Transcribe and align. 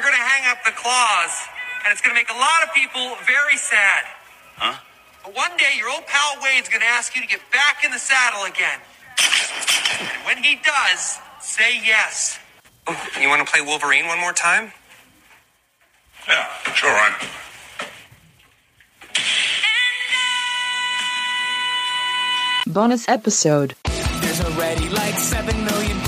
you're 0.00 0.08
going 0.08 0.18
to 0.18 0.28
hang 0.32 0.50
up 0.50 0.64
the 0.64 0.72
claws, 0.72 1.44
and 1.84 1.92
it's 1.92 2.00
going 2.00 2.16
to 2.16 2.18
make 2.18 2.30
a 2.30 2.40
lot 2.40 2.64
of 2.64 2.72
people 2.72 3.20
very 3.26 3.58
sad. 3.58 4.04
Huh? 4.56 4.80
But 5.22 5.36
one 5.36 5.54
day, 5.58 5.76
your 5.76 5.90
old 5.90 6.06
pal 6.06 6.40
Wade's 6.42 6.70
going 6.70 6.80
to 6.80 6.86
ask 6.86 7.14
you 7.14 7.20
to 7.20 7.28
get 7.28 7.40
back 7.52 7.84
in 7.84 7.90
the 7.90 7.98
saddle 7.98 8.44
again. 8.44 8.80
And 10.00 10.24
when 10.24 10.42
he 10.42 10.56
does, 10.56 11.18
say 11.42 11.76
yes. 11.84 12.38
You 13.20 13.28
want 13.28 13.46
to 13.46 13.52
play 13.52 13.60
Wolverine 13.60 14.06
one 14.06 14.18
more 14.18 14.32
time? 14.32 14.72
Yeah, 16.26 16.48
sure. 16.72 16.88
I'm. 16.88 17.14
Bonus 22.66 23.06
episode. 23.06 23.74
There's 23.84 24.40
already 24.40 24.88
like 24.88 25.18
7 25.18 25.62
million 25.62 25.99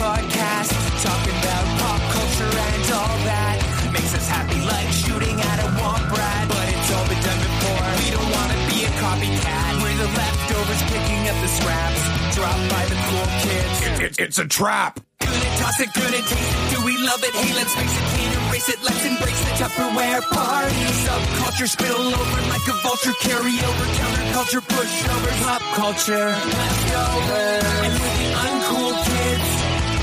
kids. 14.03 14.19
it's 14.19 14.39
a 14.39 14.47
trap. 14.47 15.01
Gonna 15.21 15.57
toss 15.59 15.81
it, 15.81 15.93
gonna 15.95 16.23
taste 16.23 16.33
it. 16.33 16.75
Do 16.75 16.85
we 16.85 16.95
love 16.99 17.23
it? 17.23 17.35
Hey, 17.35 17.55
let's 17.55 17.75
face 17.75 17.95
it, 17.95 18.07
can't 18.15 18.35
erase 18.49 18.69
it. 18.69 18.79
Let's 18.83 19.05
embrace 19.05 19.41
the 19.47 19.53
Tupperware 19.61 20.23
party. 20.31 20.85
Subculture 21.07 21.69
spill 21.69 22.03
over 22.21 22.41
like 22.51 22.67
a 22.67 22.77
vulture. 22.83 23.15
Carry 23.21 23.57
over 23.63 23.87
counterculture, 24.01 24.63
pushover, 24.67 25.33
pop 25.45 25.63
culture. 25.79 26.29
Leftovers. 26.35 27.65
And 27.87 27.95
with 28.03 28.17
the 28.19 28.31
uncool 28.47 28.95
kids, 29.07 29.49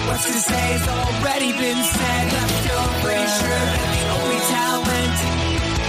what's 0.08 0.26
to 0.26 0.40
say 0.48 0.66
has 0.76 0.88
already 0.88 1.52
been 1.52 1.82
said. 1.84 2.26
Leftovers. 2.32 3.04
Pretty 3.04 3.28
sure 3.40 3.64
that 3.76 3.90
the 3.96 4.06
only 4.18 4.42
talent 4.56 5.18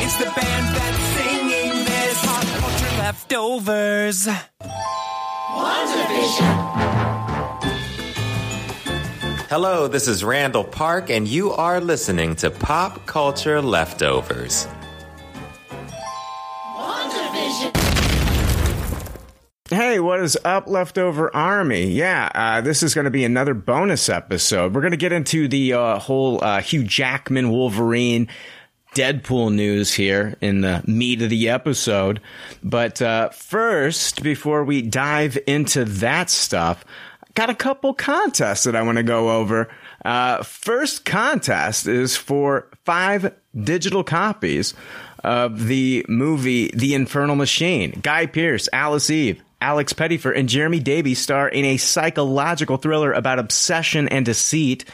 is 0.04 0.14
the 0.18 0.30
band 0.34 0.66
that's 0.76 1.02
singing 1.16 1.72
this. 1.86 2.16
Pop 2.26 2.46
culture 2.58 2.92
leftovers. 2.98 4.20
Hello, 9.50 9.88
this 9.88 10.06
is 10.06 10.22
Randall 10.22 10.62
Park, 10.62 11.10
and 11.10 11.26
you 11.26 11.50
are 11.50 11.80
listening 11.80 12.36
to 12.36 12.52
Pop 12.52 13.04
Culture 13.06 13.60
Leftovers. 13.60 14.68
Hey, 19.68 19.98
what 19.98 20.20
is 20.20 20.38
up, 20.44 20.68
Leftover 20.68 21.34
Army? 21.34 21.88
Yeah, 21.88 22.30
uh, 22.32 22.60
this 22.60 22.84
is 22.84 22.94
going 22.94 23.06
to 23.06 23.10
be 23.10 23.24
another 23.24 23.54
bonus 23.54 24.08
episode. 24.08 24.72
We're 24.72 24.82
going 24.82 24.92
to 24.92 24.96
get 24.96 25.10
into 25.10 25.48
the 25.48 25.72
uh, 25.72 25.98
whole 25.98 26.44
uh, 26.44 26.60
Hugh 26.60 26.84
Jackman 26.84 27.50
Wolverine 27.50 28.28
Deadpool 28.94 29.52
news 29.52 29.92
here 29.92 30.36
in 30.40 30.60
the 30.60 30.80
meat 30.86 31.22
of 31.22 31.30
the 31.30 31.48
episode. 31.48 32.20
But 32.62 33.02
uh, 33.02 33.30
first, 33.30 34.22
before 34.22 34.62
we 34.62 34.80
dive 34.80 35.36
into 35.48 35.84
that 35.86 36.30
stuff, 36.30 36.84
got 37.40 37.48
a 37.48 37.54
couple 37.54 37.94
contests 37.94 38.64
that 38.64 38.76
I 38.76 38.82
want 38.82 38.98
to 38.98 39.02
go 39.02 39.30
over. 39.30 39.70
Uh, 40.04 40.42
first 40.42 41.06
contest 41.06 41.86
is 41.86 42.14
for 42.14 42.68
five 42.84 43.34
digital 43.58 44.04
copies 44.04 44.74
of 45.24 45.66
the 45.66 46.04
movie 46.06 46.70
The 46.74 46.94
Infernal 46.94 47.36
Machine. 47.36 47.98
Guy 48.02 48.26
Pearce, 48.26 48.68
Alice 48.74 49.08
Eve, 49.08 49.42
Alex 49.58 49.94
Pettyfer, 49.94 50.36
and 50.36 50.50
Jeremy 50.50 50.80
Davies 50.80 51.18
star 51.18 51.48
in 51.48 51.64
a 51.64 51.78
psychological 51.78 52.76
thriller 52.76 53.10
about 53.10 53.38
obsession 53.38 54.06
and 54.08 54.26
deceit. 54.26 54.84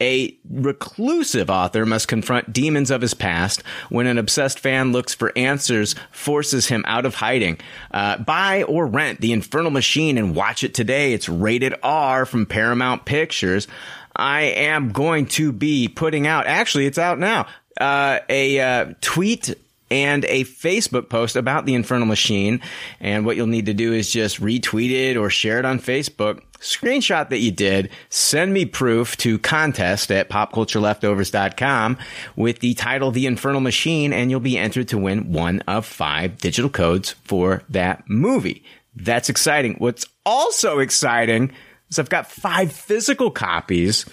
A 0.00 0.36
reclusive 0.48 1.50
author 1.50 1.84
must 1.84 2.06
confront 2.06 2.52
demons 2.52 2.92
of 2.92 3.00
his 3.00 3.14
past 3.14 3.62
when 3.88 4.06
an 4.06 4.16
obsessed 4.16 4.60
fan 4.60 4.92
looks 4.92 5.12
for 5.12 5.32
answers, 5.36 5.96
forces 6.12 6.68
him 6.68 6.84
out 6.86 7.04
of 7.04 7.16
hiding. 7.16 7.58
Uh, 7.90 8.16
buy 8.18 8.62
or 8.62 8.86
rent 8.86 9.20
The 9.20 9.32
Infernal 9.32 9.72
Machine 9.72 10.16
and 10.16 10.36
watch 10.36 10.62
it 10.62 10.72
today. 10.72 11.14
It's 11.14 11.28
rated 11.28 11.74
R 11.82 12.26
from 12.26 12.46
Paramount 12.46 13.06
Pictures. 13.06 13.66
I 14.14 14.42
am 14.42 14.92
going 14.92 15.26
to 15.26 15.50
be 15.50 15.88
putting 15.88 16.28
out, 16.28 16.46
actually, 16.46 16.86
it's 16.86 16.98
out 16.98 17.18
now, 17.18 17.46
uh, 17.80 18.20
a 18.28 18.60
uh, 18.60 18.92
tweet 19.00 19.54
and 19.90 20.24
a 20.26 20.44
Facebook 20.44 21.08
post 21.08 21.34
about 21.34 21.66
the 21.66 21.74
Infernal 21.74 22.06
Machine. 22.06 22.60
And 23.00 23.26
what 23.26 23.36
you'll 23.36 23.46
need 23.46 23.66
to 23.66 23.74
do 23.74 23.92
is 23.92 24.12
just 24.12 24.40
retweet 24.40 24.90
it 24.90 25.16
or 25.16 25.30
share 25.30 25.58
it 25.58 25.64
on 25.64 25.80
Facebook. 25.80 26.42
Screenshot 26.60 27.28
that 27.28 27.38
you 27.38 27.52
did, 27.52 27.90
send 28.10 28.52
me 28.52 28.64
proof 28.64 29.16
to 29.18 29.38
contest 29.38 30.10
at 30.10 30.28
popcultureleftovers.com 30.28 31.98
with 32.34 32.58
the 32.58 32.74
title 32.74 33.12
The 33.12 33.26
Infernal 33.26 33.60
Machine, 33.60 34.12
and 34.12 34.30
you'll 34.30 34.40
be 34.40 34.58
entered 34.58 34.88
to 34.88 34.98
win 34.98 35.32
one 35.32 35.60
of 35.68 35.86
five 35.86 36.38
digital 36.38 36.70
codes 36.70 37.12
for 37.24 37.62
that 37.68 38.08
movie. 38.08 38.64
That's 38.96 39.28
exciting. 39.28 39.74
What's 39.74 40.06
also 40.26 40.80
exciting 40.80 41.52
is 41.90 41.98
I've 42.00 42.10
got 42.10 42.30
five 42.30 42.72
physical 42.72 43.30
copies 43.30 44.04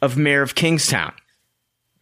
of 0.00 0.16
Mayor 0.16 0.42
of 0.42 0.54
Kingstown. 0.54 1.12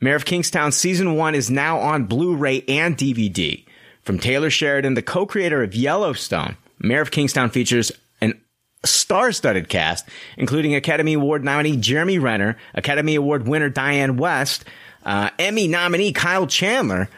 Mayor 0.01 0.17
of 0.17 0.25
Kingstown 0.25 0.71
season 0.73 1.17
one 1.17 1.35
is 1.35 1.51
now 1.51 1.79
on 1.79 2.05
Blu-ray 2.05 2.63
and 2.69 2.97
DVD. 2.97 3.65
From 4.03 4.19
Taylor 4.19 4.49
Sheridan, 4.51 4.95
the 4.95 5.03
co-creator 5.03 5.63
of 5.63 5.75
Yellowstone, 5.75 6.57
Mayor 6.79 7.03
of 7.03 7.11
Kingstown 7.11 7.51
features 7.51 7.93
star-studded 8.85 9.69
cast, 9.69 10.09
including 10.37 10.75
Academy 10.75 11.15
Award 11.15 11.45
nominee 11.45 11.77
Jeremy 11.77 12.19
Renner, 12.19 12.57
Academy 12.75 13.15
Award 13.15 13.47
winner 13.47 13.71
Dianne 13.71 14.19
Wiest, 14.19 14.63
uh, 15.05 15.31
Emmy 15.39 15.69
nominee 15.69 16.13
Kyle 16.13 16.47
Chandler, 16.47 17.09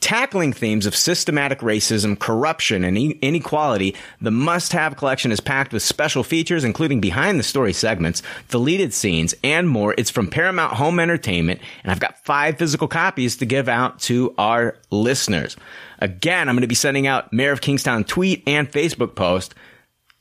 tackling 0.00 0.52
themes 0.52 0.84
of 0.84 0.94
systematic 0.94 1.60
racism, 1.60 2.18
corruption, 2.18 2.84
and 2.84 2.98
inequality, 2.98 3.94
the 4.20 4.30
must-have 4.30 4.98
collection 4.98 5.32
is 5.32 5.40
packed 5.40 5.72
with 5.72 5.82
special 5.82 6.22
features, 6.22 6.62
including 6.62 7.00
behind-the-story 7.00 7.72
segments, 7.72 8.22
deleted 8.50 8.92
scenes, 8.92 9.34
and 9.42 9.66
more. 9.66 9.94
It's 9.96 10.10
from 10.10 10.28
Paramount 10.28 10.74
Home 10.74 11.00
Entertainment, 11.00 11.60
and 11.82 11.90
I've 11.90 12.00
got 12.00 12.22
five 12.22 12.58
physical 12.58 12.86
copies 12.86 13.38
to 13.38 13.46
give 13.46 13.66
out 13.66 13.98
to 14.00 14.34
our 14.36 14.76
listeners. 14.90 15.56
Again, 16.00 16.50
I'm 16.50 16.54
going 16.54 16.62
to 16.62 16.68
be 16.68 16.74
sending 16.74 17.06
out 17.06 17.32
Mayor 17.32 17.52
of 17.52 17.62
Kingstown 17.62 18.04
tweet 18.04 18.42
and 18.46 18.70
Facebook 18.70 19.14
post. 19.14 19.54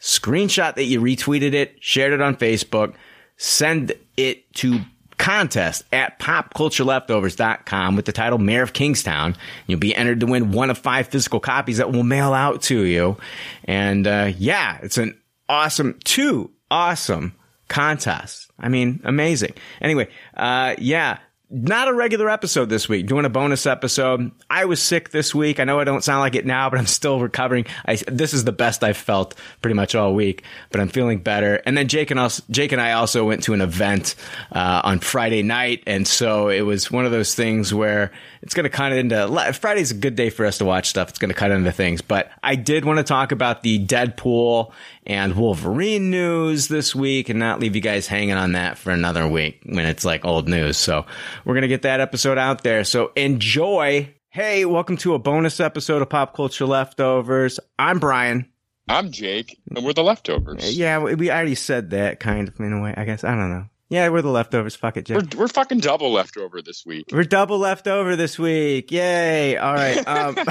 Screenshot 0.04 0.76
that 0.76 0.84
you 0.84 1.00
retweeted 1.00 1.54
it, 1.54 1.78
shared 1.80 2.12
it 2.12 2.20
on 2.20 2.36
Facebook, 2.36 2.94
send 3.38 3.94
it 4.18 4.54
to 4.56 4.82
contest 5.18 5.86
at 5.94 6.20
popcultureleftovers.com 6.20 7.96
with 7.96 8.04
the 8.04 8.12
title 8.12 8.38
Mayor 8.38 8.64
of 8.64 8.74
Kingstown. 8.74 9.38
You'll 9.66 9.80
be 9.80 9.96
entered 9.96 10.20
to 10.20 10.26
win 10.26 10.52
one 10.52 10.70
of 10.70 10.78
five 10.78 11.08
physical 11.08 11.40
copies 11.40 11.78
that 11.78 11.94
we'll 11.94 12.04
mail 12.04 12.34
out 12.34 12.64
to 12.64 12.84
you. 12.84 13.16
And, 13.64 14.06
uh, 14.06 14.34
yeah, 14.38 14.78
it's 14.84 14.98
an 14.98 15.18
awesome, 15.48 15.98
two 16.04 16.52
awesome 16.70 17.34
contests. 17.70 18.50
I 18.60 18.68
mean, 18.68 19.00
amazing. 19.06 19.54
Anyway, 19.80 20.10
uh, 20.36 20.76
yeah. 20.80 21.20
Not 21.56 21.88
a 21.88 21.94
regular 21.94 22.32
episode 22.32 22.70
this 22.70 22.90
week, 22.90 23.06
doing 23.06 23.26
a 23.26 23.30
bonus 23.30 23.68
episode. 23.68 24.32
I 24.50 24.66
was 24.66 24.82
sick 24.82 25.12
this 25.12 25.36
week. 25.36 25.60
I 25.60 25.66
know 25.66 25.80
I 25.80 25.84
don't 25.84 26.04
sound 26.04 26.22
like 26.22 26.34
it 26.34 26.48
now, 26.48 26.68
but 26.72 26.80
I'm 26.80 26.88
still 26.88 27.20
recovering. 27.20 27.68
I, 27.86 27.98
this 28.08 28.34
is 28.34 28.44
the 28.44 28.52
best 28.52 28.84
I've 28.84 28.98
felt 28.98 29.36
pretty 29.62 29.76
much 29.76 29.94
all 29.94 30.16
week, 30.16 30.42
but 30.72 30.82
I'm 30.82 30.88
feeling 30.88 31.20
better. 31.20 31.62
And 31.68 31.78
then 31.78 31.90
Jake 31.90 32.10
and 32.10 32.20
us, 32.20 32.42
Jake 32.50 32.72
and 32.72 32.82
I 32.82 32.94
also 32.94 33.24
went 33.24 33.44
to 33.44 33.54
an 33.54 33.62
event, 33.62 34.16
uh, 34.52 34.82
on 34.84 34.98
Friday 34.98 35.44
night. 35.44 35.84
And 35.86 36.08
so 36.08 36.50
it 36.50 36.62
was 36.62 36.90
one 36.90 37.06
of 37.06 37.12
those 37.12 37.36
things 37.36 37.72
where 37.72 38.12
it's 38.42 38.56
going 38.56 38.64
to 38.64 38.72
cut 38.72 38.92
into, 38.92 39.54
Friday's 39.54 39.92
a 39.92 39.96
good 39.96 40.16
day 40.16 40.32
for 40.32 40.48
us 40.48 40.58
to 40.58 40.66
watch 40.66 40.88
stuff. 40.88 41.10
It's 41.10 41.20
going 41.20 41.30
to 41.30 41.36
cut 41.36 41.52
into 41.52 41.72
things, 41.72 42.02
but 42.02 42.32
I 42.42 42.56
did 42.56 42.84
want 42.84 42.98
to 42.98 43.04
talk 43.04 43.32
about 43.32 43.62
the 43.62 43.86
Deadpool 43.86 44.72
and 45.06 45.36
Wolverine 45.36 46.10
news 46.10 46.68
this 46.68 46.96
week 46.96 47.30
and 47.30 47.40
not 47.40 47.60
leave 47.60 47.76
you 47.76 47.82
guys 47.82 48.08
hanging 48.08 48.36
on 48.36 48.54
that 48.54 48.78
for 48.78 48.92
another 48.92 49.28
week 49.28 49.62
when 49.66 49.86
it's 49.86 50.06
like 50.06 50.26
old 50.26 50.48
news. 50.48 50.78
So 50.78 51.06
we're 51.46 51.54
going 51.54 51.64
to 51.64 51.68
get 51.68 51.82
that 51.84 52.00
episode 52.00 52.38
out 52.38 52.64
there. 52.64 52.84
So 52.84 53.12
enjoy. 53.16 54.14
Hey, 54.30 54.66
welcome 54.66 54.98
to 54.98 55.14
a 55.14 55.20
bonus 55.20 55.60
episode 55.60 56.02
of 56.02 56.10
Pop 56.10 56.36
Culture 56.36 56.66
Leftovers. 56.66 57.60
I'm 57.78 58.00
Brian. 58.00 58.50
I'm 58.90 59.12
Jake, 59.12 59.58
and 59.70 59.86
we're 59.86 59.94
the 59.94 60.04
leftovers. 60.04 60.78
Yeah, 60.78 61.00
we 61.00 61.32
already 61.32 61.56
said 61.56 61.92
that 61.92 62.20
kind 62.20 62.48
of 62.50 62.60
in 62.60 62.74
a 62.74 62.82
way, 62.82 62.94
I 62.98 63.06
guess. 63.06 63.24
I 63.24 63.36
don't 63.36 63.50
know. 63.50 63.66
Yeah, 63.90 64.10
we're 64.10 64.24
the 64.24 64.30
leftovers. 64.30 64.76
Fuck 64.76 64.98
it, 64.98 65.06
Jake. 65.06 65.18
We're, 65.36 65.42
we're 65.42 65.48
fucking 65.48 65.80
double 65.80 66.12
leftover 66.12 66.62
this 66.62 66.86
week. 66.86 67.06
We're 67.12 67.24
double 67.24 67.60
left 67.60 67.88
over 67.88 68.16
this 68.16 68.40
week. 68.40 68.92
Yay. 68.92 69.56
All 69.56 69.74
right. 69.74 70.06
Um, 70.08 70.36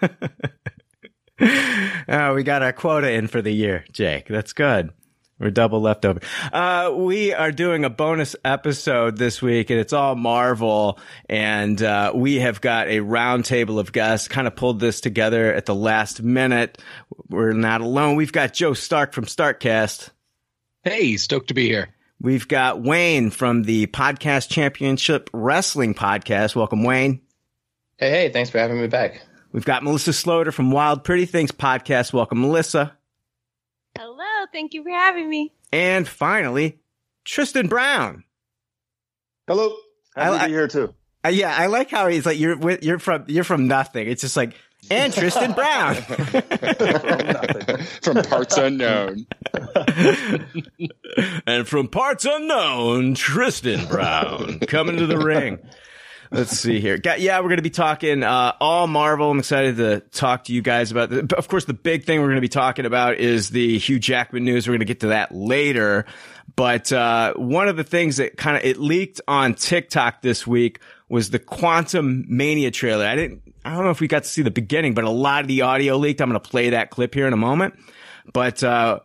oh, 1.40 2.34
we 2.34 2.42
got 2.42 2.62
our 2.62 2.72
quota 2.72 3.10
in 3.10 3.28
for 3.28 3.42
the 3.42 3.52
year, 3.52 3.84
Jake. 3.92 4.26
That's 4.28 4.52
good. 4.52 4.90
We're 5.38 5.50
double 5.50 5.82
left 5.82 6.06
over. 6.06 6.20
Uh, 6.50 6.92
we 6.94 7.34
are 7.34 7.52
doing 7.52 7.84
a 7.84 7.90
bonus 7.90 8.34
episode 8.42 9.18
this 9.18 9.42
week 9.42 9.68
and 9.68 9.78
it's 9.78 9.92
all 9.92 10.14
Marvel. 10.14 10.98
And, 11.28 11.82
uh, 11.82 12.12
we 12.14 12.36
have 12.36 12.62
got 12.62 12.88
a 12.88 13.00
roundtable 13.00 13.78
of 13.78 13.92
guests 13.92 14.28
kind 14.28 14.46
of 14.46 14.56
pulled 14.56 14.80
this 14.80 15.02
together 15.02 15.52
at 15.52 15.66
the 15.66 15.74
last 15.74 16.22
minute. 16.22 16.78
We're 17.28 17.52
not 17.52 17.82
alone. 17.82 18.16
We've 18.16 18.32
got 18.32 18.54
Joe 18.54 18.72
Stark 18.72 19.12
from 19.12 19.26
Starkcast. 19.26 20.08
Hey, 20.82 21.18
stoked 21.18 21.48
to 21.48 21.54
be 21.54 21.66
here. 21.68 21.90
We've 22.18 22.48
got 22.48 22.80
Wayne 22.80 23.30
from 23.30 23.64
the 23.64 23.88
Podcast 23.88 24.48
Championship 24.48 25.28
Wrestling 25.34 25.94
Podcast. 25.94 26.56
Welcome, 26.56 26.82
Wayne. 26.82 27.20
Hey, 27.98 28.10
hey, 28.10 28.28
thanks 28.30 28.48
for 28.48 28.58
having 28.58 28.80
me 28.80 28.86
back. 28.86 29.20
We've 29.52 29.64
got 29.64 29.82
Melissa 29.82 30.10
Sloter 30.10 30.52
from 30.52 30.70
Wild 30.70 31.04
Pretty 31.04 31.24
Things 31.26 31.52
Podcast. 31.52 32.12
Welcome, 32.12 32.40
Melissa. 32.42 32.96
Hello, 33.96 34.46
thank 34.52 34.74
you 34.74 34.82
for 34.82 34.90
having 34.90 35.28
me. 35.30 35.52
And 35.72 36.06
finally, 36.06 36.78
Tristan 37.24 37.66
Brown. 37.68 38.24
Hello. 39.48 39.74
Happy 40.14 40.34
I- 40.36 40.38
to 40.40 40.46
be 40.46 40.52
here 40.52 40.68
too. 40.68 40.94
Uh, 41.24 41.30
yeah, 41.30 41.56
I 41.56 41.66
like 41.66 41.90
how 41.90 42.06
he's 42.06 42.24
like 42.24 42.38
you're 42.38 42.56
with, 42.56 42.84
you're 42.84 43.00
from 43.00 43.24
you're 43.26 43.42
from 43.42 43.66
nothing. 43.66 44.06
It's 44.08 44.20
just 44.20 44.36
like 44.36 44.54
and 44.92 45.12
Tristan 45.12 45.52
Brown. 45.54 45.94
From 48.02 48.22
parts 48.22 48.56
unknown. 48.56 49.26
and 51.46 51.66
from 51.66 51.88
parts 51.88 52.24
unknown, 52.24 53.14
Tristan 53.14 53.86
Brown 53.88 54.60
coming 54.60 54.98
to 54.98 55.06
the 55.06 55.18
ring. 55.18 55.58
Let's 56.30 56.58
see 56.58 56.80
here. 56.80 56.98
Yeah, 57.18 57.38
we're 57.38 57.48
going 57.48 57.56
to 57.56 57.62
be 57.62 57.70
talking 57.70 58.22
uh, 58.22 58.52
all 58.60 58.86
Marvel. 58.86 59.30
I'm 59.30 59.38
excited 59.38 59.76
to 59.76 60.00
talk 60.00 60.44
to 60.44 60.52
you 60.52 60.62
guys 60.62 60.90
about. 60.90 61.10
The, 61.10 61.36
of 61.36 61.48
course, 61.48 61.64
the 61.64 61.74
big 61.74 62.04
thing 62.04 62.20
we're 62.20 62.26
going 62.26 62.36
to 62.36 62.40
be 62.40 62.48
talking 62.48 62.86
about 62.86 63.16
is 63.16 63.50
the 63.50 63.78
Hugh 63.78 63.98
Jackman 63.98 64.44
news. 64.44 64.66
We're 64.66 64.72
going 64.72 64.80
to 64.80 64.86
get 64.86 65.00
to 65.00 65.08
that 65.08 65.34
later. 65.34 66.06
But 66.54 66.92
uh, 66.92 67.34
one 67.34 67.68
of 67.68 67.76
the 67.76 67.84
things 67.84 68.16
that 68.16 68.36
kind 68.36 68.56
of 68.56 68.64
it 68.64 68.78
leaked 68.78 69.20
on 69.28 69.54
TikTok 69.54 70.22
this 70.22 70.46
week 70.46 70.80
was 71.08 71.30
the 71.30 71.38
Quantumania 71.38 72.72
trailer. 72.72 73.06
I 73.06 73.14
didn't. 73.14 73.42
I 73.64 73.74
don't 73.74 73.84
know 73.84 73.90
if 73.90 74.00
we 74.00 74.08
got 74.08 74.22
to 74.22 74.28
see 74.28 74.42
the 74.42 74.50
beginning, 74.50 74.94
but 74.94 75.04
a 75.04 75.10
lot 75.10 75.42
of 75.42 75.48
the 75.48 75.62
audio 75.62 75.96
leaked. 75.96 76.20
I'm 76.20 76.28
going 76.28 76.40
to 76.40 76.48
play 76.48 76.70
that 76.70 76.90
clip 76.90 77.14
here 77.14 77.26
in 77.26 77.32
a 77.32 77.36
moment. 77.36 77.74
But 78.32 78.62
uh, 78.62 79.00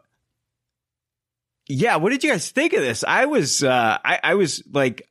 yeah, 1.68 1.96
what 1.98 2.12
did 2.12 2.24
you 2.24 2.32
guys 2.32 2.50
think 2.50 2.74
of 2.74 2.82
this? 2.82 3.04
I 3.04 3.26
was, 3.26 3.64
uh, 3.64 3.98
I, 4.04 4.20
I 4.24 4.36
was 4.36 4.64
like, 4.72 5.08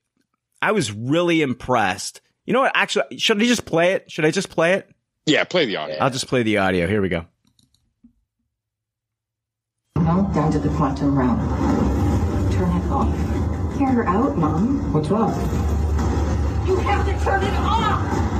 I 0.62 0.72
was 0.72 0.92
really 0.92 1.42
impressed. 1.42 2.20
You 2.44 2.52
know 2.52 2.60
what? 2.60 2.72
Actually, 2.74 3.18
should 3.18 3.40
I 3.40 3.44
just 3.46 3.64
play 3.64 3.92
it? 3.92 4.10
Should 4.10 4.24
I 4.24 4.30
just 4.30 4.50
play 4.50 4.74
it? 4.74 4.90
Yeah, 5.26 5.44
play 5.44 5.66
the 5.66 5.76
audio. 5.76 5.96
I'll 6.00 6.10
just 6.10 6.26
play 6.26 6.42
the 6.42 6.58
audio. 6.58 6.86
Here 6.86 7.00
we 7.00 7.08
go. 7.08 7.26
No, 9.96 10.30
down 10.34 10.50
to 10.52 10.58
the 10.58 10.70
quantum 10.70 11.16
realm. 11.16 11.38
Turn 12.52 12.70
it 12.76 12.90
off. 12.90 13.78
Hear 13.78 13.88
her 13.88 14.08
out, 14.08 14.36
Mom. 14.36 14.92
What's 14.92 15.08
wrong? 15.08 15.32
You 16.66 16.76
have 16.76 17.06
to 17.06 17.24
turn 17.24 17.42
it 17.42 17.54
off! 17.54 18.39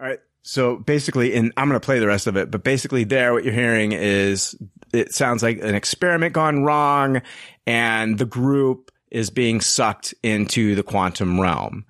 All 0.00 0.06
right. 0.06 0.20
So 0.42 0.76
basically, 0.76 1.34
and 1.34 1.52
I'm 1.56 1.68
going 1.68 1.78
to 1.78 1.84
play 1.84 1.98
the 1.98 2.06
rest 2.06 2.26
of 2.26 2.36
it, 2.36 2.50
but 2.50 2.64
basically 2.64 3.04
there, 3.04 3.32
what 3.32 3.44
you're 3.44 3.52
hearing 3.52 3.92
is 3.92 4.56
it 4.92 5.12
sounds 5.12 5.42
like 5.42 5.58
an 5.58 5.74
experiment 5.74 6.32
gone 6.32 6.64
wrong 6.64 7.20
and 7.66 8.18
the 8.18 8.24
group 8.24 8.90
is 9.10 9.28
being 9.28 9.60
sucked 9.60 10.14
into 10.22 10.74
the 10.74 10.82
quantum 10.82 11.38
realm. 11.38 11.84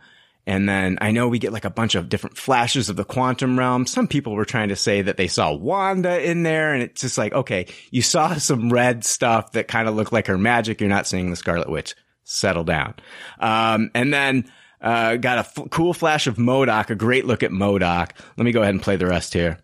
And 0.46 0.68
then 0.68 0.98
I 1.00 1.12
know 1.12 1.28
we 1.28 1.38
get 1.38 1.52
like 1.52 1.64
a 1.64 1.70
bunch 1.70 1.94
of 1.94 2.08
different 2.08 2.36
flashes 2.36 2.88
of 2.88 2.96
the 2.96 3.04
quantum 3.04 3.56
realm. 3.56 3.86
Some 3.86 4.08
people 4.08 4.34
were 4.34 4.44
trying 4.44 4.70
to 4.70 4.76
say 4.76 5.02
that 5.02 5.16
they 5.16 5.28
saw 5.28 5.52
Wanda 5.52 6.20
in 6.28 6.42
there 6.42 6.74
and 6.74 6.82
it's 6.82 7.02
just 7.02 7.18
like, 7.18 7.32
okay, 7.32 7.66
you 7.92 8.02
saw 8.02 8.34
some 8.38 8.70
red 8.72 9.04
stuff 9.04 9.52
that 9.52 9.68
kind 9.68 9.88
of 9.88 9.94
looked 9.94 10.12
like 10.12 10.26
her 10.26 10.38
magic. 10.38 10.80
You're 10.80 10.90
not 10.90 11.06
seeing 11.06 11.30
the 11.30 11.36
Scarlet 11.36 11.70
Witch. 11.70 11.94
Settle 12.24 12.64
down. 12.64 12.94
Um, 13.38 13.90
and 13.94 14.12
then, 14.12 14.50
uh, 14.80 15.16
got 15.16 15.38
a 15.38 15.40
f- 15.40 15.70
cool 15.70 15.92
flash 15.94 16.26
of 16.26 16.36
MODOK, 16.36 16.90
a 16.90 16.94
great 16.94 17.26
look 17.26 17.42
at 17.42 17.50
MODOK. 17.50 18.10
Let 18.36 18.44
me 18.44 18.52
go 18.52 18.62
ahead 18.62 18.74
and 18.74 18.82
play 18.82 18.96
the 18.96 19.06
rest 19.06 19.34
here. 19.34 19.58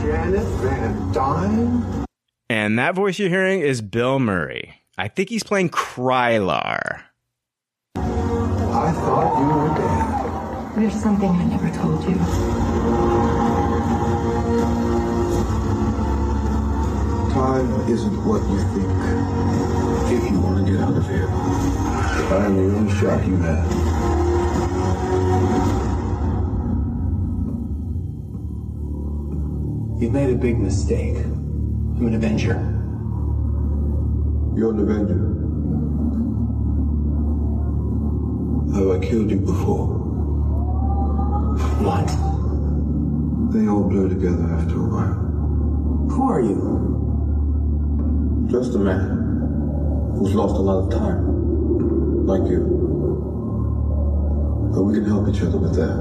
Janet 0.00 0.46
Van 0.60 1.12
Dyne? 1.12 2.04
And 2.48 2.78
that 2.78 2.94
voice 2.94 3.18
you're 3.18 3.28
hearing 3.28 3.60
is 3.60 3.82
Bill 3.82 4.18
Murray. 4.18 4.74
I 4.98 5.08
think 5.08 5.28
he's 5.28 5.42
playing 5.42 5.70
Krylar. 5.70 7.02
I 7.96 8.92
thought 8.92 9.40
you 9.40 9.46
were 9.46 9.68
dead. 9.76 10.90
There's 10.90 11.02
something 11.02 11.28
I 11.30 11.44
never 11.44 11.70
told 11.76 12.04
you. 12.04 12.55
Time 17.36 17.68
isn't 17.90 18.24
what 18.24 18.40
you 18.48 18.58
think. 18.72 18.88
If 20.10 20.30
you 20.32 20.40
want 20.40 20.64
to 20.64 20.72
get 20.72 20.80
out 20.80 20.96
of 20.96 21.06
here, 21.06 21.28
I 21.28 22.46
am 22.46 22.56
the 22.56 22.62
only 22.74 22.94
shot 22.94 23.26
you 23.26 23.36
have. 23.36 23.70
You've 30.00 30.12
made 30.14 30.30
a 30.30 30.34
big 30.34 30.58
mistake. 30.58 31.16
I'm 31.18 32.06
an 32.06 32.14
Avenger. 32.14 32.54
You're 34.56 34.72
an 34.72 34.80
Avenger. 34.80 35.20
Have 38.78 38.88
I 38.96 38.98
killed 39.06 39.30
you 39.30 39.40
before? 39.40 39.88
What? 41.84 42.08
They 43.52 43.68
all 43.68 43.84
blur 43.84 44.08
together 44.08 44.54
after 44.54 44.76
a 44.76 44.88
while. 44.88 46.08
Who 46.08 46.30
are 46.30 46.40
you? 46.40 47.05
Just 48.48 48.74
a 48.76 48.78
man 48.78 50.14
who's 50.16 50.32
lost 50.32 50.54
a 50.54 50.60
lot 50.60 50.84
of 50.84 50.90
time, 50.90 52.26
like 52.26 52.48
you. 52.48 52.60
But 54.72 54.82
we 54.84 54.94
can 54.94 55.04
help 55.04 55.28
each 55.28 55.42
other 55.42 55.58
with 55.58 55.74
that. 55.74 55.96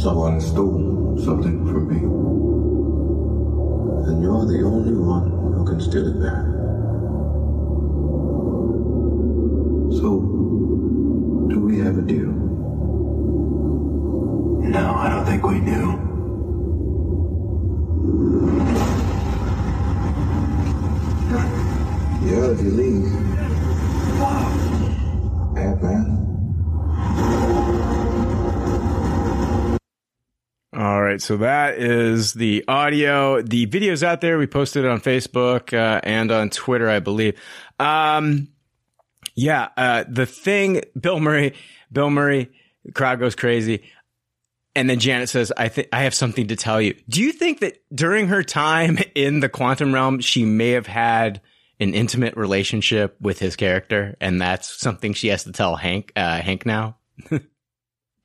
Someone 0.00 0.40
stole 0.40 1.18
something 1.22 1.66
from 1.66 1.88
me. 1.88 2.00
And 4.08 4.22
you're 4.22 4.46
the 4.46 4.62
only 4.64 4.94
one 4.94 5.30
who 5.52 5.64
can 5.66 5.80
steal 5.80 6.08
it 6.08 6.18
back. 6.18 6.44
So, 10.00 10.20
do 11.50 11.60
we 11.60 11.78
have 11.80 11.98
a 11.98 12.02
deal? 12.02 12.32
No, 14.70 14.94
I 14.94 15.10
don't 15.10 15.26
think 15.26 15.44
we 15.44 15.60
do. 15.60 16.13
Leave. 22.62 23.06
Ant-Man. 25.56 26.24
All 30.76 31.00
right, 31.00 31.22
so 31.22 31.36
that 31.36 31.78
is 31.78 32.32
the 32.32 32.64
audio. 32.66 33.40
The 33.40 33.66
video's 33.66 34.02
out 34.02 34.20
there. 34.20 34.38
We 34.38 34.48
posted 34.48 34.84
it 34.84 34.88
on 34.88 35.00
Facebook 35.00 35.72
uh, 35.72 36.00
and 36.02 36.32
on 36.32 36.50
Twitter, 36.50 36.90
I 36.90 36.98
believe. 36.98 37.40
Um, 37.78 38.48
yeah, 39.36 39.68
uh, 39.76 40.04
the 40.08 40.26
thing, 40.26 40.82
Bill 41.00 41.20
Murray, 41.20 41.54
Bill 41.92 42.10
Murray, 42.10 42.50
crowd 42.92 43.20
goes 43.20 43.34
crazy. 43.34 43.84
And 44.76 44.90
then 44.90 44.98
Janet 44.98 45.28
says, 45.28 45.52
I 45.56 45.68
think 45.68 45.88
I 45.92 46.02
have 46.02 46.14
something 46.14 46.48
to 46.48 46.56
tell 46.56 46.80
you. 46.80 46.94
Do 47.08 47.22
you 47.22 47.30
think 47.30 47.60
that 47.60 47.78
during 47.94 48.26
her 48.28 48.42
time 48.42 48.98
in 49.14 49.40
the 49.40 49.48
quantum 49.48 49.94
realm, 49.94 50.20
she 50.20 50.44
may 50.44 50.70
have 50.70 50.88
had 50.88 51.40
an 51.80 51.94
intimate 51.94 52.36
relationship 52.36 53.16
with 53.20 53.38
his 53.38 53.56
character? 53.56 54.16
And 54.20 54.40
that's 54.40 54.80
something 54.80 55.12
she 55.12 55.28
has 55.28 55.44
to 55.44 55.52
tell 55.52 55.76
Hank, 55.76 56.12
uh, 56.16 56.40
Hank 56.40 56.66
now? 56.66 56.96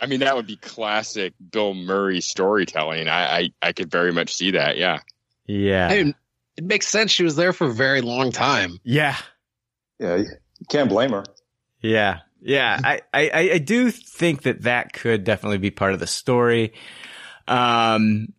I 0.01 0.05
mean, 0.07 0.21
that 0.21 0.35
would 0.35 0.47
be 0.47 0.55
classic 0.55 1.33
Bill 1.51 1.73
Murray 1.73 2.21
storytelling. 2.21 3.07
I, 3.07 3.37
I, 3.37 3.49
I 3.61 3.71
could 3.73 3.91
very 3.91 4.13
much 4.13 4.33
see 4.33 4.51
that. 4.51 4.77
Yeah. 4.77 4.99
Yeah. 5.45 5.87
I 5.87 6.03
mean, 6.03 6.15
it 6.57 6.63
makes 6.63 6.87
sense. 6.87 7.11
She 7.11 7.23
was 7.23 7.35
there 7.35 7.53
for 7.53 7.67
a 7.67 7.73
very 7.73 8.01
long 8.01 8.31
time. 8.31 8.79
Yeah. 8.83 9.17
Yeah, 9.99 10.15
you 10.15 10.27
can't 10.69 10.89
blame 10.89 11.11
her. 11.11 11.25
Yeah. 11.81 12.19
Yeah. 12.41 12.79
I, 12.81 13.01
I, 13.13 13.29
I 13.53 13.57
do 13.57 13.91
think 13.91 14.43
that 14.43 14.61
that 14.61 14.93
could 14.93 15.25
definitely 15.25 15.57
be 15.57 15.71
part 15.71 15.93
of 15.93 15.99
the 15.99 16.07
story. 16.07 16.73
Um, 17.47 18.33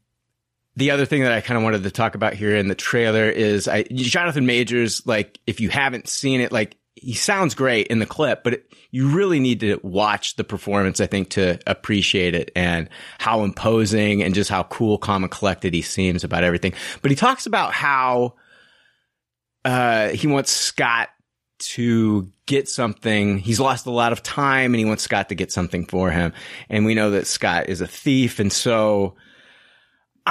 the 0.77 0.91
other 0.93 1.05
thing 1.05 1.23
that 1.23 1.33
I 1.33 1.41
kind 1.41 1.59
of 1.59 1.65
wanted 1.65 1.83
to 1.83 1.91
talk 1.91 2.15
about 2.15 2.35
here 2.35 2.57
in 2.57 2.69
the 2.69 2.75
trailer 2.75 3.29
is 3.29 3.69
I, 3.69 3.83
Jonathan 3.85 4.47
Majors, 4.47 5.07
like, 5.07 5.39
if 5.47 5.61
you 5.61 5.69
haven't 5.69 6.09
seen 6.09 6.41
it, 6.41 6.53
like, 6.53 6.77
he 6.95 7.15
sounds 7.15 7.55
great 7.55 7.87
in 7.87 7.99
the 7.99 8.07
clip, 8.07 8.45
but 8.45 8.55
it, 8.55 8.75
you 8.91 9.09
really 9.09 9.41
need 9.41 9.61
to 9.61 9.81
watch 9.83 10.37
the 10.37 10.45
performance, 10.45 11.01
I 11.01 11.07
think, 11.07 11.31
to 11.31 11.59
appreciate 11.67 12.35
it 12.35 12.51
and 12.55 12.89
how 13.19 13.43
imposing 13.43 14.23
and 14.23 14.35
just 14.35 14.51
how 14.51 14.65
cool, 14.65 14.99
calm, 14.99 15.23
and 15.23 15.31
collected 15.31 15.73
he 15.73 15.83
seems 15.83 16.25
about 16.25 16.45
everything. 16.45 16.75
But 17.01 17.11
he 17.11 17.17
talks 17.17 17.47
about 17.47 17.73
how, 17.73 18.35
uh, 19.65 20.09
he 20.11 20.27
wants 20.27 20.51
Scott 20.51 21.09
to 21.59 22.31
get 22.47 22.69
something. 22.69 23.39
He's 23.39 23.61
lost 23.61 23.87
a 23.87 23.91
lot 23.91 24.13
of 24.13 24.23
time 24.23 24.73
and 24.73 24.79
he 24.79 24.85
wants 24.85 25.03
Scott 25.03 25.29
to 25.29 25.35
get 25.35 25.53
something 25.53 25.87
for 25.87 26.11
him. 26.11 26.33
And 26.69 26.85
we 26.85 26.95
know 26.95 27.11
that 27.13 27.27
Scott 27.27 27.69
is 27.69 27.81
a 27.81 27.87
thief. 27.87 28.41
And 28.41 28.53
so 28.53 29.17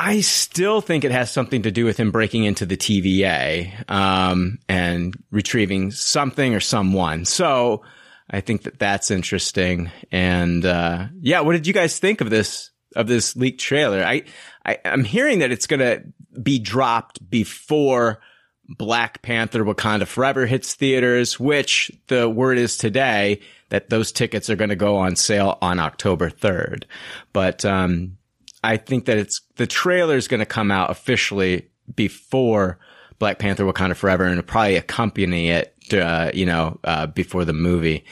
I 0.01 0.22
still 0.22 0.79
think 0.79 1.03
it 1.03 1.12
has 1.12 1.29
something 1.29 1.63
to 1.63 1.72
do 1.72 1.84
with 1.84 1.98
him 1.98 2.12
breaking 2.12 2.46
into 2.46 2.65
the 2.65 2.77
TVA, 2.77 3.89
um, 3.91 4.58
and 4.70 5.13
retrieving 5.29 5.91
something 5.91 6.56
or 6.56 6.62
someone. 6.62 7.25
So 7.25 7.84
I 8.29 8.39
think 8.39 8.63
that 8.63 8.79
that's 8.79 9.12
interesting. 9.12 9.91
And, 10.10 10.65
uh, 10.65 11.08
yeah, 11.20 11.41
what 11.41 11.51
did 11.51 11.68
you 11.68 11.74
guys 11.74 12.00
think 12.00 12.22
of 12.22 12.29
this, 12.29 12.72
of 12.96 13.08
this 13.08 13.36
leaked 13.36 13.60
trailer? 13.60 14.01
I, 14.01 14.24
I, 14.65 14.77
I'm 14.86 15.03
hearing 15.03 15.39
that 15.39 15.51
it's 15.51 15.68
going 15.68 15.82
to 15.82 16.03
be 16.41 16.60
dropped 16.60 17.29
before 17.29 18.22
Black 18.70 19.22
Panther 19.22 19.65
Wakanda 19.65 20.08
Forever 20.08 20.46
hits 20.46 20.75
theaters, 20.75 21.38
which 21.38 21.91
the 22.08 22.29
word 22.29 22.58
is 22.58 22.77
today 22.77 23.41
that 23.68 23.89
those 23.89 24.13
tickets 24.13 24.50
are 24.50 24.56
going 24.56 24.70
to 24.70 24.77
go 24.77 24.96
on 24.96 25.18
sale 25.18 25.58
on 25.62 25.77
October 25.77 26.29
3rd. 26.29 26.86
But, 27.34 27.65
um, 27.65 28.15
I 28.63 28.78
think 28.78 29.06
that 29.06 29.18
it's 29.18 29.42
the 29.56 29.68
trailer 29.68 30.16
is 30.16 30.28
going 30.28 30.39
to 30.39 30.46
come 30.46 30.72
out 30.72 30.89
officially 30.89 31.70
before 31.96 32.80
Black 33.20 33.39
Panther 33.39 33.63
Wakanda 33.63 33.96
Forever 33.96 34.25
and 34.25 34.46
probably 34.46 34.75
accompany 34.75 35.50
it, 35.50 35.75
uh, 35.94 36.32
you 36.34 36.46
know, 36.46 36.80
uh, 36.84 37.08
before 37.08 37.46
the 37.46 37.54
movie. 37.54 38.06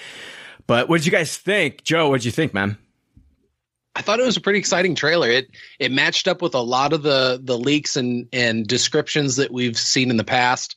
But 0.68 0.90
what 0.90 0.98
did 0.98 1.06
you 1.06 1.12
guys 1.12 1.38
think? 1.38 1.84
Joe, 1.84 2.10
what 2.10 2.18
did 2.18 2.26
you 2.26 2.32
think, 2.32 2.54
man? 2.54 2.78
I 3.96 4.02
thought 4.02 4.20
it 4.20 4.26
was 4.26 4.38
a 4.38 4.42
pretty 4.42 4.60
exciting 4.60 4.94
trailer. 4.94 5.30
It 5.30 5.50
it 5.80 5.92
matched 5.92 6.28
up 6.28 6.42
with 6.42 6.54
a 6.54 6.62
lot 6.62 6.94
of 6.94 7.02
the 7.02 7.40
the 7.44 7.58
leaks 7.58 7.96
and 7.96 8.28
and 8.32 8.68
descriptions 8.68 9.38
that 9.38 9.52
we've 9.52 9.78
seen 9.78 10.12
in 10.12 10.18
the 10.18 10.24
past. 10.24 10.76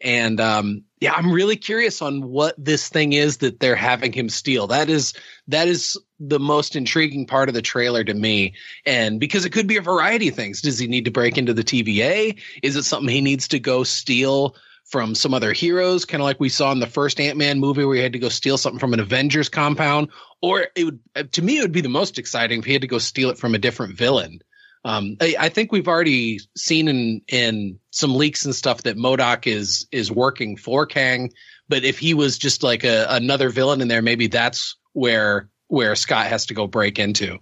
And 0.00 0.40
um, 0.40 0.82
yeah, 1.02 1.14
I'm 1.14 1.32
really 1.32 1.56
curious 1.56 2.00
on 2.00 2.22
what 2.22 2.54
this 2.56 2.88
thing 2.88 3.12
is 3.12 3.38
that 3.38 3.58
they're 3.58 3.74
having 3.74 4.12
him 4.12 4.28
steal. 4.28 4.68
That 4.68 4.88
is 4.88 5.14
that 5.48 5.66
is 5.66 5.98
the 6.20 6.38
most 6.38 6.76
intriguing 6.76 7.26
part 7.26 7.48
of 7.48 7.56
the 7.56 7.60
trailer 7.60 8.04
to 8.04 8.14
me. 8.14 8.54
And 8.86 9.18
because 9.18 9.44
it 9.44 9.50
could 9.50 9.66
be 9.66 9.78
a 9.78 9.82
variety 9.82 10.28
of 10.28 10.36
things. 10.36 10.62
Does 10.62 10.78
he 10.78 10.86
need 10.86 11.06
to 11.06 11.10
break 11.10 11.36
into 11.36 11.54
the 11.54 11.64
TVA? 11.64 12.38
Is 12.62 12.76
it 12.76 12.84
something 12.84 13.12
he 13.12 13.20
needs 13.20 13.48
to 13.48 13.58
go 13.58 13.82
steal 13.82 14.54
from 14.84 15.16
some 15.16 15.34
other 15.34 15.52
heroes, 15.52 16.04
kind 16.04 16.20
of 16.20 16.24
like 16.24 16.38
we 16.38 16.48
saw 16.48 16.70
in 16.70 16.78
the 16.78 16.86
first 16.86 17.18
Ant 17.18 17.36
Man 17.36 17.58
movie 17.58 17.84
where 17.84 17.96
he 17.96 18.02
had 18.02 18.12
to 18.12 18.20
go 18.20 18.28
steal 18.28 18.56
something 18.56 18.78
from 18.78 18.94
an 18.94 19.00
Avengers 19.00 19.48
compound? 19.48 20.06
Or 20.40 20.68
it 20.76 20.84
would, 20.84 21.32
to 21.32 21.42
me, 21.42 21.58
it 21.58 21.62
would 21.62 21.72
be 21.72 21.80
the 21.80 21.88
most 21.88 22.16
exciting 22.16 22.60
if 22.60 22.64
he 22.64 22.74
had 22.74 22.82
to 22.82 22.86
go 22.86 22.98
steal 22.98 23.30
it 23.30 23.38
from 23.38 23.56
a 23.56 23.58
different 23.58 23.96
villain. 23.96 24.40
Um, 24.84 25.16
I, 25.20 25.36
I, 25.38 25.48
think 25.48 25.70
we've 25.70 25.86
already 25.86 26.40
seen 26.56 26.88
in 26.88 27.22
in 27.28 27.78
some 27.90 28.16
leaks 28.16 28.44
and 28.44 28.54
stuff 28.54 28.82
that 28.82 28.96
MODOK 28.96 29.46
is 29.46 29.86
is 29.92 30.10
working 30.10 30.56
for 30.56 30.86
Kang, 30.86 31.32
but 31.68 31.84
if 31.84 31.98
he 31.98 32.14
was 32.14 32.36
just 32.36 32.64
like 32.64 32.82
a, 32.82 33.06
another 33.08 33.48
villain 33.50 33.80
in 33.80 33.86
there, 33.86 34.02
maybe 34.02 34.26
that's 34.26 34.76
where 34.92 35.48
where 35.68 35.94
Scott 35.94 36.26
has 36.26 36.46
to 36.46 36.54
go 36.54 36.66
break 36.66 36.98
into. 36.98 37.38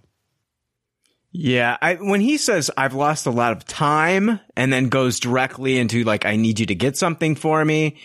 Yeah, 1.31 1.77
I, 1.81 1.95
when 1.95 2.21
he 2.21 2.37
says 2.37 2.69
I've 2.77 2.93
lost 2.93 3.25
a 3.25 3.31
lot 3.31 3.53
of 3.53 3.65
time 3.65 4.39
and 4.55 4.71
then 4.71 4.89
goes 4.89 5.19
directly 5.19 5.79
into 5.79 6.03
like 6.03 6.25
I 6.25 6.35
need 6.35 6.59
you 6.59 6.65
to 6.67 6.75
get 6.75 6.95
something 6.95 7.35
for 7.35 7.63
me, 7.63 7.97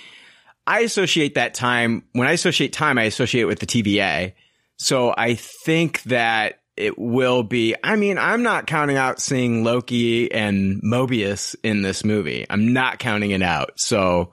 I 0.67 0.81
associate 0.81 1.35
that 1.35 1.53
time 1.53 2.05
when 2.13 2.27
I 2.27 2.33
associate 2.33 2.73
time 2.73 2.99
I 2.99 3.03
associate 3.03 3.43
it 3.43 3.47
with 3.47 3.59
the 3.59 3.67
TVA. 3.67 4.33
So 4.79 5.15
I 5.17 5.35
think 5.35 6.03
that 6.05 6.61
it 6.77 6.99
will 6.99 7.43
be. 7.43 7.75
I 7.83 7.97
mean, 7.97 8.19
I'm 8.19 8.43
not 8.43 8.67
counting 8.67 8.97
out 8.97 9.21
seeing 9.21 9.65
Loki 9.65 10.31
and 10.33 10.83
Mobius 10.83 11.57
in 11.63 11.83
this 11.83 12.05
movie. 12.05 12.47
I'm 12.49 12.73
not 12.73 12.99
counting 12.99 13.31
it 13.31 13.43
out. 13.43 13.81
So 13.81 14.33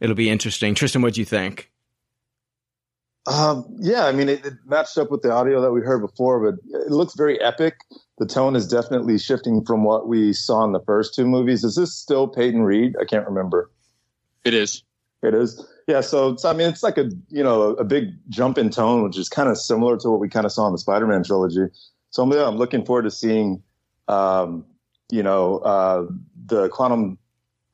it'll 0.00 0.16
be 0.16 0.30
interesting. 0.30 0.74
Tristan, 0.74 1.02
what 1.02 1.14
do 1.14 1.20
you 1.20 1.24
think? 1.24 1.70
Um, 3.26 3.76
yeah, 3.78 4.06
I 4.06 4.12
mean, 4.12 4.30
it, 4.30 4.44
it, 4.46 4.54
matched 4.64 4.96
up 4.96 5.10
with 5.10 5.20
the 5.20 5.30
audio 5.30 5.60
that 5.60 5.70
we 5.70 5.82
heard 5.82 6.00
before, 6.00 6.50
but 6.50 6.60
it 6.86 6.90
looks 6.90 7.14
very 7.14 7.38
epic. 7.40 7.74
The 8.16 8.26
tone 8.26 8.56
is 8.56 8.66
definitely 8.66 9.18
shifting 9.18 9.64
from 9.66 9.84
what 9.84 10.08
we 10.08 10.32
saw 10.32 10.64
in 10.64 10.72
the 10.72 10.80
first 10.80 11.14
two 11.14 11.26
movies. 11.26 11.62
Is 11.62 11.76
this 11.76 11.94
still 11.94 12.26
Peyton 12.26 12.62
Reed? 12.62 12.96
I 12.98 13.04
can't 13.04 13.26
remember. 13.26 13.70
It 14.44 14.54
is. 14.54 14.82
It 15.22 15.34
is. 15.34 15.62
Yeah. 15.88 16.02
So, 16.02 16.36
so 16.36 16.50
I 16.50 16.52
mean, 16.52 16.68
it's 16.68 16.82
like 16.84 16.98
a 16.98 17.10
you 17.30 17.42
know 17.42 17.70
a 17.70 17.84
big 17.84 18.10
jump 18.28 18.58
in 18.58 18.70
tone, 18.70 19.02
which 19.02 19.18
is 19.18 19.28
kind 19.28 19.48
of 19.48 19.58
similar 19.58 19.96
to 19.96 20.10
what 20.10 20.20
we 20.20 20.28
kind 20.28 20.46
of 20.46 20.52
saw 20.52 20.66
in 20.66 20.72
the 20.72 20.78
Spider-Man 20.78 21.24
trilogy. 21.24 21.72
So 22.10 22.22
I'm, 22.22 22.30
yeah, 22.30 22.46
I'm 22.46 22.56
looking 22.56 22.84
forward 22.84 23.02
to 23.02 23.10
seeing, 23.10 23.62
um, 24.06 24.64
you 25.10 25.22
know, 25.22 25.58
uh, 25.58 26.06
the 26.46 26.68
quantum 26.68 27.18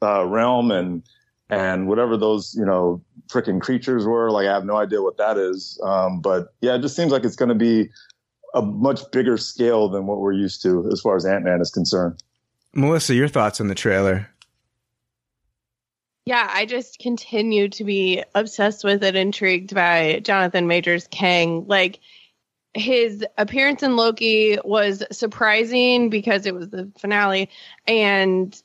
uh, 0.01 0.25
realm 0.27 0.71
and 0.71 1.03
and 1.51 1.89
whatever 1.89 2.17
those 2.17 2.55
you 2.57 2.65
know 2.65 3.03
freaking 3.29 3.61
creatures 3.61 4.07
were. 4.07 4.31
Like 4.31 4.47
I 4.47 4.55
have 4.55 4.65
no 4.65 4.77
idea 4.77 5.03
what 5.03 5.17
that 5.19 5.37
is. 5.37 5.81
Um, 5.83 6.21
but 6.21 6.55
yeah, 6.61 6.77
it 6.77 6.83
just 6.83 6.95
seems 6.97 7.11
like 7.11 7.25
it's 7.25 7.37
going 7.37 7.49
to 7.49 7.55
be 7.55 7.91
a 8.55 8.63
much 8.63 9.01
bigger 9.11 9.37
scale 9.37 9.89
than 9.89 10.07
what 10.07 10.21
we're 10.21 10.33
used 10.33 10.63
to 10.63 10.89
as 10.93 11.01
far 11.01 11.17
as 11.17 11.27
Ant 11.27 11.45
Man 11.45 11.61
is 11.61 11.71
concerned. 11.73 12.23
Melissa, 12.75 13.15
your 13.15 13.29
thoughts 13.29 13.61
on 13.61 13.69
the 13.69 13.75
trailer? 13.75 14.29
Yeah, 16.27 16.49
I 16.51 16.65
just 16.65 16.99
continue 16.99 17.69
to 17.71 17.85
be 17.85 18.25
obsessed 18.35 18.83
with 18.83 19.05
and 19.05 19.17
intrigued 19.17 19.75
by 19.75 20.21
Jonathan 20.25 20.67
Majors 20.67 21.07
Kang. 21.09 21.67
Like 21.67 22.01
his 22.73 23.25
appearance 23.37 23.83
in 23.83 23.97
Loki 23.97 24.59
was 24.65 25.05
surprising 25.13 26.09
because 26.09 26.47
it 26.47 26.55
was 26.55 26.71
the 26.71 26.91
finale 26.99 27.51
and 27.87 28.61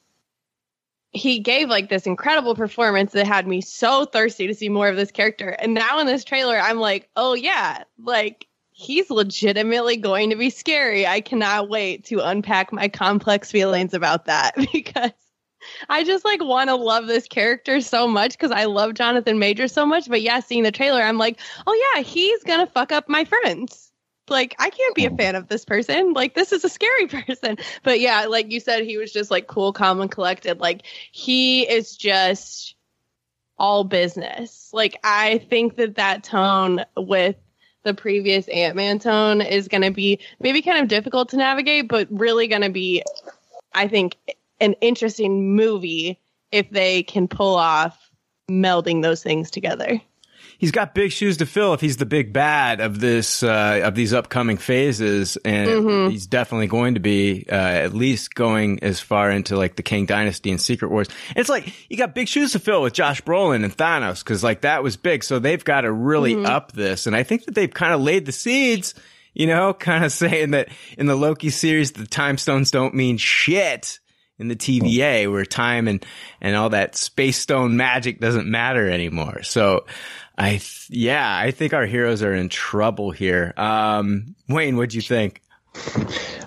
he 1.11 1.39
gave 1.39 1.69
like 1.69 1.89
this 1.89 2.05
incredible 2.05 2.55
performance 2.55 3.11
that 3.11 3.27
had 3.27 3.47
me 3.47 3.61
so 3.61 4.05
thirsty 4.05 4.47
to 4.47 4.53
see 4.53 4.69
more 4.69 4.87
of 4.87 4.95
this 4.95 5.11
character. 5.11 5.49
And 5.49 5.73
now 5.73 5.99
in 5.99 6.07
this 6.07 6.23
trailer, 6.23 6.57
I'm 6.57 6.79
like, 6.79 7.09
oh 7.15 7.33
yeah, 7.33 7.83
like 7.97 8.47
he's 8.71 9.09
legitimately 9.09 9.97
going 9.97 10.29
to 10.29 10.35
be 10.35 10.49
scary. 10.49 11.05
I 11.05 11.19
cannot 11.21 11.67
wait 11.67 12.05
to 12.05 12.19
unpack 12.19 12.71
my 12.71 12.87
complex 12.87 13.51
feelings 13.51 13.93
about 13.93 14.25
that 14.25 14.55
because 14.71 15.11
I 15.87 16.03
just 16.03 16.25
like 16.25 16.43
want 16.43 16.69
to 16.69 16.75
love 16.75 17.07
this 17.07 17.27
character 17.27 17.81
so 17.81 18.07
much 18.07 18.31
because 18.31 18.51
I 18.51 18.65
love 18.65 18.93
Jonathan 18.93 19.39
Major 19.39 19.67
so 19.67 19.85
much. 19.85 20.09
But 20.09 20.21
yeah, 20.21 20.39
seeing 20.39 20.63
the 20.63 20.71
trailer, 20.71 21.01
I'm 21.01 21.17
like, 21.17 21.39
oh 21.67 21.91
yeah, 21.95 22.01
he's 22.01 22.43
gonna 22.43 22.67
fuck 22.67 22.91
up 22.91 23.09
my 23.09 23.25
friends. 23.25 23.91
Like 24.29 24.55
I 24.59 24.69
can't 24.69 24.95
be 24.95 25.05
a 25.05 25.09
hmm. 25.09 25.17
fan 25.17 25.35
of 25.35 25.47
this 25.47 25.65
person. 25.65 26.13
Like 26.13 26.35
this 26.35 26.51
is 26.51 26.63
a 26.63 26.69
scary 26.69 27.07
person. 27.07 27.57
But 27.83 27.99
yeah, 27.99 28.25
like 28.25 28.51
you 28.51 28.59
said, 28.59 28.83
he 28.83 28.97
was 28.97 29.11
just 29.11 29.31
like 29.31 29.47
cool, 29.47 29.73
calm, 29.73 30.01
and 30.01 30.11
collected. 30.11 30.59
Like 30.59 30.83
he 31.11 31.69
is 31.69 31.95
just 31.95 32.75
all 33.57 33.83
business. 33.83 34.69
Like 34.73 34.99
I 35.03 35.39
think 35.49 35.75
that 35.75 35.95
that 35.95 36.23
tone 36.23 36.85
with 36.95 37.35
the 37.83 37.93
previous 37.93 38.47
Ant 38.47 38.75
Man 38.75 38.99
tone 38.99 39.41
is 39.41 39.67
going 39.67 39.83
to 39.83 39.91
be 39.91 40.19
maybe 40.39 40.61
kind 40.61 40.81
of 40.81 40.87
difficult 40.87 41.29
to 41.29 41.37
navigate, 41.37 41.87
but 41.87 42.07
really 42.09 42.47
going 42.47 42.61
to 42.61 42.69
be, 42.69 43.03
I 43.73 43.87
think, 43.87 44.17
an 44.59 44.73
interesting 44.81 45.55
movie 45.55 46.19
if 46.51 46.69
they 46.69 47.03
can 47.03 47.27
pull 47.27 47.55
off 47.55 47.97
melding 48.49 49.01
those 49.01 49.23
things 49.23 49.51
together. 49.51 50.01
He's 50.57 50.71
got 50.71 50.93
big 50.93 51.13
shoes 51.13 51.37
to 51.37 51.45
fill 51.45 51.73
if 51.73 51.79
he's 51.79 51.95
the 51.95 52.05
big 52.05 52.33
bad 52.33 52.81
of 52.81 52.99
this 52.99 53.43
uh, 53.43 53.79
of 53.81 53.95
these 53.95 54.13
upcoming 54.13 54.57
phases, 54.57 55.37
and 55.37 55.69
mm-hmm. 55.69 56.09
he's 56.09 56.27
definitely 56.27 56.67
going 56.67 56.95
to 56.95 56.99
be 56.99 57.45
uh, 57.49 57.55
at 57.55 57.93
least 57.93 58.35
going 58.35 58.83
as 58.83 58.99
far 58.99 59.31
into 59.31 59.55
like 59.55 59.77
the 59.77 59.83
Kang 59.83 60.05
Dynasty 60.05 60.51
and 60.51 60.59
Secret 60.59 60.91
Wars. 60.91 61.07
And 61.29 61.37
it's 61.37 61.47
like 61.47 61.73
you 61.89 61.95
got 61.95 62.13
big 62.13 62.27
shoes 62.27 62.51
to 62.51 62.59
fill 62.59 62.81
with 62.81 62.91
Josh 62.91 63.21
Brolin 63.21 63.63
and 63.63 63.75
Thanos 63.75 64.21
because 64.21 64.43
like 64.43 64.61
that 64.61 64.83
was 64.83 64.97
big, 64.97 65.23
so 65.23 65.39
they've 65.39 65.63
got 65.63 65.81
to 65.81 65.93
really 65.93 66.35
mm-hmm. 66.35 66.45
up 66.45 66.73
this, 66.73 67.07
and 67.07 67.15
I 67.15 67.23
think 67.23 67.45
that 67.45 67.55
they've 67.55 67.73
kind 67.73 67.93
of 67.93 68.01
laid 68.01 68.25
the 68.25 68.33
seeds 68.33 68.95
you 69.33 69.47
know, 69.47 69.73
kind 69.79 70.03
of 70.03 70.11
saying 70.11 70.51
that 70.51 70.67
in 70.97 71.05
the 71.05 71.15
Loki 71.15 71.51
series, 71.51 71.93
the 71.93 72.05
time 72.05 72.37
stones 72.37 72.71
don't 72.71 72.93
mean 72.93 73.17
shit 73.17 73.99
in 74.39 74.47
the 74.47 74.55
TVA 74.55 75.31
where 75.31 75.45
time 75.45 75.87
and, 75.87 76.05
and 76.41 76.55
all 76.55 76.69
that 76.69 76.95
space 76.95 77.37
stone 77.37 77.77
magic 77.77 78.19
doesn't 78.19 78.47
matter 78.47 78.89
anymore. 78.89 79.43
So 79.43 79.85
I, 80.37 80.51
th- 80.51 80.89
yeah, 80.89 81.37
I 81.37 81.51
think 81.51 81.73
our 81.73 81.85
heroes 81.85 82.23
are 82.23 82.33
in 82.33 82.49
trouble 82.49 83.11
here. 83.11 83.53
Um, 83.57 84.35
Wayne, 84.47 84.77
what'd 84.77 84.93
you 84.93 85.01
think? 85.01 85.41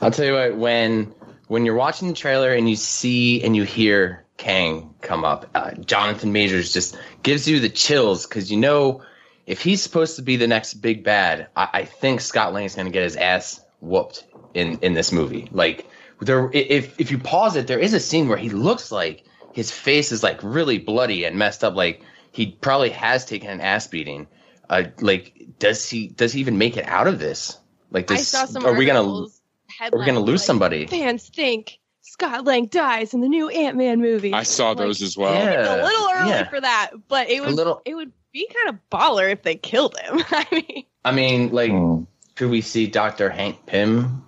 I'll 0.00 0.11
tell 0.11 0.25
you 0.25 0.32
what, 0.32 0.56
when, 0.56 1.14
when 1.46 1.64
you're 1.64 1.76
watching 1.76 2.08
the 2.08 2.14
trailer 2.14 2.52
and 2.52 2.68
you 2.68 2.76
see 2.76 3.42
and 3.42 3.54
you 3.54 3.64
hear 3.64 4.25
Kang 4.37 4.94
come 5.00 5.25
up, 5.25 5.50
uh, 5.54 5.72
Jonathan 5.72 6.32
Majors 6.32 6.72
just 6.72 6.99
gives 7.22 7.46
you 7.46 7.61
the 7.61 7.68
chills 7.68 8.26
because 8.26 8.50
you 8.50 8.56
know 8.56 9.02
if 9.46 9.62
he's 9.62 9.82
supposed 9.82 10.16
to 10.16 10.22
be 10.22 10.37
the 10.37 10.46
next 10.46 10.75
big 10.75 11.04
bad, 11.04 11.49
I, 11.56 11.68
I 11.72 11.84
think 11.84 12.20
Scott 12.20 12.52
Lang 12.52 12.64
is 12.64 12.75
going 12.75 12.87
to 12.87 12.92
get 12.92 13.02
his 13.02 13.16
ass 13.16 13.61
whooped 13.80 14.25
in 14.54 14.78
in 14.80 14.94
this 14.94 15.12
movie. 15.12 15.49
Like 15.50 15.87
there 16.24 16.50
if 16.52 17.00
if 17.00 17.10
you 17.10 17.18
pause 17.18 17.56
it, 17.56 17.66
there 17.66 17.78
is 17.78 17.94
a 17.94 18.00
scene 18.00 18.28
where 18.28 18.38
he 18.38 18.48
looks 18.48 18.92
like 18.92 19.24
his 19.52 19.70
face 19.70 20.12
is 20.12 20.22
like 20.22 20.40
really 20.42 20.78
bloody 20.78 21.24
and 21.24 21.36
messed 21.36 21.64
up. 21.64 21.74
Like 21.74 22.02
he 22.30 22.52
probably 22.52 22.90
has 22.90 23.24
taken 23.24 23.50
an 23.50 23.60
ass 23.60 23.86
beating. 23.86 24.26
Uh, 24.70 24.84
like 25.00 25.46
does 25.58 25.88
he 25.88 26.08
does 26.08 26.32
he 26.32 26.40
even 26.40 26.58
make 26.58 26.76
it 26.76 26.86
out 26.86 27.06
of 27.06 27.18
this? 27.18 27.58
Like 27.90 28.06
this, 28.06 28.34
are 28.34 28.74
we 28.74 28.86
gonna 28.86 29.02
are 29.02 29.98
we 29.98 30.06
gonna 30.06 30.20
lose 30.20 30.40
like, 30.40 30.46
somebody? 30.46 30.86
Fans 30.86 31.28
think 31.28 31.78
Scott 32.00 32.44
Lang 32.44 32.66
dies 32.66 33.14
in 33.14 33.20
the 33.20 33.28
new 33.28 33.48
Ant 33.48 33.76
Man 33.76 34.00
movie. 34.00 34.32
I 34.32 34.44
saw 34.44 34.70
like, 34.70 34.78
those 34.78 35.02
as 35.02 35.16
well. 35.16 35.34
Yeah. 35.34 35.82
A 35.82 35.84
little 35.84 36.08
early 36.14 36.30
yeah. 36.30 36.48
for 36.48 36.60
that, 36.60 36.90
but 37.08 37.28
it 37.28 37.40
would 37.40 37.54
little, 37.54 37.82
it 37.84 37.94
would 37.94 38.12
be 38.32 38.48
kind 38.48 38.70
of 38.70 38.78
baller 38.90 39.30
if 39.30 39.42
they 39.42 39.56
killed 39.56 39.96
him. 39.98 40.22
I 40.30 40.46
mean, 40.52 40.84
I 41.04 41.12
mean, 41.12 41.52
like, 41.52 41.72
could 42.34 42.48
we 42.48 42.60
see 42.60 42.86
Doctor 42.86 43.28
Hank 43.28 43.66
Pym 43.66 44.24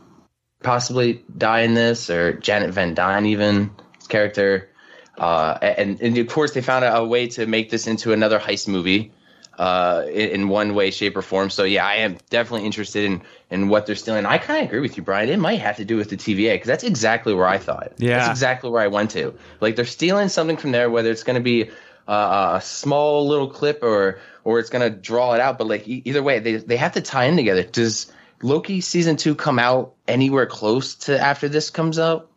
possibly 0.64 1.25
die 1.37 1.61
in 1.61 1.75
this, 1.75 2.11
or 2.11 2.33
Janet 2.33 2.71
Van 2.71 2.94
Dyne 2.94 3.26
even 3.26 3.71
his 3.99 4.09
character? 4.09 4.68
Uh, 5.16 5.56
and 5.62 6.00
and 6.00 6.18
of 6.18 6.26
course, 6.26 6.52
they 6.52 6.61
found 6.61 6.85
a, 6.85 6.97
a 6.97 7.06
way 7.06 7.28
to 7.28 7.47
make 7.47 7.71
this 7.71 7.87
into 7.87 8.12
another 8.12 8.40
heist 8.40 8.66
movie 8.66 9.12
uh, 9.59 10.04
in, 10.09 10.30
in 10.30 10.49
one 10.49 10.75
way, 10.75 10.90
shape, 10.90 11.16
or 11.16 11.23
form. 11.23 11.50
So 11.50 11.64
yeah, 11.64 11.87
I 11.87 11.97
am 11.97 12.18
definitely 12.30 12.66
interested 12.66 13.04
in 13.04 13.23
in 13.50 13.68
what 13.68 13.87
they're 13.87 13.94
stealing. 13.94 14.26
I 14.26 14.38
kind 14.38 14.61
of 14.61 14.66
agree 14.66 14.80
with 14.80 14.97
you, 14.97 15.02
Brian. 15.02 15.28
It 15.28 15.38
might 15.38 15.61
have 15.61 15.76
to 15.76 15.85
do 15.85 15.97
with 15.97 16.11
the 16.11 16.16
TVA 16.16 16.54
because 16.54 16.66
that's 16.66 16.85
exactly 16.85 17.35
where 17.35 17.47
I 17.47 17.59
thought. 17.59 17.92
Yeah. 17.99 18.18
that's 18.18 18.30
exactly 18.30 18.71
where 18.71 18.83
I 18.83 18.88
went 18.88 19.12
to. 19.12 19.35
Like 19.61 19.76
they're 19.76 19.85
stealing 19.85 20.28
something 20.28 20.56
from 20.56 20.73
there, 20.73 20.90
whether 20.90 21.11
it's 21.11 21.23
going 21.23 21.37
to 21.37 21.42
be 21.42 21.71
uh, 22.09 22.54
a 22.56 22.61
small 22.62 23.28
little 23.28 23.49
clip 23.49 23.83
or 23.83 24.18
or 24.42 24.59
it's 24.59 24.71
going 24.71 24.90
to 24.90 24.97
draw 24.97 25.35
it 25.35 25.40
out. 25.40 25.59
But 25.59 25.68
like 25.68 25.87
e- 25.88 26.02
either 26.04 26.23
way, 26.23 26.40
they 26.40 26.56
they 26.56 26.76
have 26.76 26.92
to 26.92 27.00
tie 27.00 27.26
in 27.26 27.37
together. 27.37 27.62
Does 27.62 28.11
Loki 28.44 28.82
season 28.82 29.16
two 29.16 29.34
come 29.34 29.58
out 29.58 29.94
anywhere 30.06 30.44
close 30.46 30.96
to 30.96 31.18
after 31.18 31.48
this 31.48 31.70
comes 31.70 31.98
out? 31.98 32.30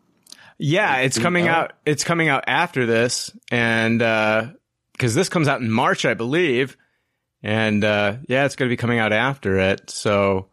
Yeah, 0.56 0.96
it's 0.98 1.18
coming 1.18 1.44
know? 1.44 1.52
out. 1.52 1.72
It's 1.84 2.02
coming 2.02 2.28
out 2.28 2.44
after 2.46 2.86
this, 2.86 3.30
and 3.50 4.00
uh 4.00 4.46
because 4.92 5.14
this 5.14 5.28
comes 5.28 5.46
out 5.46 5.60
in 5.60 5.70
March, 5.70 6.04
I 6.04 6.14
believe, 6.14 6.76
and 7.42 7.84
uh, 7.84 8.16
yeah, 8.26 8.46
it's 8.46 8.56
going 8.56 8.68
to 8.68 8.72
be 8.72 8.76
coming 8.76 8.98
out 8.98 9.12
after 9.12 9.58
it. 9.58 9.90
So 9.90 10.48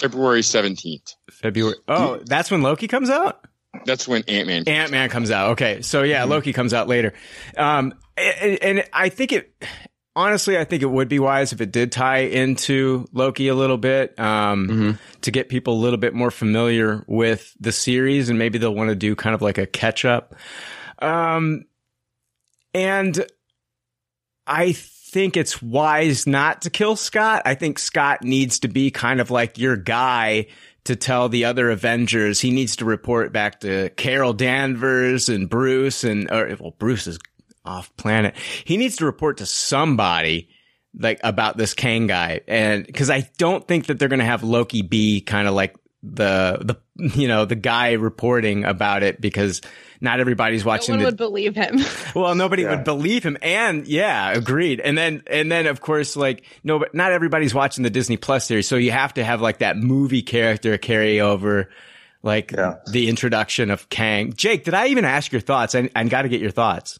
February 0.00 0.42
17th. 0.42 1.14
February. 1.30 1.76
Oh, 1.88 2.20
that's 2.26 2.50
when 2.50 2.60
Loki 2.62 2.88
comes 2.88 3.08
out. 3.08 3.46
That's 3.86 4.06
when 4.06 4.22
Ant 4.28 4.46
Man. 4.46 4.64
Ant 4.66 4.90
Man 4.90 5.08
comes 5.08 5.30
out. 5.30 5.50
Okay, 5.52 5.82
so 5.82 6.02
yeah, 6.02 6.22
Mm-hmm. 6.22 6.30
Loki 6.30 6.52
comes 6.52 6.74
out 6.74 6.88
later. 6.88 7.14
Um, 7.56 7.94
and, 8.16 8.62
and 8.62 8.84
I 8.92 9.08
think 9.08 9.32
it. 9.32 9.54
Honestly, 10.16 10.56
I 10.56 10.64
think 10.64 10.82
it 10.82 10.90
would 10.90 11.08
be 11.08 11.18
wise 11.18 11.52
if 11.52 11.60
it 11.60 11.70
did 11.70 11.92
tie 11.92 12.20
into 12.20 13.06
Loki 13.12 13.48
a 13.48 13.54
little 13.54 13.76
bit 13.76 14.18
um, 14.18 14.66
Mm-hmm. 14.68 14.90
to 15.20 15.30
get 15.30 15.50
people 15.50 15.74
a 15.74 15.80
little 15.82 15.98
bit 15.98 16.14
more 16.14 16.30
familiar 16.30 17.04
with 17.06 17.54
the 17.60 17.70
series, 17.70 18.30
and 18.30 18.38
maybe 18.38 18.56
they'll 18.58 18.74
want 18.74 18.88
to 18.88 18.96
do 18.96 19.14
kind 19.14 19.34
of 19.34 19.42
like 19.42 19.58
a 19.58 19.66
catch 19.66 20.06
up. 20.06 20.34
Um, 21.00 21.66
and 22.72 23.26
I 24.46 24.72
think 24.72 25.36
it's 25.36 25.60
wise 25.62 26.26
not 26.26 26.62
to 26.62 26.70
kill 26.70 26.96
Scott. 26.96 27.42
I 27.44 27.54
think 27.54 27.78
Scott 27.78 28.22
needs 28.22 28.60
to 28.60 28.68
be 28.68 28.90
kind 28.90 29.20
of 29.20 29.30
like 29.30 29.58
your 29.58 29.76
guy 29.76 30.46
to 30.84 30.96
tell 30.96 31.28
the 31.28 31.44
other 31.44 31.68
Avengers. 31.70 32.40
He 32.40 32.50
needs 32.50 32.76
to 32.76 32.84
report 32.86 33.32
back 33.32 33.60
to 33.60 33.90
Carol 33.90 34.32
Danvers 34.32 35.28
and 35.28 35.50
Bruce 35.50 36.04
and, 36.04 36.30
or, 36.30 36.56
well, 36.58 36.74
Bruce 36.78 37.06
is 37.06 37.18
off 37.66 37.94
planet. 37.96 38.36
He 38.64 38.76
needs 38.76 38.96
to 38.96 39.04
report 39.04 39.38
to 39.38 39.46
somebody 39.46 40.48
like 40.98 41.20
about 41.22 41.56
this 41.56 41.74
Kang 41.74 42.06
guy. 42.06 42.40
And 42.48 42.92
cause 42.94 43.10
I 43.10 43.28
don't 43.38 43.66
think 43.66 43.86
that 43.86 43.98
they're 43.98 44.08
going 44.08 44.20
to 44.20 44.24
have 44.24 44.42
Loki 44.42 44.82
be 44.82 45.20
kind 45.20 45.46
of 45.46 45.54
like 45.54 45.76
the, 46.02 46.58
the, 46.96 47.10
you 47.18 47.28
know, 47.28 47.44
the 47.44 47.56
guy 47.56 47.92
reporting 47.92 48.64
about 48.64 49.02
it 49.02 49.20
because 49.20 49.60
not 50.00 50.20
everybody's 50.20 50.64
no 50.64 50.68
watching 50.68 50.92
one 50.94 50.98
the, 51.00 51.04
would 51.06 51.16
believe 51.16 51.54
him. 51.54 51.78
well, 52.14 52.34
nobody 52.34 52.64
would 52.64 52.84
believe 52.84 53.24
him. 53.24 53.36
And 53.42 53.86
yeah, 53.86 54.32
agreed. 54.32 54.80
And 54.80 54.96
then, 54.96 55.22
and 55.26 55.50
then 55.50 55.66
of 55.66 55.80
course, 55.80 56.16
like, 56.16 56.44
no, 56.64 56.78
but 56.78 56.94
not 56.94 57.12
everybody's 57.12 57.54
watching 57.54 57.82
the 57.82 57.90
Disney 57.90 58.16
Plus 58.16 58.46
series. 58.46 58.68
So 58.68 58.76
you 58.76 58.92
have 58.92 59.14
to 59.14 59.24
have 59.24 59.40
like 59.40 59.58
that 59.58 59.76
movie 59.76 60.22
character 60.22 60.78
carry 60.78 61.20
over, 61.20 61.70
like 62.22 62.52
the 62.90 63.08
introduction 63.08 63.70
of 63.70 63.88
Kang. 63.88 64.32
Jake, 64.34 64.64
did 64.64 64.74
I 64.74 64.88
even 64.88 65.04
ask 65.04 65.32
your 65.32 65.40
thoughts? 65.40 65.74
I, 65.74 65.90
I 65.94 66.04
got 66.04 66.22
to 66.22 66.28
get 66.28 66.40
your 66.40 66.50
thoughts. 66.50 66.98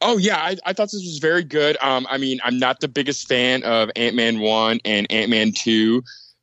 Oh 0.00 0.18
yeah, 0.18 0.36
I, 0.36 0.56
I 0.64 0.72
thought 0.72 0.86
this 0.92 0.94
was 0.94 1.18
very 1.18 1.42
good. 1.42 1.76
Um, 1.80 2.06
I 2.10 2.18
mean, 2.18 2.38
I'm 2.44 2.58
not 2.58 2.80
the 2.80 2.88
biggest 2.88 3.28
fan 3.28 3.62
of 3.62 3.90
Ant 3.96 4.14
Man 4.14 4.40
one 4.40 4.80
and 4.84 5.10
Ant 5.10 5.30
Man 5.30 5.52
two, 5.52 6.02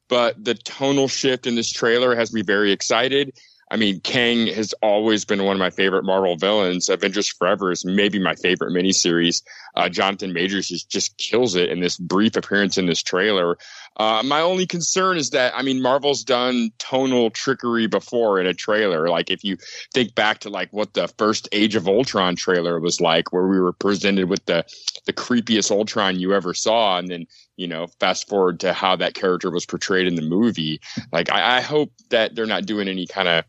but 0.10 0.44
the 0.44 0.56
tonal 0.56 1.08
shift 1.08 1.46
in 1.46 1.56
this 1.56 1.72
trailer 1.72 2.16
has 2.16 2.34
me 2.34 2.42
very 2.42 2.72
excited. 2.72 3.34
I 3.70 3.78
mean, 3.78 4.02
Kang 4.02 4.48
has 4.48 4.74
always 4.84 5.26
been 5.26 5.44
one 5.44 5.56
of 5.56 5.60
my 5.60 5.72
favorite 5.72 6.04
Marvel 6.04 6.36
villains. 6.36 6.90
Avengers 6.90 7.28
Forever 7.28 7.72
is 7.72 7.86
maybe 7.86 8.20
my 8.20 8.36
favorite 8.36 8.72
miniseries. 8.72 9.42
Uh, 9.76 9.90
Jonathan 9.90 10.34
Majors 10.34 10.68
just, 10.68 10.90
just 10.90 11.18
kills 11.18 11.56
it 11.56 11.70
in 11.70 11.80
this 11.80 11.98
brief 11.98 12.36
appearance 12.36 12.78
in 12.78 12.86
this 12.86 13.02
trailer. 13.02 13.58
Uh, 13.98 14.22
my 14.24 14.42
only 14.42 14.66
concern 14.66 15.18
is 15.18 15.32
that, 15.32 15.54
I 15.56 15.62
mean, 15.62 15.82
Marvel's 15.82 16.24
done 16.24 16.72
tonal 16.78 17.30
trickery 17.32 17.88
before 17.88 18.40
in 18.40 18.48
a 18.48 18.54
trailer. 18.54 19.10
Like 19.10 19.32
if 19.32 19.44
you 19.44 19.58
think 19.94 20.16
back 20.16 20.40
to 20.40 20.50
like 20.50 20.72
what 20.72 20.94
the 20.94 21.08
first 21.18 21.50
Age 21.52 21.76
of 21.76 21.88
Ultron 21.88 22.36
trailer 22.36 22.80
was 22.80 23.02
like, 23.02 23.34
where 23.34 23.48
we 23.48 23.60
were 23.60 23.74
presented 23.74 24.30
with 24.30 24.46
the, 24.46 24.66
the 25.06 25.14
creepiest 25.14 25.72
Ultron 25.72 26.20
you 26.20 26.34
ever 26.34 26.54
saw. 26.54 26.98
And 26.98 27.08
then, 27.08 27.26
you 27.56 27.68
know, 27.68 27.88
fast 28.00 28.28
forward 28.30 28.60
to 28.62 28.74
how 28.74 28.96
that 28.96 29.14
character 29.14 29.52
was 29.52 29.66
portrayed 29.66 30.08
in 30.08 30.16
the 30.16 30.22
movie. 30.22 30.82
Like 31.12 31.32
I, 31.32 31.58
I 31.58 31.62
hope 31.62 31.92
that 32.10 32.36
they're 32.36 32.46
not 32.46 32.66
doing 32.66 32.88
any 32.88 33.08
kind 33.08 33.28
of, 33.28 33.46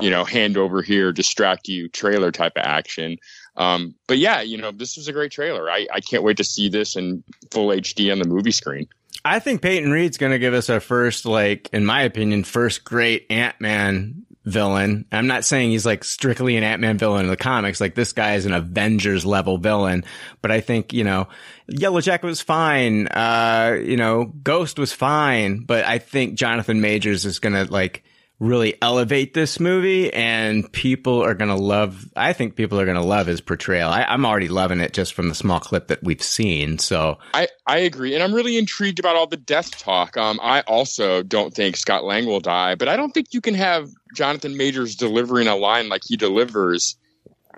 you 0.00 0.10
know, 0.10 0.24
hand 0.24 0.56
over 0.56 0.82
here, 0.82 1.12
distract 1.12 1.66
you 1.66 1.88
trailer 1.88 2.30
type 2.30 2.52
of 2.56 2.62
action. 2.64 3.18
Um, 3.58 3.96
but 4.06 4.18
yeah, 4.18 4.40
you 4.40 4.56
know, 4.56 4.70
this 4.70 4.96
was 4.96 5.08
a 5.08 5.12
great 5.12 5.32
trailer. 5.32 5.68
I, 5.68 5.86
I 5.92 6.00
can't 6.00 6.22
wait 6.22 6.38
to 6.38 6.44
see 6.44 6.68
this 6.68 6.96
in 6.96 7.24
full 7.50 7.68
HD 7.68 8.10
on 8.10 8.20
the 8.20 8.26
movie 8.26 8.52
screen. 8.52 8.88
I 9.24 9.40
think 9.40 9.62
Peyton 9.62 9.90
Reed's 9.90 10.16
going 10.16 10.32
to 10.32 10.38
give 10.38 10.54
us 10.54 10.70
our 10.70 10.78
first, 10.80 11.26
like, 11.26 11.68
in 11.72 11.84
my 11.84 12.02
opinion, 12.02 12.44
first 12.44 12.84
great 12.84 13.26
Ant 13.30 13.60
Man 13.60 14.24
villain. 14.44 15.04
I'm 15.12 15.26
not 15.26 15.44
saying 15.44 15.70
he's 15.70 15.84
like 15.84 16.04
strictly 16.04 16.56
an 16.56 16.62
Ant 16.62 16.80
Man 16.80 16.98
villain 16.98 17.24
in 17.24 17.30
the 17.30 17.36
comics. 17.36 17.80
Like 17.80 17.94
this 17.94 18.12
guy 18.12 18.34
is 18.34 18.46
an 18.46 18.52
Avengers 18.52 19.26
level 19.26 19.58
villain, 19.58 20.04
but 20.40 20.50
I 20.50 20.60
think, 20.60 20.92
you 20.92 21.04
know, 21.04 21.28
Yellow 21.66 22.00
Jacket 22.00 22.26
was 22.26 22.40
fine. 22.40 23.08
Uh, 23.08 23.76
you 23.82 23.96
know, 23.96 24.24
Ghost 24.24 24.78
was 24.78 24.92
fine, 24.92 25.64
but 25.64 25.84
I 25.84 25.98
think 25.98 26.38
Jonathan 26.38 26.80
Majors 26.80 27.26
is 27.26 27.40
to 27.54 27.64
like 27.64 28.04
really 28.40 28.80
elevate 28.80 29.34
this 29.34 29.58
movie 29.58 30.12
and 30.12 30.70
people 30.72 31.22
are 31.24 31.34
going 31.34 31.48
to 31.50 31.56
love, 31.56 32.08
I 32.14 32.32
think 32.32 32.54
people 32.54 32.80
are 32.80 32.84
going 32.84 32.96
to 32.96 33.02
love 33.02 33.26
his 33.26 33.40
portrayal. 33.40 33.90
I, 33.90 34.04
I'm 34.04 34.24
already 34.24 34.48
loving 34.48 34.80
it 34.80 34.92
just 34.92 35.14
from 35.14 35.28
the 35.28 35.34
small 35.34 35.58
clip 35.58 35.88
that 35.88 36.04
we've 36.04 36.22
seen. 36.22 36.78
So 36.78 37.18
I, 37.34 37.48
I 37.66 37.78
agree. 37.78 38.14
And 38.14 38.22
I'm 38.22 38.32
really 38.32 38.56
intrigued 38.56 39.00
about 39.00 39.16
all 39.16 39.26
the 39.26 39.36
death 39.36 39.76
talk. 39.78 40.16
Um, 40.16 40.38
I 40.40 40.60
also 40.62 41.22
don't 41.22 41.52
think 41.52 41.76
Scott 41.76 42.04
Lang 42.04 42.26
will 42.26 42.40
die, 42.40 42.76
but 42.76 42.88
I 42.88 42.96
don't 42.96 43.12
think 43.12 43.34
you 43.34 43.40
can 43.40 43.54
have 43.54 43.90
Jonathan 44.14 44.56
Majors 44.56 44.94
delivering 44.94 45.48
a 45.48 45.56
line 45.56 45.88
like 45.88 46.02
he 46.04 46.16
delivers 46.16 46.96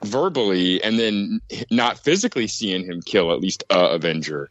verbally 0.02 0.82
and 0.82 0.98
then 0.98 1.40
not 1.70 1.98
physically 1.98 2.46
seeing 2.46 2.86
him 2.86 3.02
kill 3.02 3.32
at 3.32 3.40
least 3.40 3.64
a 3.68 3.90
Avenger. 3.90 4.50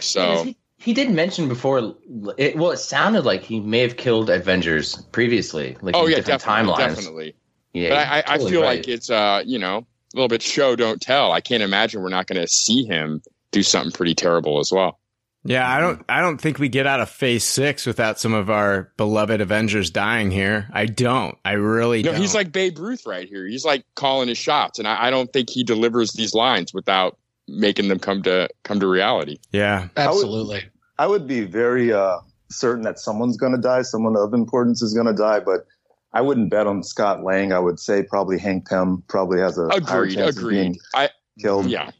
So 0.00 0.52
he, 0.82 0.90
he 0.90 0.94
did 0.94 1.10
mention 1.10 1.48
before. 1.48 1.94
It, 2.38 2.56
well, 2.56 2.70
it 2.70 2.78
sounded 2.78 3.24
like 3.24 3.42
he 3.42 3.60
may 3.60 3.80
have 3.80 3.96
killed 3.96 4.30
Avengers 4.30 4.96
previously, 5.12 5.76
like 5.82 5.94
oh 5.96 6.06
in 6.06 6.10
yeah, 6.12 6.16
different 6.18 6.42
definitely, 6.42 6.72
timelines. 6.72 6.76
definitely. 6.96 7.34
Yeah, 7.72 7.88
but 7.90 7.98
I, 7.98 8.02
I, 8.02 8.34
I 8.34 8.38
feel 8.38 8.62
right. 8.62 8.78
like 8.78 8.88
it's 8.88 9.10
uh, 9.10 9.42
you 9.44 9.58
know, 9.58 9.78
a 9.78 9.86
little 10.14 10.28
bit 10.28 10.42
show 10.42 10.76
don't 10.76 11.00
tell. 11.00 11.32
I 11.32 11.40
can't 11.40 11.62
imagine 11.62 12.02
we're 12.02 12.08
not 12.10 12.26
going 12.26 12.40
to 12.40 12.48
see 12.48 12.84
him 12.84 13.22
do 13.50 13.62
something 13.62 13.92
pretty 13.92 14.14
terrible 14.14 14.58
as 14.58 14.70
well. 14.72 14.98
Yeah, 15.44 15.68
I 15.68 15.80
don't 15.80 16.04
I 16.08 16.20
don't 16.20 16.40
think 16.40 16.58
we 16.60 16.68
get 16.68 16.86
out 16.86 17.00
of 17.00 17.10
phase 17.10 17.42
six 17.42 17.84
without 17.84 18.20
some 18.20 18.32
of 18.32 18.48
our 18.48 18.92
beloved 18.96 19.40
Avengers 19.40 19.90
dying 19.90 20.30
here. 20.30 20.68
I 20.72 20.86
don't. 20.86 21.36
I 21.44 21.52
really 21.52 22.02
No, 22.02 22.12
don't. 22.12 22.20
he's 22.20 22.34
like 22.34 22.52
Babe 22.52 22.78
Ruth 22.78 23.06
right 23.06 23.28
here. 23.28 23.46
He's 23.46 23.64
like 23.64 23.84
calling 23.96 24.28
his 24.28 24.38
shots, 24.38 24.78
and 24.78 24.86
I, 24.86 25.06
I 25.06 25.10
don't 25.10 25.32
think 25.32 25.50
he 25.50 25.64
delivers 25.64 26.12
these 26.12 26.32
lines 26.32 26.72
without 26.72 27.18
making 27.48 27.88
them 27.88 27.98
come 27.98 28.22
to 28.22 28.48
come 28.62 28.78
to 28.78 28.86
reality. 28.86 29.38
Yeah, 29.50 29.88
absolutely. 29.96 30.62
I 31.02 31.06
would 31.06 31.26
be 31.26 31.40
very 31.40 31.92
uh, 31.92 32.18
certain 32.48 32.82
that 32.82 32.96
someone's 32.96 33.36
going 33.36 33.50
to 33.50 33.60
die. 33.60 33.82
Someone 33.82 34.16
of 34.16 34.32
importance 34.32 34.82
is 34.82 34.94
going 34.94 35.08
to 35.08 35.12
die, 35.12 35.40
but 35.40 35.66
I 36.12 36.20
wouldn't 36.20 36.48
bet 36.48 36.68
on 36.68 36.84
Scott 36.84 37.24
Lang. 37.24 37.52
I 37.52 37.58
would 37.58 37.80
say 37.80 38.04
probably 38.04 38.38
Hank 38.38 38.68
Pym 38.68 39.02
probably 39.08 39.40
has 39.40 39.58
a 39.58 39.66
higher 39.84 40.02
Agreed, 40.02 40.14
chance 40.14 40.36
of 40.36 40.48
being. 40.48 40.76
I 40.94 41.10
killed. 41.40 41.66
yeah. 41.66 41.90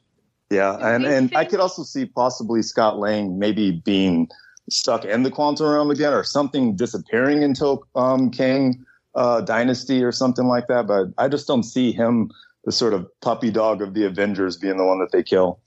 Yeah, 0.51 0.77
and 0.81 1.05
and 1.05 1.35
I 1.35 1.45
could 1.47 1.59
also 1.59 1.83
see 1.83 2.05
possibly 2.07 2.63
Scott 2.63 3.01
Lang 3.01 3.41
maybe 3.41 3.73
being 3.73 4.29
stuck 4.71 5.05
in 5.05 5.25
the 5.25 5.33
quantum 5.33 5.67
realm 5.67 5.91
again, 5.91 6.13
or 6.13 6.23
something 6.23 6.77
disappearing 6.77 7.43
until 7.43 7.85
um, 7.97 8.31
Kang 8.31 8.85
uh, 9.17 9.41
Dynasty 9.41 10.05
or 10.05 10.13
something 10.13 10.47
like 10.47 10.69
that. 10.69 10.87
But 10.87 11.09
I 11.19 11.27
just 11.27 11.49
don't 11.49 11.65
see 11.65 11.91
him, 11.91 12.31
the 12.65 12.71
sort 12.71 12.93
of 12.93 13.09
puppy 13.21 13.51
dog 13.51 13.83
of 13.83 13.95
the 13.95 14.05
Avengers, 14.07 14.57
being 14.57 14.77
the 14.77 14.85
one 14.85 15.01
that 15.01 15.11
they 15.11 15.25
kill. 15.25 15.59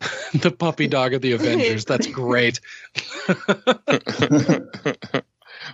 the 0.34 0.50
puppy 0.50 0.86
dog 0.86 1.14
of 1.14 1.22
the 1.22 1.32
Avengers. 1.32 1.84
That's 1.84 2.06
great. 2.06 2.60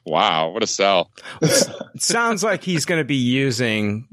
wow, 0.05 0.51
what 0.51 0.63
a 0.63 0.67
sell! 0.67 1.11
It 1.43 2.03
sounds 2.03 2.43
like 2.43 2.63
he's 2.63 2.87
going 2.87 3.01
to 3.01 3.05
be 3.05 3.17
using 3.17 4.09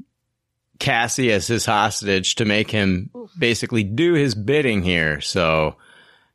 Cassie 0.78 1.32
as 1.32 1.46
his 1.46 1.64
hostage 1.64 2.34
to 2.36 2.44
make 2.44 2.70
him 2.70 3.10
basically 3.38 3.84
do 3.84 4.14
his 4.14 4.34
bidding 4.34 4.82
here. 4.82 5.20
So 5.20 5.76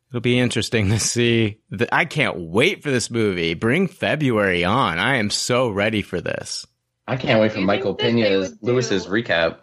it'll 0.10 0.22
be 0.22 0.40
interesting 0.40 0.90
to 0.90 1.00
see. 1.00 1.60
The, 1.70 1.94
I 1.94 2.06
can't 2.06 2.38
wait 2.38 2.82
for 2.82 2.90
this 2.90 3.12
movie. 3.12 3.54
Bring 3.54 3.88
February 3.88 4.64
on. 4.64 5.00
I 5.00 5.18
am 5.18 5.30
so 5.30 5.70
ready 5.70 6.02
for 6.02 6.22
this. 6.22 6.66
I 7.08 7.16
can't 7.16 7.40
wait 7.40 7.54
for 7.54 7.60
Michael 7.60 7.96
Pena's 7.96 8.56
Luis's 8.62 9.08
recap. 9.08 9.60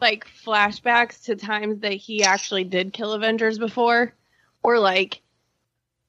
Like 0.00 0.26
flashbacks 0.44 1.24
to 1.24 1.36
times 1.36 1.80
that 1.80 1.94
he 1.94 2.22
actually 2.22 2.64
did 2.64 2.92
kill 2.92 3.12
Avengers 3.12 3.58
before, 3.58 4.14
or 4.62 4.78
like 4.78 5.22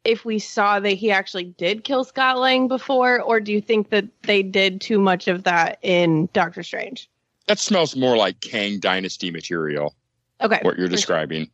if 0.03 0.25
we 0.25 0.39
saw 0.39 0.79
that 0.79 0.91
he 0.91 1.11
actually 1.11 1.45
did 1.45 1.83
kill 1.83 2.03
Scott 2.03 2.37
Lang 2.39 2.67
before, 2.67 3.21
or 3.21 3.39
do 3.39 3.51
you 3.51 3.61
think 3.61 3.89
that 3.89 4.05
they 4.23 4.41
did 4.41 4.81
too 4.81 4.99
much 4.99 5.27
of 5.27 5.43
that 5.43 5.77
in 5.81 6.29
Doctor 6.33 6.63
Strange? 6.63 7.09
That 7.47 7.59
smells 7.59 7.95
more 7.95 8.15
like 8.15 8.39
Kang 8.39 8.79
Dynasty 8.79 9.31
material. 9.31 9.95
Okay, 10.41 10.59
What 10.61 10.77
you're 10.77 10.87
describing. 10.87 11.49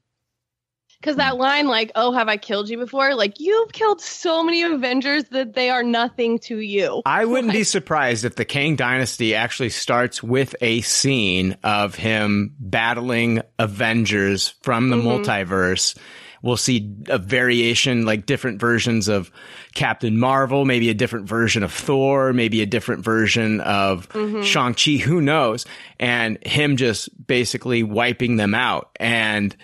Because 0.99 1.17
that 1.17 1.37
line, 1.37 1.67
like, 1.67 1.91
"Oh, 1.95 2.11
have 2.13 2.27
I 2.27 2.37
killed 2.37 2.69
you 2.69 2.77
before?" 2.77 3.13
Like, 3.15 3.39
you've 3.39 3.71
killed 3.73 4.01
so 4.01 4.43
many 4.43 4.63
Avengers 4.63 5.25
that 5.31 5.53
they 5.53 5.69
are 5.69 5.83
nothing 5.83 6.39
to 6.39 6.59
you. 6.59 7.01
I 7.05 7.25
wouldn't 7.25 7.53
be 7.53 7.63
surprised 7.63 8.25
if 8.25 8.35
the 8.35 8.45
Kang 8.45 8.75
Dynasty 8.75 9.35
actually 9.35 9.69
starts 9.69 10.23
with 10.23 10.55
a 10.61 10.81
scene 10.81 11.57
of 11.63 11.95
him 11.95 12.55
battling 12.59 13.41
Avengers 13.59 14.55
from 14.63 14.89
the 14.89 14.95
Mhm. 14.97 15.23
multiverse. 15.23 15.95
We'll 16.41 16.57
see 16.57 16.91
a 17.07 17.17
variation, 17.17 18.05
like 18.05 18.27
different 18.27 18.59
versions 18.59 19.07
of 19.07 19.31
Captain 19.73 20.19
Marvel, 20.19 20.63
maybe 20.63 20.89
a 20.89 20.93
different 20.93 21.27
version 21.27 21.63
of 21.63 21.71
Thor, 21.71 22.33
maybe 22.33 22.61
a 22.61 22.67
different 22.67 23.03
version 23.03 23.61
of 23.61 24.07
Mhm. 24.09 24.43
Shang-Chi, 24.43 24.97
who 24.97 25.21
knows? 25.21 25.65
And 25.99 26.37
him 26.45 26.77
just 26.77 27.09
basically 27.25 27.81
wiping 27.81 28.35
them 28.35 28.53
out. 28.53 28.89
And 28.99 29.55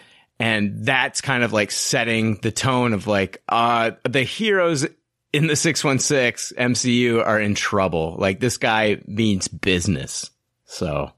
and 0.42 0.86
that's 0.86 1.22
kind 1.22 1.44
of 1.44 1.54
like 1.54 1.72
setting 1.72 2.36
the 2.42 2.52
tone 2.52 2.94
of 2.94 3.08
like 3.08 3.42
uh 3.48 3.92
the 4.10 4.24
heroes 4.24 4.88
in 5.34 5.48
the 5.48 5.56
616 5.56 6.58
MCU 6.58 7.26
are 7.26 7.40
in 7.40 7.56
trouble. 7.56 8.16
Like 8.18 8.40
this 8.40 8.58
guy 8.58 9.02
means 9.06 9.48
business. 9.48 10.30
So 10.66 11.12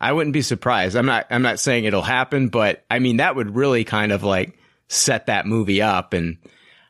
I 0.00 0.12
wouldn't 0.12 0.34
be 0.34 0.42
surprised. 0.42 0.96
I'm 0.96 1.06
not 1.06 1.26
I'm 1.30 1.42
not 1.42 1.58
saying 1.58 1.84
it'll 1.84 2.02
happen, 2.02 2.48
but 2.48 2.84
I 2.90 2.98
mean 2.98 3.16
that 3.16 3.34
would 3.34 3.54
really 3.54 3.84
kind 3.84 4.12
of 4.12 4.22
like 4.22 4.58
set 4.88 5.26
that 5.26 5.46
movie 5.46 5.82
up 5.82 6.12
and 6.12 6.38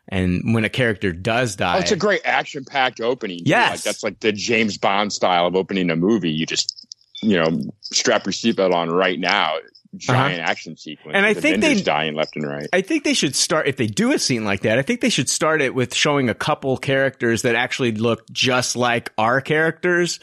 and 0.08 0.54
when 0.54 0.64
a 0.64 0.68
character 0.68 1.12
does 1.12 1.54
die. 1.54 1.76
Oh, 1.76 1.80
it's 1.80 1.92
a 1.92 1.96
great 1.96 2.22
action 2.24 2.64
packed 2.64 3.00
opening. 3.00 3.42
Yes. 3.44 3.70
Like, 3.70 3.82
that's 3.82 4.02
like 4.02 4.20
the 4.20 4.32
James 4.32 4.76
Bond 4.76 5.12
style 5.12 5.46
of 5.46 5.54
opening 5.54 5.88
a 5.88 5.96
movie. 5.96 6.32
You 6.32 6.46
just, 6.46 6.84
you 7.22 7.38
know, 7.38 7.62
strap 7.80 8.26
your 8.26 8.32
seatbelt 8.32 8.74
on 8.74 8.90
right 8.90 9.20
now. 9.20 9.54
Giant 9.96 10.40
action 10.40 10.76
sequence. 10.76 11.16
Uh-huh. 11.16 11.16
And 11.16 11.26
I 11.26 11.34
think 11.34 11.60
they- 11.60 11.80
dying 11.80 12.14
left 12.14 12.36
and 12.36 12.46
right. 12.46 12.68
I 12.72 12.80
think 12.80 13.02
they 13.04 13.14
should 13.14 13.34
start 13.34 13.66
if 13.66 13.76
they 13.76 13.86
do 13.88 14.12
a 14.12 14.18
scene 14.18 14.44
like 14.44 14.60
that. 14.60 14.78
I 14.78 14.82
think 14.82 15.00
they 15.00 15.08
should 15.10 15.28
start 15.28 15.60
it 15.60 15.74
with 15.74 15.94
showing 15.94 16.28
a 16.28 16.34
couple 16.34 16.76
characters 16.76 17.42
that 17.42 17.54
actually 17.56 17.92
look 17.92 18.28
just 18.30 18.76
like 18.76 19.12
our 19.18 19.40
characters. 19.40 20.20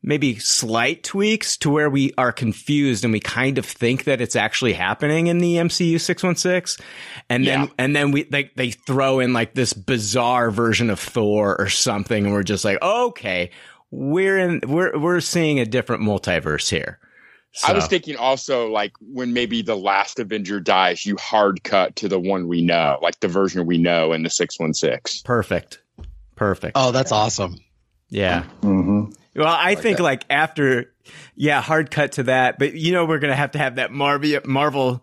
Maybe 0.00 0.38
slight 0.38 1.02
tweaks 1.02 1.56
to 1.58 1.70
where 1.70 1.90
we 1.90 2.12
are 2.16 2.30
confused 2.32 3.02
and 3.02 3.12
we 3.12 3.18
kind 3.18 3.58
of 3.58 3.66
think 3.66 4.04
that 4.04 4.20
it's 4.20 4.36
actually 4.36 4.74
happening 4.74 5.26
in 5.26 5.38
the 5.38 5.56
MCU 5.56 6.00
616. 6.00 6.84
And 7.28 7.44
then, 7.44 7.62
Yeah. 7.62 7.66
and 7.78 7.96
then 7.96 8.12
we, 8.12 8.22
they, 8.22 8.50
they 8.54 8.70
throw 8.70 9.18
in 9.18 9.32
like 9.32 9.54
this 9.54 9.72
bizarre 9.72 10.52
version 10.52 10.88
of 10.90 11.00
Thor 11.00 11.56
or 11.58 11.68
something. 11.68 12.26
And 12.26 12.32
we're 12.32 12.44
just 12.44 12.64
like, 12.64 12.80
okay, 12.80 13.50
we're 13.90 14.38
in, 14.38 14.60
we're, 14.68 14.96
we're 14.98 15.20
seeing 15.20 15.58
a 15.58 15.66
different 15.66 16.02
multiverse 16.02 16.70
here. 16.70 17.00
I 17.66 17.72
was 17.72 17.86
thinking 17.86 18.16
also 18.16 18.68
like 18.68 18.92
when 19.00 19.32
maybe 19.32 19.62
the 19.62 19.76
last 19.76 20.20
Avenger 20.20 20.60
dies, 20.60 21.04
you 21.04 21.16
hard 21.16 21.64
cut 21.64 21.96
to 21.96 22.08
the 22.08 22.20
one 22.20 22.46
we 22.46 22.62
know, 22.62 22.98
like 23.02 23.18
the 23.20 23.28
version 23.28 23.66
we 23.66 23.78
know 23.78 24.12
in 24.12 24.22
the 24.22 24.30
616. 24.30 25.22
Perfect. 25.24 25.80
Perfect. 26.36 26.72
Oh, 26.76 26.92
that's 26.92 27.10
awesome. 27.10 27.58
Yeah. 28.10 28.44
Mm-hmm. 28.62 29.12
Well, 29.34 29.56
I 29.58 29.74
think 29.74 29.98
like 29.98 30.24
after, 30.30 30.92
yeah, 31.34 31.60
hard 31.60 31.90
cut 31.90 32.12
to 32.12 32.24
that, 32.24 32.58
but 32.58 32.74
you 32.74 32.92
know, 32.92 33.06
we're 33.06 33.18
going 33.18 33.32
to 33.32 33.36
have 33.36 33.52
to 33.52 33.58
have 33.58 33.76
that 33.76 33.92
Marvel, 33.92 34.40
Marvel 34.44 35.02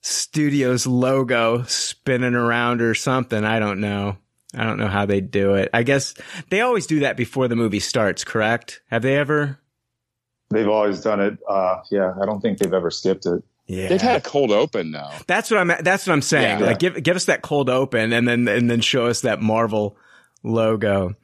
Studios 0.00 0.86
logo 0.86 1.62
spinning 1.64 2.34
around 2.34 2.82
or 2.82 2.94
something. 2.94 3.44
I 3.44 3.58
don't 3.58 3.80
know. 3.80 4.16
I 4.54 4.64
don't 4.64 4.78
know 4.78 4.88
how 4.88 5.06
they 5.06 5.20
do 5.20 5.54
it. 5.54 5.70
I 5.74 5.82
guess 5.82 6.14
they 6.48 6.60
always 6.60 6.86
do 6.86 7.00
that 7.00 7.16
before 7.16 7.48
the 7.48 7.56
movie 7.56 7.80
starts, 7.80 8.24
correct? 8.24 8.80
Have 8.90 9.02
they 9.02 9.16
ever? 9.16 9.58
They've 10.50 10.68
always 10.68 11.00
done 11.00 11.20
it. 11.20 11.38
Uh, 11.48 11.80
yeah, 11.90 12.14
I 12.20 12.24
don't 12.26 12.40
think 12.40 12.58
they've 12.58 12.72
ever 12.72 12.90
skipped 12.90 13.26
it. 13.26 13.42
Yeah. 13.66 13.88
They've 13.88 14.00
had 14.00 14.16
a 14.16 14.20
cold 14.22 14.50
open 14.50 14.92
though. 14.92 15.10
That's 15.26 15.50
what 15.50 15.58
I'm. 15.60 15.68
That's 15.82 16.06
what 16.06 16.14
I'm 16.14 16.22
saying. 16.22 16.60
Yeah. 16.60 16.66
Like, 16.66 16.78
give 16.78 17.02
give 17.02 17.16
us 17.16 17.26
that 17.26 17.42
cold 17.42 17.68
open, 17.68 18.12
and 18.14 18.26
then 18.26 18.48
and 18.48 18.70
then 18.70 18.80
show 18.80 19.06
us 19.06 19.20
that 19.22 19.42
Marvel 19.42 19.96
logo. 20.42 21.14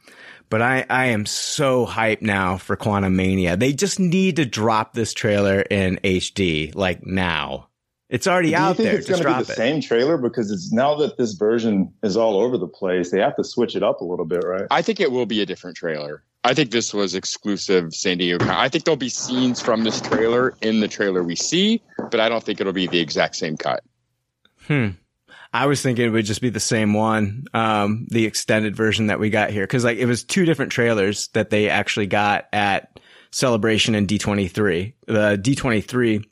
But 0.51 0.61
I 0.61 0.85
I 0.91 1.07
am 1.07 1.25
so 1.25 1.87
hyped 1.87 2.21
now 2.21 2.59
for 2.59 2.77
Quantumania. 2.77 3.59
They 3.59 3.73
just 3.73 3.99
need 3.99 4.37
to 4.37 4.45
drop 4.45 4.93
this 4.93 5.15
trailer 5.15 5.61
in 5.63 5.97
HD 6.05 6.75
like 6.75 7.07
now. 7.07 7.69
It's 8.11 8.27
already 8.27 8.49
Do 8.49 8.53
you 8.53 8.59
out 8.59 8.77
think 8.77 8.91
there. 8.91 8.99
it's 8.99 9.09
going 9.09 9.23
to 9.23 9.27
be 9.29 9.43
the 9.45 9.53
it. 9.53 9.57
same 9.57 9.81
trailer 9.81 10.19
because 10.19 10.51
it's 10.51 10.71
now 10.71 10.97
that 10.97 11.17
this 11.17 11.33
version 11.33 11.95
is 12.03 12.17
all 12.19 12.37
over 12.39 12.59
the 12.59 12.69
place, 12.69 13.11
they 13.11 13.19
have 13.21 13.35
to 13.37 13.43
switch 13.43 13.75
it 13.75 13.83
up 13.83 14.03
a 14.03 14.05
little 14.05 14.27
bit, 14.27 14.45
right? 14.45 14.67
I 14.71 14.83
think 14.83 15.01
it 15.01 15.11
will 15.11 15.25
be 15.27 15.41
a 15.41 15.47
different 15.47 15.77
trailer. 15.79 16.23
I 16.45 16.53
think 16.53 16.71
this 16.71 16.93
was 16.93 17.15
exclusive 17.15 17.95
San 17.95 18.19
Diego. 18.19 18.47
I 18.51 18.69
think 18.69 18.85
there'll 18.85 18.97
be 18.97 19.09
scenes 19.09 19.63
from 19.63 19.83
this 19.83 20.01
trailer 20.03 20.55
in 20.61 20.81
the 20.81 20.89
trailer 20.89 21.23
we 21.23 21.37
see, 21.37 21.83
but 22.11 22.21
I 22.21 22.29
don't 22.29 22.45
think 22.45 22.61
it'll 22.61 22.75
be 22.75 22.87
the 22.87 23.01
exact 23.01 23.37
same 23.37 23.57
cut. 23.57 23.83
Hmm. 24.67 24.91
I 25.55 25.67
was 25.67 25.81
thinking 25.81 26.05
it 26.05 26.11
would 26.11 26.27
just 26.27 26.43
be 26.43 26.51
the 26.51 26.61
same 26.61 26.93
one, 26.93 27.45
um, 27.55 28.07
the 28.11 28.27
extended 28.27 28.77
version 28.77 29.07
that 29.07 29.21
we 29.21 29.31
got 29.31 29.51
here. 29.51 29.67
Cause 29.67 29.85
like 29.85 29.99
it 29.99 30.07
was 30.07 30.23
two 30.23 30.45
different 30.45 30.73
trailers 30.73 31.29
that 31.29 31.49
they 31.49 31.71
actually 31.71 32.09
got 32.09 32.47
at 32.53 33.01
Celebration 33.31 33.95
and 33.95 34.07
D23. 34.07 34.95
The 35.07 35.41
D23, 35.43 36.25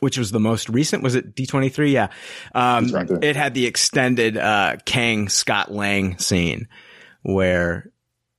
which 0.00 0.16
was 0.16 0.30
the 0.30 0.40
most 0.40 0.70
recent, 0.70 1.02
was 1.02 1.16
it 1.16 1.34
D23? 1.34 1.92
Yeah. 1.92 2.08
Um, 2.54 2.88
it 3.22 3.36
had 3.36 3.52
the 3.54 3.66
extended, 3.66 4.38
uh, 4.38 4.76
Kang 4.86 5.28
Scott 5.28 5.70
Lang 5.70 6.16
scene 6.18 6.68
where, 7.22 7.90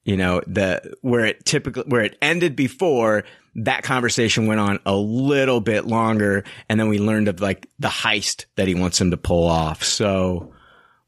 you 0.09 0.17
know, 0.17 0.41
the, 0.47 0.95
where 1.01 1.23
it 1.23 1.45
typically, 1.45 1.83
where 1.85 2.01
it 2.01 2.17
ended 2.19 2.55
before 2.55 3.25
that 3.53 3.83
conversation 3.83 4.47
went 4.47 4.59
on 4.59 4.79
a 4.83 4.95
little 4.95 5.61
bit 5.61 5.85
longer. 5.85 6.45
And 6.67 6.79
then 6.79 6.89
we 6.89 6.97
learned 6.97 7.27
of 7.27 7.41
like 7.41 7.67
the 7.77 7.89
heist 7.89 8.45
that 8.55 8.67
he 8.67 8.73
wants 8.73 8.99
him 8.99 9.11
to 9.11 9.17
pull 9.17 9.47
off. 9.47 9.83
So 9.83 10.55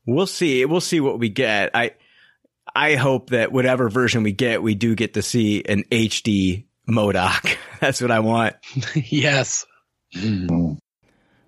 we'll 0.05 0.27
see. 0.27 0.63
We'll 0.65 0.81
see 0.81 0.99
what 0.99 1.17
we 1.17 1.29
get. 1.29 1.71
I, 1.73 1.95
I 2.75 2.93
hope 2.93 3.31
that 3.31 3.51
whatever 3.51 3.89
version 3.89 4.21
we 4.21 4.33
get, 4.33 4.61
we 4.61 4.75
do 4.75 4.93
get 4.93 5.15
to 5.15 5.23
see 5.23 5.63
an 5.67 5.83
HD 5.91 6.65
MODOK. 6.87 7.57
That's 7.79 8.01
what 8.01 8.11
I 8.11 8.19
want. 8.19 8.55
yes. 8.93 9.65
Mm-hmm. 10.15 10.73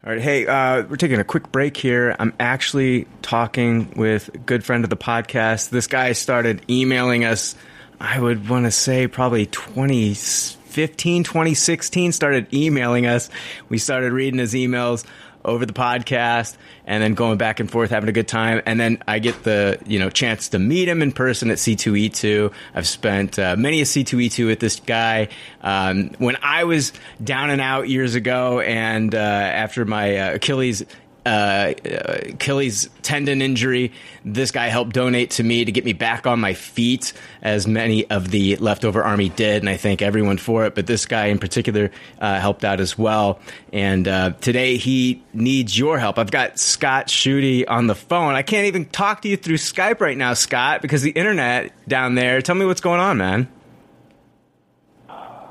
All 0.05 0.11
right. 0.11 0.21
Hey, 0.21 0.45
uh, 0.45 0.83
we're 0.83 0.97
taking 0.97 1.21
a 1.21 1.23
quick 1.23 1.49
break 1.53 1.77
here. 1.77 2.13
I'm 2.19 2.33
actually 2.37 3.07
talking 3.21 3.93
with 3.95 4.35
a 4.35 4.37
good 4.37 4.65
friend 4.65 4.83
of 4.83 4.89
the 4.89 4.97
podcast. 4.97 5.69
This 5.69 5.87
guy 5.87 6.11
started 6.11 6.61
emailing 6.69 7.23
us, 7.23 7.55
I 8.01 8.19
would 8.19 8.49
want 8.49 8.65
to 8.65 8.71
say 8.71 9.07
probably 9.07 9.45
2015, 9.45 11.23
2016, 11.23 12.11
started 12.11 12.53
emailing 12.53 13.05
us. 13.05 13.29
We 13.69 13.77
started 13.77 14.11
reading 14.11 14.39
his 14.39 14.53
emails 14.53 15.05
over 15.45 15.65
the 15.65 15.73
podcast 15.73 16.55
and 16.85 17.01
then 17.01 17.13
going 17.13 17.37
back 17.37 17.59
and 17.59 17.69
forth 17.69 17.89
having 17.89 18.09
a 18.09 18.13
good 18.13 18.27
time. 18.27 18.61
And 18.65 18.79
then 18.79 19.01
i 19.07 19.19
get 19.19 19.43
the 19.43 19.79
you 19.85 19.99
know 19.99 20.09
chance 20.09 20.49
to 20.49 20.59
meet 20.59 20.87
him 20.87 21.01
in 21.01 21.11
person 21.11 21.49
at 21.49 21.57
c2e2 21.57 22.53
i've 22.75 22.87
spent 22.87 23.37
uh, 23.39 23.55
many 23.57 23.81
a 23.81 23.85
c2e2 23.85 24.47
with 24.47 24.59
this 24.59 24.79
guy. 24.79 25.29
Um, 25.61 26.09
when 26.17 26.37
i 26.41 26.63
was 26.63 26.93
down 27.23 27.49
and 27.49 27.61
out 27.61 27.89
years 27.89 28.15
ago 28.15 28.59
and 28.59 29.13
uh, 29.13 29.17
after 29.17 29.85
my 29.85 30.17
uh, 30.17 30.35
achilles 30.35 30.83
uh, 31.25 31.73
Achilles 31.85 32.89
tendon 33.01 33.41
injury. 33.41 33.91
This 34.25 34.51
guy 34.51 34.67
helped 34.67 34.93
donate 34.93 35.31
to 35.31 35.43
me 35.43 35.65
to 35.65 35.71
get 35.71 35.85
me 35.85 35.93
back 35.93 36.27
on 36.27 36.39
my 36.39 36.53
feet, 36.53 37.13
as 37.41 37.67
many 37.67 38.09
of 38.09 38.31
the 38.31 38.57
leftover 38.57 39.03
army 39.03 39.29
did, 39.29 39.61
and 39.61 39.69
I 39.69 39.77
thank 39.77 40.01
everyone 40.01 40.37
for 40.37 40.65
it. 40.65 40.75
But 40.75 40.87
this 40.87 41.05
guy 41.05 41.27
in 41.27 41.39
particular 41.39 41.91
uh, 42.19 42.39
helped 42.39 42.63
out 42.63 42.79
as 42.79 42.97
well. 42.97 43.39
And 43.71 44.07
uh, 44.07 44.31
today 44.41 44.77
he 44.77 45.23
needs 45.33 45.77
your 45.77 45.97
help. 45.97 46.17
I've 46.17 46.31
got 46.31 46.59
Scott 46.59 47.07
Schutte 47.07 47.65
on 47.67 47.87
the 47.87 47.95
phone. 47.95 48.35
I 48.35 48.41
can't 48.41 48.67
even 48.67 48.85
talk 48.85 49.21
to 49.21 49.29
you 49.29 49.37
through 49.37 49.57
Skype 49.57 50.01
right 50.01 50.17
now, 50.17 50.33
Scott, 50.33 50.81
because 50.81 51.01
the 51.01 51.11
internet 51.11 51.71
down 51.87 52.15
there. 52.15 52.41
Tell 52.41 52.55
me 52.55 52.65
what's 52.65 52.81
going 52.81 52.99
on, 52.99 53.17
man. 53.17 53.47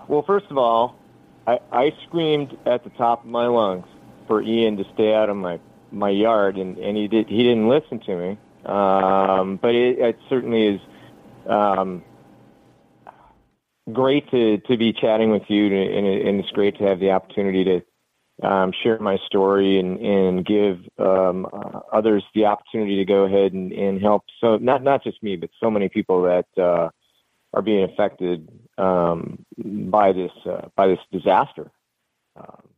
Well, 0.09 0.23
first 0.27 0.47
of 0.51 0.59
all, 0.59 0.97
I, 1.47 1.59
I 1.71 1.93
screamed 2.07 2.57
at 2.67 2.85
the 2.85 2.91
top 2.91 3.25
of 3.25 3.31
my 3.31 3.47
lungs 3.47 3.87
for 4.33 4.41
Ian 4.41 4.79
to 4.79 4.85
stay 4.95 5.13
out 5.15 5.29
of 5.29 5.37
my 5.37 5.61
my 5.91 6.09
yard, 6.09 6.57
and, 6.57 6.79
and 6.79 6.97
he 6.97 7.07
did 7.07 7.29
he 7.29 7.43
didn't 7.43 7.69
listen 7.69 8.01
to 8.01 8.17
me. 8.17 8.39
Um, 8.65 9.59
but 9.61 9.75
it, 9.75 9.99
it 9.99 10.19
certainly 10.31 10.69
is 10.69 10.81
um, 11.47 12.03
great 13.93 14.31
to 14.31 14.57
to 14.57 14.79
be 14.79 14.95
chatting 14.95 15.31
with 15.31 15.43
you, 15.49 15.67
and, 15.67 16.07
it- 16.07 16.27
and 16.27 16.41
it's 16.41 16.51
great 16.53 16.79
to 16.79 16.85
have 16.85 16.99
the 16.99 17.11
opportunity 17.11 17.63
to 17.65 18.49
um, 18.49 18.73
share 18.83 18.99
my 19.01 19.19
story 19.27 19.79
and 19.79 19.99
and 20.01 20.47
give 20.47 20.79
um, 20.99 21.47
uh, 21.53 21.81
others 21.93 22.25
the 22.35 22.47
opportunity 22.47 22.97
to 22.97 23.05
go 23.05 23.25
ahead 23.25 23.53
and, 23.53 23.71
and 23.73 24.01
help. 24.01 24.25
So 24.41 24.57
not 24.57 24.83
not 24.83 25.05
just 25.05 25.23
me, 25.23 25.37
but 25.37 25.51
so 25.61 25.71
many 25.71 25.91
people 25.91 26.23
that. 26.23 26.47
Uh, 26.63 26.89
are 27.55 27.61
being 27.63 27.85
affected 27.85 28.49
um, 28.79 29.45
by 29.59 30.13
this 30.13 30.31
uh, 30.47 30.69
by 30.75 30.87
this 30.87 30.99
disaster. 31.13 31.71
Um, 32.35 32.72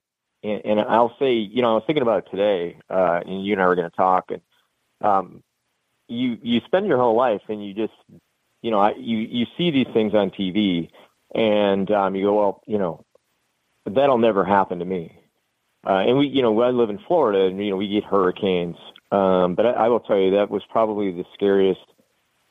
and, 0.44 0.60
and 0.64 0.80
I'll 0.80 1.16
say, 1.18 1.32
you 1.32 1.62
know, 1.62 1.72
I 1.72 1.74
was 1.74 1.84
thinking 1.86 2.02
about 2.02 2.26
it 2.26 2.30
today, 2.30 2.78
uh, 2.90 3.20
and 3.26 3.44
you 3.44 3.54
and 3.54 3.62
I 3.62 3.66
were 3.66 3.74
going 3.74 3.90
to 3.90 3.96
talk, 3.96 4.30
and 4.30 4.42
um, 5.00 5.42
you 6.06 6.38
you 6.42 6.60
spend 6.66 6.86
your 6.86 6.98
whole 6.98 7.16
life, 7.16 7.40
and 7.48 7.64
you 7.64 7.72
just, 7.72 7.94
you 8.62 8.70
know, 8.70 8.78
I, 8.78 8.92
you 8.92 9.18
you 9.18 9.46
see 9.56 9.70
these 9.70 9.86
things 9.94 10.14
on 10.14 10.30
TV, 10.30 10.90
and 11.34 11.90
um, 11.90 12.14
you 12.14 12.26
go, 12.26 12.34
well, 12.34 12.62
you 12.66 12.78
know, 12.78 13.04
that'll 13.86 14.18
never 14.18 14.44
happen 14.44 14.78
to 14.80 14.84
me. 14.84 15.18
Uh, 15.86 16.04
and 16.06 16.18
we, 16.18 16.28
you 16.28 16.42
know, 16.42 16.60
I 16.60 16.70
live 16.70 16.90
in 16.90 16.98
Florida, 17.06 17.46
and 17.46 17.58
you 17.64 17.70
know, 17.70 17.76
we 17.76 17.88
get 17.88 18.04
hurricanes. 18.04 18.76
Um, 19.10 19.54
but 19.54 19.66
I, 19.66 19.70
I 19.70 19.88
will 19.88 20.00
tell 20.00 20.18
you 20.18 20.32
that 20.32 20.50
was 20.50 20.62
probably 20.70 21.10
the 21.10 21.24
scariest, 21.34 21.80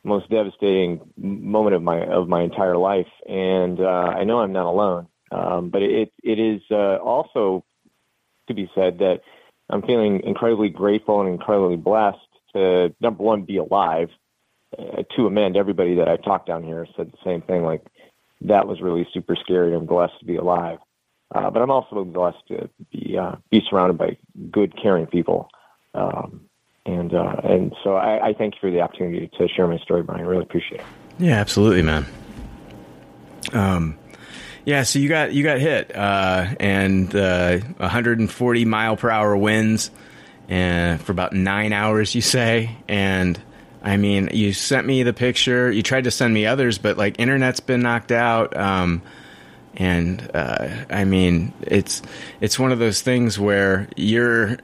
most 0.03 0.29
devastating 0.29 0.99
moment 1.17 1.75
of 1.75 1.83
my 1.83 2.03
of 2.05 2.27
my 2.27 2.41
entire 2.41 2.77
life. 2.77 3.07
And 3.27 3.79
uh, 3.79 4.13
I 4.17 4.23
know 4.23 4.39
I'm 4.39 4.53
not 4.53 4.65
alone. 4.65 5.07
Um, 5.31 5.69
but 5.69 5.81
it 5.83 6.11
it 6.23 6.39
is 6.39 6.61
uh, 6.71 6.97
also 6.97 7.63
to 8.55 8.61
be 8.61 8.71
said 8.75 8.99
that 8.99 9.21
I'm 9.69 9.81
feeling 9.81 10.21
incredibly 10.23 10.69
grateful 10.69 11.21
and 11.21 11.29
incredibly 11.29 11.77
blessed 11.77 12.17
to 12.53 12.93
number 12.99 13.23
one 13.23 13.43
be 13.43 13.57
alive. 13.57 14.09
Uh, 14.77 15.03
to 15.15 15.27
amend, 15.27 15.55
everybody 15.55 15.95
that 15.95 16.07
I 16.07 16.17
talked 16.17 16.47
down 16.47 16.63
here 16.63 16.87
said 16.97 17.11
the 17.11 17.17
same 17.23 17.41
thing. 17.43 17.63
Like 17.63 17.83
that 18.41 18.67
was 18.67 18.81
really 18.81 19.07
super 19.13 19.35
scary. 19.35 19.75
I'm 19.75 19.85
blessed 19.85 20.19
to 20.19 20.25
be 20.25 20.35
alive. 20.35 20.79
Uh, 21.33 21.49
but 21.49 21.61
I'm 21.61 21.71
also 21.71 22.03
blessed 22.03 22.47
to 22.49 22.69
be 22.91 23.17
uh, 23.17 23.35
be 23.49 23.61
surrounded 23.69 23.97
by 23.97 24.17
good, 24.51 24.75
caring 24.81 25.07
people. 25.07 25.49
Um, 25.93 26.41
and 26.85 27.13
uh, 27.13 27.35
and 27.43 27.73
so 27.83 27.95
I, 27.95 28.29
I, 28.29 28.33
thank 28.33 28.55
you 28.55 28.59
for 28.61 28.71
the 28.71 28.81
opportunity 28.81 29.29
to 29.37 29.47
share 29.47 29.67
my 29.67 29.77
story, 29.77 30.03
Brian. 30.03 30.21
I 30.21 30.27
really 30.27 30.43
appreciate 30.43 30.81
it. 30.81 30.87
Yeah, 31.17 31.35
absolutely, 31.35 31.81
man. 31.81 32.05
Um, 33.53 33.97
yeah, 34.65 34.83
so 34.83 34.99
you 34.99 35.09
got 35.09 35.33
you 35.33 35.43
got 35.43 35.59
hit, 35.59 35.95
uh, 35.95 36.55
and 36.59 37.13
uh, 37.15 37.59
140 37.77 38.65
mile 38.65 38.97
per 38.97 39.09
hour 39.09 39.35
winds, 39.35 39.91
and 40.47 41.01
for 41.01 41.11
about 41.11 41.33
nine 41.33 41.73
hours, 41.73 42.13
you 42.15 42.21
say, 42.21 42.77
and. 42.87 43.41
I 43.85 43.97
mean, 43.97 44.29
you 44.31 44.53
sent 44.53 44.87
me 44.87 45.03
the 45.03 45.11
picture. 45.11 45.69
You 45.69 45.83
tried 45.83 46.05
to 46.05 46.11
send 46.11 46.33
me 46.33 46.45
others, 46.45 46.77
but 46.77 46.97
like 46.97 47.19
internet's 47.19 47.59
been 47.59 47.81
knocked 47.81 48.13
out. 48.13 48.55
Um, 48.55 49.01
and 49.75 50.31
uh, 50.33 50.85
I 50.89 51.03
mean, 51.03 51.51
it's 51.61 52.01
it's 52.39 52.57
one 52.57 52.71
of 52.71 52.79
those 52.79 53.01
things 53.01 53.37
where 53.37 53.89
you're 53.97 54.57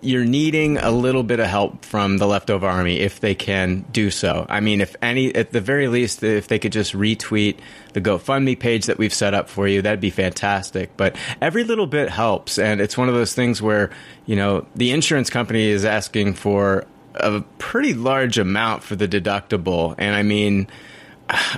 you're 0.00 0.24
needing 0.24 0.78
a 0.78 0.90
little 0.90 1.24
bit 1.24 1.40
of 1.40 1.46
help 1.46 1.84
from 1.84 2.18
the 2.18 2.26
leftover 2.26 2.68
army 2.68 3.00
if 3.00 3.18
they 3.18 3.34
can 3.34 3.84
do 3.90 4.10
so. 4.10 4.46
I 4.48 4.60
mean, 4.60 4.80
if 4.80 4.94
any, 5.02 5.34
at 5.34 5.50
the 5.50 5.60
very 5.60 5.88
least, 5.88 6.22
if 6.22 6.46
they 6.46 6.58
could 6.58 6.72
just 6.72 6.92
retweet 6.92 7.56
the 7.94 8.00
GoFundMe 8.00 8.58
page 8.58 8.86
that 8.86 8.98
we've 8.98 9.12
set 9.12 9.34
up 9.34 9.48
for 9.48 9.66
you, 9.66 9.82
that'd 9.82 10.00
be 10.00 10.10
fantastic. 10.10 10.96
But 10.96 11.16
every 11.40 11.64
little 11.64 11.88
bit 11.88 12.10
helps, 12.10 12.58
and 12.58 12.80
it's 12.80 12.96
one 12.96 13.08
of 13.08 13.14
those 13.14 13.34
things 13.34 13.60
where 13.60 13.90
you 14.26 14.36
know 14.36 14.66
the 14.76 14.92
insurance 14.92 15.30
company 15.30 15.64
is 15.64 15.84
asking 15.84 16.34
for 16.34 16.86
a 17.14 17.40
pretty 17.58 17.94
large 17.94 18.38
amount 18.38 18.84
for 18.84 18.94
the 18.94 19.08
deductible, 19.08 19.96
and 19.98 20.14
I 20.14 20.22
mean 20.22 20.68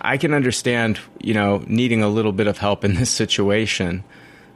I 0.00 0.16
can 0.16 0.34
understand, 0.34 0.98
you 1.20 1.34
know, 1.34 1.62
needing 1.66 2.02
a 2.02 2.08
little 2.08 2.32
bit 2.32 2.46
of 2.46 2.58
help 2.58 2.84
in 2.84 2.94
this 2.94 3.10
situation. 3.10 4.04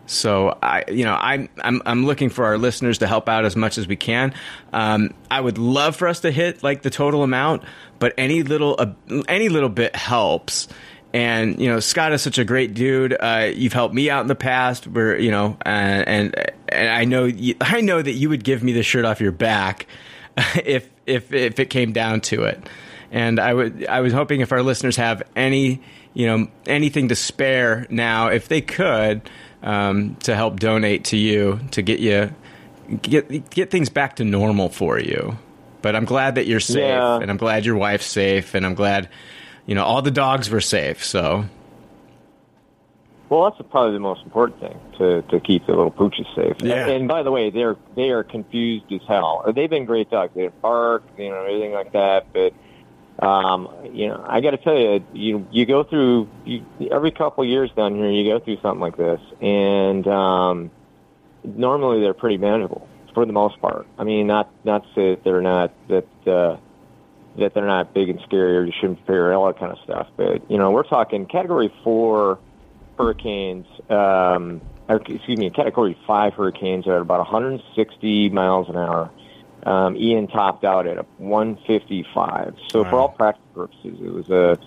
So 0.07 0.59
I, 0.63 0.85
you 0.89 1.05
know, 1.05 1.17
I'm 1.19 1.49
I'm 1.63 1.83
I'm 1.87 2.07
looking 2.07 2.29
for 2.29 2.45
our 2.45 2.59
listeners 2.59 2.99
to 2.99 3.07
help 3.07 3.29
out 3.29 3.45
as 3.45 3.57
much 3.57 3.79
as 3.79 3.87
we 3.89 3.97
can. 3.97 4.35
Um, 4.73 5.15
I 5.31 5.41
would 5.41 5.59
love 5.59 5.97
for 5.97 6.09
us 6.09 6.21
to 6.21 6.31
hit 6.31 6.63
like 6.63 6.83
the 6.83 6.91
total 6.91 7.23
amount, 7.23 7.63
but 7.99 8.13
any 8.19 8.43
little 8.43 8.77
uh, 8.79 9.23
any 9.29 9.49
little 9.49 9.69
bit 9.69 9.97
helps. 9.97 10.69
And 11.15 11.61
you 11.61 11.69
know, 11.69 11.81
Scott 11.81 12.13
is 12.13 12.23
such 12.23 12.39
a 12.39 12.45
great 12.45 12.75
dude. 12.75 13.17
Uh, 13.19 13.53
you've 13.55 13.73
helped 13.73 13.95
me 13.95 14.11
out 14.11 14.23
in 14.23 14.27
the 14.27 14.35
past, 14.35 14.87
where 14.87 15.19
you 15.19 15.31
know, 15.31 15.57
and 15.63 16.09
and, 16.09 16.53
and 16.69 16.89
I 16.89 17.05
know 17.05 17.25
you, 17.25 17.55
I 17.61 17.81
know 17.81 18.03
that 18.03 18.13
you 18.13 18.29
would 18.29 18.45
give 18.45 18.63
me 18.63 18.73
the 18.73 18.83
shirt 18.83 19.05
off 19.05 19.21
your 19.21 19.33
back 19.33 19.87
if 20.65 20.91
if 21.07 21.33
if 21.33 21.59
it 21.59 21.71
came 21.71 21.93
down 21.93 22.21
to 22.23 22.45
it. 22.45 22.69
And 23.11 23.39
I 23.39 23.55
would 23.55 23.87
I 23.87 24.01
was 24.01 24.13
hoping 24.13 24.41
if 24.41 24.51
our 24.51 24.63
listeners 24.63 24.97
have 24.97 25.23
any 25.37 25.81
you 26.15 26.27
know 26.27 26.49
anything 26.67 27.09
to 27.09 27.15
spare 27.15 27.87
now, 27.89 28.29
if 28.29 28.49
they 28.49 28.61
could, 28.61 29.31
um, 29.65 30.15
to 30.23 30.37
help 30.37 30.61
donate 30.61 31.07
to 31.07 31.17
you 31.17 31.59
to 31.73 31.83
get 31.83 31.99
you 31.99 32.33
get 33.03 33.51
get 33.51 33.71
things 33.71 33.89
back 33.89 34.17
to 34.17 34.25
normal 34.25 34.69
for 34.69 35.01
you. 35.01 35.37
But 35.83 35.97
I'm 35.97 36.05
glad 36.05 36.37
that 36.37 36.47
you're 36.47 36.61
safe, 36.61 36.79
yeah. 36.79 37.19
and 37.19 37.31
I'm 37.31 37.37
glad 37.37 37.67
your 37.67 37.77
wife's 37.77 38.07
safe, 38.07 38.55
and 38.55 38.65
I'm 38.65 38.75
glad 38.75 39.09
you 39.67 39.75
know 39.75 39.85
all 39.85 40.03
the 40.03 40.13
dogs 40.13 40.49
were 40.49 40.61
safe. 40.61 41.05
So. 41.05 41.47
Well, 43.31 43.51
that's 43.51 43.69
probably 43.71 43.95
the 43.95 44.01
most 44.01 44.23
important 44.23 44.61
thing 44.61 44.79
to, 44.99 45.23
to 45.23 45.41
keep 45.41 45.67
the 45.67 45.73
little 45.73 45.91
pooches 45.91 46.27
safe. 46.37 46.57
Yeah. 46.61 46.87
And, 46.87 47.09
by 47.09 47.23
the 47.23 47.33
way, 47.33 47.51
they're 47.51 47.77
they 47.97 48.11
are 48.11 48.23
confused 48.23 48.93
as 48.93 49.01
hell. 49.09 49.51
They've 49.53 49.69
been 49.69 49.87
great 49.87 50.11
dogs. 50.11 50.35
They 50.37 50.49
bark, 50.49 51.03
you 51.19 51.31
know, 51.31 51.41
everything 51.41 51.73
like 51.73 51.93
that. 51.93 52.33
But 52.33 52.53
um, 53.21 53.69
you 53.93 54.09
know, 54.09 54.25
I 54.27 54.41
got 54.41 54.51
to 54.53 54.57
tell 54.57 54.77
you, 54.77 55.05
you 55.13 55.47
you 55.51 55.67
go 55.67 55.85
through 55.85 56.29
you, 56.45 56.65
every 56.91 57.13
couple 57.13 57.45
years 57.45 57.71
down 57.77 57.95
here, 57.95 58.11
you 58.11 58.31
go 58.31 58.41
through 58.41 58.59
something 58.61 58.81
like 58.81 58.97
this, 58.97 59.21
and 59.41 60.07
um, 60.09 60.71
normally 61.45 62.01
they're 62.01 62.15
pretty 62.15 62.39
manageable 62.39 62.89
for 63.15 63.25
the 63.25 63.33
most 63.33 63.61
part. 63.61 63.87
I 63.99 64.05
mean, 64.05 64.27
not 64.27 64.51
not 64.65 64.83
to 64.83 64.89
say 64.95 65.11
that 65.11 65.25
they're 65.25 65.41
not 65.41 65.73
that 65.89 66.07
uh, 66.27 66.57
that 67.39 67.55
they're 67.55 67.67
not 67.67 67.95
big 67.95 68.09
and 68.09 68.21
scary 68.23 68.57
or 68.57 68.65
you 68.65 68.73
shouldn't 68.81 69.07
fear 69.07 69.33
all 69.33 69.47
that 69.47 69.59
kind 69.59 69.73
of 69.73 69.79
stuff, 69.85 70.09
but 70.17 70.51
you 70.51 70.59
know, 70.59 70.73
we're 70.73 70.83
talking 70.83 71.27
Category 71.27 71.73
Four 71.85 72.39
hurricanes. 72.99 73.67
Um, 73.89 74.61
or, 74.89 74.97
excuse 74.97 75.39
me, 75.39 75.49
Category 75.51 75.97
Five 76.07 76.35
hurricanes 76.35 76.87
are 76.87 76.97
at 76.97 77.01
about 77.01 77.21
160 77.21 78.29
miles 78.31 78.69
an 78.69 78.77
hour 78.77 79.11
um, 79.65 79.97
Ian 79.97 80.27
topped 80.27 80.65
out 80.65 80.87
at 80.87 80.99
a 80.99 81.07
155. 81.19 82.57
So 82.69 82.83
wow. 82.83 82.91
for 82.91 82.99
all 82.99 83.09
practical 83.09 83.67
purposes, 83.67 83.99
it 84.01 84.13
was 84.13 84.31
a 84.31 84.59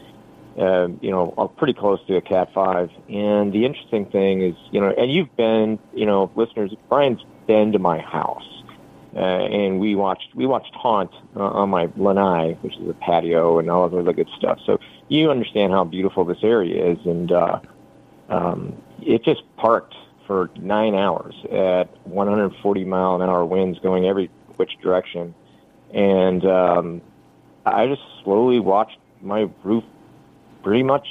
uh, 0.60 0.88
you 1.02 1.12
know 1.12 1.54
pretty 1.58 1.74
close 1.74 2.00
to 2.08 2.16
a 2.16 2.22
Cat 2.22 2.54
Five. 2.54 2.90
And 3.08 3.54
the 3.54 3.66
interesting 3.66 4.06
thing 4.06 4.42
is, 4.42 4.56
you 4.72 4.82
know, 4.82 4.90
and 4.90 5.12
you've 5.12 5.36
been, 5.38 5.80
you 5.94 6.06
know, 6.06 6.32
listeners, 6.36 6.74
Brian's 6.90 7.24
been 7.46 7.72
to 7.74 7.80
my 7.80 8.00
house. 8.00 8.44
Uh, 9.16 9.20
and 9.20 9.80
we 9.80 9.96
watched 9.96 10.36
we 10.36 10.46
watched 10.46 10.74
Haunt 10.76 11.12
uh, 11.36 11.40
on 11.40 11.70
my 11.70 11.90
lanai, 11.96 12.54
which 12.62 12.76
is 12.78 12.88
a 12.88 12.94
patio 12.94 13.58
and 13.58 13.70
all 13.70 13.86
of 13.86 14.06
the 14.06 14.14
good 14.14 14.30
stuff. 14.38 14.60
So 14.66 14.80
you 15.08 15.32
understand 15.32 15.72
how 15.72 15.86
beautiful 15.86 16.24
this 16.24 16.44
area 16.44 16.92
is, 16.92 17.00
and 17.06 17.32
uh, 17.32 17.60
um, 18.30 18.76
it 19.02 19.24
just 19.24 19.42
parked 19.56 19.96
for 20.28 20.52
nine 20.58 20.94
hours 20.94 21.34
at 21.46 21.86
140 22.06 22.84
mile 22.84 23.16
an 23.16 23.22
hour 23.28 23.46
winds 23.46 23.80
going 23.80 24.06
every 24.06 24.30
which 24.58 24.72
direction. 24.82 25.34
And 25.94 26.46
um, 26.46 27.02
I 27.66 27.88
just 27.88 28.02
slowly 28.24 28.60
watched 28.60 28.98
my 29.22 29.50
roof 29.64 29.84
pretty 30.64 30.84
much 30.84 31.08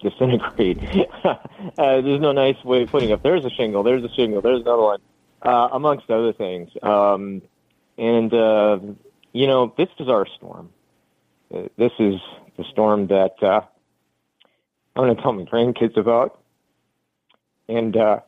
disintegrate. 0.00 0.78
uh, 1.24 1.36
there's 1.76 2.20
no 2.20 2.32
nice 2.32 2.62
way 2.64 2.82
of 2.82 2.90
putting 2.90 3.10
it. 3.10 3.22
There's 3.22 3.44
a 3.44 3.50
shingle. 3.50 3.82
There's 3.82 4.04
a 4.04 4.14
shingle. 4.14 4.40
There's 4.40 4.60
another 4.62 4.82
one, 4.82 5.00
uh, 5.42 5.68
amongst 5.72 6.10
other 6.10 6.32
things. 6.32 6.70
Um, 6.82 7.42
and 7.96 8.32
uh, 8.32 8.78
you 9.32 9.46
know, 9.46 9.74
this 9.76 9.88
is 9.98 10.08
our 10.08 10.26
storm. 10.36 10.70
This 11.50 11.92
is 11.98 12.14
the 12.56 12.64
storm 12.70 13.06
that 13.08 13.34
uh, 13.42 13.60
I'm 14.96 15.04
going 15.04 15.16
to 15.16 15.22
tell 15.22 15.32
my 15.32 15.44
grandkids 15.44 15.96
about. 15.96 16.42
And 17.68 17.96
uh, 17.96 18.20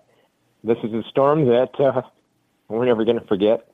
this 0.64 0.78
is 0.82 0.92
a 0.92 1.02
storm 1.08 1.46
that 1.46 1.78
uh, 1.78 2.02
we're 2.68 2.86
never 2.86 3.04
going 3.04 3.18
to 3.18 3.26
forget 3.26 3.69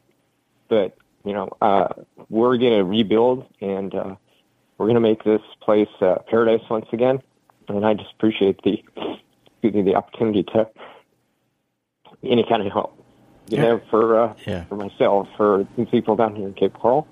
but 0.68 0.96
you 1.24 1.32
know, 1.32 1.48
uh, 1.60 1.88
we're 2.28 2.56
going 2.56 2.78
to 2.78 2.84
rebuild 2.84 3.46
and 3.60 3.94
uh, 3.94 4.14
we're 4.78 4.86
going 4.86 4.94
to 4.94 5.00
make 5.00 5.24
this 5.24 5.40
place 5.60 5.88
uh, 6.00 6.16
paradise 6.28 6.62
once 6.70 6.86
again. 6.92 7.20
And 7.68 7.84
I 7.84 7.94
just 7.94 8.12
appreciate 8.16 8.62
the 8.62 8.82
the 9.62 9.96
opportunity 9.96 10.44
to 10.44 10.68
any 12.22 12.44
kind 12.48 12.64
of 12.64 12.72
help, 12.72 12.96
you 13.48 13.56
yeah. 13.56 13.62
know, 13.62 13.80
for 13.90 14.20
uh, 14.20 14.34
yeah. 14.46 14.64
for 14.66 14.76
myself, 14.76 15.26
for 15.36 15.64
people 15.90 16.14
down 16.14 16.36
here 16.36 16.46
in 16.46 16.54
Cape 16.54 16.74
Coral. 16.74 17.08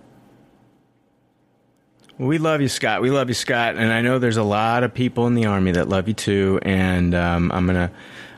we 2.16 2.38
love 2.38 2.60
you, 2.60 2.68
Scott. 2.68 3.02
We 3.02 3.10
love 3.10 3.28
you, 3.28 3.34
Scott. 3.34 3.74
And 3.74 3.92
I 3.92 4.02
know 4.02 4.20
there's 4.20 4.36
a 4.36 4.44
lot 4.44 4.84
of 4.84 4.94
people 4.94 5.26
in 5.26 5.34
the 5.34 5.46
Army 5.46 5.72
that 5.72 5.88
love 5.88 6.06
you 6.06 6.14
too. 6.14 6.60
And 6.62 7.14
um, 7.16 7.50
I'm 7.50 7.66
going 7.66 7.88
to 7.88 7.90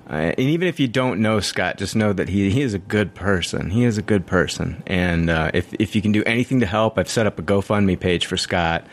uh, 0.08 0.14
and 0.14 0.38
even 0.38 0.68
if 0.68 0.78
you 0.78 0.86
don't 0.86 1.20
know 1.20 1.40
Scott, 1.40 1.78
just 1.78 1.96
know 1.96 2.12
that 2.12 2.28
he, 2.28 2.50
he 2.50 2.62
is 2.62 2.74
a 2.74 2.78
good 2.78 3.14
person. 3.14 3.70
He 3.70 3.84
is 3.84 3.98
a 3.98 4.02
good 4.02 4.26
person. 4.26 4.82
And 4.86 5.28
uh, 5.28 5.50
if, 5.52 5.72
if 5.74 5.96
you 5.96 6.02
can 6.02 6.12
do 6.12 6.22
anything 6.24 6.60
to 6.60 6.66
help, 6.66 6.96
I've 6.98 7.08
set 7.08 7.26
up 7.26 7.38
a 7.38 7.42
GoFundMe 7.42 7.98
page 7.98 8.26
for 8.26 8.36
Scott 8.36 8.86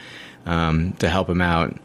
um, 0.46 0.94
to 0.94 1.10
help 1.10 1.30
him 1.30 1.42
out. 1.42 1.78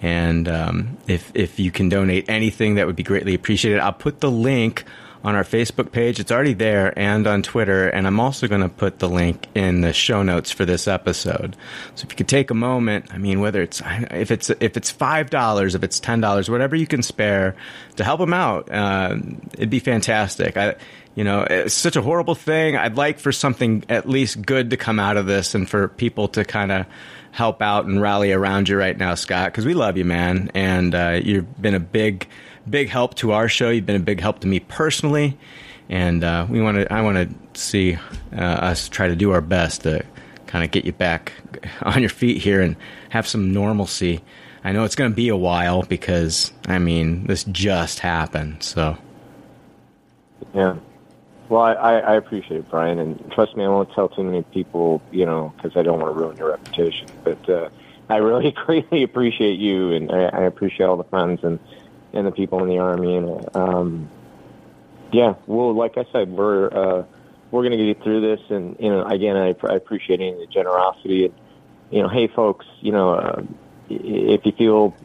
And 0.00 0.48
um, 0.48 0.98
if, 1.08 1.32
if 1.34 1.58
you 1.58 1.70
can 1.70 1.88
donate 1.88 2.28
anything, 2.28 2.76
that 2.76 2.86
would 2.86 2.96
be 2.96 3.02
greatly 3.02 3.34
appreciated. 3.34 3.80
I'll 3.80 3.92
put 3.92 4.20
the 4.20 4.30
link 4.30 4.84
on 5.26 5.34
our 5.34 5.42
Facebook 5.42 5.90
page. 5.90 6.20
It's 6.20 6.30
already 6.30 6.54
there 6.54 6.96
and 6.96 7.26
on 7.26 7.42
Twitter. 7.42 7.88
And 7.88 8.06
I'm 8.06 8.20
also 8.20 8.46
going 8.46 8.60
to 8.60 8.68
put 8.68 9.00
the 9.00 9.08
link 9.08 9.48
in 9.56 9.80
the 9.80 9.92
show 9.92 10.22
notes 10.22 10.52
for 10.52 10.64
this 10.64 10.86
episode. 10.86 11.56
So 11.96 12.04
if 12.04 12.12
you 12.12 12.16
could 12.16 12.28
take 12.28 12.52
a 12.52 12.54
moment, 12.54 13.06
I 13.12 13.18
mean, 13.18 13.40
whether 13.40 13.60
it's, 13.60 13.82
if 14.12 14.30
it's, 14.30 14.50
if 14.50 14.76
it's 14.76 14.92
$5, 14.92 15.74
if 15.74 15.82
it's 15.82 15.98
$10, 15.98 16.48
whatever 16.48 16.76
you 16.76 16.86
can 16.86 17.02
spare 17.02 17.56
to 17.96 18.04
help 18.04 18.20
them 18.20 18.32
out, 18.32 18.70
uh, 18.70 19.16
it'd 19.54 19.68
be 19.68 19.80
fantastic. 19.80 20.56
I, 20.56 20.76
you 21.16 21.24
know, 21.24 21.42
it's 21.42 21.74
such 21.74 21.96
a 21.96 22.02
horrible 22.02 22.36
thing. 22.36 22.76
I'd 22.76 22.96
like 22.96 23.18
for 23.18 23.32
something 23.32 23.82
at 23.88 24.08
least 24.08 24.40
good 24.46 24.70
to 24.70 24.76
come 24.76 25.00
out 25.00 25.16
of 25.16 25.26
this 25.26 25.56
and 25.56 25.68
for 25.68 25.88
people 25.88 26.28
to 26.28 26.44
kind 26.44 26.70
of 26.70 26.86
help 27.32 27.62
out 27.62 27.86
and 27.86 28.00
rally 28.00 28.32
around 28.32 28.68
you 28.68 28.78
right 28.78 28.96
now, 28.96 29.16
Scott, 29.16 29.50
because 29.50 29.66
we 29.66 29.74
love 29.74 29.96
you, 29.96 30.04
man. 30.04 30.52
And 30.54 30.94
uh, 30.94 31.20
you've 31.20 31.60
been 31.60 31.74
a 31.74 31.80
big, 31.80 32.28
big 32.68 32.88
help 32.88 33.14
to 33.16 33.32
our 33.32 33.48
show. 33.48 33.70
You've 33.70 33.86
been 33.86 33.96
a 33.96 34.00
big 34.00 34.20
help 34.20 34.40
to 34.40 34.46
me 34.46 34.60
personally. 34.60 35.38
And 35.88 36.24
uh, 36.24 36.46
we 36.48 36.60
want 36.60 36.78
to, 36.78 36.92
I 36.92 37.02
want 37.02 37.16
to 37.16 37.60
see 37.60 37.96
uh, 38.32 38.40
us 38.40 38.88
try 38.88 39.08
to 39.08 39.16
do 39.16 39.30
our 39.30 39.40
best 39.40 39.82
to 39.82 40.04
kind 40.46 40.64
of 40.64 40.70
get 40.70 40.84
you 40.84 40.92
back 40.92 41.32
on 41.82 42.00
your 42.00 42.10
feet 42.10 42.42
here 42.42 42.60
and 42.60 42.76
have 43.10 43.26
some 43.26 43.52
normalcy. 43.52 44.22
I 44.64 44.72
know 44.72 44.84
it's 44.84 44.96
going 44.96 45.10
to 45.10 45.14
be 45.14 45.28
a 45.28 45.36
while 45.36 45.82
because, 45.82 46.52
I 46.66 46.78
mean, 46.78 47.26
this 47.26 47.44
just 47.44 48.00
happened. 48.00 48.62
So, 48.62 48.96
Yeah. 50.54 50.76
Well, 51.48 51.62
I, 51.62 52.00
I 52.00 52.14
appreciate 52.16 52.58
it, 52.58 52.70
Brian, 52.70 52.98
and 52.98 53.30
trust 53.30 53.56
me, 53.56 53.64
I 53.64 53.68
won't 53.68 53.92
tell 53.92 54.08
too 54.08 54.24
many 54.24 54.42
people, 54.42 55.00
you 55.12 55.24
know, 55.24 55.52
because 55.56 55.76
I 55.76 55.82
don't 55.82 56.00
want 56.00 56.12
to 56.12 56.20
ruin 56.20 56.36
your 56.36 56.48
reputation. 56.48 57.06
But 57.22 57.48
uh, 57.48 57.68
I 58.08 58.16
really 58.16 58.50
greatly 58.66 59.04
appreciate 59.04 59.60
you, 59.60 59.92
and 59.92 60.10
I, 60.10 60.24
I 60.24 60.42
appreciate 60.42 60.86
all 60.86 60.96
the 60.96 61.04
friends 61.04 61.44
and 61.44 61.60
and 62.16 62.26
the 62.26 62.32
people 62.32 62.62
in 62.62 62.68
the 62.68 62.78
army, 62.78 63.16
and 63.16 63.56
um, 63.56 64.10
yeah, 65.12 65.34
well, 65.46 65.74
like 65.74 65.96
I 65.96 66.04
said, 66.12 66.30
we're 66.30 66.66
uh, 66.66 67.04
we're 67.50 67.62
going 67.62 67.78
to 67.78 67.94
get 67.94 68.02
through 68.02 68.20
this, 68.20 68.40
and 68.50 68.76
you 68.80 68.90
know, 68.90 69.04
again, 69.04 69.36
I, 69.36 69.54
I 69.68 69.76
appreciate 69.76 70.20
any 70.20 70.32
the 70.32 70.46
generosity, 70.46 71.26
and 71.26 71.34
you 71.90 72.02
know, 72.02 72.08
hey, 72.08 72.28
folks, 72.28 72.66
you 72.80 72.92
know, 72.92 73.10
uh, 73.10 73.42
if 73.88 74.44
you 74.44 74.52
feel 74.52 74.96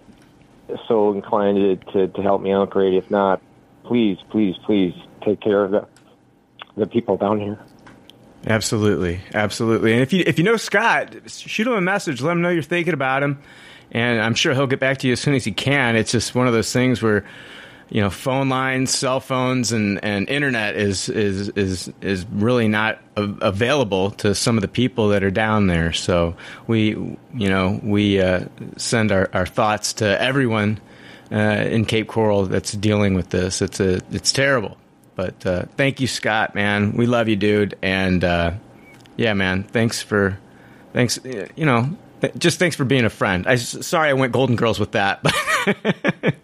so 0.87 1.11
inclined 1.13 1.57
to, 1.57 1.91
to 1.93 2.07
to 2.07 2.21
help 2.21 2.41
me 2.41 2.51
out, 2.51 2.69
great. 2.69 2.93
If 2.93 3.11
not, 3.11 3.41
please, 3.83 4.17
please, 4.29 4.55
please 4.65 4.93
take 5.23 5.41
care 5.41 5.63
of 5.63 5.71
the 5.71 5.87
the 6.75 6.87
people 6.87 7.17
down 7.17 7.39
here. 7.39 7.59
Absolutely, 8.47 9.21
absolutely. 9.33 9.93
And 9.93 10.01
if 10.01 10.13
you 10.13 10.23
if 10.25 10.39
you 10.39 10.43
know 10.43 10.57
Scott, 10.57 11.15
shoot 11.27 11.67
him 11.67 11.73
a 11.73 11.81
message. 11.81 12.21
Let 12.21 12.31
him 12.31 12.41
know 12.41 12.49
you're 12.49 12.63
thinking 12.63 12.93
about 12.93 13.21
him, 13.21 13.39
and 13.91 14.21
I'm 14.21 14.35
sure 14.35 14.53
he'll 14.53 14.67
get 14.67 14.79
back 14.79 14.99
to 14.99 15.07
you 15.07 15.13
as 15.13 15.19
soon 15.19 15.35
as 15.35 15.43
he 15.43 15.51
can. 15.51 15.95
It's 15.95 16.11
just 16.11 16.33
one 16.35 16.47
of 16.47 16.53
those 16.53 16.71
things 16.71 17.01
where, 17.01 17.25
you 17.89 18.01
know, 18.01 18.09
phone 18.09 18.49
lines, 18.49 18.91
cell 18.91 19.19
phones, 19.19 19.71
and, 19.71 20.03
and 20.03 20.29
internet 20.29 20.75
is 20.75 21.09
is 21.09 21.49
is 21.49 21.91
is 22.01 22.25
really 22.31 22.67
not 22.67 22.99
a- 23.17 23.35
available 23.41 24.11
to 24.11 24.33
some 24.33 24.57
of 24.57 24.61
the 24.61 24.67
people 24.67 25.09
that 25.09 25.23
are 25.23 25.31
down 25.31 25.67
there. 25.67 25.91
So 25.93 26.35
we, 26.67 26.89
you 26.89 27.49
know, 27.49 27.79
we 27.83 28.21
uh, 28.21 28.45
send 28.77 29.11
our, 29.11 29.29
our 29.33 29.45
thoughts 29.45 29.93
to 29.93 30.21
everyone 30.21 30.79
uh, 31.31 31.35
in 31.35 31.85
Cape 31.85 32.07
Coral 32.07 32.45
that's 32.45 32.71
dealing 32.71 33.13
with 33.13 33.29
this. 33.29 33.61
It's 33.61 33.79
a 33.79 34.01
it's 34.11 34.31
terrible. 34.31 34.77
But 35.13 35.45
uh, 35.45 35.65
thank 35.75 35.99
you, 35.99 36.07
Scott, 36.07 36.55
man. 36.55 36.93
We 36.93 37.05
love 37.05 37.27
you, 37.27 37.35
dude. 37.35 37.77
And 37.81 38.23
uh, 38.23 38.53
yeah, 39.17 39.33
man, 39.33 39.63
thanks 39.63 40.01
for, 40.01 40.39
thanks, 40.93 41.19
you 41.23 41.65
know, 41.65 41.95
th- 42.21 42.35
just 42.37 42.59
thanks 42.59 42.75
for 42.75 42.85
being 42.85 43.05
a 43.05 43.09
friend. 43.09 43.47
I 43.47 43.55
sorry 43.55 44.09
I 44.09 44.13
went 44.13 44.33
Golden 44.33 44.55
Girls 44.55 44.79
with 44.79 44.93
that. 44.93 45.21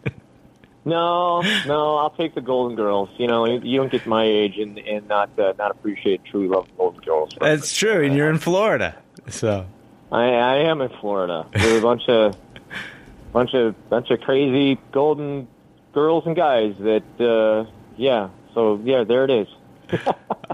No, 0.87 1.41
no, 1.65 1.97
I'll 1.97 2.11
take 2.11 2.33
the 2.33 2.39
Golden 2.39 2.77
Girls. 2.77 3.09
You 3.17 3.27
know, 3.27 3.45
you 3.45 3.77
don't 3.77 3.91
get 3.91 4.07
my 4.07 4.23
age 4.23 4.57
and 4.57 4.79
and 4.79 5.05
not 5.09 5.37
uh, 5.37 5.51
not 5.57 5.71
appreciate 5.71 6.23
true 6.23 6.47
love 6.47 6.65
Golden 6.77 7.01
Girls. 7.01 7.31
That's 7.41 7.75
true, 7.75 8.05
and 8.05 8.15
you're 8.15 8.29
in 8.29 8.37
Florida, 8.37 8.95
so 9.27 9.65
I 10.13 10.23
I 10.29 10.55
am 10.69 10.79
in 10.79 10.87
Florida 11.01 11.45
with 11.53 11.77
a 11.77 11.81
bunch 11.81 12.07
of 12.07 12.37
bunch 13.33 13.53
of 13.53 13.89
bunch 13.89 14.11
of 14.11 14.21
crazy 14.21 14.79
golden 14.93 15.49
girls 15.93 16.25
and 16.25 16.37
guys 16.37 16.73
that 16.79 17.03
uh 17.19 17.69
yeah. 17.97 18.29
So 18.53 18.79
yeah, 18.81 19.03
there 19.03 19.25
it 19.25 19.29
is. 19.29 19.47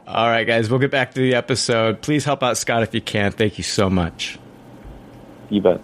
all 0.07 0.27
right, 0.27 0.45
guys, 0.45 0.67
we'll 0.67 0.79
get 0.79 0.89
back 0.89 1.13
to 1.13 1.21
the 1.21 1.35
episode. 1.35 2.01
Please 2.01 2.25
help 2.25 2.41
out 2.41 2.57
Scott 2.57 2.81
if 2.81 2.95
you 2.95 3.01
can. 3.01 3.33
Thank 3.33 3.59
you 3.59 3.63
so 3.63 3.87
much. 3.87 4.39
You 5.53 5.61
bet. 5.61 5.81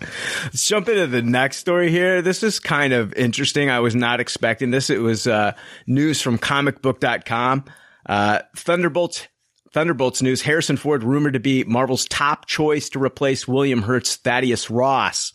Let's 0.00 0.66
jump 0.66 0.88
into 0.88 1.06
the 1.06 1.22
next 1.22 1.56
story 1.56 1.90
here. 1.90 2.20
This 2.20 2.42
is 2.42 2.60
kind 2.60 2.92
of 2.92 3.14
interesting. 3.14 3.70
I 3.70 3.80
was 3.80 3.94
not 3.94 4.20
expecting 4.20 4.70
this. 4.70 4.90
It 4.90 5.00
was 5.00 5.26
uh, 5.26 5.52
news 5.86 6.20
from 6.20 6.38
comicbook.com. 6.38 7.64
Uh, 8.04 8.40
Thunderbolts 8.54 9.28
Thunderbolts 9.72 10.22
news. 10.22 10.42
Harrison 10.42 10.76
Ford 10.76 11.02
rumored 11.02 11.34
to 11.34 11.40
be 11.40 11.64
Marvel's 11.64 12.06
top 12.06 12.46
choice 12.46 12.90
to 12.90 13.02
replace 13.02 13.48
William 13.48 13.82
Hurt's 13.82 14.16
Thaddeus 14.16 14.70
Ross. 14.70 15.32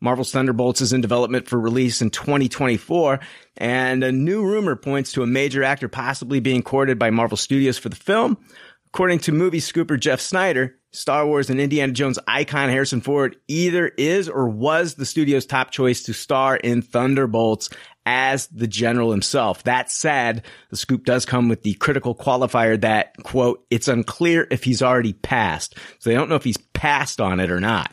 Marvel's 0.00 0.32
Thunderbolts 0.32 0.80
is 0.80 0.92
in 0.92 1.02
development 1.02 1.48
for 1.48 1.60
release 1.60 2.00
in 2.00 2.10
2024, 2.10 3.20
and 3.58 4.02
a 4.02 4.12
new 4.12 4.42
rumor 4.42 4.76
points 4.76 5.12
to 5.12 5.22
a 5.22 5.26
major 5.26 5.62
actor 5.62 5.88
possibly 5.88 6.40
being 6.40 6.62
courted 6.62 6.98
by 6.98 7.10
Marvel 7.10 7.36
Studios 7.36 7.78
for 7.78 7.90
the 7.90 7.96
film. 7.96 8.38
According 8.86 9.20
to 9.20 9.32
movie 9.32 9.60
scooper 9.60 10.00
Jeff 10.00 10.20
Sneider, 10.20 10.79
Star 10.92 11.26
Wars 11.26 11.50
and 11.50 11.60
Indiana 11.60 11.92
Jones 11.92 12.18
icon 12.26 12.68
Harrison 12.68 13.00
Ford 13.00 13.36
either 13.46 13.88
is 13.88 14.28
or 14.28 14.48
was 14.48 14.94
the 14.94 15.06
studio's 15.06 15.46
top 15.46 15.70
choice 15.70 16.02
to 16.04 16.12
star 16.12 16.56
in 16.56 16.82
Thunderbolts 16.82 17.70
as 18.06 18.48
the 18.48 18.66
general 18.66 19.10
himself. 19.10 19.62
That 19.64 19.90
said, 19.90 20.42
the 20.70 20.76
scoop 20.76 21.04
does 21.04 21.24
come 21.24 21.48
with 21.48 21.62
the 21.62 21.74
critical 21.74 22.14
qualifier 22.14 22.80
that, 22.80 23.14
quote, 23.22 23.64
it's 23.70 23.88
unclear 23.88 24.48
if 24.50 24.64
he's 24.64 24.82
already 24.82 25.12
passed. 25.12 25.76
So 25.98 26.10
they 26.10 26.16
don't 26.16 26.28
know 26.28 26.34
if 26.34 26.44
he's 26.44 26.56
passed 26.56 27.20
on 27.20 27.40
it 27.40 27.50
or 27.50 27.60
not. 27.60 27.92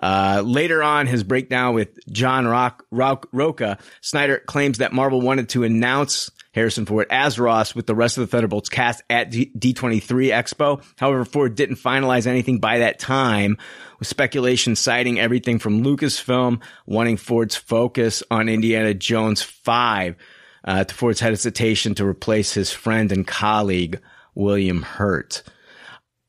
Uh, 0.00 0.42
later 0.44 0.82
on, 0.82 1.06
his 1.06 1.24
breakdown 1.24 1.74
with 1.74 1.98
John 2.12 2.46
Rock, 2.46 2.84
Rock, 2.90 3.26
Roca, 3.32 3.78
Sneider 4.02 4.38
claims 4.46 4.78
that 4.78 4.92
Marvel 4.92 5.20
wanted 5.20 5.48
to 5.50 5.64
announce 5.64 6.30
Harrison 6.56 6.86
Ford 6.86 7.06
as 7.10 7.38
Ross 7.38 7.74
with 7.74 7.86
the 7.86 7.94
rest 7.94 8.16
of 8.16 8.22
the 8.22 8.28
Thunderbolts 8.28 8.70
cast 8.70 9.02
at 9.10 9.30
D- 9.30 9.52
D23 9.58 10.30
Expo. 10.30 10.82
However, 10.96 11.26
Ford 11.26 11.54
didn't 11.54 11.76
finalize 11.76 12.26
anything 12.26 12.60
by 12.60 12.78
that 12.78 12.98
time, 12.98 13.58
with 13.98 14.08
speculation 14.08 14.74
citing 14.74 15.20
everything 15.20 15.58
from 15.58 15.84
Lucasfilm 15.84 16.62
wanting 16.86 17.18
Ford's 17.18 17.56
focus 17.56 18.22
on 18.30 18.48
Indiana 18.48 18.94
Jones 18.94 19.42
5 19.42 20.16
uh, 20.64 20.84
to 20.84 20.94
Ford's 20.94 21.20
hesitation 21.20 21.94
to 21.96 22.06
replace 22.06 22.54
his 22.54 22.72
friend 22.72 23.12
and 23.12 23.26
colleague, 23.26 24.00
William 24.34 24.80
Hurt. 24.80 25.42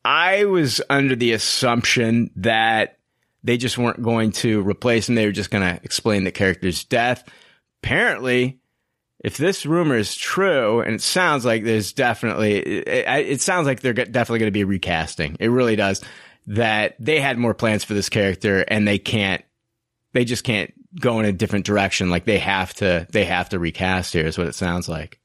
I 0.03 0.43
was 0.43 0.81
under 0.89 1.15
the 1.15 1.31
assumption 1.31 2.31
that 2.35 2.99
they 3.45 3.55
just 3.55 3.77
weren't 3.77 4.03
going 4.03 4.33
to 4.33 4.61
replace 4.61 5.07
him. 5.07 5.15
They 5.15 5.25
were 5.25 5.31
just 5.31 5.51
going 5.51 5.63
to 5.63 5.81
explain 5.85 6.25
the 6.25 6.31
character's 6.31 6.83
death. 6.83 7.23
Apparently, 7.81 8.59
if 9.27 9.35
this 9.35 9.65
rumor 9.65 9.97
is 9.97 10.15
true, 10.15 10.79
and 10.79 10.95
it 10.95 11.01
sounds 11.01 11.43
like 11.43 11.65
there's 11.65 11.91
definitely, 11.91 12.59
it, 12.59 13.27
it 13.27 13.41
sounds 13.41 13.67
like 13.67 13.81
they're 13.81 13.91
definitely 13.91 14.39
going 14.39 14.47
to 14.47 14.51
be 14.51 14.63
recasting. 14.63 15.35
It 15.41 15.49
really 15.49 15.75
does. 15.75 16.01
That 16.45 16.95
they 16.97 17.19
had 17.19 17.37
more 17.37 17.53
plans 17.53 17.83
for 17.83 17.93
this 17.93 18.07
character, 18.07 18.63
and 18.69 18.87
they 18.87 18.99
can't, 18.99 19.43
they 20.13 20.23
just 20.23 20.45
can't 20.45 20.73
go 20.97 21.19
in 21.19 21.25
a 21.25 21.33
different 21.33 21.65
direction. 21.65 22.09
Like 22.09 22.23
they 22.23 22.39
have 22.39 22.73
to, 22.75 23.05
they 23.11 23.25
have 23.25 23.49
to 23.49 23.59
recast 23.59 24.13
here. 24.13 24.25
Is 24.25 24.37
what 24.37 24.47
it 24.47 24.55
sounds 24.55 24.87
like. 24.87 25.19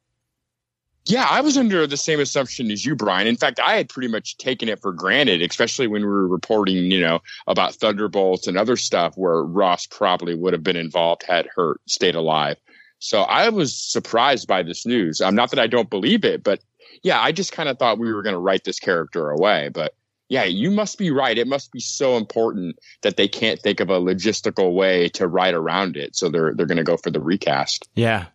Yeah, 1.05 1.29
I 1.31 1.41
was 1.41 1.57
under 1.57 1.87
the 1.87 1.97
same 1.97 2.19
assumption 2.19 2.73
as 2.73 2.85
you, 2.85 2.97
Brian. 2.97 3.29
In 3.29 3.37
fact, 3.37 3.61
I 3.61 3.77
had 3.77 3.89
pretty 3.89 4.09
much 4.09 4.37
taken 4.37 4.69
it 4.69 4.83
for 4.83 4.93
granted, 4.93 5.43
especially 5.43 5.87
when 5.87 6.03
we 6.03 6.09
were 6.09 6.27
reporting, 6.27 6.91
you 6.91 7.01
know, 7.01 7.21
about 7.47 7.77
Thunderbolts 7.77 8.49
and 8.49 8.57
other 8.57 8.77
stuff 8.77 9.15
where 9.17 9.45
Ross 9.45 9.87
probably 9.87 10.35
would 10.35 10.55
have 10.55 10.65
been 10.65 10.77
involved 10.77 11.23
had 11.23 11.47
Hurt 11.55 11.81
stayed 11.87 12.17
alive. 12.17 12.57
So 13.03 13.23
I 13.23 13.49
was 13.49 13.77
surprised 13.77 14.47
by 14.47 14.63
this 14.63 14.87
news. 14.87 15.21
I'm 15.21 15.31
um, 15.31 15.35
not 15.35 15.51
that 15.51 15.59
I 15.59 15.67
don't 15.67 15.91
believe 15.91 16.25
it, 16.25 16.45
but 16.45 16.61
yeah, 17.03 17.21
I 17.21 17.33
just 17.33 17.51
kind 17.51 17.69
of 17.69 17.77
thought 17.77 17.99
we 17.99 18.13
were 18.13 18.23
going 18.23 18.35
to 18.35 18.39
write 18.39 18.63
this 18.63 18.79
character 18.79 19.29
away. 19.29 19.71
But 19.71 19.95
yeah, 20.29 20.45
you 20.45 20.71
must 20.71 20.99
be 20.99 21.11
right. 21.11 21.37
It 21.37 21.49
must 21.49 21.73
be 21.73 21.81
so 21.81 22.17
important 22.17 22.79
that 23.03 23.17
they 23.17 23.27
can't 23.27 23.59
think 23.59 23.81
of 23.81 23.91
a 23.91 23.99
logistical 23.99 24.73
way 24.73 25.09
to 25.11 25.27
write 25.27 25.55
around 25.55 25.97
it. 25.97 26.15
So 26.15 26.29
they're 26.29 26.55
they're 26.55 26.67
going 26.67 26.77
to 26.79 26.85
go 26.85 26.97
for 26.97 27.11
the 27.11 27.21
recast. 27.21 27.89
Yeah. 27.97 28.27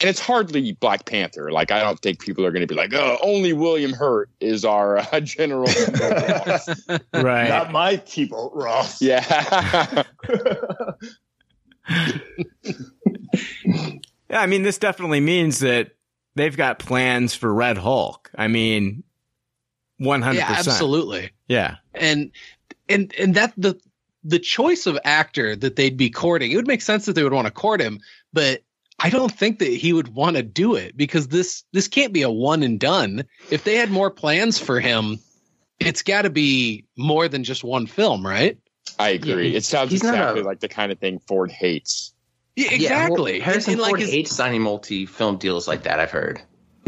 And 0.00 0.10
it's 0.10 0.20
hardly 0.20 0.72
Black 0.72 1.04
Panther. 1.04 1.52
Like 1.52 1.70
I 1.70 1.80
don't 1.80 2.00
think 2.00 2.18
people 2.18 2.44
are 2.44 2.50
going 2.50 2.66
to 2.66 2.66
be 2.66 2.74
like, 2.74 2.92
"Oh, 2.94 3.16
only 3.22 3.52
William 3.52 3.92
Hurt 3.92 4.28
is 4.40 4.64
our 4.64 4.98
uh, 4.98 5.20
general." 5.24 5.68
right. 7.14 7.48
Not 7.48 7.70
my 7.70 7.94
T-Bolt 7.94 8.54
Ross. 8.56 9.00
Yeah. 9.00 10.02
yeah, 14.38 14.42
I 14.42 14.46
mean, 14.46 14.62
this 14.62 14.78
definitely 14.78 15.20
means 15.20 15.60
that 15.60 15.92
they've 16.34 16.56
got 16.56 16.78
plans 16.78 17.34
for 17.34 17.52
Red 17.52 17.78
Hulk. 17.78 18.30
I 18.36 18.48
mean, 18.48 19.02
one 19.98 20.22
hundred 20.22 20.42
percent, 20.44 20.68
absolutely. 20.68 21.30
Yeah. 21.48 21.76
And 21.94 22.30
and 22.88 23.12
and 23.18 23.34
that 23.34 23.52
the 23.56 23.78
the 24.24 24.38
choice 24.38 24.86
of 24.86 24.98
actor 25.04 25.56
that 25.56 25.76
they'd 25.76 25.96
be 25.96 26.10
courting, 26.10 26.52
it 26.52 26.56
would 26.56 26.66
make 26.66 26.82
sense 26.82 27.06
that 27.06 27.14
they 27.14 27.22
would 27.22 27.32
want 27.32 27.46
to 27.46 27.52
court 27.52 27.80
him, 27.80 28.00
but 28.32 28.62
I 29.00 29.10
don't 29.10 29.32
think 29.32 29.60
that 29.60 29.68
he 29.72 29.92
would 29.92 30.08
want 30.14 30.36
to 30.36 30.42
do 30.42 30.74
it 30.74 30.96
because 30.96 31.28
this 31.28 31.64
this 31.72 31.88
can't 31.88 32.12
be 32.12 32.22
a 32.22 32.30
one 32.30 32.62
and 32.62 32.78
done. 32.80 33.24
If 33.50 33.64
they 33.64 33.76
had 33.76 33.90
more 33.90 34.10
plans 34.10 34.58
for 34.58 34.80
him, 34.80 35.18
it's 35.78 36.02
got 36.02 36.22
to 36.22 36.30
be 36.30 36.84
more 36.96 37.28
than 37.28 37.44
just 37.44 37.62
one 37.64 37.86
film, 37.86 38.26
right? 38.26 38.58
I 38.98 39.10
agree. 39.10 39.50
he- 39.50 39.56
it 39.56 39.64
sounds 39.64 39.92
exactly 39.92 40.40
a- 40.40 40.44
like 40.44 40.60
the 40.60 40.68
kind 40.68 40.90
of 40.92 40.98
thing 40.98 41.20
Ford 41.20 41.50
hates. 41.50 42.12
Yeah, 42.58 42.68
Yeah, 42.70 42.74
exactly. 42.74 43.32
well, 43.38 43.42
Harrison 43.42 43.72
And- 43.74 43.80
and, 43.80 43.88
Ford 43.88 44.00
his- 44.00 44.10
hates 44.10 44.34
signing 44.34 44.62
multi-film 44.62 45.36
deals 45.38 45.68
like 45.68 45.84
that. 45.84 46.00
I've 46.00 46.10
heard. 46.10 46.40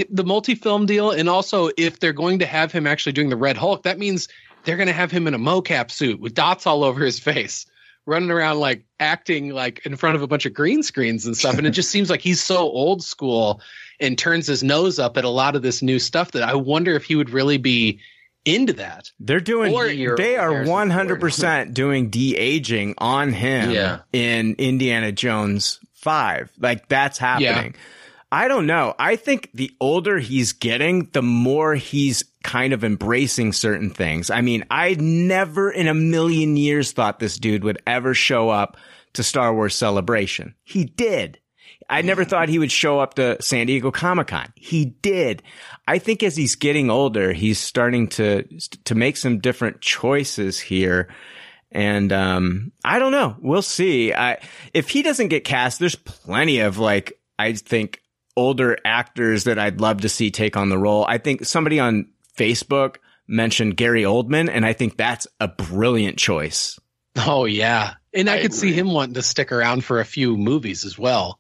the 0.09 0.25
multi-film 0.25 0.87
deal 0.87 1.11
and 1.11 1.29
also 1.29 1.69
if 1.77 2.01
they're 2.01 2.15
going 2.15 2.39
to 2.39 2.47
have 2.47 2.73
him 2.73 2.87
actually 2.87 3.13
doing 3.13 3.29
the 3.29 3.37
red 3.37 3.57
hulk 3.57 3.83
that 3.83 3.99
means 3.99 4.29
they're 4.65 4.77
going 4.79 4.87
to 4.87 4.95
have 4.95 5.11
him 5.11 5.27
in 5.27 5.35
a 5.35 5.39
mocap 5.39 5.91
suit 5.91 6.19
with 6.21 6.33
dots 6.33 6.67
all 6.67 6.85
over 6.85 7.05
his 7.05 7.19
face 7.21 7.67
running 8.07 8.31
around 8.31 8.59
like 8.61 8.85
acting 8.99 9.51
like 9.51 9.85
in 9.85 9.97
front 9.97 10.17
of 10.17 10.23
a 10.23 10.27
bunch 10.27 10.47
of 10.47 10.55
green 10.55 10.83
screens 10.83 11.27
and 11.27 11.37
stuff 11.37 11.59
and 11.59 11.67
it 11.67 11.73
just 11.73 11.91
seems 11.97 12.09
like 12.09 12.23
he's 12.23 12.43
so 12.43 12.57
old 12.61 13.03
school 13.03 13.61
and 14.01 14.17
turns 14.17 14.47
his 14.47 14.63
nose 14.63 14.99
up 14.99 15.19
at 15.19 15.25
a 15.25 15.29
lot 15.29 15.55
of 15.55 15.61
this 15.61 15.83
new 15.83 15.99
stuff 15.99 16.31
that 16.33 16.43
i 16.45 16.55
wonder 16.55 16.95
if 16.95 17.05
he 17.05 17.15
would 17.15 17.29
really 17.29 17.59
be 17.59 18.01
into 18.45 18.73
that 18.75 19.11
They're 19.21 19.41
doing. 19.41 19.75
Or 19.75 20.17
they 20.17 20.37
are 20.37 20.65
one 20.65 20.91
hundred 20.91 21.21
percent 21.21 21.75
doing 21.75 22.11
de 22.11 22.37
aging 22.37 22.95
on 22.99 23.33
him. 23.33 23.71
Yeah. 23.71 24.01
In 24.13 24.55
Indiana 24.59 25.13
Jones 25.13 25.81
Five, 25.95 26.51
like 26.59 26.89
that's 26.89 27.19
happening. 27.19 27.75
I 28.33 28.47
don't 28.47 28.67
know. 28.67 28.95
I 28.99 29.17
think 29.17 29.51
the 29.55 29.73
older 29.81 30.19
he's 30.19 30.53
getting, 30.53 31.11
the 31.13 31.21
more 31.21 31.75
he's 31.75 32.23
kind 32.45 32.73
of 32.73 32.85
embracing 32.85 33.53
certain 33.53 33.91
things. 33.91 34.31
I 34.31 34.41
mean, 34.41 34.65
I 34.71 34.95
never 34.95 35.69
in 35.69 35.89
a 35.89 35.95
million 35.95 36.57
years 36.57 36.93
thought 36.93 37.19
this 37.19 37.39
dude 37.39 37.65
would 37.65 37.83
ever 37.89 38.15
show 38.15 38.49
up 38.49 38.77
to 39.15 39.25
Star 39.25 39.53
Wars 39.53 39.75
Celebration. 39.75 40.55
He 40.63 40.85
did. 40.85 41.40
I 41.91 42.03
never 42.03 42.25
thought 42.25 42.49
he 42.49 42.61
would 42.61 42.71
show 42.71 43.01
up 43.01 43.15
to 43.15 43.43
San 43.43 43.67
Diego 43.67 43.91
Comic 43.91 44.29
Con. 44.29 44.53
He 44.55 44.85
did. 44.85 45.43
I 45.89 45.99
think 45.99 46.23
as 46.23 46.37
he's 46.37 46.55
getting 46.55 46.89
older, 46.89 47.33
he's 47.33 47.59
starting 47.59 48.07
to 48.09 48.45
to 48.85 48.95
make 48.95 49.17
some 49.17 49.41
different 49.41 49.81
choices 49.81 50.61
here. 50.61 51.09
And 51.73 52.13
um, 52.13 52.73
I 52.85 52.99
don't 53.01 53.13
know. 53.13 53.37
We'll 53.41 53.63
see. 53.63 54.13
I, 54.15 54.39
if 54.73 54.89
he 54.89 55.03
doesn't 55.03 55.29
get 55.29 55.45
cast, 55.45 55.81
there's 55.81 55.97
plenty 55.97 56.61
of 56.61 56.79
like 56.79 57.21
I 57.39 57.55
think 57.55 58.01
older 58.37 58.79
actors 58.85 59.45
that 59.45 59.59
I'd 59.59 59.81
love 59.81 60.03
to 60.03 60.09
see 60.09 60.31
take 60.31 60.57
on 60.57 60.69
the 60.69 60.79
role. 60.79 61.05
I 61.09 61.19
think 61.19 61.45
somebody 61.45 61.81
on 61.81 62.09
Facebook 62.37 62.97
mentioned 63.27 63.77
Gary 63.77 64.03
Oldman, 64.03 64.49
and 64.49 64.65
I 64.65 64.73
think 64.75 64.97
that's 64.97 65.27
a 65.41 65.49
brilliant 65.49 66.19
choice. 66.19 66.79
oh 67.17 67.45
yeah 67.45 67.95
and 68.15 68.31
i, 68.31 68.37
I 68.37 68.43
could 68.43 68.55
see 68.55 68.73
him 68.73 68.93
wanting 68.93 69.15
to 69.15 69.23
stick 69.23 69.51
around 69.51 69.85
for 69.85 69.99
a 69.99 70.05
few 70.05 70.37
movies 70.37 70.85
as 70.85 70.97
well 70.97 71.40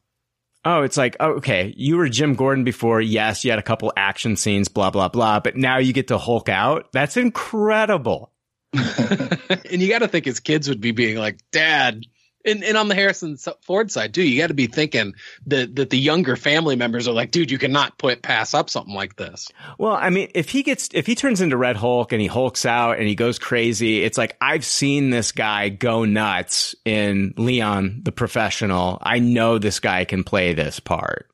Oh, 0.64 0.82
it's 0.82 0.96
like, 0.96 1.16
oh, 1.20 1.32
okay, 1.36 1.72
you 1.76 1.96
were 1.96 2.08
Jim 2.08 2.34
Gordon 2.34 2.64
before. 2.64 3.00
Yes, 3.00 3.44
you 3.44 3.50
had 3.50 3.58
a 3.58 3.62
couple 3.62 3.92
action 3.96 4.36
scenes, 4.36 4.68
blah, 4.68 4.90
blah, 4.90 5.08
blah. 5.08 5.40
But 5.40 5.56
now 5.56 5.78
you 5.78 5.92
get 5.94 6.08
to 6.08 6.18
Hulk 6.18 6.50
out. 6.50 6.92
That's 6.92 7.16
incredible. 7.16 8.32
and 8.72 9.80
you 9.80 9.88
got 9.88 10.00
to 10.00 10.08
think 10.08 10.26
his 10.26 10.40
kids 10.40 10.68
would 10.68 10.80
be 10.80 10.92
being 10.92 11.16
like, 11.16 11.38
"Dad." 11.50 12.04
And, 12.44 12.64
and 12.64 12.76
on 12.76 12.88
the 12.88 12.94
Harrison 12.94 13.36
Ford 13.60 13.90
side 13.90 14.14
too, 14.14 14.22
you 14.22 14.40
got 14.40 14.46
to 14.46 14.54
be 14.54 14.66
thinking 14.66 15.14
that 15.46 15.76
that 15.76 15.90
the 15.90 15.98
younger 15.98 16.36
family 16.36 16.74
members 16.74 17.06
are 17.06 17.12
like, 17.12 17.30
"Dude, 17.32 17.50
you 17.50 17.58
cannot 17.58 17.98
put 17.98 18.22
pass 18.22 18.54
up 18.54 18.70
something 18.70 18.94
like 18.94 19.16
this." 19.16 19.48
Well, 19.78 19.92
I 19.92 20.08
mean, 20.08 20.30
if 20.34 20.48
he 20.48 20.62
gets, 20.62 20.88
if 20.94 21.06
he 21.06 21.14
turns 21.14 21.42
into 21.42 21.56
Red 21.58 21.76
Hulk 21.76 22.12
and 22.12 22.20
he 22.20 22.28
hulks 22.28 22.64
out 22.64 22.98
and 22.98 23.06
he 23.06 23.14
goes 23.14 23.38
crazy, 23.38 24.02
it's 24.02 24.16
like, 24.16 24.36
I've 24.40 24.64
seen 24.64 25.10
this 25.10 25.32
guy 25.32 25.68
go 25.68 26.04
nuts 26.04 26.74
in 26.86 27.34
Leon 27.36 28.00
the 28.04 28.12
Professional. 28.12 28.98
I 29.02 29.18
know 29.18 29.58
this 29.58 29.80
guy 29.80 30.06
can 30.06 30.24
play 30.24 30.54
this 30.54 30.80
part. 30.80 31.30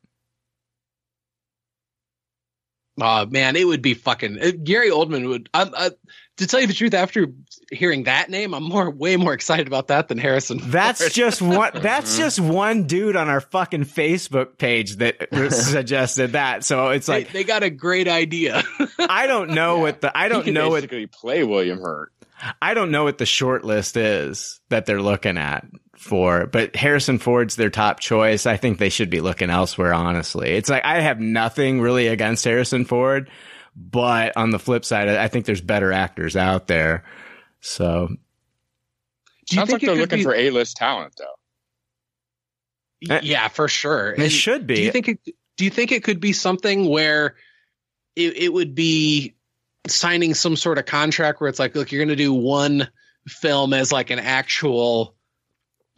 Oh 3.01 3.27
man, 3.27 3.57
it 3.57 3.67
would 3.67 3.83
be 3.83 3.95
fucking 3.95 4.41
uh, 4.41 4.53
Gary 4.63 4.91
Oldman 4.91 5.29
would. 5.29 5.51
I, 5.53 5.71
I, 5.77 5.91
to 6.37 6.47
tell 6.47 6.61
you 6.61 6.67
the 6.67 6.75
truth, 6.75 6.95
after 6.95 7.29
hearing 7.71 8.05
that 8.05 8.29
name, 8.29 8.55
I'm 8.55 8.63
more 8.63 8.91
way 8.91 9.17
more 9.17 9.33
excited 9.33 9.67
about 9.67 9.89
that 9.89 10.09
than 10.09 10.19
Harrison. 10.19 10.61
That's 10.63 11.11
just 11.13 11.41
one. 11.41 11.73
That's 11.75 12.17
just 12.17 12.39
one 12.39 12.85
dude 12.85 13.17
on 13.17 13.29
our 13.29 13.41
fucking 13.41 13.85
Facebook 13.85 14.59
page 14.59 14.97
that 14.97 15.29
suggested 15.53 16.33
that. 16.33 16.65
So 16.65 16.91
it's 16.91 17.09
like 17.09 17.33
they 17.33 17.45
got 17.45 17.63
a 17.63 17.71
great 17.71 18.09
idea. 18.09 18.63
I 18.99 19.27
don't 19.27 19.51
know 19.51 19.79
what 19.81 20.01
the 20.01 20.17
I 20.17 20.29
don't 20.29 20.45
can 20.45 20.55
know 20.55 20.69
what 20.69 20.83
basically 20.83 21.07
play 21.07 21.43
William 21.43 21.81
Hurt. 21.81 22.13
I 22.61 22.75
don't 22.75 22.91
know 22.91 23.05
what 23.05 23.17
the 23.17 23.27
short 23.27 23.65
list 23.65 23.97
is 23.97 24.61
that 24.69 24.85
they're 24.85 25.01
looking 25.01 25.39
at 25.39 25.67
for, 25.97 26.47
but 26.47 26.77
Harrison 26.77 27.19
Ford's 27.19 27.57
their 27.57 27.71
top 27.71 27.99
choice. 27.99 28.45
I 28.45 28.59
think 28.59 28.79
they 28.79 28.91
should 28.91 29.09
be 29.09 29.23
looking 29.23 29.49
elsewhere, 29.49 29.95
honestly. 29.95 30.51
It's 30.51 30.69
like 30.69 30.85
I 30.85 31.01
have 31.01 31.19
nothing 31.19 31.81
really 31.81 32.09
against 32.09 32.45
Harrison 32.45 32.85
Ford, 32.85 33.31
but 33.77 34.37
on 34.37 34.51
the 34.51 34.59
flip 34.59 34.85
side, 34.85 35.09
I 35.09 35.29
think 35.29 35.45
there's 35.45 35.61
better 35.61 35.93
actors 35.93 36.35
out 36.37 36.67
there. 36.67 37.05
So 37.61 38.09
Do 38.09 38.15
you 39.51 39.57
Sounds 39.59 39.71
like 39.71 39.81
think 39.81 39.83
it 39.83 39.87
they're 39.87 39.97
looking 40.03 40.19
be- 40.19 40.25
for 40.25 40.35
A-list 40.35 40.77
talent, 40.77 41.15
though. 41.19 43.15
Uh, 43.15 43.21
yeah, 43.23 43.49
for 43.49 43.69
sure. 43.69 44.15
it 44.17 44.31
should 44.31 44.67
be. 44.67 44.77
Do 44.77 44.83
you 44.83 44.91
think 44.91 45.09
it? 45.09 45.19
Do 45.57 45.65
you 45.65 45.71
think 45.71 45.93
it 45.93 46.03
could 46.03 46.19
be 46.21 46.33
something 46.33 46.89
where 46.89 47.37
it, 48.15 48.37
it 48.37 48.53
would 48.53 48.75
be 48.75 49.35
signing 49.87 50.35
some 50.35 50.57
sort 50.57 50.79
of 50.79 50.87
contract 50.87 51.41
where 51.41 51.49
it's 51.49 51.59
like, 51.59 51.75
look, 51.75 51.93
you're 51.93 52.01
going 52.01 52.09
to 52.09 52.17
do 52.17 52.33
one 52.33 52.89
film 53.29 53.73
as 53.73 53.93
like 53.93 54.11
an 54.11 54.19
actual, 54.19 55.15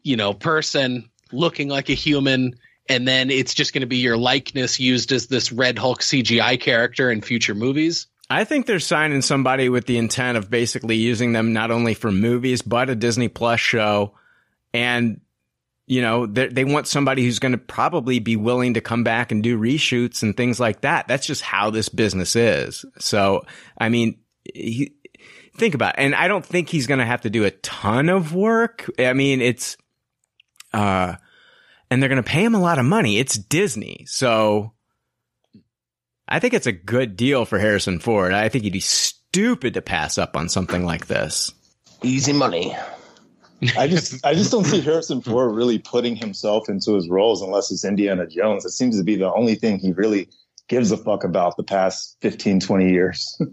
you 0.03 0.17
know, 0.17 0.33
person 0.35 1.09
looking 1.33 1.69
like 1.69 1.89
a 1.89 1.95
human, 1.95 2.55
and 2.89 3.07
then 3.07 3.31
it's 3.31 3.55
just 3.55 3.73
going 3.73 3.83
to 3.83 3.87
be 3.87 3.99
your 3.99 4.17
likeness 4.17 4.81
used 4.81 5.13
as 5.13 5.27
this 5.27 5.53
Red 5.53 5.79
Hulk 5.79 6.01
CGI 6.01 6.59
character 6.61 7.11
in 7.11 7.21
future 7.21 7.55
movies. 7.55 8.07
I 8.31 8.45
think 8.45 8.67
they're 8.67 8.81
signing 8.81 9.23
somebody 9.23 9.69
with 9.69 9.87
the 9.87 9.97
intent 9.97 10.37
of 10.37 10.51
basically 10.51 10.97
using 10.97 11.33
them 11.33 11.53
not 11.53 11.71
only 11.71 11.95
for 11.95 12.11
movies, 12.13 12.63
but 12.63 12.91
a 12.91 12.95
Disney 12.95 13.29
Plus 13.29 13.61
show. 13.61 14.15
And, 14.75 15.21
you 15.87 16.03
know, 16.03 16.27
they 16.27 16.65
want 16.65 16.87
somebody 16.87 17.25
who's 17.25 17.39
going 17.39 17.53
to 17.53 17.59
probably 17.59 18.19
be 18.19 18.37
willing 18.37 18.75
to 18.75 18.83
come 18.83 19.03
back 19.03 19.33
and 19.33 19.43
do 19.43 19.59
reshoots 19.59 20.23
and 20.23 20.37
things 20.37 20.61
like 20.61 20.83
that. 20.83 21.09
That's 21.09 21.27
just 21.27 21.41
how 21.41 21.71
this 21.71 21.89
business 21.89 22.37
is. 22.37 22.85
So, 22.99 23.47
I 23.79 23.89
mean, 23.89 24.19
he, 24.53 24.95
think 25.57 25.75
about 25.75 25.95
it. 25.95 26.03
And 26.03 26.15
I 26.15 26.29
don't 26.29 26.45
think 26.45 26.69
he's 26.69 26.87
going 26.87 27.01
to 27.01 27.07
have 27.07 27.23
to 27.23 27.31
do 27.31 27.45
a 27.45 27.51
ton 27.51 28.11
of 28.11 28.35
work. 28.35 28.91
I 28.99 29.15
mean, 29.15 29.41
it's, 29.41 29.79
uh, 30.75 31.15
and 31.91 32.03
they're 32.03 32.09
going 32.09 32.23
to 32.23 32.29
pay 32.29 32.45
him 32.45 32.55
a 32.55 32.61
lot 32.61 32.79
of 32.79 32.85
money. 32.85 33.19
It's 33.19 33.37
Disney. 33.37 34.05
So, 34.09 34.73
I 36.29 36.41
think 36.41 36.55
it's 36.55 36.67
a 36.67 36.73
good 36.73 37.17
deal 37.17 37.45
for 37.45 37.59
Harrison 37.59 37.99
Ford. 37.99 38.33
I 38.33 38.49
think 38.49 38.65
he'd 38.65 38.73
be 38.73 38.81
stupid 38.81 39.75
to 39.75 39.83
pass 39.83 40.19
up 40.19 40.37
on 40.37 40.49
something 40.49 40.85
like 40.85 41.07
this. 41.07 41.53
Easy 42.03 42.33
money. 42.33 42.77
I 43.77 43.89
just 43.89 44.25
I 44.25 44.35
just 44.35 44.53
don't 44.53 44.65
see 44.65 44.81
Harrison 44.81 45.21
Ford 45.21 45.55
really 45.55 45.79
putting 45.79 46.15
himself 46.15 46.69
into 46.69 46.95
his 46.95 47.09
roles 47.09 47.43
unless 47.43 47.73
it's 47.73 47.85
Indiana 47.85 48.27
Jones. 48.27 48.65
It 48.65 48.71
seems 48.71 48.97
to 48.99 49.05
be 49.05 49.17
the 49.17 49.33
only 49.33 49.57
thing 49.57 49.79
he 49.79 49.93
really 49.93 50.29
gives 50.69 50.93
a 50.93 50.97
fuck 50.97 51.25
about 51.25 51.57
the 51.57 51.65
past 51.65 52.17
15, 52.21 52.61
20 52.61 52.91
years. 52.91 53.41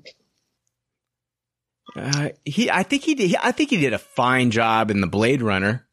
Uh, 1.95 2.29
he, 2.43 2.69
I 2.69 2.83
think 2.83 3.03
he 3.03 3.15
did. 3.15 3.38
I 3.41 3.53
think 3.53 3.69
he 3.69 3.77
did 3.77 3.93
a 3.93 3.97
fine 3.97 4.51
job 4.51 4.91
in 4.91 4.99
the 4.99 5.07
Blade 5.07 5.41
Runner 5.41 5.88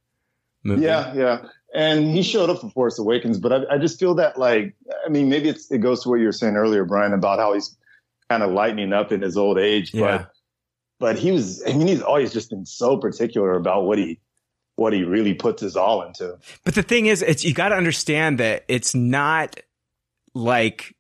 movie. 0.65 0.83
yeah, 0.83 1.15
yeah. 1.15 1.45
And 1.75 2.11
he 2.11 2.23
showed 2.23 2.51
up 2.51 2.61
for 2.61 2.71
Force 2.71 2.99
Awakens, 2.99 3.39
but 3.39 3.53
I, 3.53 3.75
I 3.75 3.79
just 3.79 3.99
feel 3.99 4.15
that 4.17 4.39
like 4.39 4.75
I 5.07 5.09
mean 5.09 5.29
maybe 5.29 5.49
it's, 5.49 5.71
it 5.71 5.79
goes 5.79 6.03
to 6.03 6.11
what 6.11 6.21
you 6.21 6.27
were 6.27 6.33
saying 6.33 6.57
earlier, 6.57 6.85
Brian, 6.85 7.13
about 7.13 7.39
how 7.39 7.55
he's 7.55 7.77
kind 8.29 8.43
of 8.43 8.51
lightening 8.51 8.93
up 8.93 9.13
in 9.13 9.23
his 9.23 9.37
old 9.37 9.59
age. 9.59 9.95
Yeah. 9.95 10.19
But 10.19 10.31
but 10.99 11.19
he 11.19 11.33
was 11.33 11.63
I 11.67 11.73
mean 11.73 11.89
he's 11.89 12.03
always 12.03 12.33
just 12.33 12.51
been 12.51 12.67
so 12.67 12.97
particular 12.99 13.55
about 13.55 13.85
what 13.85 13.99
he 13.99 14.21
what 14.77 14.93
he 14.93 15.05
really 15.05 15.35
puts 15.35 15.63
his 15.63 15.77
all 15.77 16.03
into. 16.03 16.39
But 16.65 16.75
the 16.75 16.83
thing 16.83 17.07
is, 17.07 17.23
it's 17.23 17.45
you 17.45 17.55
got 17.55 17.71
to 17.71 17.77
understand 17.77 18.39
that 18.39 18.65
it's 18.69 18.95
not 18.95 19.61
like 20.35 20.95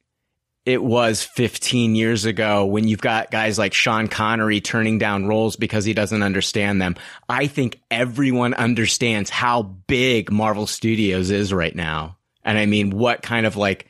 it 0.65 0.83
was 0.83 1.23
15 1.23 1.97
years 1.97 2.25
ago 2.25 2.65
when 2.65 2.87
you've 2.87 3.01
got 3.01 3.33
guys 3.33 3.59
like 3.59 3.75
Sean 3.75 4.07
Connery 4.07 4.61
turning 4.61 4.99
down 4.99 5.27
roles 5.27 5.57
because 5.57 5.85
he 5.85 5.93
doesn't 5.93 6.23
understand 6.23 6.81
them. 6.81 6.95
I 7.29 7.49
think 7.49 7.81
everyone 7.91 8.55
understands 8.55 9.29
how 9.29 9.63
big 9.63 10.31
Marvel 10.31 10.69
Studios 10.69 11.31
is 11.31 11.53
right 11.53 11.75
now. 11.75 12.17
And 12.45 12.59
I 12.59 12.67
mean, 12.67 12.91
what 12.91 13.23
kind 13.23 13.45
of 13.45 13.57
like, 13.57 13.89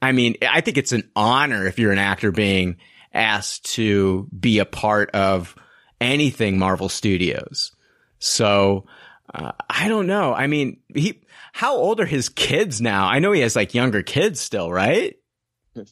I 0.00 0.10
mean, 0.10 0.36
I 0.42 0.60
think 0.60 0.76
it's 0.76 0.92
an 0.92 1.08
honor 1.14 1.66
if 1.66 1.78
you're 1.78 1.92
an 1.92 1.98
actor 1.98 2.32
being 2.32 2.78
asked 3.14 3.74
to 3.74 4.28
be 4.38 4.58
a 4.58 4.64
part 4.64 5.10
of 5.10 5.54
anything 6.00 6.58
Marvel 6.58 6.88
Studios. 6.88 7.70
So, 8.18 8.86
uh, 9.32 9.52
I 9.70 9.86
don't 9.86 10.08
know. 10.08 10.34
I 10.34 10.48
mean, 10.48 10.80
he, 10.92 11.22
how 11.52 11.76
old 11.76 12.00
are 12.00 12.06
his 12.06 12.28
kids 12.28 12.80
now? 12.80 13.06
I 13.06 13.20
know 13.20 13.30
he 13.30 13.40
has 13.42 13.54
like 13.54 13.72
younger 13.74 14.02
kids 14.02 14.40
still, 14.40 14.72
right? 14.72 15.16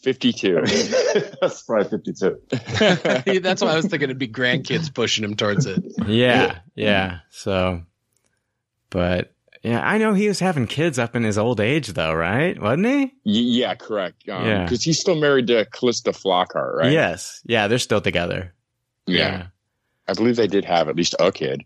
52. 0.03 0.55
That's 1.41 1.63
probably 1.63 1.89
52. 1.89 2.41
That's 3.41 3.63
why 3.63 3.73
I 3.73 3.77
was 3.77 3.87
thinking 3.87 4.05
it'd 4.11 4.19
be 4.19 4.29
grandkids 4.29 4.93
pushing 4.93 5.25
him 5.25 5.37
towards 5.37 5.67
it. 5.67 5.83
Yeah, 6.07 6.59
yeah. 6.75 7.21
So, 7.31 7.83
but 8.91 9.33
Yeah, 9.63 9.81
I 9.87 9.99
know 9.99 10.13
he 10.15 10.29
was 10.29 10.39
having 10.41 10.67
kids 10.67 10.99
up 10.99 11.17
in 11.17 11.23
his 11.25 11.39
old 11.39 11.61
age, 11.61 11.89
though, 11.89 12.13
right? 12.15 12.61
Wasn't 12.61 12.87
he? 12.87 13.03
Y- 13.03 13.11
yeah, 13.25 13.75
correct. 13.75 14.29
Um, 14.29 14.47
Yeah. 14.47 14.65
Because 14.65 14.83
he's 14.83 15.01
still 15.01 15.17
married 15.17 15.47
to 15.49 15.65
Calista 15.67 16.11
Flockhart, 16.13 16.75
right? 16.77 16.93
Yes. 16.93 17.41
Yeah, 17.47 17.69
they're 17.69 17.79
still 17.79 18.01
together. 18.01 18.53
Yeah. 19.07 19.47
I 20.09 20.13
believe 20.15 20.37
they 20.37 20.47
did 20.47 20.65
have 20.65 20.89
at 20.89 20.97
least 20.97 21.15
a 21.19 21.31
kid 21.33 21.63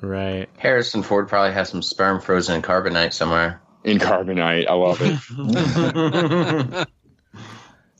Right. 0.00 0.48
Harrison 0.58 1.02
Ford 1.02 1.28
probably 1.28 1.52
has 1.54 1.68
some 1.70 1.80
sperm 1.82 2.20
frozen 2.20 2.56
in 2.56 2.62
carbonite 2.62 3.12
somewhere. 3.14 3.60
in 3.84 3.98
Carbonite. 3.98 4.66
I 4.68 4.74
love 4.74 4.98
it. 5.00 6.88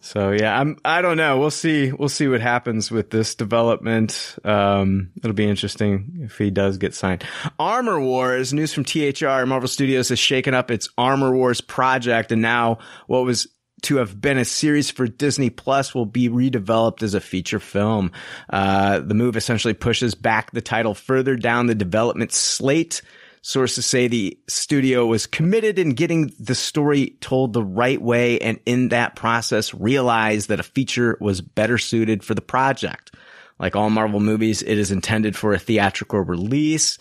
So 0.05 0.32
yeah, 0.32 0.61
I'm. 0.61 0.76
I 0.84 1.00
don't 1.00 1.16
know. 1.16 1.38
We'll 1.38 1.50
see. 1.50 1.90
We'll 1.90 2.11
see 2.11 2.28
what 2.28 2.42
happens 2.42 2.90
with 2.90 3.09
this 3.09 3.34
development. 3.34 4.36
Um, 4.44 5.12
it'll 5.16 5.32
be 5.32 5.48
interesting 5.48 6.18
if 6.20 6.36
he 6.36 6.50
does 6.50 6.76
get 6.76 6.92
signed. 6.92 7.24
Armor 7.59 7.98
Wars 7.98 8.52
news 8.52 8.74
from 8.74 8.84
THR. 8.84 9.46
Marvel 9.46 9.66
Studios 9.66 10.11
has 10.11 10.18
shaken 10.18 10.52
up 10.52 10.70
its 10.70 10.90
Armor 10.98 11.34
Wars 11.34 11.62
project, 11.62 12.32
and 12.32 12.42
now 12.42 12.80
what 13.07 13.24
was 13.24 13.48
to 13.84 13.96
have 13.96 14.20
been 14.20 14.36
a 14.36 14.44
series 14.44 14.90
for 14.90 15.07
Disney 15.09 15.48
Plus 15.48 15.94
will 15.94 16.05
be 16.05 16.28
redeveloped 16.28 17.02
as 17.02 17.14
a 17.14 17.20
feature 17.20 17.59
film. 17.59 18.12
Uh, 18.50 18.98
the 18.98 19.14
move 19.14 19.38
essentially 19.38 19.74
pushes 19.74 20.14
back 20.14 20.50
the 20.50 20.61
title 20.61 20.94
further 20.94 21.34
down 21.34 21.66
the 21.66 21.74
development 21.74 22.30
slate. 22.30 23.00
Sources 23.47 23.84
say 23.84 24.09
the 24.09 24.38
studio 24.49 25.05
was 25.05 25.26
committed 25.26 25.78
in 25.78 25.90
getting 25.90 26.32
the 26.40 26.55
story 26.55 27.18
told 27.20 27.53
the 27.53 27.62
right 27.62 28.01
way 28.01 28.38
and 28.38 28.59
in 28.64 28.88
that 28.88 29.16
process 29.16 29.74
realized 29.74 30.49
that 30.49 30.61
a 30.61 30.62
feature 30.62 31.18
was 31.20 31.42
better 31.42 31.76
suited 31.76 32.24
for 32.24 32.34
the 32.34 32.40
project. 32.40 33.14
Like 33.59 33.76
all 33.76 33.90
Marvel 33.90 34.18
movies, 34.18 34.62
it 34.62 34.78
is 34.78 34.90
intended 34.90 35.36
for 35.36 35.53
a 35.53 35.59
theatrical 35.59 36.20
release 36.20 36.97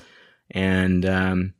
and, 0.51 1.05
um, 1.05 1.53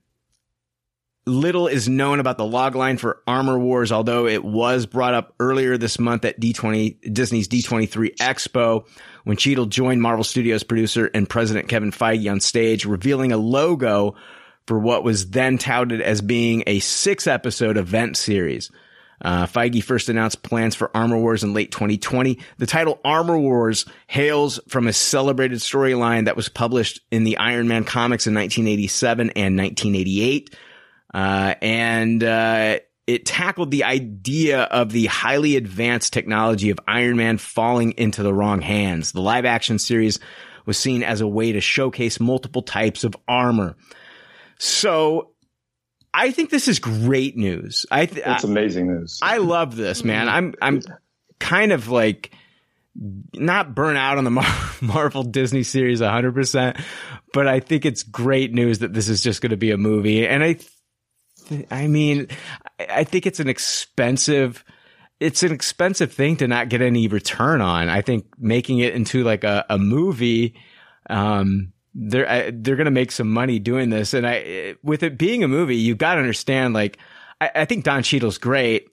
Little 1.25 1.67
is 1.67 1.87
known 1.87 2.19
about 2.19 2.37
the 2.37 2.43
logline 2.43 2.99
for 2.99 3.21
Armor 3.25 3.57
Wars, 3.57 3.93
although 3.93 4.27
it 4.27 4.43
was 4.43 4.85
brought 4.85 5.13
up 5.13 5.33
earlier 5.39 5.77
this 5.77 5.97
month 5.97 6.25
at 6.25 6.37
D20, 6.37 7.13
Disney's 7.13 7.47
D23 7.47 8.17
Expo 8.17 8.85
when 9.23 9.37
Cheadle 9.37 9.67
joined 9.67 10.01
Marvel 10.01 10.25
Studios 10.25 10.63
producer 10.63 11.09
and 11.13 11.29
president 11.29 11.69
Kevin 11.69 11.91
Feige 11.91 12.29
on 12.29 12.41
stage, 12.41 12.83
revealing 12.83 13.31
a 13.31 13.37
logo 13.37 14.15
for 14.67 14.79
what 14.79 15.03
was 15.03 15.29
then 15.31 15.57
touted 15.57 16.01
as 16.01 16.21
being 16.21 16.63
a 16.67 16.79
six 16.79 17.27
episode 17.27 17.77
event 17.77 18.17
series. 18.17 18.71
Uh, 19.21 19.45
Feige 19.45 19.83
first 19.83 20.09
announced 20.09 20.43
plans 20.43 20.75
for 20.75 20.91
Armor 20.95 21.17
Wars 21.17 21.43
in 21.43 21.53
late 21.53 21.71
2020. 21.71 22.39
The 22.57 22.65
title 22.65 22.99
Armor 23.05 23.39
Wars 23.39 23.85
hails 24.07 24.59
from 24.67 24.87
a 24.87 24.93
celebrated 24.93 25.59
storyline 25.59 26.25
that 26.25 26.35
was 26.35 26.49
published 26.49 26.99
in 27.09 27.23
the 27.23 27.37
Iron 27.37 27.67
Man 27.67 27.85
comics 27.85 28.27
in 28.27 28.33
1987 28.33 29.29
and 29.29 29.57
1988. 29.57 30.55
Uh, 31.13 31.55
and, 31.61 32.23
uh, 32.23 32.79
it 33.05 33.25
tackled 33.25 33.69
the 33.69 33.83
idea 33.83 34.61
of 34.63 34.91
the 34.91 35.07
highly 35.07 35.57
advanced 35.57 36.13
technology 36.13 36.69
of 36.69 36.79
Iron 36.87 37.17
Man 37.17 37.37
falling 37.37 37.91
into 37.97 38.23
the 38.23 38.33
wrong 38.33 38.61
hands. 38.61 39.11
The 39.11 39.21
live 39.21 39.45
action 39.45 39.77
series 39.77 40.19
was 40.65 40.77
seen 40.77 41.03
as 41.03 41.19
a 41.19 41.27
way 41.27 41.51
to 41.51 41.59
showcase 41.59 42.19
multiple 42.19 42.61
types 42.61 43.03
of 43.03 43.15
armor. 43.27 43.75
So 44.57 45.31
I 46.13 46.31
think 46.31 46.49
this 46.49 46.67
is 46.67 46.79
great 46.79 47.35
news. 47.37 47.85
I 47.91 48.05
th- 48.05 48.25
It's 48.25 48.43
amazing 48.43 48.87
news. 48.87 49.19
I 49.21 49.37
love 49.37 49.75
this, 49.75 50.03
man. 50.03 50.29
I'm 50.29 50.53
I'm 50.61 50.81
kind 51.39 51.71
of 51.71 51.87
like 51.89 52.31
not 53.33 53.73
burnt 53.73 53.97
out 53.97 54.17
on 54.19 54.23
the 54.23 54.29
Mar- 54.31 54.45
Marvel 54.81 55.23
Disney 55.23 55.63
series 55.63 55.99
100%, 55.99 56.79
but 57.33 57.47
I 57.47 57.59
think 57.59 57.85
it's 57.85 58.03
great 58.03 58.53
news 58.53 58.79
that 58.79 58.93
this 58.93 59.09
is 59.09 59.21
just 59.21 59.41
going 59.41 59.49
to 59.49 59.57
be 59.57 59.71
a 59.71 59.77
movie. 59.77 60.27
And 60.27 60.43
I 60.43 60.53
th- 61.49 61.65
I 61.71 61.87
mean, 61.87 62.27
I 62.79 62.87
I 62.89 63.03
think 63.03 63.25
it's 63.25 63.39
an 63.39 63.49
expensive 63.49 64.63
it's 65.19 65.41
an 65.43 65.51
expensive 65.51 66.11
thing 66.11 66.35
to 66.37 66.47
not 66.47 66.69
get 66.69 66.81
any 66.81 67.07
return 67.07 67.61
on. 67.61 67.87
I 67.89 68.01
think 68.01 68.25
making 68.37 68.79
it 68.79 68.93
into 68.93 69.23
like 69.23 69.43
a, 69.43 69.65
a 69.69 69.77
movie 69.77 70.55
um 71.09 71.72
they're 71.93 72.29
I, 72.29 72.51
they're 72.51 72.75
gonna 72.75 72.91
make 72.91 73.11
some 73.11 73.31
money 73.31 73.59
doing 73.59 73.89
this, 73.89 74.13
and 74.13 74.27
I 74.27 74.75
with 74.83 75.03
it 75.03 75.17
being 75.17 75.43
a 75.43 75.47
movie, 75.47 75.77
you've 75.77 75.97
got 75.97 76.15
to 76.15 76.19
understand. 76.19 76.73
Like, 76.73 76.97
I, 77.39 77.51
I 77.55 77.65
think 77.65 77.83
Don 77.83 78.03
Cheadle's 78.03 78.37
great, 78.37 78.87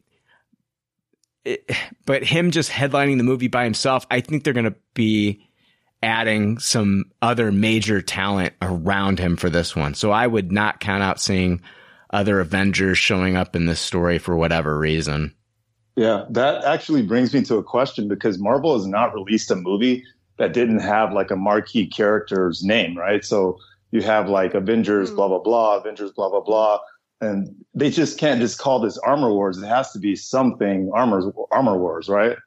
it, 1.45 1.71
but 2.05 2.23
him 2.25 2.51
just 2.51 2.71
headlining 2.71 3.19
the 3.19 3.25
movie 3.25 3.49
by 3.49 3.65
himself, 3.65 4.07
I 4.11 4.21
think 4.21 4.45
they're 4.45 4.53
gonna 4.53 4.75
be 4.95 5.47
adding 6.03 6.59
some 6.59 7.05
other 7.21 7.53
major 7.53 8.01
talent 8.01 8.55
around 8.63 9.19
him 9.19 9.37
for 9.37 9.51
this 9.51 9.77
one. 9.77 9.95
So 9.95 10.11
I 10.11 10.27
would 10.27 10.51
not 10.51 10.81
count 10.81 11.03
out 11.03 11.21
seeing 11.21 11.61
other 12.11 12.41
Avengers 12.41 12.99
showing 12.99 13.37
up 13.37 13.55
in 13.55 13.67
this 13.67 13.81
story 13.81 14.19
for 14.19 14.37
whatever 14.37 14.79
reason. 14.79 15.35
Yeah, 15.97 16.25
that 16.31 16.65
actually 16.65 17.03
brings 17.03 17.35
me 17.35 17.43
to 17.45 17.57
a 17.57 17.63
question 17.63 18.09
because 18.09 18.39
Marvel 18.39 18.75
has 18.75 18.87
not 18.87 19.15
released 19.15 19.51
a 19.51 19.57
movie 19.57 20.05
that 20.41 20.55
didn't 20.55 20.81
have 20.81 21.13
like 21.13 21.31
a 21.31 21.37
marquee 21.37 21.87
character's 21.87 22.65
name, 22.65 22.97
right? 22.97 23.23
So 23.23 23.59
you 23.91 24.01
have 24.01 24.31
like 24.31 24.55
Avengers, 24.55 25.11
hmm. 25.11 25.17
blah, 25.17 25.29
blah, 25.29 25.39
blah, 25.39 25.77
Avengers, 25.77 26.13
blah, 26.13 26.31
blah, 26.31 26.41
blah. 26.41 26.79
And 27.21 27.55
they 27.75 27.91
just 27.91 28.19
can't 28.19 28.41
just 28.41 28.59
call 28.59 28.81
this 28.81 28.97
Armor 28.99 29.31
Wars. 29.31 29.59
It 29.59 29.67
has 29.67 29.93
to 29.93 29.99
be 29.99 30.17
something 30.17 30.91
Armor, 30.95 31.31
Armor 31.51 31.77
Wars, 31.77 32.09
right? 32.09 32.39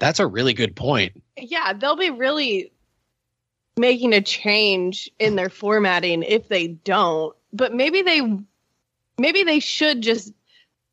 That's 0.00 0.18
a 0.18 0.26
really 0.26 0.54
good 0.54 0.74
point. 0.74 1.22
Yeah, 1.36 1.72
they'll 1.72 1.94
be 1.94 2.10
really 2.10 2.72
making 3.76 4.14
a 4.14 4.20
change 4.20 5.08
in 5.20 5.36
their 5.36 5.50
formatting 5.50 6.24
if 6.24 6.48
they 6.48 6.66
don't. 6.66 7.36
But 7.52 7.74
maybe 7.74 8.02
they 8.02 8.22
maybe 9.18 9.44
they 9.44 9.60
should 9.60 10.02
just 10.02 10.32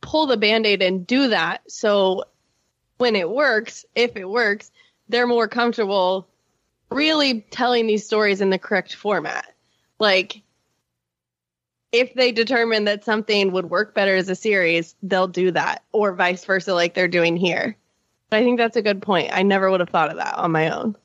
pull 0.02 0.28
the 0.28 0.38
band-aid 0.38 0.84
and 0.84 1.06
do 1.08 1.30
that 1.30 1.62
so 1.68 2.26
when 2.98 3.16
it 3.16 3.30
works, 3.30 3.86
if 3.96 4.16
it 4.16 4.30
works, 4.30 4.72
they're 5.10 5.28
more 5.28 5.48
comfortable 5.48 6.28
really 6.90 7.42
telling 7.52 7.88
these 7.88 8.06
stories 8.06 8.42
in 8.42 8.50
the 8.50 8.60
correct 8.60 8.96
format. 8.96 9.54
Like 10.00 10.42
if 11.92 12.14
they 12.14 12.32
determine 12.32 12.86
that 12.86 13.06
something 13.06 13.52
would 13.52 13.70
work 13.70 13.94
better 13.94 14.16
as 14.16 14.30
a 14.30 14.36
series, 14.36 14.96
they'll 15.02 15.28
do 15.28 15.52
that 15.52 15.84
or 15.92 16.14
vice 16.14 16.44
versa 16.46 16.74
like 16.74 16.94
they're 16.94 17.08
doing 17.08 17.38
here. 17.38 17.76
But 18.30 18.40
I 18.40 18.44
think 18.44 18.58
that's 18.58 18.78
a 18.78 18.82
good 18.82 19.02
point. 19.02 19.30
I 19.32 19.44
never 19.44 19.70
would 19.70 19.80
have 19.80 19.90
thought 19.90 20.10
of 20.10 20.18
that 20.18 20.36
on 20.36 20.52
my 20.52 20.70
own. 20.70 20.96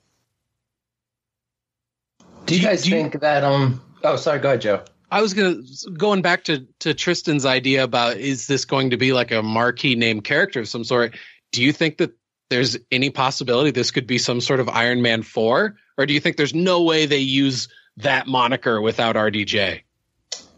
Do 2.47 2.57
you 2.57 2.63
guys 2.63 2.85
think 2.85 3.21
that 3.21 3.45
um 3.45 3.81
oh 4.03 4.17
sorry, 4.17 4.41
go 4.41 4.49
ahead, 4.49 4.63
Joe. 4.63 4.83
I 5.13 5.23
was 5.23 5.35
gonna 5.35 5.57
going 5.97 6.23
back 6.23 6.45
to 6.45 6.67
to 6.81 6.95
Tristan's 6.95 7.45
idea 7.45 7.85
about 7.85 8.17
is 8.17 8.47
this 8.47 8.65
going 8.65 8.91
to 8.91 8.97
be 8.97 9.13
like 9.13 9.31
a 9.31 9.43
marquee 9.43 9.95
name 9.95 10.21
character 10.21 10.61
of 10.61 10.69
some 10.69 10.85
sort? 10.85 11.15
Do 11.53 11.63
you 11.63 11.73
think 11.73 11.99
that 11.99 12.13
there's 12.49 12.77
any 12.91 13.11
possibility 13.11 13.71
this 13.71 13.91
could 13.91 14.07
be 14.07 14.19
some 14.19 14.41
sort 14.41 14.61
of 14.61 14.69
Iron 14.69 15.03
Man 15.03 15.23
four, 15.23 15.77
or 15.97 16.07
do 16.07 16.13
you 16.15 16.21
think 16.21 16.37
there's 16.37 16.55
no 16.55 16.83
way 16.83 17.07
they 17.07 17.19
use 17.19 17.69
that 17.99 18.27
moniker 18.27 18.81
without 18.81 19.17
RDJ? 19.17 19.83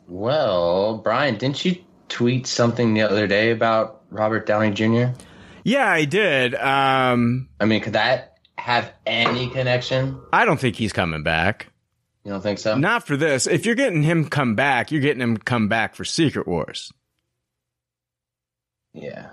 Well, 0.08 0.98
Brian, 0.98 1.36
didn't 1.36 1.64
you 1.64 1.76
tweet 2.08 2.46
something 2.46 2.94
the 2.94 3.02
other 3.02 3.26
day 3.26 3.50
about 3.50 4.02
Robert 4.10 4.46
Downey 4.46 4.70
Jr.? 4.70 5.18
Yeah, 5.64 5.88
I 5.90 6.04
did. 6.04 6.54
Um, 6.54 7.48
I 7.60 7.66
mean, 7.66 7.80
could 7.80 7.92
that 7.94 8.38
have 8.58 8.92
any 9.06 9.48
connection? 9.48 10.20
I 10.32 10.44
don't 10.44 10.58
think 10.58 10.76
he's 10.76 10.92
coming 10.92 11.22
back. 11.22 11.68
You 12.24 12.32
don't 12.32 12.40
think 12.40 12.58
so? 12.58 12.76
Not 12.76 13.06
for 13.06 13.16
this. 13.16 13.46
If 13.46 13.66
you're 13.66 13.74
getting 13.74 14.02
him 14.02 14.28
come 14.28 14.54
back, 14.54 14.92
you're 14.92 15.00
getting 15.00 15.22
him 15.22 15.36
come 15.36 15.68
back 15.68 15.94
for 15.94 16.04
Secret 16.04 16.46
Wars. 16.46 16.92
Yeah. 18.94 19.30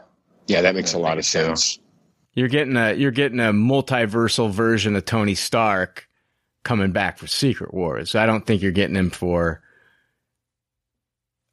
Yeah, 0.50 0.62
that 0.62 0.76
makes 0.76 0.94
a 0.94 1.00
lot 1.00 1.20
of 1.20 1.26
sense. 1.26 1.78
You're 2.34 2.48
getting 2.48 2.76
a 2.76 2.94
you're 2.94 3.12
getting 3.12 3.40
a 3.40 3.54
multiversal 3.54 4.52
version 4.52 4.96
of 4.96 5.06
Tony 5.06 5.36
Stark 5.36 6.08
coming 6.64 6.92
back 6.92 7.18
for 7.18 7.28
Secret 7.28 7.74
Wars. 7.74 8.16
I 8.16 8.26
don't 8.26 8.46
think 8.46 8.62
you're 8.62 8.72
getting 8.72 8.96
him 8.96 9.12
for 9.12 9.62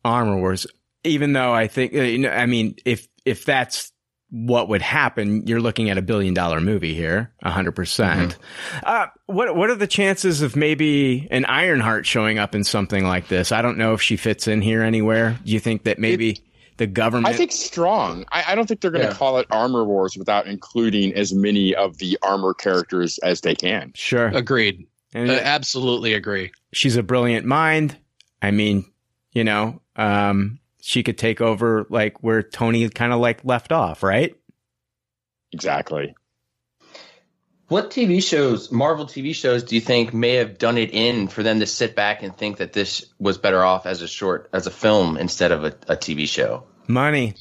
Armor 0.05 0.39
Wars. 0.39 0.67
Even 1.05 1.35
though 1.35 1.53
I 1.53 1.67
think 1.67 1.95
uh, 1.95 2.03
you 2.03 2.19
know, 2.19 2.31
I 2.31 2.47
mean, 2.47 2.77
if 2.85 3.07
if 3.25 3.45
that's 3.45 3.93
what 4.31 4.69
would 4.69 4.83
happen, 4.83 5.47
you're 5.47 5.61
looking 5.61 5.91
at 5.91 5.99
a 5.99 6.03
billion 6.03 6.35
dollar 6.35 6.61
movie 6.61 6.95
here, 6.95 7.33
hundred 7.43 7.73
percent. 7.73 8.37
Uh, 8.83 9.07
what 9.27 9.55
what 9.55 9.71
are 9.71 9.77
the 9.77 9.87
chances 9.87 10.43
of 10.43 10.57
maybe 10.57 11.29
an 11.31 11.45
Ironheart 11.45 12.07
showing 12.07 12.39
up 12.39 12.55
in 12.55 12.65
something 12.65 13.05
like 13.05 13.29
this? 13.29 13.53
I 13.53 13.63
don't 13.63 13.79
know 13.79 13.93
if 13.93 14.01
she 14.01 14.17
fits 14.17 14.49
in 14.49 14.63
here 14.63 14.83
anywhere. 14.83 15.39
Do 15.45 15.53
you 15.53 15.61
think 15.61 15.85
that 15.85 15.99
maybe 15.99 16.43
the 16.77 16.87
government? 16.87 17.27
I 17.35 17.37
think 17.37 17.53
strong. 17.53 18.25
I, 18.33 18.45
I 18.49 18.55
don't 18.55 18.67
think 18.67 18.81
they're 18.81 18.91
going 18.91 19.05
to 19.05 19.11
Yeah. 19.11 19.17
call 19.17 19.39
it 19.39 19.47
Armor 19.51 19.85
Wars 19.85 20.17
without 20.17 20.47
including 20.47 21.15
as 21.15 21.33
many 21.33 21.75
of 21.75 21.99
the 21.99 22.19
armor 22.23 22.55
characters 22.55 23.19
as 23.19 23.41
they 23.41 23.55
can. 23.55 23.93
Sure. 23.95 24.29
Agreed. 24.29 24.87
And- 25.15 25.31
Uh, 25.31 25.35
absolutely 25.35 26.15
agree. 26.15 26.53
she's 26.73 26.97
a 26.97 27.03
brilliant 27.03 27.47
mind. 27.47 27.97
I 28.43 28.51
mean, 28.51 28.85
you 29.33 29.45
know, 29.45 29.81
um, 29.97 30.59
she 30.83 31.03
could 31.03 31.17
take 31.19 31.41
over 31.41 31.87
like 31.91 32.23
where 32.23 32.43
Tony 32.43 32.89
kind 32.91 33.13
of 33.13 33.21
like 33.21 33.45
left 33.45 33.73
off, 33.73 34.03
right? 34.03 34.35
Exactly. 35.53 36.15
What 37.69 37.91
TV 37.91 38.23
shows, 38.23 38.71
Marvel 38.71 39.07
TV 39.07 39.35
shows, 39.35 39.65
do 39.65 39.75
you 39.75 39.81
think 39.81 40.15
may 40.15 40.35
have 40.35 40.57
done 40.57 40.79
it 40.79 40.91
in 40.93 41.27
for 41.27 41.43
them 41.43 41.59
to 41.61 41.67
sit 41.67 41.97
back 41.97 42.23
and 42.23 42.37
think 42.37 42.59
that 42.59 42.73
this 42.73 43.07
was 43.19 43.39
better 43.39 43.65
off 43.65 43.87
as 43.87 44.03
a 44.03 44.09
short, 44.09 44.49
as 44.53 44.69
a 44.69 44.71
film 44.71 45.17
instead 45.17 45.51
of 45.51 45.65
a, 45.65 45.69
a 45.89 45.97
TV 45.97 46.29
show? 46.29 46.65
Money. 46.87 47.35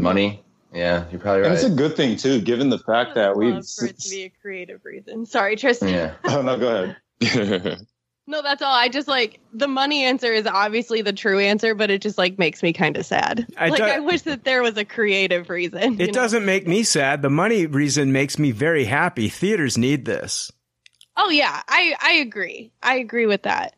Money. 0.00 0.42
Yeah, 0.72 1.04
you're 1.12 1.20
probably 1.20 1.42
And 1.42 1.50
right. 1.50 1.54
it's 1.54 1.62
a 1.62 1.70
good 1.70 1.94
thing 1.96 2.16
too, 2.16 2.40
given 2.40 2.68
the 2.68 2.80
fact 2.80 3.14
that 3.14 3.36
we've. 3.36 3.54
Love 3.54 3.64
for 3.78 3.86
it 3.86 4.00
to 4.00 4.10
be 4.10 4.24
a 4.24 4.30
creative 4.42 4.84
reason. 4.84 5.24
Sorry, 5.26 5.54
Tristan. 5.54 5.90
Yeah. 5.90 6.14
Oh 6.24 6.42
no, 6.42 6.58
go 6.58 6.94
ahead. 7.20 7.86
No, 8.26 8.40
that's 8.40 8.62
all. 8.62 8.74
I 8.74 8.88
just 8.88 9.06
like 9.06 9.40
the 9.52 9.68
money 9.68 10.04
answer 10.04 10.32
is 10.32 10.46
obviously 10.46 11.02
the 11.02 11.12
true 11.12 11.38
answer, 11.38 11.74
but 11.74 11.90
it 11.90 12.00
just 12.00 12.16
like 12.16 12.38
makes 12.38 12.62
me 12.62 12.72
kind 12.72 12.96
of 12.96 13.04
sad. 13.04 13.46
I 13.58 13.68
like 13.68 13.78
do- 13.78 13.84
I 13.84 14.00
wish 14.00 14.22
that 14.22 14.44
there 14.44 14.62
was 14.62 14.78
a 14.78 14.84
creative 14.84 15.50
reason. 15.50 16.00
It 16.00 16.06
know? 16.06 16.12
doesn't 16.12 16.44
make 16.44 16.66
me 16.66 16.84
sad. 16.84 17.20
The 17.20 17.30
money 17.30 17.66
reason 17.66 18.12
makes 18.12 18.38
me 18.38 18.50
very 18.50 18.84
happy. 18.84 19.28
Theaters 19.28 19.76
need 19.76 20.06
this. 20.06 20.50
Oh 21.16 21.28
yeah, 21.28 21.62
I 21.68 21.94
I 22.00 22.12
agree. 22.14 22.72
I 22.82 22.96
agree 22.96 23.26
with 23.26 23.42
that. 23.42 23.76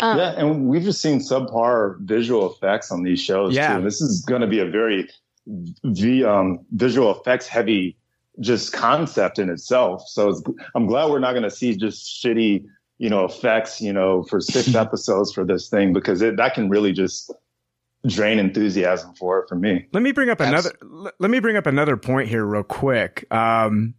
Um, 0.00 0.18
yeah, 0.18 0.30
and 0.36 0.66
we've 0.66 0.82
just 0.82 1.00
seen 1.00 1.20
subpar 1.20 2.00
visual 2.00 2.52
effects 2.52 2.90
on 2.90 3.02
these 3.02 3.20
shows 3.20 3.54
Yeah. 3.54 3.76
too. 3.76 3.84
This 3.84 4.00
is 4.00 4.24
going 4.24 4.40
to 4.40 4.46
be 4.46 4.58
a 4.58 4.66
very 4.66 5.08
v, 5.46 6.24
um, 6.24 6.60
visual 6.72 7.14
effects 7.20 7.46
heavy 7.46 7.96
just 8.40 8.72
concept 8.72 9.38
in 9.38 9.50
itself. 9.50 10.02
So 10.06 10.30
it's, 10.30 10.42
I'm 10.74 10.86
glad 10.86 11.10
we're 11.10 11.18
not 11.18 11.32
going 11.32 11.42
to 11.42 11.50
see 11.50 11.76
just 11.76 12.06
shitty, 12.24 12.64
you 13.00 13.08
know, 13.08 13.24
effects, 13.24 13.80
you 13.80 13.94
know, 13.94 14.22
for 14.22 14.40
six 14.42 14.74
episodes 14.74 15.32
for 15.32 15.42
this 15.42 15.70
thing 15.70 15.94
because 15.94 16.20
it, 16.20 16.36
that 16.36 16.52
can 16.52 16.68
really 16.68 16.92
just 16.92 17.32
drain 18.06 18.38
enthusiasm 18.38 19.14
for 19.14 19.40
it 19.40 19.48
for 19.48 19.54
me. 19.54 19.86
Let 19.92 20.02
me 20.02 20.12
bring 20.12 20.28
up 20.28 20.38
another. 20.40 20.72
l- 20.82 21.10
Let 21.18 21.30
me 21.30 21.40
bring 21.40 21.56
up 21.56 21.66
another 21.66 21.96
point 21.96 22.28
here, 22.28 22.44
real 22.44 22.62
quick. 22.62 23.26
Um, 23.32 23.94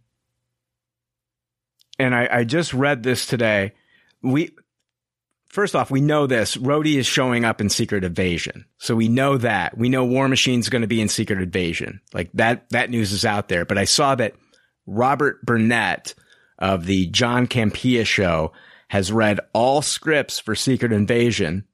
and 1.98 2.14
I, 2.14 2.28
I 2.30 2.44
just 2.44 2.72
read 2.72 3.02
this 3.02 3.26
today. 3.26 3.72
We 4.22 4.50
first 5.48 5.74
off, 5.74 5.90
we 5.90 6.00
know 6.00 6.28
this. 6.28 6.56
Rhodey 6.56 6.94
is 6.96 7.06
showing 7.06 7.44
up 7.44 7.60
in 7.60 7.68
Secret 7.70 8.04
Invasion, 8.04 8.66
so 8.78 8.94
we 8.94 9.08
know 9.08 9.36
that. 9.38 9.76
We 9.76 9.88
know 9.88 10.04
War 10.04 10.28
Machine's 10.28 10.68
going 10.68 10.82
to 10.82 10.88
be 10.88 11.00
in 11.00 11.08
Secret 11.08 11.40
Invasion. 11.42 12.00
Like 12.14 12.30
that. 12.34 12.70
That 12.70 12.90
news 12.90 13.10
is 13.10 13.24
out 13.24 13.48
there. 13.48 13.64
But 13.64 13.78
I 13.78 13.84
saw 13.84 14.14
that 14.14 14.34
Robert 14.86 15.44
Burnett 15.44 16.14
of 16.58 16.86
the 16.86 17.06
John 17.08 17.48
Campea 17.48 18.06
show 18.06 18.52
has 18.92 19.10
read 19.10 19.40
all 19.54 19.80
scripts 19.80 20.38
for 20.38 20.54
Secret 20.54 20.92
Invasion. 20.92 21.64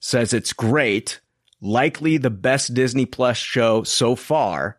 Says 0.00 0.32
it's 0.32 0.52
great 0.52 1.20
likely 1.60 2.16
the 2.16 2.30
best 2.30 2.74
Disney 2.74 3.06
Plus 3.06 3.36
show 3.36 3.84
so 3.84 4.16
far. 4.16 4.76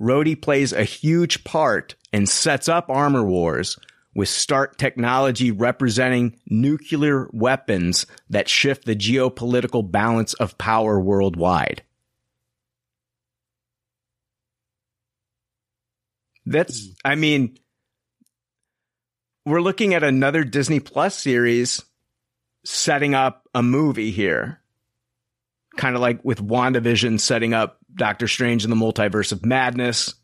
Rhodey 0.00 0.40
plays 0.40 0.72
a 0.72 0.84
huge 0.84 1.42
part 1.42 1.96
and 2.12 2.28
sets 2.28 2.68
up 2.68 2.88
Armor 2.88 3.24
Wars 3.24 3.76
with 4.14 4.28
Stark 4.28 4.76
technology 4.78 5.50
representing 5.50 6.38
nuclear 6.46 7.28
weapons 7.32 8.06
that 8.30 8.48
shift 8.48 8.84
the 8.84 8.94
geopolitical 8.94 9.90
balance 9.90 10.34
of 10.34 10.56
power 10.56 11.00
worldwide. 11.00 11.82
That's, 16.46 16.90
I 17.04 17.16
mean, 17.16 17.58
we're 19.44 19.60
looking 19.60 19.94
at 19.94 20.02
another 20.02 20.44
Disney 20.44 20.80
Plus 20.80 21.16
series 21.16 21.82
setting 22.64 23.14
up 23.14 23.48
a 23.54 23.62
movie 23.62 24.10
here 24.10 24.60
kind 25.76 25.94
of 25.94 26.00
like 26.00 26.24
with 26.24 26.38
WandaVision 26.42 27.20
setting 27.20 27.54
up 27.54 27.78
Doctor 27.94 28.28
Strange 28.28 28.64
in 28.64 28.70
the 28.70 28.76
Multiverse 28.76 29.32
of 29.32 29.44
Madness. 29.44 30.14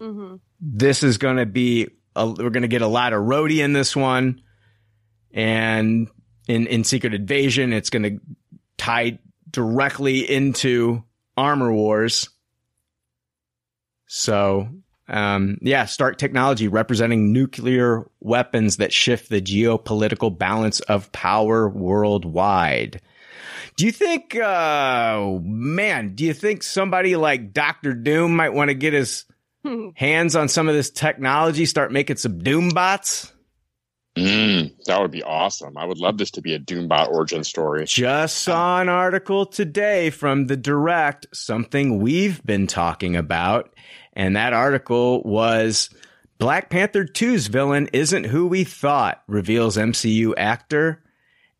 mhm. 0.00 0.40
This 0.60 1.02
is 1.02 1.18
going 1.18 1.36
to 1.36 1.46
be, 1.46 1.88
a, 2.14 2.26
we're 2.26 2.50
going 2.50 2.62
to 2.62 2.68
get 2.68 2.82
a 2.82 2.86
lot 2.86 3.12
of 3.12 3.22
Rhodey 3.22 3.62
in 3.62 3.74
this 3.74 3.94
one. 3.94 4.40
And 5.32 6.08
in, 6.48 6.66
in 6.66 6.82
Secret 6.84 7.12
Invasion, 7.12 7.74
it's 7.74 7.90
going 7.90 8.02
to 8.04 8.20
tie 8.78 9.18
directly 9.50 10.20
into 10.20 11.04
Armor 11.36 11.72
Wars. 11.72 12.30
So, 14.06 14.68
um, 15.08 15.58
yeah, 15.62 15.84
Stark 15.84 16.18
technology 16.18 16.68
representing 16.68 17.32
nuclear 17.32 18.10
weapons 18.20 18.78
that 18.78 18.92
shift 18.92 19.28
the 19.28 19.40
geopolitical 19.40 20.36
balance 20.36 20.80
of 20.80 21.12
power 21.12 21.68
worldwide. 21.68 23.00
Do 23.76 23.84
you 23.84 23.92
think, 23.92 24.34
uh, 24.34 25.38
man, 25.42 26.14
do 26.14 26.24
you 26.24 26.32
think 26.32 26.62
somebody 26.62 27.14
like 27.16 27.52
Doctor 27.52 27.92
Doom 27.92 28.34
might 28.34 28.54
want 28.54 28.68
to 28.68 28.74
get 28.74 28.94
his 28.94 29.24
hands 29.94 30.36
on 30.36 30.48
some 30.48 30.68
of 30.68 30.74
this 30.74 30.90
technology, 30.90 31.66
start 31.66 31.92
making 31.92 32.16
some 32.16 32.38
Doom 32.38 32.70
bots? 32.70 33.32
Mm, 34.16 34.72
that 34.86 35.00
would 35.00 35.10
be 35.10 35.22
awesome. 35.22 35.76
I 35.76 35.84
would 35.84 35.98
love 35.98 36.16
this 36.16 36.30
to 36.32 36.40
be 36.40 36.54
a 36.54 36.58
Doombot 36.58 37.08
origin 37.10 37.44
story. 37.44 37.84
Just 37.84 38.38
saw 38.38 38.80
an 38.80 38.88
article 38.88 39.44
today 39.44 40.08
from 40.08 40.46
the 40.46 40.56
direct, 40.56 41.26
something 41.34 42.00
we've 42.00 42.42
been 42.42 42.66
talking 42.66 43.14
about. 43.14 43.74
And 44.16 44.34
that 44.34 44.52
article 44.52 45.22
was 45.22 45.90
Black 46.38 46.70
Panther 46.70 47.04
2's 47.04 47.46
villain 47.46 47.88
isn't 47.92 48.24
who 48.24 48.46
we 48.46 48.64
thought, 48.64 49.22
reveals 49.28 49.76
MCU 49.76 50.32
actor. 50.36 51.02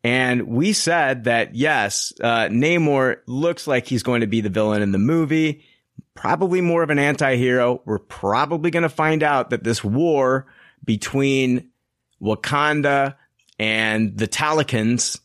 And 0.03 0.47
we 0.47 0.73
said 0.73 1.25
that 1.25 1.55
yes, 1.55 2.11
uh, 2.21 2.47
Namor 2.47 3.17
looks 3.27 3.67
like 3.67 3.87
he's 3.87 4.03
going 4.03 4.21
to 4.21 4.27
be 4.27 4.41
the 4.41 4.49
villain 4.49 4.81
in 4.81 4.91
the 4.91 4.97
movie, 4.97 5.63
probably 6.15 6.59
more 6.59 6.83
of 6.83 6.89
an 6.89 6.99
anti-hero. 6.99 7.81
We're 7.85 7.99
probably 7.99 8.71
going 8.71 8.83
to 8.83 8.89
find 8.89 9.23
out 9.23 9.51
that 9.51 9.63
this 9.63 9.83
war 9.83 10.47
between 10.83 11.69
Wakanda 12.21 13.15
and 13.59 14.17
the 14.17 14.27
Talokans 14.27 15.19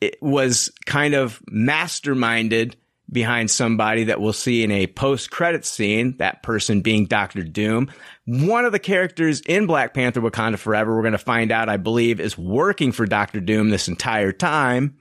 it 0.00 0.22
was 0.22 0.70
kind 0.84 1.14
of 1.14 1.40
masterminded 1.50 2.74
behind 3.10 3.50
somebody 3.50 4.04
that 4.04 4.20
we'll 4.20 4.32
see 4.32 4.64
in 4.64 4.70
a 4.70 4.86
post-credit 4.86 5.64
scene, 5.64 6.16
that 6.18 6.42
person 6.42 6.80
being 6.80 7.06
Doctor 7.06 7.42
Doom. 7.42 7.90
One 8.24 8.64
of 8.64 8.72
the 8.72 8.78
characters 8.78 9.40
in 9.40 9.66
Black 9.66 9.94
Panther 9.94 10.20
Wakanda 10.20 10.58
Forever, 10.58 10.94
we're 10.94 11.02
going 11.02 11.12
to 11.12 11.18
find 11.18 11.52
out, 11.52 11.68
I 11.68 11.76
believe, 11.76 12.18
is 12.18 12.36
working 12.36 12.92
for 12.92 13.06
Doctor 13.06 13.40
Doom 13.40 13.70
this 13.70 13.88
entire 13.88 14.32
time. 14.32 14.96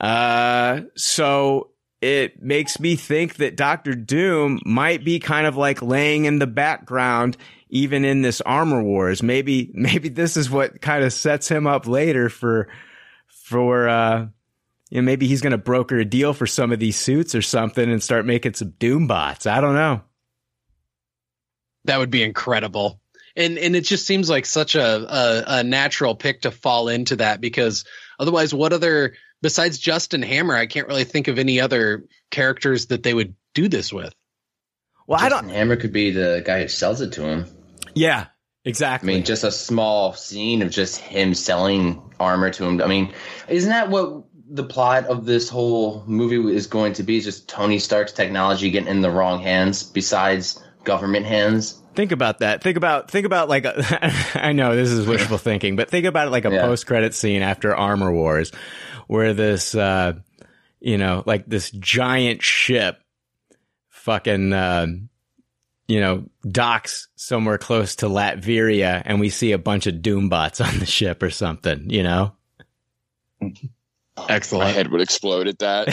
Uh, 0.00 0.82
so 0.94 1.70
it 2.00 2.40
makes 2.40 2.78
me 2.78 2.94
think 2.94 3.36
that 3.36 3.56
Doctor 3.56 3.94
Doom 3.94 4.60
might 4.64 5.04
be 5.04 5.18
kind 5.18 5.46
of 5.46 5.56
like 5.56 5.82
laying 5.82 6.24
in 6.24 6.38
the 6.38 6.46
background, 6.46 7.36
even 7.68 8.04
in 8.04 8.22
this 8.22 8.40
Armor 8.42 8.82
Wars. 8.82 9.22
Maybe, 9.22 9.70
maybe 9.74 10.08
this 10.08 10.36
is 10.36 10.48
what 10.48 10.80
kind 10.80 11.02
of 11.02 11.12
sets 11.12 11.48
him 11.48 11.66
up 11.66 11.88
later 11.88 12.28
for, 12.28 12.68
for, 13.26 13.88
uh, 13.88 14.26
you 14.90 15.00
know, 15.00 15.04
maybe 15.04 15.26
he's 15.26 15.40
going 15.40 15.52
to 15.52 15.58
broker 15.58 15.98
a 15.98 16.04
deal 16.04 16.32
for 16.32 16.46
some 16.46 16.72
of 16.72 16.78
these 16.78 16.96
suits 16.96 17.34
or 17.34 17.42
something 17.42 17.90
and 17.90 18.02
start 18.02 18.26
making 18.26 18.54
some 18.54 18.70
Doom 18.78 19.06
bots. 19.06 19.46
I 19.46 19.60
don't 19.60 19.74
know. 19.74 20.02
That 21.84 21.98
would 21.98 22.10
be 22.10 22.22
incredible. 22.22 23.00
And 23.36 23.56
and 23.56 23.76
it 23.76 23.82
just 23.82 24.06
seems 24.06 24.28
like 24.28 24.46
such 24.46 24.74
a, 24.74 24.82
a 24.82 25.44
a 25.58 25.64
natural 25.64 26.16
pick 26.16 26.42
to 26.42 26.50
fall 26.50 26.88
into 26.88 27.16
that 27.16 27.40
because 27.40 27.84
otherwise, 28.18 28.52
what 28.52 28.72
other 28.72 29.14
besides 29.40 29.78
Justin 29.78 30.22
Hammer, 30.22 30.56
I 30.56 30.66
can't 30.66 30.88
really 30.88 31.04
think 31.04 31.28
of 31.28 31.38
any 31.38 31.60
other 31.60 32.04
characters 32.30 32.86
that 32.86 33.02
they 33.04 33.14
would 33.14 33.34
do 33.54 33.68
this 33.68 33.92
with. 33.92 34.12
Well, 35.06 35.20
I 35.20 35.28
don't. 35.28 35.48
Hammer 35.48 35.76
could 35.76 35.92
be 35.92 36.10
the 36.10 36.42
guy 36.44 36.62
who 36.62 36.68
sells 36.68 37.00
it 37.00 37.12
to 37.12 37.22
him. 37.22 37.46
Yeah, 37.94 38.26
exactly. 38.64 39.12
I 39.12 39.16
mean, 39.16 39.24
just 39.24 39.44
a 39.44 39.52
small 39.52 40.12
scene 40.14 40.60
of 40.62 40.70
just 40.70 40.98
him 40.98 41.32
selling 41.32 42.02
armor 42.18 42.50
to 42.50 42.64
him. 42.64 42.82
I 42.82 42.86
mean, 42.86 43.14
isn't 43.48 43.70
that 43.70 43.88
what 43.88 44.24
the 44.50 44.64
plot 44.64 45.06
of 45.06 45.26
this 45.26 45.48
whole 45.48 46.02
movie 46.06 46.54
is 46.54 46.66
going 46.66 46.94
to 46.94 47.02
be? 47.02 47.20
Just 47.20 47.48
Tony 47.48 47.78
Stark's 47.78 48.12
technology 48.12 48.70
getting 48.70 48.88
in 48.88 49.00
the 49.02 49.10
wrong 49.10 49.42
hands, 49.42 49.82
besides 49.82 50.62
government 50.84 51.26
hands. 51.26 51.82
Think 51.94 52.12
about 52.12 52.38
that. 52.38 52.62
Think 52.62 52.76
about 52.76 53.10
think 53.10 53.26
about 53.26 53.48
like 53.48 53.64
a, 53.64 54.12
I 54.34 54.52
know 54.52 54.74
this 54.76 54.90
is 54.90 55.06
wishful 55.06 55.36
thinking, 55.38 55.76
but 55.76 55.90
think 55.90 56.06
about 56.06 56.28
it 56.28 56.30
like 56.30 56.44
a 56.44 56.50
Yeah. 56.50 56.62
post 56.62 56.86
credit 56.86 57.14
scene 57.14 57.42
after 57.42 57.74
Armor 57.74 58.12
Wars, 58.12 58.52
where 59.08 59.34
this 59.34 59.74
uh, 59.74 60.12
you 60.80 60.96
know 60.96 61.22
like 61.26 61.46
this 61.46 61.70
giant 61.72 62.42
ship, 62.42 63.00
fucking 63.88 64.52
uh, 64.52 64.86
you 65.88 66.00
know 66.00 66.24
docks 66.48 67.08
somewhere 67.16 67.58
close 67.58 67.96
to 67.96 68.06
Latveria, 68.06 69.02
and 69.04 69.18
we 69.18 69.28
see 69.28 69.50
a 69.52 69.58
bunch 69.58 69.86
of 69.88 69.96
Doombots 69.96 70.64
on 70.72 70.78
the 70.78 70.86
ship 70.86 71.22
or 71.22 71.30
something. 71.30 71.90
You 71.90 72.02
know. 72.04 72.32
Excellent. 74.28 74.64
My 74.64 74.70
head 74.72 74.90
would 74.90 75.00
explode 75.00 75.48
at 75.48 75.58
that. 75.60 75.88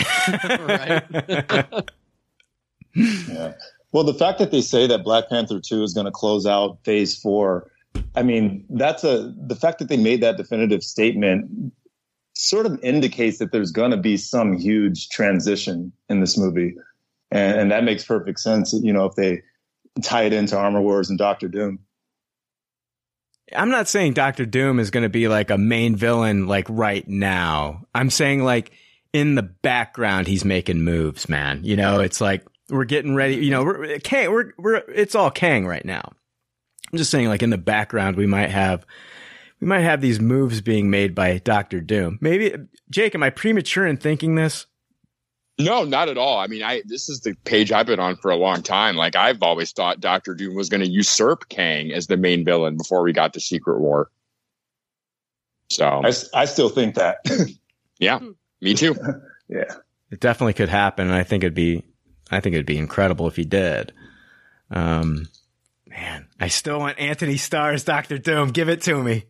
Yeah. 2.96 3.54
Well, 3.92 4.04
the 4.04 4.14
fact 4.14 4.40
that 4.40 4.52
they 4.52 4.62
say 4.62 4.88
that 4.88 5.04
Black 5.04 5.30
Panther 5.30 5.60
2 5.60 5.84
is 5.84 5.94
going 5.94 6.06
to 6.06 6.12
close 6.12 6.46
out 6.46 6.80
phase 6.84 7.18
four, 7.18 7.70
I 8.16 8.24
mean, 8.24 8.66
that's 8.70 9.04
a, 9.04 9.34
the 9.38 9.56
fact 9.56 9.80
that 9.80 9.90
they 9.90 9.98
made 9.98 10.22
that 10.22 10.38
definitive 10.38 10.84
statement 10.84 11.74
sort 12.34 12.66
of 12.66 12.78
indicates 12.84 13.38
that 13.40 13.52
there's 13.52 13.72
going 13.72 13.92
to 13.92 13.98
be 13.98 14.18
some 14.18 14.58
huge 14.58 15.10
transition 15.10 15.92
in 16.10 16.20
this 16.20 16.38
movie. 16.38 16.76
And, 17.32 17.60
and 17.62 17.72
that 17.72 17.84
makes 17.84 18.04
perfect 18.04 18.40
sense, 18.40 18.74
you 18.74 18.92
know, 18.92 19.06
if 19.06 19.16
they 19.16 19.44
tie 20.02 20.24
it 20.24 20.34
into 20.34 20.58
Armor 20.58 20.82
Wars 20.82 21.10
and 21.10 21.18
Doctor 21.18 21.48
Doom. 21.48 21.80
I'm 23.54 23.70
not 23.70 23.88
saying 23.88 24.14
Doctor 24.14 24.46
Doom 24.46 24.80
is 24.80 24.92
going 24.92 25.04
to 25.04 25.10
be 25.10 25.28
like 25.28 25.50
a 25.50 25.58
main 25.58 25.96
villain 25.96 26.48
like 26.48 26.68
right 26.70 27.08
now. 27.08 27.86
I'm 27.94 28.10
saying 28.10 28.44
like 28.44 28.72
in 29.14 29.36
the 29.36 29.44
background 29.44 30.28
he's 30.28 30.44
making 30.44 30.82
moves, 30.82 31.30
man. 31.30 31.62
You 31.64 31.76
know, 31.76 32.00
it's 32.00 32.20
like 32.20 32.46
we're 32.70 32.86
getting 32.86 33.16
ready. 33.16 33.36
You 33.36 33.52
know, 33.52 33.64
we're 33.64 34.00
Kang. 34.00 34.32
We're 34.32 34.52
we're 34.58 34.76
it's 34.90 35.16
all 35.16 35.32
Kang 35.32 35.68
right 35.68 35.86
now. 35.86 36.12
I'm 36.92 36.98
just 36.98 37.12
saying, 37.12 37.28
like 37.28 37.44
in 37.44 37.50
the 37.50 37.58
background, 37.58 38.18
we 38.18 38.26
might 38.26 38.50
have 38.50 38.86
we 39.60 39.68
might 39.68 39.82
have 39.82 40.02
these 40.02 40.20
moves 40.20 40.62
being 40.62 40.90
made 40.90 41.14
by 41.14 41.38
Doctor 41.40 41.82
Doom. 41.82 42.18
Maybe 42.22 42.56
Jake, 42.90 43.16
am 43.16 43.24
I 43.24 43.30
premature 43.30 43.86
in 43.86 43.98
thinking 43.98 44.36
this? 44.36 44.66
No, 45.58 45.86
not 45.86 46.10
at 46.10 46.18
all. 46.18 46.38
I 46.38 46.48
mean, 46.48 46.64
I 46.64 46.82
this 46.86 47.08
is 47.08 47.22
the 47.22 47.34
page 47.46 47.72
I've 47.72 47.86
been 47.86 48.00
on 48.00 48.18
for 48.18 48.30
a 48.30 48.36
long 48.36 48.62
time. 48.62 48.96
Like 48.98 49.16
I've 49.16 49.42
always 49.42 49.72
thought 49.72 50.02
Doctor 50.02 50.34
Doom 50.34 50.54
was 50.56 50.68
going 50.68 50.82
to 50.82 50.90
usurp 50.90 51.48
Kang 51.48 51.92
as 51.94 52.08
the 52.08 52.18
main 52.18 52.44
villain 52.44 52.76
before 52.76 53.04
we 53.04 53.14
got 53.14 53.34
to 53.34 53.40
Secret 53.40 53.80
War. 53.80 54.10
So 55.70 55.86
I, 56.04 56.12
I 56.34 56.46
still 56.46 56.70
think 56.70 56.96
that. 56.96 57.20
yeah, 58.00 58.20
me 58.62 58.74
too. 58.74 58.96
yeah, 59.48 59.74
it 60.12 60.20
definitely 60.20 60.54
could 60.54 60.70
happen, 60.70 61.08
and 61.08 61.16
I 61.16 61.24
think 61.24 61.44
it'd 61.44 61.54
be, 61.54 61.84
I 62.30 62.40
think 62.42 62.54
it'd 62.54 62.66
be 62.66 62.78
incredible 62.78 63.28
if 63.28 63.36
he 63.38 63.46
did. 63.46 63.94
Um, 64.70 65.28
man, 65.88 66.28
I 66.40 66.50
still 66.50 66.80
want 66.80 67.00
Antony 67.00 67.38
Starr's 67.38 67.84
Doctor 67.86 68.18
Doom. 68.18 68.50
Give 68.50 68.68
it 68.70 68.82
to 68.84 69.02
me. 69.04 69.24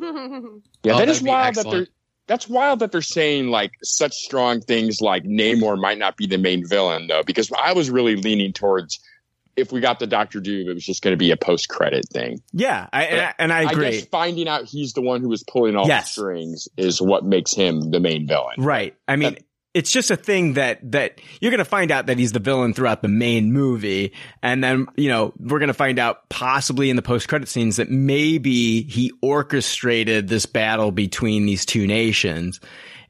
Yeah, 0.82 0.94
Oh, 0.94 0.98
that 0.98 1.08
is 1.08 1.20
that'd 1.20 1.26
wild 1.28 1.54
that 1.54 1.60
excellent. 1.60 1.88
they're 1.88 1.94
that's 2.26 2.48
wild 2.48 2.80
that 2.80 2.92
they're 2.92 3.02
saying 3.02 3.48
like 3.48 3.72
such 3.82 4.14
strong 4.14 4.60
things 4.60 5.00
like 5.00 5.24
Namor 5.24 5.80
might 5.80 5.98
not 5.98 6.16
be 6.16 6.26
the 6.26 6.38
main 6.38 6.66
villain 6.66 7.06
though, 7.06 7.22
because 7.22 7.50
I 7.52 7.72
was 7.72 7.90
really 7.90 8.16
leaning 8.16 8.52
towards 8.52 8.98
if 9.56 9.72
we 9.72 9.80
got 9.80 9.98
the 10.00 10.06
Doctor 10.06 10.38
Doom, 10.38 10.68
it 10.68 10.74
was 10.74 10.84
just 10.84 11.02
going 11.02 11.12
to 11.12 11.16
be 11.16 11.30
a 11.30 11.36
post 11.36 11.68
credit 11.70 12.04
thing. 12.12 12.42
Yeah, 12.52 12.88
I, 12.92 13.04
and, 13.04 13.20
I, 13.22 13.34
and 13.38 13.52
I 13.52 13.58
I 13.60 13.62
agree. 13.72 13.90
guess 13.92 14.06
finding 14.06 14.48
out 14.48 14.64
he's 14.66 14.92
the 14.92 15.00
one 15.00 15.22
who 15.22 15.28
was 15.30 15.42
pulling 15.44 15.76
all 15.76 15.86
Yes. 15.88 16.08
the 16.08 16.20
strings 16.20 16.68
is 16.76 17.00
what 17.00 17.24
makes 17.24 17.54
him 17.54 17.90
the 17.90 17.98
main 18.00 18.26
villain. 18.26 18.56
Right. 18.58 18.94
I 19.08 19.16
mean, 19.16 19.38
it's 19.76 19.90
just 19.90 20.10
a 20.10 20.16
thing 20.16 20.54
that, 20.54 20.80
that 20.90 21.20
you're 21.38 21.50
going 21.50 21.58
to 21.58 21.64
find 21.66 21.90
out 21.90 22.06
that 22.06 22.16
he's 22.16 22.32
the 22.32 22.38
villain 22.38 22.72
throughout 22.72 23.02
the 23.02 23.08
main 23.08 23.52
movie. 23.52 24.14
And 24.42 24.64
then, 24.64 24.86
you 24.96 25.10
know, 25.10 25.34
we're 25.38 25.58
going 25.58 25.68
to 25.68 25.74
find 25.74 25.98
out 25.98 26.26
possibly 26.30 26.88
in 26.88 26.96
the 26.96 27.02
post 27.02 27.28
credit 27.28 27.46
scenes 27.46 27.76
that 27.76 27.90
maybe 27.90 28.84
he 28.84 29.12
orchestrated 29.20 30.28
this 30.28 30.46
battle 30.46 30.92
between 30.92 31.44
these 31.44 31.66
two 31.66 31.86
nations. 31.86 32.58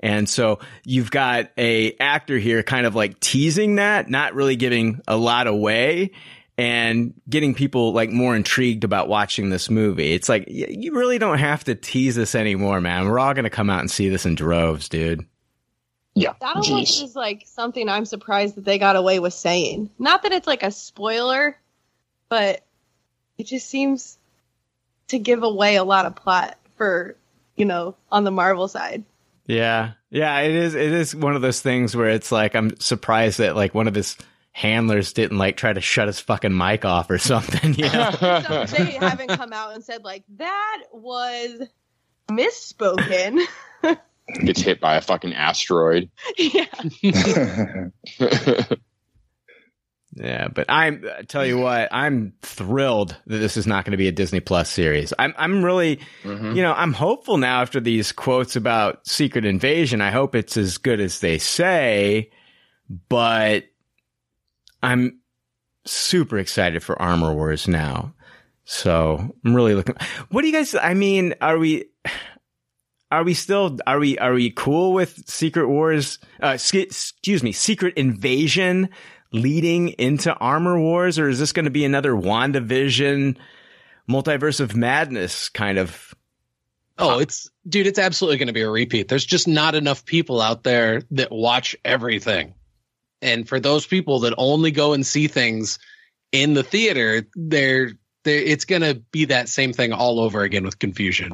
And 0.01 0.29
so 0.29 0.59
you've 0.85 1.13
got 1.13 1.53
a 1.57 1.95
actor 2.01 2.37
here 2.37 2.65
kind 2.65 2.85
of 2.85 2.97
like 2.97 3.21
teasing 3.21 3.77
that, 3.77 4.11
not 4.11 4.35
really 4.35 4.57
giving 4.57 5.01
a 5.07 5.17
lot 5.17 5.47
away 5.47 6.11
and 6.59 7.15
getting 7.31 7.55
people 7.55 7.93
like 7.93 8.11
more 8.11 8.35
intrigued 8.35 8.83
about 8.83 9.07
watching 9.07 9.51
this 9.51 9.71
movie. 9.71 10.15
It's 10.15 10.29
like, 10.29 10.47
you 10.49 10.97
really 10.97 11.19
don't 11.19 11.39
have 11.39 11.63
to 11.65 11.77
tease 11.77 12.17
this 12.17 12.35
anymore, 12.35 12.81
man. 12.81 13.07
We're 13.07 13.21
all 13.21 13.35
going 13.35 13.45
to 13.45 13.51
come 13.51 13.71
out 13.71 13.81
and 13.81 13.91
see 13.91 14.09
this 14.09 14.27
in 14.27 14.35
droves, 14.35 14.89
dude. 14.89 15.25
Yeah. 16.17 16.33
That 16.41 16.57
almost 16.57 17.03
is 17.03 17.15
like 17.15 17.43
something 17.47 17.91
I'm 17.91 18.07
surprised 18.07 18.55
that 18.55 18.65
they 18.65 18.79
got 18.79 18.97
away 18.97 19.19
with 19.19 19.35
saying. 19.35 19.91
Not 19.99 20.23
that 20.23 20.33
it's 20.33 20.47
like 20.47 20.63
a 20.63 20.71
spoiler, 20.71 21.59
but 22.31 22.65
it 23.37 23.45
just 23.45 23.69
seems 23.69 24.17
to 25.09 25.19
give 25.19 25.43
away 25.43 25.77
a 25.77 25.85
lot 25.85 26.07
of 26.07 26.17
plot 26.17 26.57
for, 26.77 27.17
you 27.55 27.67
know, 27.67 27.97
on 28.11 28.25
the 28.25 28.31
Marvel 28.31 28.67
side. 28.67 29.05
Yeah. 29.45 29.93
Yeah, 30.09 30.41
it 30.41 30.53
is 30.53 30.75
it 30.75 30.91
is 30.91 31.15
one 31.15 31.37
of 31.37 31.43
those 31.43 31.61
things 31.61 31.95
where 31.95 32.09
it's 32.09 32.33
like 32.33 32.57
I'm 32.57 32.81
surprised 32.81 33.39
that 33.39 33.55
like 33.55 33.75
one 33.75 33.87
of 33.87 33.95
his 33.95 34.17
handlers 34.53 35.13
didn't 35.13 35.37
like 35.37 35.59
try 35.59 35.75
to 35.75 35.83
shut 35.83 36.07
his 36.07 36.19
fucking 36.19 36.57
mic 36.57 36.87
off 36.87 37.11
or 37.11 37.19
something, 37.19 37.75
you 37.75 37.93
know. 37.93 38.11
So 38.67 38.85
they 38.85 38.93
haven't 38.93 39.29
come 39.29 39.53
out 39.53 39.75
and 39.75 39.85
said 39.85 40.03
like 40.03 40.25
that 40.37 40.85
was 40.93 41.61
misspoken. 42.31 43.43
Gets 44.45 44.61
hit 44.61 44.81
by 44.81 44.97
a 44.97 45.01
fucking 45.01 45.35
asteroid. 45.35 46.11
yeah. 46.37 46.67
Yeah, 50.17 50.49
but 50.49 50.65
I'm 50.71 51.05
I 51.19 51.23
tell 51.23 51.45
you 51.45 51.59
what, 51.59 51.91
I'm 51.93 52.33
thrilled 52.41 53.15
that 53.27 53.37
this 53.37 53.59
is 53.59 53.67
not 53.67 53.85
going 53.85 53.91
to 53.91 53.99
be 53.99 54.09
a 54.09 54.13
Disney 54.13 54.41
Plus 54.41 54.71
series. 54.71 55.13
I'm 55.19 55.35
I'm 55.37 55.63
really, 55.63 56.01
mm-hmm. 56.23 56.57
you 56.57 56.63
know, 56.63 56.73
I'm 56.73 56.95
hopeful 56.95 57.37
now 57.37 57.61
after 57.61 57.81
these 57.81 58.13
quotes 58.13 58.57
about 58.57 59.07
Secret 59.07 59.45
Invasion. 59.45 60.01
I 60.01 60.11
hope 60.11 60.35
it's 60.35 60.57
as 60.57 60.79
good 60.79 61.01
as 61.01 61.21
they 61.21 61.37
say, 61.37 62.31
but 63.11 63.65
I'm 64.83 65.21
super 65.85 66.39
excited 66.39 66.83
for 66.83 67.01
Armor 67.01 67.35
Wars 67.35 67.69
now. 67.69 68.15
So 68.65 69.35
I'm 69.45 69.55
really 69.55 69.75
looking. 69.75 69.97
What 70.31 70.41
do 70.41 70.49
you 70.49 70.55
guys? 70.55 70.75
I 70.75 70.95
mean, 70.95 71.35
are 71.43 71.59
we? 71.59 71.91
Are 73.17 73.25
we 73.25 73.33
still? 73.33 73.79
Are 73.87 73.99
we? 73.99 74.19
Are 74.19 74.35
we 74.35 74.51
cool 74.51 74.93
with 74.93 75.27
Secret 75.27 75.69
Wars? 75.69 76.19
Uh, 76.39 76.59
sk- 76.59 76.75
excuse 76.75 77.43
me, 77.43 77.51
Secret 77.51 77.95
Invasion 77.97 78.91
leading 79.33 79.89
into 79.89 80.35
Armor 80.35 80.79
Wars, 80.79 81.19
or 81.19 81.31
is 81.31 81.39
this 81.39 81.55
going 81.55 81.65
to 81.65 81.71
be 81.71 81.87
another 81.87 82.13
WandaVision, 82.13 83.39
Multiverse 84.07 84.61
of 84.61 84.77
Madness 84.77 85.49
kind 85.49 85.79
of? 85.79 86.15
Oh, 86.99 87.19
it's 87.19 87.49
dude, 87.67 87.87
it's 87.87 87.99
absolutely 87.99 88.37
going 88.37 88.49
to 88.49 88.53
be 88.53 88.61
a 88.61 88.69
repeat. 88.69 89.09
There's 89.09 89.25
just 89.25 89.49
not 89.49 89.75
enough 89.75 90.05
people 90.05 90.43
out 90.43 90.63
there 90.63 91.01
that 91.13 91.33
watch 91.33 91.75
everything. 91.87 92.53
And 93.23 93.49
for 93.49 93.59
those 93.59 93.87
people 93.87 94.21
that 94.21 94.35
only 94.37 94.73
go 94.73 94.93
and 94.93 95.07
see 95.07 95.27
things 95.27 95.79
in 96.33 96.53
the 96.53 96.63
theater, 96.63 97.27
they're, 97.35 97.93
they're 98.25 98.43
it's 98.43 98.67
going 98.67 98.83
to 98.83 98.97
be 99.11 99.25
that 99.25 99.49
same 99.49 99.73
thing 99.73 99.95
all 99.95 100.21
over 100.21 100.43
again 100.43 100.65
with 100.65 100.79
confusion. 100.79 101.33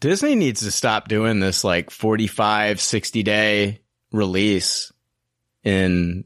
Disney 0.00 0.34
needs 0.34 0.60
to 0.60 0.70
stop 0.70 1.08
doing 1.08 1.40
this 1.40 1.64
like 1.64 1.90
45, 1.90 2.80
60 2.80 3.22
day 3.22 3.80
release 4.12 4.92
in 5.64 6.24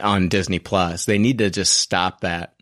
on 0.00 0.28
Disney 0.28 0.58
Plus. 0.58 1.04
They 1.04 1.18
need 1.18 1.38
to 1.38 1.50
just 1.50 1.74
stop 1.80 2.20
that. 2.20 2.54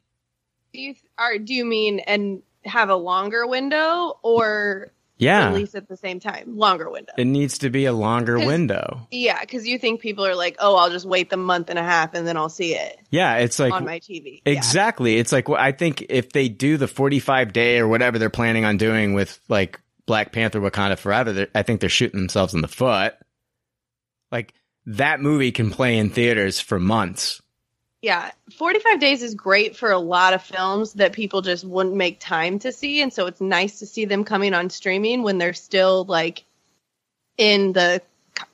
Do 0.73 0.81
you 0.81 0.95
are 1.19 1.39
do 1.39 1.55
you 1.55 1.65
mean 1.65 2.01
and 2.01 2.43
have 2.65 2.89
a 2.91 2.97
longer 2.97 3.47
window 3.47 4.19
or 4.23 4.93
Yeah. 5.19 5.49
release 5.49 5.75
at 5.75 5.89
the 5.89 5.97
same 5.97 6.19
time? 6.21 6.57
Longer 6.57 6.91
window. 6.91 7.13
It 7.17 7.27
needs 7.27 7.59
to 7.59 7.71
be 7.71 7.85
a 7.85 7.93
longer 7.93 8.39
window. 8.39 9.07
Yeah, 9.11 9.41
because 9.41 9.67
you 9.67 9.79
think 9.79 10.01
people 10.01 10.27
are 10.27 10.35
like, 10.35 10.57
oh, 10.59 10.77
I'll 10.77 10.91
just 10.91 11.07
wait 11.07 11.31
the 11.31 11.37
month 11.37 11.71
and 11.71 11.79
a 11.79 11.85
half 11.85 12.15
and 12.15 12.27
then 12.27 12.37
I'll 12.37 12.49
see 12.49 12.75
it 12.75 12.99
Yeah, 13.11 13.37
it's 13.37 13.59
like 13.59 13.73
on 13.73 13.85
my 13.85 14.01
TV. 14.01 14.43
Exactly. 14.47 15.17
It's 15.19 15.33
like 15.33 15.49
well, 15.49 15.61
I 15.61 15.73
think 15.73 16.07
if 16.09 16.31
they 16.33 16.49
do 16.49 16.77
the 16.77 16.89
45 16.89 17.53
day 17.53 17.79
or 17.79 17.89
whatever 17.89 18.19
they're 18.19 18.31
planning 18.31 18.65
on 18.65 18.77
doing 18.77 19.15
with 19.15 19.39
like 19.49 19.81
Black 20.07 20.33
Panther 20.33 20.61
Wakanda 20.61 20.99
Forever, 20.99 21.47
I 21.55 21.63
think 21.63 21.81
they're 21.81 21.89
shooting 21.89 22.21
themselves 22.21 22.55
in 22.55 22.61
the 22.61 22.69
foot. 22.69 23.15
Like 24.31 24.55
that 24.87 25.21
movie 25.21 25.53
can 25.53 25.71
play 25.71 25.99
in 25.99 26.11
theaters 26.11 26.61
for 26.61 26.79
months. 26.79 27.41
Yeah, 28.03 28.33
45 28.59 29.01
days 29.01 29.23
is 29.23 29.35
great 29.35 29.77
for 29.77 29.91
a 29.91 29.99
lot 29.99 30.35
of 30.35 30.43
films 30.43 30.95
that 30.95 31.15
people 31.15 31.41
just 31.41 31.65
wouldn't 31.65 31.97
make 31.97 32.21
time 32.21 32.59
to 32.59 32.71
see. 32.71 33.01
And 33.01 33.11
so 33.11 33.27
it's 33.27 33.41
nice 33.41 33.79
to 33.79 33.87
see 33.87 34.05
them 34.05 34.25
coming 34.25 34.53
on 34.53 34.69
streaming 34.69 35.23
when 35.23 35.39
they're 35.39 35.55
still 35.55 36.05
like 36.05 36.45
in 37.39 37.73
the 37.73 38.03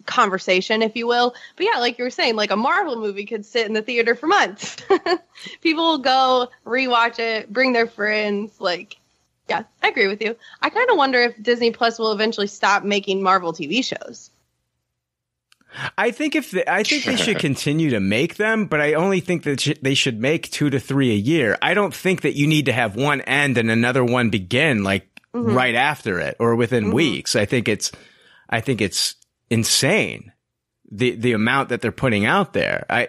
conversation, 0.07 0.83
if 0.83 0.95
you 0.95 1.09
will. 1.09 1.35
But 1.57 1.67
yeah, 1.67 1.81
like 1.81 1.99
you 1.99 2.05
were 2.05 2.11
saying, 2.11 2.37
like 2.37 2.53
a 2.53 2.57
Marvel 2.57 2.95
movie 2.95 3.25
could 3.25 3.45
sit 3.45 3.67
in 3.67 3.73
the 3.73 3.83
theater 3.83 4.15
for 4.15 4.29
months. 4.29 4.77
people 5.61 5.85
will 5.85 5.99
go 5.99 6.49
rewatch 6.65 7.19
it, 7.19 7.53
bring 7.53 7.73
their 7.73 7.89
friends. 7.89 8.61
Like, 8.61 9.00
yeah, 9.51 9.65
I 9.83 9.89
agree 9.89 10.07
with 10.07 10.23
you. 10.23 10.37
I 10.63 10.71
kind 10.71 10.89
of 10.91 10.97
wonder 10.97 11.19
if 11.21 11.43
Disney 11.43 11.71
Plus 11.73 11.99
will 11.99 12.13
eventually 12.13 12.47
stop 12.47 12.85
making 12.85 13.23
Marvel 13.23 13.53
TV 13.53 13.85
shows. 13.85 14.31
I 15.97 16.11
think 16.11 16.35
if 16.35 16.51
they, 16.51 16.65
I 16.67 16.83
think 16.83 17.05
they 17.05 17.17
should 17.17 17.39
continue 17.39 17.91
to 17.91 18.01
make 18.01 18.37
them, 18.37 18.67
but 18.67 18.81
I 18.81 18.95
only 18.95 19.21
think 19.21 19.45
that 19.45 19.61
sh- 19.61 19.79
they 19.81 19.95
should 19.95 20.21
make 20.21 20.51
two 20.51 20.69
to 20.71 20.81
three 20.81 21.13
a 21.13 21.17
year. 21.17 21.57
I 21.63 21.75
don't 21.75 21.95
think 21.95 22.23
that 22.23 22.35
you 22.37 22.49
need 22.49 22.67
to 22.67 22.73
have 22.73 22.97
one 22.97 23.21
end 23.21 23.57
and 23.57 23.71
another 23.71 24.05
one 24.05 24.31
begin 24.31 24.83
like 24.83 25.07
Mhm. 25.33 25.55
right 25.55 25.77
after 25.77 26.19
it 26.19 26.35
or 26.41 26.57
within 26.57 26.87
Mhm. 26.87 26.93
weeks. 26.95 27.37
I 27.37 27.45
think 27.45 27.69
it's, 27.69 27.93
I 28.49 28.61
think 28.61 28.81
it's 28.81 29.15
insane 29.49 30.33
the 30.91 31.13
the 31.15 31.33
amount 31.35 31.69
that 31.69 31.81
they're 31.83 31.93
putting 31.93 32.25
out 32.27 32.53
there. 32.53 32.85
I 32.91 33.09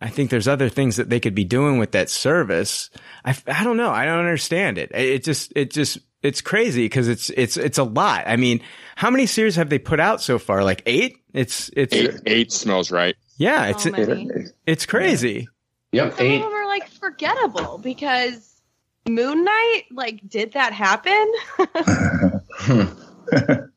I 0.00 0.08
think 0.08 0.30
there's 0.30 0.46
other 0.48 0.68
things 0.68 0.96
that 0.96 1.10
they 1.10 1.18
could 1.20 1.34
be 1.34 1.44
doing 1.44 1.78
with 1.78 1.90
that 1.92 2.08
service. 2.08 2.88
I, 3.24 3.36
I 3.48 3.64
don't 3.64 3.76
know. 3.76 3.90
I 3.90 4.04
don't 4.04 4.20
understand 4.20 4.78
it. 4.78 4.90
It 4.94 5.08
it 5.08 5.24
just 5.24 5.52
it 5.56 5.72
just 5.72 5.98
it's 6.22 6.40
crazy 6.40 6.84
because 6.84 7.08
it's 7.08 7.30
it's 7.30 7.56
it's 7.56 7.78
a 7.78 7.84
lot. 7.84 8.24
I 8.26 8.36
mean, 8.36 8.60
how 8.96 9.10
many 9.10 9.26
series 9.26 9.56
have 9.56 9.70
they 9.70 9.78
put 9.78 9.98
out 10.00 10.20
so 10.22 10.38
far? 10.38 10.62
Like 10.62 10.82
eight? 10.86 11.16
It's 11.34 11.68
it's 11.76 11.94
Eight, 11.94 12.14
eight 12.26 12.52
smells 12.52 12.90
right. 12.92 13.16
yeah. 13.38 13.64
Oh, 13.66 13.70
it's 13.70 13.82
So 13.82 13.90
many. 13.90 14.28
it's 14.66 14.86
crazy. 14.86 15.48
Yep, 15.92 16.16
Some 16.18 16.26
of 16.26 16.40
them 16.42 16.52
are 16.52 16.66
like 16.66 16.88
forgettable 16.90 17.78
because 17.78 18.60
Moon 19.08 19.42
Knight, 19.44 19.84
like, 19.90 20.20
did 20.28 20.52
that 20.52 20.72
happen? 20.74 21.32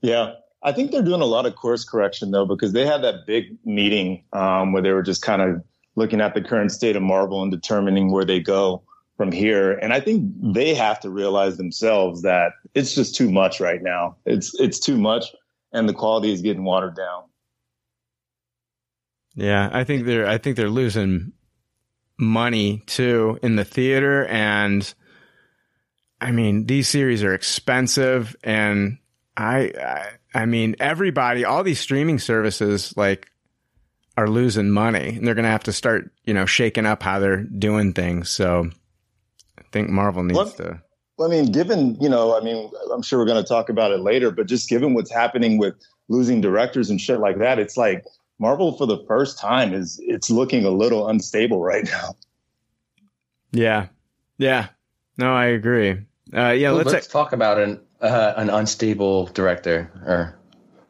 Yeah, 0.00 0.34
I 0.62 0.72
think 0.72 0.90
they're 0.90 1.02
doing 1.02 1.20
a 1.20 1.26
lot 1.26 1.46
of 1.46 1.54
course 1.56 1.84
correction 1.84 2.30
though, 2.30 2.46
because 2.46 2.72
they 2.72 2.86
had 2.86 3.02
that 3.02 3.26
big 3.26 3.56
meeting 3.64 4.24
um, 4.32 4.72
where 4.72 4.82
they 4.82 4.92
were 4.92 5.02
just 5.02 5.22
kind 5.22 5.42
of 5.42 5.62
looking 5.96 6.20
at 6.20 6.34
the 6.34 6.42
current 6.42 6.72
state 6.72 6.96
of 6.96 7.02
Marvel 7.02 7.42
and 7.42 7.50
determining 7.50 8.10
where 8.10 8.24
they 8.24 8.40
go. 8.40 8.82
from 9.18 9.32
here. 9.32 9.72
And 9.72 9.92
I 9.92 10.00
think 10.00 10.32
they 10.40 10.74
have 10.74 11.00
to 11.00 11.10
realize 11.10 11.56
themselves 11.56 12.22
that 12.22 12.52
it's 12.74 12.94
just 12.94 13.16
too 13.16 13.30
much 13.30 13.60
right 13.60 13.82
now. 13.82 14.16
It's 14.24 14.54
it's 14.60 14.78
too 14.78 14.96
much, 14.96 15.24
and 15.72 15.88
the 15.88 15.92
quality 15.92 16.32
is 16.32 16.40
getting 16.40 16.64
watered 16.64 16.96
down. 16.96 17.24
Yeah, 19.34 19.68
I 19.72 19.84
think 19.84 20.06
they're 20.06 20.26
I 20.26 20.38
think 20.38 20.56
they're 20.56 20.70
losing 20.70 21.32
money 22.16 22.82
too 22.86 23.38
in 23.42 23.56
the 23.56 23.64
theater 23.64 24.26
and 24.26 24.92
I 26.20 26.32
mean 26.32 26.66
these 26.66 26.88
series 26.88 27.22
are 27.22 27.32
expensive 27.32 28.34
and 28.42 28.98
I 29.38 29.72
I, 29.80 30.10
I 30.34 30.46
mean 30.46 30.76
everybody 30.80 31.44
all 31.44 31.62
these 31.62 31.80
streaming 31.80 32.18
services 32.18 32.92
like 32.96 33.30
are 34.18 34.28
losing 34.28 34.68
money 34.68 35.16
and 35.16 35.24
they're 35.24 35.36
going 35.36 35.44
to 35.44 35.50
have 35.50 35.62
to 35.62 35.72
start, 35.72 36.10
you 36.24 36.34
know, 36.34 36.44
shaking 36.44 36.84
up 36.84 37.04
how 37.04 37.20
they're 37.20 37.44
doing 37.44 37.92
things. 37.92 38.28
So 38.28 38.68
I 39.56 39.62
think 39.70 39.90
Marvel 39.90 40.24
needs 40.24 40.36
Well, 40.36 40.50
to 40.50 40.82
Well, 41.16 41.28
I 41.28 41.30
mean, 41.30 41.52
given, 41.52 41.96
you 42.00 42.08
know, 42.08 42.36
I 42.36 42.40
mean, 42.40 42.68
I'm 42.92 43.02
sure 43.02 43.20
we're 43.20 43.26
going 43.26 43.40
to 43.40 43.48
talk 43.48 43.68
about 43.68 43.92
it 43.92 44.00
later, 44.00 44.32
but 44.32 44.48
just 44.48 44.68
given 44.68 44.92
what's 44.94 45.12
happening 45.12 45.56
with 45.56 45.74
losing 46.08 46.40
directors 46.40 46.90
and 46.90 47.00
shit 47.00 47.20
like 47.20 47.38
that, 47.38 47.60
it's 47.60 47.76
like 47.76 48.04
Marvel 48.40 48.76
for 48.76 48.86
the 48.86 49.04
first 49.06 49.38
time 49.38 49.72
is 49.72 50.00
it's 50.02 50.30
looking 50.30 50.64
a 50.64 50.70
little 50.70 51.08
unstable 51.08 51.60
right 51.60 51.84
now. 51.84 52.16
Yeah. 53.52 53.86
Yeah. 54.36 54.68
No, 55.16 55.32
I 55.32 55.46
agree. 55.46 55.92
Uh 56.34 56.50
yeah, 56.50 56.70
Well, 56.70 56.78
let's, 56.78 56.92
let's 56.92 57.06
talk 57.06 57.32
about 57.32 57.58
an 57.60 57.80
uh, 58.00 58.34
an 58.36 58.50
unstable 58.50 59.26
director 59.26 59.90
or 60.06 60.38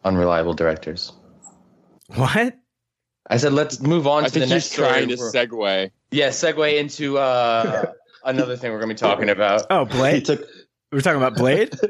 unreliable 0.04 0.54
directors. 0.54 1.12
What? 2.14 2.56
I 3.30 3.36
said 3.36 3.52
let's 3.52 3.80
move 3.80 4.06
on 4.06 4.24
I 4.24 4.28
to 4.28 4.38
the 4.38 4.46
next 4.46 4.68
he's 4.70 4.76
trying 4.76 5.14
story. 5.14 5.32
to 5.32 5.48
segue. 5.48 5.90
Yeah, 6.10 6.28
segue 6.28 6.78
into 6.78 7.18
uh, 7.18 7.92
another 8.24 8.56
thing 8.56 8.72
we're 8.72 8.78
going 8.78 8.88
to 8.88 8.94
be 8.94 8.98
talking 9.08 9.28
about. 9.28 9.66
Oh, 9.70 9.84
Blade. 9.84 10.26
We're 10.90 11.00
talking 11.00 11.20
about 11.20 11.36
Blade? 11.36 11.74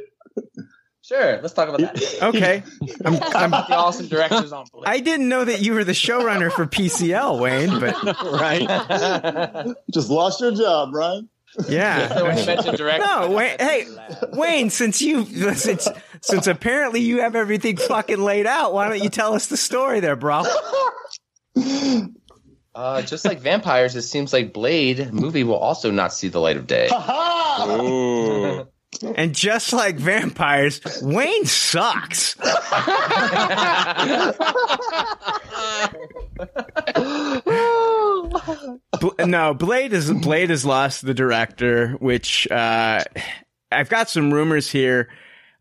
Sure, 1.08 1.40
let's 1.40 1.54
talk 1.54 1.70
about 1.70 1.80
that. 1.80 2.18
Okay. 2.22 2.62
I'm, 3.02 3.14
I'm 3.14 3.50
the 3.50 3.74
awesome 3.74 4.08
directors 4.08 4.52
on 4.52 4.66
Blade. 4.70 4.84
I 4.86 5.00
didn't 5.00 5.30
know 5.30 5.42
that 5.42 5.62
you 5.62 5.72
were 5.72 5.82
the 5.82 5.92
showrunner 5.92 6.52
for 6.52 6.66
PCL, 6.66 7.40
Wayne, 7.40 7.80
but 7.80 7.94
right. 8.30 9.74
Just 9.90 10.10
lost 10.10 10.42
your 10.42 10.52
job, 10.54 10.92
Ryan. 10.92 11.30
Yeah. 11.66 12.22
when 12.22 12.38
you 12.38 12.46
mentioned 12.46 12.76
director, 12.76 13.04
No, 13.06 13.30
Wayne, 13.30 13.56
hey, 13.58 13.86
Wayne, 14.32 14.70
since 14.70 15.02
you 15.02 15.24
since 15.54 15.88
since 16.20 16.46
apparently 16.46 17.00
you 17.00 17.20
have 17.20 17.34
everything 17.34 17.76
fucking 17.76 18.20
laid 18.20 18.46
out, 18.46 18.72
why 18.72 18.88
don't 18.88 19.02
you 19.02 19.08
tell 19.08 19.34
us 19.34 19.46
the 19.48 19.56
story 19.56 20.00
there, 20.00 20.16
bro? 20.16 20.44
Uh, 22.74 23.02
just 23.02 23.24
like 23.24 23.40
vampires, 23.40 23.96
it 23.96 24.02
seems 24.02 24.32
like 24.32 24.52
Blade 24.52 25.12
movie 25.12 25.42
will 25.42 25.56
also 25.56 25.90
not 25.90 26.12
see 26.12 26.28
the 26.28 26.38
light 26.38 26.56
of 26.56 26.68
day. 26.68 26.86
And 29.16 29.34
just 29.34 29.72
like 29.72 29.96
vampires, 29.96 30.80
Wayne 31.02 31.44
sucks. 31.44 32.36
No, 39.18 39.54
Blade 39.54 39.92
is 39.92 40.10
Blade 40.10 40.50
has 40.50 40.64
lost 40.64 41.04
the 41.04 41.14
director, 41.14 41.92
which 42.00 42.50
uh, 42.50 43.04
I've 43.70 43.88
got 43.88 44.08
some 44.08 44.32
rumors 44.32 44.70
here. 44.70 45.08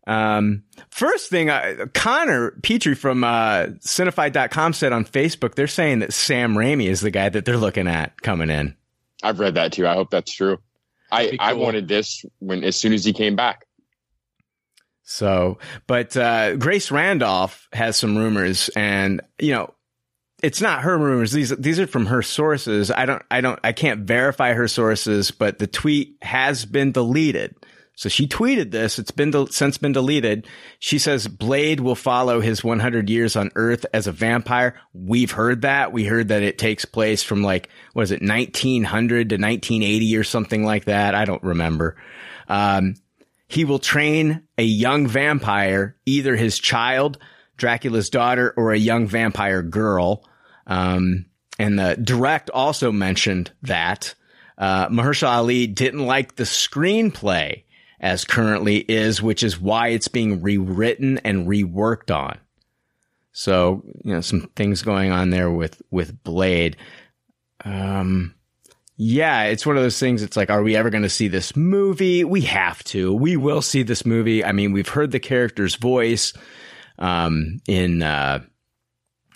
Um, 0.06 0.64
first 0.90 1.28
thing, 1.28 1.50
uh, 1.50 1.86
Connor 1.92 2.52
Petrie 2.62 2.94
from 2.94 3.24
uh, 3.24 3.66
Cinefied.com 3.80 4.72
said 4.72 4.92
on 4.92 5.04
Facebook, 5.04 5.54
they're 5.54 5.66
saying 5.66 5.98
that 5.98 6.14
Sam 6.14 6.54
Raimi 6.54 6.86
is 6.86 7.02
the 7.02 7.10
guy 7.10 7.28
that 7.28 7.44
they're 7.44 7.58
looking 7.58 7.86
at 7.86 8.20
coming 8.22 8.48
in. 8.48 8.74
I've 9.22 9.38
read 9.38 9.54
that 9.56 9.72
too. 9.72 9.86
I 9.86 9.94
hope 9.94 10.10
that's 10.10 10.32
true. 10.32 10.58
I, 11.10 11.30
be 11.30 11.40
I 11.40 11.52
wanted 11.54 11.88
this 11.88 12.24
when 12.38 12.64
as 12.64 12.76
soon 12.76 12.92
as 12.92 13.04
he 13.04 13.12
came 13.12 13.36
back. 13.36 13.64
So, 15.04 15.58
but 15.86 16.16
uh, 16.16 16.56
Grace 16.56 16.90
Randolph 16.90 17.66
has 17.72 17.96
some 17.96 18.18
rumors, 18.18 18.68
and 18.76 19.22
you 19.38 19.52
know, 19.52 19.72
it's 20.42 20.60
not 20.60 20.82
her 20.82 20.98
rumors. 20.98 21.32
These 21.32 21.50
these 21.56 21.80
are 21.80 21.86
from 21.86 22.06
her 22.06 22.22
sources. 22.22 22.90
I 22.90 23.06
don't 23.06 23.22
I 23.30 23.40
don't 23.40 23.58
I 23.64 23.72
can't 23.72 24.00
verify 24.00 24.52
her 24.52 24.68
sources, 24.68 25.30
but 25.30 25.58
the 25.58 25.66
tweet 25.66 26.16
has 26.20 26.66
been 26.66 26.92
deleted. 26.92 27.54
So 27.98 28.08
she 28.08 28.28
tweeted 28.28 28.70
this. 28.70 29.00
It's 29.00 29.10
been 29.10 29.32
del- 29.32 29.48
since 29.48 29.76
been 29.76 29.90
deleted. 29.90 30.46
She 30.78 31.00
says 31.00 31.26
Blade 31.26 31.80
will 31.80 31.96
follow 31.96 32.40
his 32.40 32.62
100 32.62 33.10
years 33.10 33.34
on 33.34 33.50
Earth 33.56 33.84
as 33.92 34.06
a 34.06 34.12
vampire. 34.12 34.80
We've 34.94 35.32
heard 35.32 35.62
that. 35.62 35.90
We 35.90 36.04
heard 36.04 36.28
that 36.28 36.44
it 36.44 36.58
takes 36.58 36.84
place 36.84 37.24
from 37.24 37.42
like 37.42 37.68
what 37.94 38.02
is 38.02 38.12
it 38.12 38.22
1900 38.22 39.30
to 39.30 39.34
1980 39.34 40.16
or 40.16 40.22
something 40.22 40.64
like 40.64 40.84
that. 40.84 41.16
I 41.16 41.24
don't 41.24 41.42
remember. 41.42 41.96
Um, 42.48 42.94
he 43.48 43.64
will 43.64 43.80
train 43.80 44.44
a 44.56 44.62
young 44.62 45.08
vampire, 45.08 45.96
either 46.06 46.36
his 46.36 46.60
child, 46.60 47.18
Dracula's 47.56 48.10
daughter, 48.10 48.54
or 48.56 48.70
a 48.70 48.78
young 48.78 49.08
vampire 49.08 49.62
girl. 49.62 50.24
Um, 50.68 51.26
and 51.58 51.76
the 51.76 51.96
direct 51.96 52.48
also 52.50 52.92
mentioned 52.92 53.50
that 53.62 54.14
uh, 54.56 54.88
Mahershala 54.88 55.38
Ali 55.38 55.66
didn't 55.66 56.06
like 56.06 56.36
the 56.36 56.44
screenplay 56.44 57.64
as 58.00 58.24
currently 58.24 58.78
is, 58.78 59.22
which 59.22 59.42
is 59.42 59.60
why 59.60 59.88
it's 59.88 60.08
being 60.08 60.42
rewritten 60.42 61.18
and 61.18 61.46
reworked 61.46 62.14
on. 62.14 62.38
So, 63.32 63.82
you 64.04 64.12
know, 64.12 64.20
some 64.20 64.50
things 64.56 64.82
going 64.82 65.12
on 65.12 65.30
there 65.30 65.50
with, 65.50 65.80
with 65.90 66.22
Blade. 66.24 66.76
Um, 67.64 68.34
yeah, 68.96 69.44
it's 69.44 69.64
one 69.64 69.76
of 69.76 69.82
those 69.82 69.98
things. 70.00 70.22
It's 70.22 70.36
like, 70.36 70.50
are 70.50 70.62
we 70.62 70.74
ever 70.74 70.90
going 70.90 71.04
to 71.04 71.08
see 71.08 71.28
this 71.28 71.54
movie? 71.54 72.24
We 72.24 72.40
have 72.42 72.82
to. 72.84 73.14
We 73.14 73.36
will 73.36 73.62
see 73.62 73.84
this 73.84 74.04
movie. 74.04 74.44
I 74.44 74.50
mean, 74.50 74.72
we've 74.72 74.88
heard 74.88 75.12
the 75.12 75.20
character's 75.20 75.76
voice 75.76 76.32
um, 76.98 77.60
in 77.68 78.02
uh, 78.02 78.42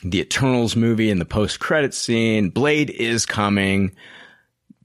the 0.03 0.21
Eternals 0.21 0.75
movie 0.75 1.11
in 1.11 1.21
the 1.21 1.25
post 1.25 1.61
credit 1.61 1.95
scene. 1.95 2.51
Blade 2.51 2.91
is 2.91 3.25
coming, 3.25 3.95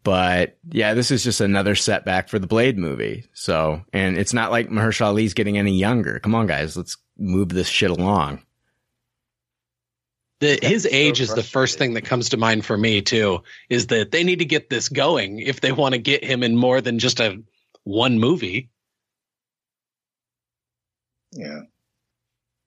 but 0.07 0.57
yeah, 0.71 0.93
this 0.93 1.11
is 1.11 1.21
just 1.21 1.41
another 1.41 1.75
setback 1.75 2.29
for 2.29 2.39
the 2.39 2.47
Blade 2.47 2.77
movie. 2.77 3.25
So, 3.33 3.81
and 3.91 4.17
it's 4.17 4.31
not 4.31 4.51
like 4.51 4.69
Mahershala 4.69 5.07
Ali's 5.07 5.33
getting 5.33 5.57
any 5.57 5.77
younger. 5.77 6.19
Come 6.19 6.33
on, 6.33 6.47
guys, 6.47 6.77
let's 6.77 6.95
move 7.17 7.49
this 7.49 7.67
shit 7.67 7.91
along. 7.91 8.41
The, 10.39 10.59
his 10.61 10.87
age 10.89 11.19
is 11.19 11.33
the 11.33 11.43
first 11.43 11.77
thing 11.77 11.95
that 11.95 12.05
comes 12.05 12.29
to 12.29 12.37
mind 12.37 12.65
for 12.65 12.77
me 12.77 13.01
too. 13.01 13.43
Is 13.67 13.87
that 13.87 14.11
they 14.11 14.23
need 14.23 14.39
to 14.39 14.45
get 14.45 14.69
this 14.69 14.87
going 14.87 15.39
if 15.39 15.59
they 15.59 15.73
want 15.73 15.91
to 15.91 15.99
get 15.99 16.23
him 16.23 16.41
in 16.41 16.55
more 16.55 16.79
than 16.79 16.99
just 16.99 17.19
a 17.19 17.43
one 17.83 18.17
movie. 18.17 18.69
Yeah. 21.33 21.63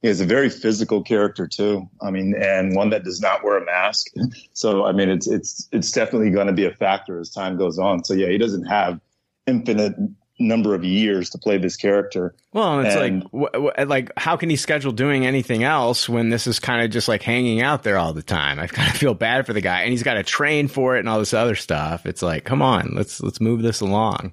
He's 0.02 0.20
a 0.20 0.26
very 0.26 0.48
physical 0.48 1.02
character 1.02 1.46
too. 1.46 1.88
I 2.00 2.10
mean, 2.10 2.34
and 2.40 2.74
one 2.74 2.88
that 2.90 3.04
does 3.04 3.20
not 3.20 3.44
wear 3.44 3.58
a 3.58 3.64
mask. 3.64 4.06
So 4.54 4.84
I 4.86 4.92
mean, 4.92 5.10
it's 5.10 5.28
it's 5.28 5.68
it's 5.72 5.90
definitely 5.90 6.30
going 6.30 6.46
to 6.46 6.52
be 6.54 6.64
a 6.64 6.72
factor 6.74 7.20
as 7.20 7.30
time 7.30 7.58
goes 7.58 7.78
on. 7.78 8.04
So 8.04 8.14
yeah, 8.14 8.28
he 8.28 8.38
doesn't 8.38 8.64
have 8.64 8.98
infinite 9.46 9.94
number 10.38 10.74
of 10.74 10.82
years 10.82 11.28
to 11.28 11.36
play 11.36 11.58
this 11.58 11.76
character. 11.76 12.34
Well, 12.54 12.80
it's 12.80 12.94
And- 12.94 13.26
like, 13.30 13.86
like, 13.88 14.10
how 14.16 14.36
can 14.38 14.48
he 14.48 14.56
schedule 14.56 14.90
doing 14.90 15.26
anything 15.26 15.64
else 15.64 16.08
when 16.08 16.30
this 16.30 16.46
is 16.46 16.58
kind 16.58 16.82
of 16.82 16.90
just 16.90 17.08
like 17.08 17.22
hanging 17.22 17.60
out 17.60 17.82
there 17.82 17.98
all 17.98 18.14
the 18.14 18.22
time? 18.22 18.58
I 18.58 18.66
kind 18.68 18.88
of 18.90 18.96
feel 18.96 19.12
bad 19.12 19.44
for 19.44 19.52
the 19.52 19.60
guy, 19.60 19.82
and 19.82 19.90
he's 19.90 20.02
got 20.02 20.14
to 20.14 20.22
train 20.22 20.68
for 20.68 20.96
it 20.96 21.00
and 21.00 21.10
all 21.10 21.18
this 21.18 21.34
other 21.34 21.54
stuff. 21.56 22.06
It's 22.06 22.22
like, 22.22 22.44
come 22.44 22.62
on, 22.62 22.94
let's 22.94 23.20
let's 23.22 23.38
move 23.38 23.60
this 23.60 23.82
along. 23.82 24.32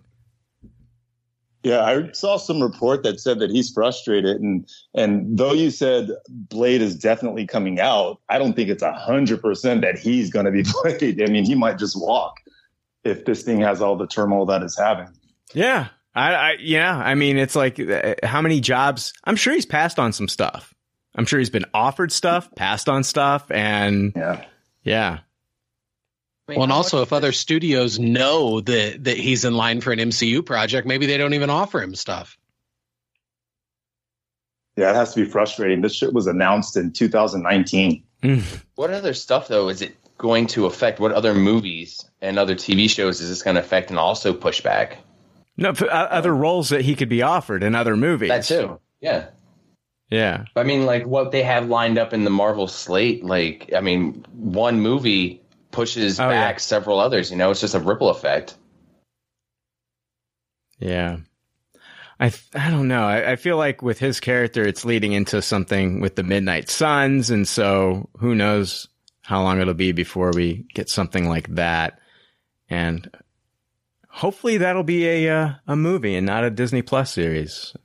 Yeah, 1.68 1.84
I 1.84 2.10
saw 2.14 2.38
some 2.38 2.64
report 2.64 3.04
that 3.04 3.20
said 3.20 3.40
that 3.40 3.52
he's 3.52 3.70
frustrated, 3.70 4.38
and 4.38 4.66
and 4.94 5.38
though 5.38 5.52
you 5.52 5.70
said 5.70 6.10
Blade 6.30 6.82
is 6.82 6.96
definitely 6.96 7.46
coming 7.46 7.78
out, 7.78 8.22
I 8.30 8.40
don't 8.40 8.54
think 8.54 8.70
it's 8.70 8.84
a 8.84 8.94
hundred 8.94 9.42
percent 9.42 9.82
that 9.82 10.00
he's 10.00 10.30
going 10.30 10.46
to 10.46 10.52
be 10.52 10.64
played. 10.66 11.22
I 11.22 11.26
mean, 11.26 11.44
he 11.44 11.56
might 11.56 11.78
just 11.78 12.00
walk 12.00 12.38
if 13.04 13.26
this 13.26 13.44
thing 13.44 13.60
has 13.60 13.82
all 13.82 13.98
the 13.98 14.08
turmoil 14.08 14.46
that 14.46 14.64
it's 14.64 14.80
having. 14.80 15.10
Yeah, 15.54 15.90
I, 16.16 16.34
I 16.34 16.56
yeah, 16.62 16.98
I 16.98 17.16
mean, 17.16 17.36
it's 17.36 17.56
like 17.56 17.82
uh, 17.82 18.16
how 18.24 18.42
many 18.42 18.62
jobs? 18.62 19.12
I'm 19.26 19.36
sure 19.36 19.54
he's 19.54 19.66
passed 19.66 20.00
on 20.00 20.14
some 20.14 20.30
stuff. 20.30 20.74
I'm 21.16 21.26
sure 21.26 21.38
he's 21.38 21.50
been 21.50 21.66
offered 21.74 22.14
stuff, 22.14 22.50
passed 22.56 22.88
on 22.88 23.04
stuff, 23.04 23.52
and 23.52 24.14
yeah, 24.16 24.46
yeah. 24.84 25.20
Well, 26.56 26.64
and 26.64 26.72
also, 26.72 27.02
if 27.02 27.12
other 27.12 27.34
studios 27.34 28.00
know 28.00 28.62
that 28.62 29.04
that 29.04 29.18
he's 29.18 29.44
in 29.44 29.56
line 29.56 29.82
for 29.82 29.92
an 29.92 30.00
MCU 30.00 30.46
project, 30.46 30.88
maybe 30.88 31.06
they 31.06 31.18
don't 31.18 31.34
even 31.34 31.50
offer 31.50 31.82
him 31.82 31.94
stuff. 31.94 32.38
Yeah, 34.78 34.92
it 34.92 34.96
has 34.96 35.14
to 35.16 35.26
be 35.26 35.30
frustrating. 35.30 35.82
This 35.82 35.96
shit 35.96 36.14
was 36.14 36.28
announced 36.28 36.78
in 36.78 36.94
2019. 36.94 38.04
What 38.76 38.92
other 38.92 39.14
stuff 39.14 39.48
though 39.48 39.70
is 39.70 39.82
it 39.82 39.96
going 40.18 40.48
to 40.48 40.66
affect? 40.68 41.00
What 41.00 41.12
other 41.12 41.34
movies 41.34 42.08
and 42.22 42.38
other 42.38 42.56
TV 42.56 42.88
shows 42.90 43.22
is 43.22 43.30
this 43.30 43.42
going 43.42 43.56
to 43.56 43.62
affect 43.62 43.90
and 43.90 43.98
also 44.00 44.34
push 44.34 44.62
back? 44.62 45.00
No, 45.58 45.70
f- 45.70 45.82
uh, 45.82 46.08
other 46.12 46.36
roles 46.36 46.70
that 46.70 46.82
he 46.82 46.96
could 46.96 47.10
be 47.10 47.24
offered 47.24 47.64
in 47.64 47.74
other 47.74 47.98
movies. 47.98 48.30
That 48.30 48.44
too. 48.44 48.80
Yeah. 49.02 49.30
Yeah. 50.10 50.46
I 50.56 50.64
mean, 50.64 50.86
like 50.86 51.06
what 51.08 51.32
they 51.32 51.42
have 51.42 51.68
lined 51.70 51.98
up 51.98 52.14
in 52.14 52.24
the 52.24 52.30
Marvel 52.30 52.68
slate. 52.68 53.24
Like, 53.24 53.72
I 53.76 53.82
mean, 53.82 54.24
one 54.34 54.80
movie 54.80 55.42
pushes 55.72 56.20
Oh, 56.20 56.30
back 56.30 56.56
yeah. 56.56 56.60
several 56.60 57.00
others. 57.00 57.32
You 57.32 57.38
know, 57.38 57.52
it's 57.52 57.62
just 57.62 57.76
a 57.76 57.80
ripple 57.80 58.10
effect. 58.10 58.56
Yeah. 60.80 61.18
I 62.20 62.32
I 62.56 62.70
don't 62.72 62.88
know. 62.88 63.04
I, 63.04 63.34
I 63.34 63.36
feel 63.36 63.58
like 63.58 63.82
with 63.82 64.00
his 64.00 64.20
character, 64.20 64.64
it's 64.66 64.86
leading 64.86 65.14
into 65.14 65.42
something 65.42 66.02
with 66.02 66.16
the 66.16 66.24
Midnight 66.24 66.70
Suns, 66.70 67.30
and 67.30 67.48
so 67.48 68.10
who 68.20 68.34
knows 68.34 68.88
how 69.22 69.44
long 69.44 69.60
it'll 69.62 69.74
be 69.76 69.92
before 69.92 70.32
we 70.34 70.66
get 70.74 70.90
something 70.90 71.30
like 71.30 71.48
that. 71.56 72.00
And 72.70 73.10
hopefully 74.10 74.58
that'll 74.58 74.84
be 74.84 75.08
a 75.08 75.30
uh, 75.30 75.54
a 75.68 75.76
movie 75.76 76.16
and 76.16 76.26
not 76.26 76.44
a 76.44 76.50
Disney 76.50 76.82
Plus 76.82 77.12
series. 77.14 77.76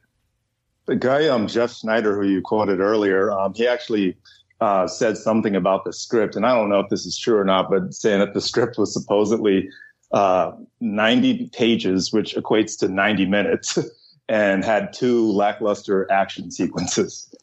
The 0.86 0.96
guy, 0.96 1.28
um, 1.28 1.46
Jeff 1.46 1.70
Sneider, 1.70 2.16
who 2.16 2.26
you 2.26 2.40
quoted 2.42 2.80
earlier, 2.80 3.30
um, 3.30 3.52
he 3.54 3.68
actually 3.68 4.16
uh, 4.62 4.86
said 4.86 5.18
something 5.18 5.56
about 5.56 5.84
the 5.84 5.92
script, 5.92 6.36
and 6.36 6.46
I 6.46 6.54
don't 6.54 6.68
know 6.70 6.78
if 6.78 6.88
this 6.88 7.04
is 7.04 7.18
true 7.18 7.36
or 7.36 7.44
not, 7.44 7.68
but 7.68 7.92
saying 7.92 8.20
that 8.20 8.32
the 8.32 8.40
script 8.40 8.78
was 8.78 8.92
supposedly 8.92 9.68
uh, 10.12 10.52
90 10.80 11.50
pages, 11.52 12.12
which 12.12 12.36
equates 12.36 12.78
to 12.78 12.86
90 12.86 13.26
minutes, 13.26 13.76
and 14.28 14.64
had 14.64 14.92
two 14.92 15.26
lackluster 15.32 16.06
action 16.12 16.52
sequences. 16.52 17.34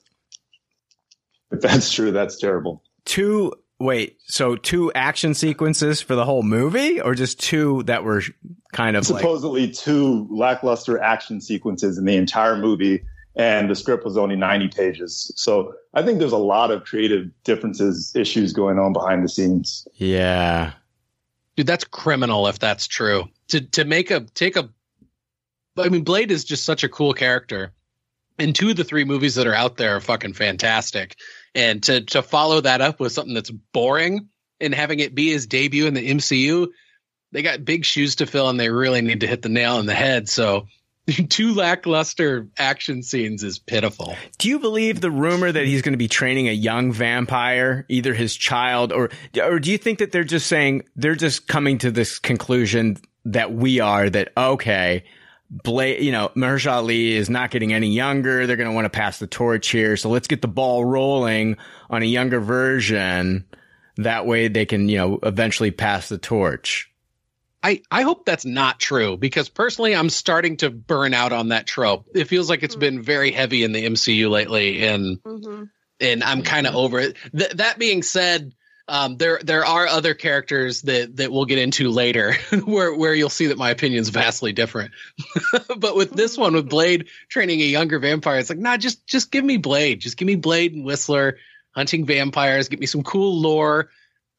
If 1.52 1.60
that's 1.60 1.92
true, 1.92 2.12
that's 2.12 2.38
terrible. 2.38 2.82
Two 3.04 3.52
wait, 3.80 4.18
so 4.24 4.56
two 4.56 4.90
action 4.94 5.34
sequences 5.34 6.00
for 6.00 6.16
the 6.16 6.24
whole 6.24 6.44
movie, 6.44 7.02
or 7.02 7.16
just 7.16 7.38
two 7.38 7.84
that 7.84 8.06
were 8.06 8.24
kind 8.72 8.96
of 8.96 9.10
like 9.10 9.20
supposedly 9.20 9.70
two 9.70 10.26
lackluster 10.32 11.02
action 11.02 11.42
sequences 11.42 11.98
in 11.98 12.06
the 12.06 12.16
entire 12.16 12.56
movie, 12.56 13.04
and 13.36 13.70
the 13.70 13.76
script 13.76 14.04
was 14.04 14.18
only 14.18 14.36
90 14.36 14.70
pages. 14.70 15.32
So 15.36 15.74
I 15.94 16.02
think 16.02 16.20
there's 16.20 16.32
a 16.32 16.38
lot 16.38 16.72
of 16.72 16.84
creative 16.84 17.30
differences, 17.44 18.16
issues 18.16 18.54
going 18.54 18.80
on 18.80 18.94
behind 18.94 19.24
the 19.24 19.30
scenes. 19.30 19.88
yeah. 19.96 20.74
Dude, 21.56 21.68
that's 21.68 21.84
criminal 21.84 22.48
if 22.48 22.58
that's 22.60 22.88
true. 22.88 23.26
To 23.50 23.60
to 23.60 23.84
make 23.84 24.12
a 24.12 24.22
take 24.22 24.56
a 24.56 24.70
I 25.78 25.90
mean 25.90 26.06
Blade 26.06 26.32
is 26.32 26.46
just 26.46 26.64
such 26.64 26.86
a 26.86 26.90
cool 26.90 27.14
character. 27.14 27.74
And 28.38 28.56
two 28.56 28.70
of 28.70 28.78
the 28.78 28.86
three 28.86 29.04
movies 29.04 29.36
that 29.36 29.46
are 29.46 29.54
out 29.54 29.76
there 29.76 29.98
are 29.98 30.00
fucking 30.00 30.36
fantastic. 30.36 31.18
And 31.54 31.84
to 31.84 32.00
to 32.02 32.22
follow 32.22 32.62
that 32.62 32.80
up 32.80 33.02
with 33.02 33.12
something 33.12 33.34
that's 33.34 33.50
boring 33.50 34.30
and 34.62 34.74
having 34.74 35.00
it 35.00 35.14
be 35.14 35.32
his 35.32 35.48
debut 35.48 35.86
in 35.86 35.96
the 35.96 36.10
MCU, 36.10 36.70
they 37.34 37.42
got 37.42 37.66
big 37.66 37.84
shoes 37.84 38.16
to 38.16 38.26
fill 38.26 38.48
and 38.48 38.58
they 38.58 38.70
really 38.70 39.02
need 39.02 39.20
to 39.20 39.28
hit 39.28 39.42
the 39.42 39.50
nail 39.50 39.76
on 39.76 39.86
the 39.86 39.94
head. 39.94 40.30
So 40.30 40.68
two 41.30 41.54
lackluster 41.54 42.48
action 42.58 43.04
scenes 43.04 43.44
is 43.44 43.60
pitiful. 43.60 44.16
Do 44.38 44.50
you 44.50 44.60
believe 44.60 45.02
the 45.02 45.12
rumor 45.12 45.52
that 45.52 45.66
he's 45.66 45.82
going 45.82 45.94
to 45.94 45.98
be 45.98 46.08
training 46.08 46.48
a 46.48 46.54
young 46.54 46.92
vampire, 46.92 47.86
either 47.90 48.14
his 48.14 48.36
child 48.36 48.92
or 48.92 49.10
or 49.42 49.60
do 49.60 49.72
you 49.72 49.78
think 49.78 50.00
that 50.00 50.12
they're 50.12 50.24
just 50.24 50.48
saying 50.48 50.84
they're 50.96 51.16
just 51.16 51.48
coming 51.48 51.78
to 51.80 51.92
this 51.92 52.20
conclusion 52.20 52.98
that 53.26 53.52
we 53.52 53.80
are 53.80 54.10
that 54.10 54.32
okay, 54.38 55.04
Blade, 55.50 56.04
you 56.04 56.12
know, 56.12 56.30
Mahershala 56.36 56.74
Ali 56.74 57.16
is 57.16 57.30
not 57.30 57.52
getting 57.52 57.74
any 57.74 57.90
younger. 57.90 58.46
They're 58.46 58.56
going 58.56 58.70
to 58.70 58.76
want 58.76 58.86
to 58.86 58.90
pass 58.90 59.20
the 59.20 59.28
torch 59.28 59.70
here, 59.70 59.98
so 59.98 60.10
let's 60.10 60.28
get 60.28 60.42
the 60.42 60.48
ball 60.48 60.86
rolling 60.86 61.58
on 61.90 62.04
a 62.04 62.06
younger 62.06 62.40
version. 62.40 63.46
That 63.98 64.26
way, 64.26 64.48
they 64.48 64.66
can 64.66 64.90
you 64.90 64.98
know 64.98 65.20
eventually 65.24 65.72
pass 65.72 66.10
the 66.10 66.18
torch. 66.18 66.89
I, 67.62 67.82
I 67.92 68.04
hope 68.04 68.26
that's 68.26 68.46
not 68.46 68.80
true 68.80 69.18
because 69.18 69.50
personally, 69.50 69.96
I'm 69.96 70.10
starting 70.10 70.58
to 70.58 70.70
burn 70.70 71.14
out 71.14 71.34
on 71.34 71.50
that 71.50 71.68
trope. 71.68 72.08
It 72.14 72.26
feels 72.26 72.50
like 72.50 72.64
it's 72.64 72.76
hmm. 72.76 72.80
been 72.80 73.02
very 73.02 73.32
heavy 73.32 73.64
in 73.64 73.74
the 73.74 73.86
MCU 73.86 74.30
lately, 74.30 74.88
and 74.88 75.22
mm-hmm. 75.22 75.64
and 76.00 76.24
I'm 76.24 76.42
kind 76.42 76.68
of 76.68 76.76
over 76.76 77.00
it. 77.00 77.18
Th- 77.38 77.52
that 77.52 77.78
being 77.78 78.02
said, 78.02 78.54
um, 78.88 79.18
there 79.18 79.40
there 79.44 79.66
are 79.66 79.88
other 79.88 80.14
characters 80.14 80.84
that 80.84 81.18
that 81.18 81.32
we'll 81.32 81.46
get 81.46 81.60
into 81.60 81.90
later 81.90 82.34
where 82.66 82.96
where 82.96 83.14
you'll 83.14 83.30
see 83.30 83.48
that 83.48 83.58
my 83.58 83.72
opinion's 83.72 84.10
vastly 84.10 84.54
different. 84.54 84.92
but 85.78 85.96
with 85.96 86.12
this 86.12 86.38
one, 86.38 86.54
with 86.54 86.64
mm-hmm. 86.64 86.70
Blade 86.70 87.08
training 87.28 87.60
a 87.60 87.66
younger 87.66 88.00
vampire, 88.00 88.40
it's 88.40 88.50
like 88.50 88.60
nah, 88.60 88.78
just 88.78 89.06
just 89.06 89.32
give 89.32 89.44
me 89.44 89.58
Blade, 89.58 90.00
just 90.00 90.16
give 90.16 90.28
me 90.28 90.36
Blade 90.36 90.74
and 90.74 90.86
Whistler 90.86 91.38
hunting 91.76 92.06
vampires, 92.06 92.70
give 92.70 92.80
me 92.80 92.86
some 92.86 93.04
cool 93.04 93.40
lore 93.40 93.90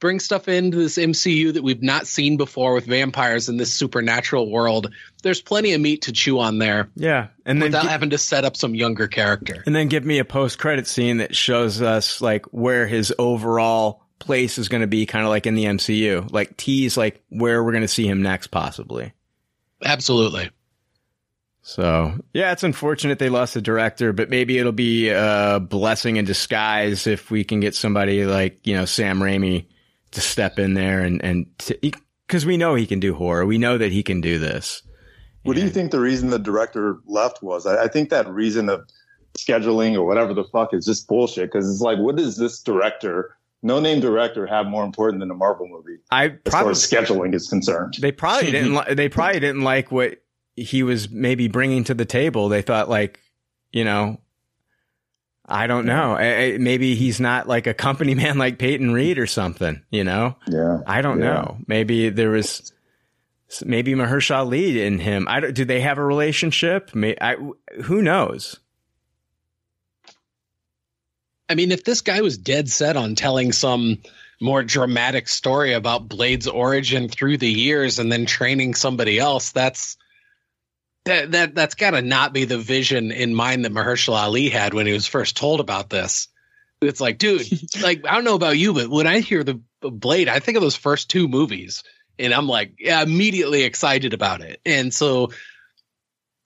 bring 0.01 0.18
stuff 0.18 0.48
into 0.48 0.78
this 0.78 0.96
MCU 0.96 1.53
that 1.55 1.62
we've 1.62 1.82
not 1.82 2.07
seen 2.07 2.36
before 2.36 2.74
with 2.74 2.86
vampires 2.86 3.48
in 3.48 3.59
this 3.59 3.72
supernatural 3.72 4.51
world. 4.51 4.92
There's 5.22 5.42
plenty 5.42 5.74
of 5.74 5.80
meat 5.80 6.03
to 6.03 6.12
chew 6.12 6.40
on 6.40 6.59
there. 6.59 6.88
Yeah, 6.96 7.28
and 7.44 7.61
then 7.61 7.68
without 7.68 7.82
gi- 7.82 7.88
having 7.88 8.11
to 8.11 8.18
set 8.18 8.44
up 8.44 8.57
some 8.57 8.74
younger 8.74 9.07
character. 9.07 9.62
and 9.66 9.76
then 9.76 9.88
give 9.88 10.05
me 10.05 10.18
a 10.18 10.24
post 10.24 10.59
credit 10.59 10.86
scene 10.86 11.18
that 11.18 11.36
shows 11.36 11.80
us 11.82 12.20
like 12.20 12.46
where 12.46 12.86
his 12.86 13.14
overall 13.18 14.03
place 14.18 14.59
is 14.59 14.68
going 14.68 14.80
to 14.80 14.86
be, 14.86 15.07
kind 15.07 15.24
of 15.24 15.30
like 15.30 15.46
in 15.46 15.55
the 15.55 15.64
MCU, 15.64 16.32
like 16.32 16.57
tease 16.57 16.96
like 16.96 17.22
where 17.28 17.62
we're 17.62 17.72
going 17.72 17.82
to 17.82 17.88
see 17.88 18.09
him 18.09 18.22
next, 18.22 18.48
possibly. 18.48 19.12
Absolutely. 19.84 20.51
So 21.62 22.14
yeah, 22.32 22.53
it's 22.53 22.64
unfortunate 22.64 23.18
they 23.18 23.28
lost 23.28 23.55
the 23.55 23.61
director, 23.61 24.12
but 24.12 24.30
maybe 24.30 24.59
it'll 24.59 24.72
be 24.72 25.11
a 25.11 25.61
blessing 25.61 26.16
in 26.16 26.24
disguise 26.24 27.07
if 27.07 27.30
we 27.30 27.44
can 27.44 27.61
get 27.61 27.74
somebody 27.74 28.24
like 28.24 28.66
you 28.66 28.74
know 28.74 28.86
Sam 28.86 29.20
Raimi 29.20 29.66
to 30.13 30.21
step 30.21 30.59
in 30.59 30.75
there 30.75 31.01
and 31.01 31.23
and 31.25 31.47
because 32.27 32.47
we 32.47 32.57
know 32.57 32.77
he 32.77 32.87
can 32.87 33.01
do 33.01 33.15
horror, 33.15 33.45
we 33.45 33.59
know 33.59 33.77
that 33.77 33.91
he 33.91 34.03
can 34.03 34.21
do 34.21 34.39
this. 34.39 34.83
What 35.43 35.57
do 35.57 35.63
you 35.63 35.71
think 35.71 35.91
the 35.91 36.01
reason 36.01 36.31
the 36.31 36.39
director 36.39 36.99
left 37.07 37.43
was? 37.43 37.67
I, 37.67 37.85
I 37.85 37.89
think 37.89 38.11
that 38.11 38.29
reason 38.29 38.69
of 38.69 38.87
scheduling 39.37 39.95
or 39.95 40.05
whatever 40.05 40.35
the 40.35 40.45
fuck 40.45 40.75
is 40.75 40.85
just 40.85 41.09
bullshit. 41.09 41.51
Because 41.51 41.69
it's 41.71 41.81
like, 41.81 41.99
what 41.99 42.17
does 42.17 42.37
this 42.37 42.61
director, 42.61 43.37
no 43.63 43.81
name 43.81 44.01
director, 44.01 44.47
have 44.47 44.67
more 44.67 44.85
important 44.85 45.21
than 45.21 45.31
a 45.31 45.35
Marvel 45.35 45.67
movie? 45.67 45.99
I 46.11 46.27
as 46.27 46.31
far 46.45 46.51
probably 46.51 46.71
as 46.73 46.79
scheduling 46.79 47.35
is 47.35 47.49
concerned. 47.49 47.97
they 48.01 48.13
probably 48.13 48.51
didn't 48.53 48.75
li- 48.75 48.95
they 48.95 49.09
probably 49.09 49.41
didn't 49.41 49.63
like 49.63 49.91
what 49.91 50.23
he 50.57 50.83
was 50.83 51.11
maybe 51.11 51.49
bringing 51.49 51.85
to 51.85 51.95
the 51.95 52.05
table. 52.05 52.49
They 52.49 52.63
thought 52.63 52.89
like 52.89 53.21
you 53.73 53.85
know. 53.85 54.21
I 55.51 55.66
don't 55.66 55.84
know. 55.86 56.12
I- 56.14 56.36
I- 56.55 56.59
Maybe 56.59 56.94
he's 56.94 57.20
not 57.20 57.48
like 57.48 57.66
a 57.66 57.74
company 57.74 58.14
man 58.22 58.38
like 58.38 58.59
Peyton 58.59 58.92
Reed 58.92 59.18
or 59.18 59.26
something, 59.26 59.82
you 59.90 60.05
know? 60.05 60.36
Yeah. 60.46 60.78
I 60.86 61.03
don't 61.03 61.18
Yeah. 61.20 61.26
know. 61.34 61.59
Maybe 61.66 62.09
there 62.09 62.30
was 62.30 62.72
maybe 63.64 63.94
Mahershala 63.94 64.38
Ali 64.38 64.80
in 64.82 64.98
him. 65.01 65.26
I 65.28 65.40
don't, 65.40 65.53
do 65.55 65.64
they 65.64 65.80
have 65.80 65.98
a 65.98 66.05
relationship? 66.05 66.94
May, 66.94 67.16
I, 67.20 67.36
who 67.82 68.01
knows? 68.01 68.61
I 71.48 71.57
mean, 71.57 71.72
if 71.72 71.82
this 71.82 72.01
guy 72.01 72.20
was 72.20 72.38
dead 72.38 72.68
set 72.68 72.96
on 72.96 73.16
telling 73.16 73.51
some 73.53 73.98
more 74.40 74.62
dramatic 74.62 75.28
story 75.28 75.72
about 75.72 76.09
Blade's 76.09 76.46
origin 76.46 77.09
through 77.09 77.38
the 77.38 77.51
years 77.51 77.98
and 77.98 78.11
then 78.11 78.24
training 78.24 78.74
somebody 78.74 79.18
else, 79.18 79.51
that's 79.51 79.96
that 81.11 81.33
that 81.33 81.55
that's 81.55 81.75
got 81.75 81.91
to 81.91 82.03
not 82.03 82.33
be 82.33 82.45
the 82.45 82.59
vision 82.59 83.11
in 83.11 83.35
mind 83.35 83.65
that 83.65 83.73
Mahershala 83.73 84.23
Ali 84.23 84.49
had 84.49 84.75
when 84.75 84.87
he 84.87 84.93
was 84.93 85.07
first 85.07 85.37
told 85.37 85.61
about 85.61 85.91
this. 85.91 86.29
It's 86.81 87.01
like, 87.01 87.19
dude, 87.19 87.47
like 87.83 88.07
I 88.09 88.15
don't 88.15 88.25
know 88.25 88.37
about 88.37 88.57
you, 88.57 88.73
but 88.73 88.89
when 88.89 89.07
I 89.07 89.21
hear 89.21 89.45
the 89.45 89.61
Blade, 89.83 90.29
I 90.29 90.39
think 90.41 90.57
of 90.57 90.63
those 90.63 90.77
first 90.77 91.11
two 91.11 91.27
movies, 91.27 91.83
and 92.19 92.33
I'm 92.33 92.47
like, 92.47 92.75
yeah, 92.79 93.03
immediately 93.03 93.65
excited 93.65 94.15
about 94.15 94.41
it. 94.41 94.61
And 94.65 94.93
so 94.93 95.31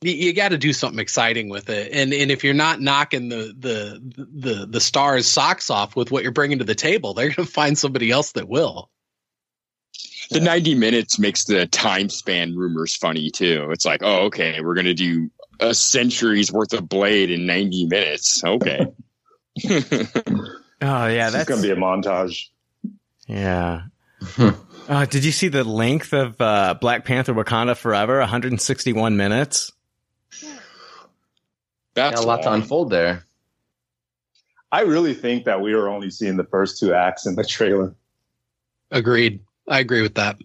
you, 0.01 0.13
you 0.13 0.33
got 0.33 0.51
to 0.51 0.59
do 0.59 0.73
something 0.73 1.01
exciting 1.01 1.49
with 1.49 1.69
it. 1.69 1.93
And 1.93 2.15
and 2.15 2.31
if 2.31 2.43
you're 2.43 2.55
not 2.55 2.81
knocking 2.81 3.29
the 3.29 3.55
the 3.59 4.01
the 4.17 4.67
the 4.67 4.81
stars 4.81 5.27
socks 5.27 5.69
off 5.69 5.95
with 5.95 6.11
what 6.11 6.23
you're 6.23 6.33
bringing 6.33 6.59
to 6.59 6.65
the 6.65 6.75
table, 6.75 7.13
they're 7.15 7.29
going 7.29 7.35
to 7.47 7.53
find 7.53 7.77
somebody 7.77 8.11
else 8.11 8.33
that 8.33 8.49
will. 8.49 8.91
The 10.31 10.41
90 10.41 10.75
minutes 10.75 11.19
makes 11.19 11.45
the 11.45 11.67
time 11.67 12.09
span 12.09 12.57
rumors 12.57 12.97
funny 12.97 13.31
too. 13.31 13.69
It's 13.71 13.85
like, 13.85 14.03
oh, 14.03 14.27
okay, 14.27 14.61
we're 14.61 14.75
going 14.75 14.87
to 14.87 14.95
do 14.95 15.31
a 15.61 15.75
century's 15.75 16.51
worth 16.51 16.73
of 16.73 16.89
Blade 16.89 17.31
in 17.31 17.47
90 17.47 17.87
minutes. 17.87 18.43
Okay. 18.45 18.87
Oh 20.83 21.07
yeah, 21.07 21.29
It's 21.29 21.33
that's 21.33 21.49
going 21.49 21.63
to 21.63 21.67
be 21.67 21.73
a 21.73 21.77
montage. 21.77 22.49
yeah. 23.27 23.83
uh, 24.89 25.07
did 25.07 25.25
you 25.25 25.33
see 25.33 25.49
the 25.49 25.65
length 25.65 26.13
of 26.13 26.39
uh, 26.41 26.75
Black 26.79 27.07
Panther: 27.07 27.33
Wakanda 27.33 27.75
Forever? 27.75 28.19
161 28.19 29.17
minutes. 29.17 29.73
That's 31.95 32.21
a 32.21 32.27
lot 32.27 32.43
to 32.43 32.53
unfold 32.53 32.91
there. 32.91 33.25
I 34.71 34.83
really 34.83 35.15
think 35.15 35.45
that 35.45 35.63
we 35.63 35.73
are 35.73 35.89
only 35.89 36.11
seeing 36.11 36.37
the 36.37 36.45
first 36.45 36.81
two 36.81 36.93
acts 36.93 37.25
in 37.25 37.37
the 37.37 37.45
trailer. 37.45 37.95
Agreed. 38.91 39.41
I 39.69 39.81
agree 39.81 40.03
with 40.03 40.15
that. 40.17 40.37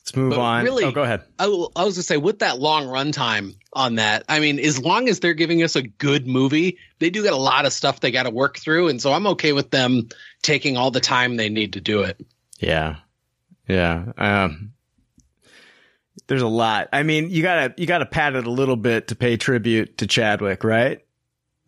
Let's 0.00 0.16
move 0.16 0.30
But 0.30 0.40
on. 0.40 0.64
really- 0.64 0.84
oh, 0.84 0.90
go 0.90 1.02
ahead. 1.04 1.22
I 1.38 1.46
was 1.46 1.70
gonna 1.74 2.02
say 2.02 2.16
with 2.16 2.40
that 2.40 2.58
long 2.58 2.86
runtime 2.86 3.54
on 3.72 3.96
that, 3.96 4.24
I 4.28 4.40
mean, 4.40 4.58
as 4.58 4.78
long 4.80 5.08
as 5.08 5.20
they're 5.20 5.32
giving 5.32 5.62
us 5.62 5.76
a 5.76 5.82
good 5.82 6.26
movie, 6.26 6.78
they 6.98 7.08
do 7.10 7.22
get 7.22 7.32
a 7.32 7.36
lot 7.36 7.66
of 7.66 7.72
stuff 7.72 8.00
they 8.00 8.10
got 8.10 8.24
to 8.24 8.30
work 8.30 8.58
through, 8.58 8.88
and 8.88 9.00
so 9.00 9.12
I'm 9.12 9.26
okay 9.28 9.52
with 9.52 9.70
them 9.70 10.08
taking 10.42 10.76
all 10.76 10.90
the 10.90 11.00
time 11.00 11.36
they 11.36 11.48
need 11.48 11.74
to 11.74 11.80
do 11.80 12.02
it. 12.02 12.20
Yeah. 12.58 12.96
Yeah. 13.68 14.12
Um, 14.18 14.72
there's 16.26 16.42
a 16.42 16.48
lot. 16.48 16.88
I 16.92 17.04
mean, 17.04 17.30
you 17.30 17.42
gotta, 17.42 17.72
you 17.76 17.86
gotta 17.86 18.06
pat 18.06 18.34
it 18.34 18.44
a 18.44 18.50
little 18.50 18.76
bit 18.76 19.08
to 19.08 19.14
pay 19.14 19.36
tribute 19.36 19.98
to 19.98 20.08
Chadwick, 20.08 20.64
right? 20.64 21.00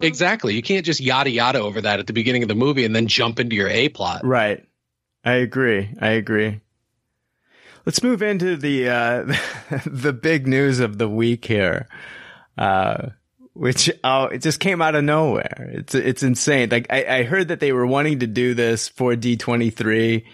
Exactly. 0.00 0.54
You 0.54 0.62
can't 0.62 0.84
just 0.84 1.00
yada 1.00 1.30
yada 1.30 1.60
over 1.60 1.80
that 1.80 2.00
at 2.00 2.06
the 2.06 2.12
beginning 2.12 2.42
of 2.42 2.48
the 2.48 2.54
movie 2.54 2.84
and 2.84 2.94
then 2.94 3.06
jump 3.06 3.38
into 3.38 3.56
your 3.56 3.68
A 3.68 3.88
plot. 3.88 4.24
Right. 4.24 4.64
I 5.24 5.34
agree. 5.34 5.90
I 6.00 6.10
agree. 6.10 6.60
Let's 7.86 8.02
move 8.02 8.22
into 8.22 8.56
the 8.56 8.88
uh, 8.88 9.36
the 9.86 10.12
big 10.12 10.46
news 10.46 10.80
of 10.80 10.98
the 10.98 11.08
week 11.08 11.44
here, 11.44 11.86
uh, 12.56 13.08
which 13.52 13.90
oh, 14.02 14.24
it 14.26 14.38
just 14.38 14.58
came 14.58 14.80
out 14.80 14.94
of 14.94 15.04
nowhere. 15.04 15.70
It's 15.72 15.94
it's 15.94 16.22
insane. 16.22 16.70
Like 16.70 16.86
I, 16.90 17.04
I 17.04 17.22
heard 17.24 17.48
that 17.48 17.60
they 17.60 17.72
were 17.72 17.86
wanting 17.86 18.20
to 18.20 18.26
do 18.26 18.54
this 18.54 18.88
for 18.88 19.16
D 19.16 19.36
twenty 19.36 19.68
three, 19.68 20.26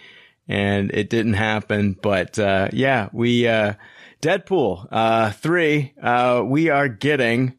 and 0.46 0.92
it 0.92 1.10
didn't 1.10 1.34
happen. 1.34 1.96
But 2.00 2.38
uh, 2.38 2.68
yeah, 2.72 3.08
we 3.12 3.48
uh, 3.48 3.74
Deadpool 4.22 4.86
uh, 4.90 5.32
three. 5.32 5.92
Uh, 6.00 6.42
we 6.44 6.68
are 6.68 6.88
getting 6.88 7.58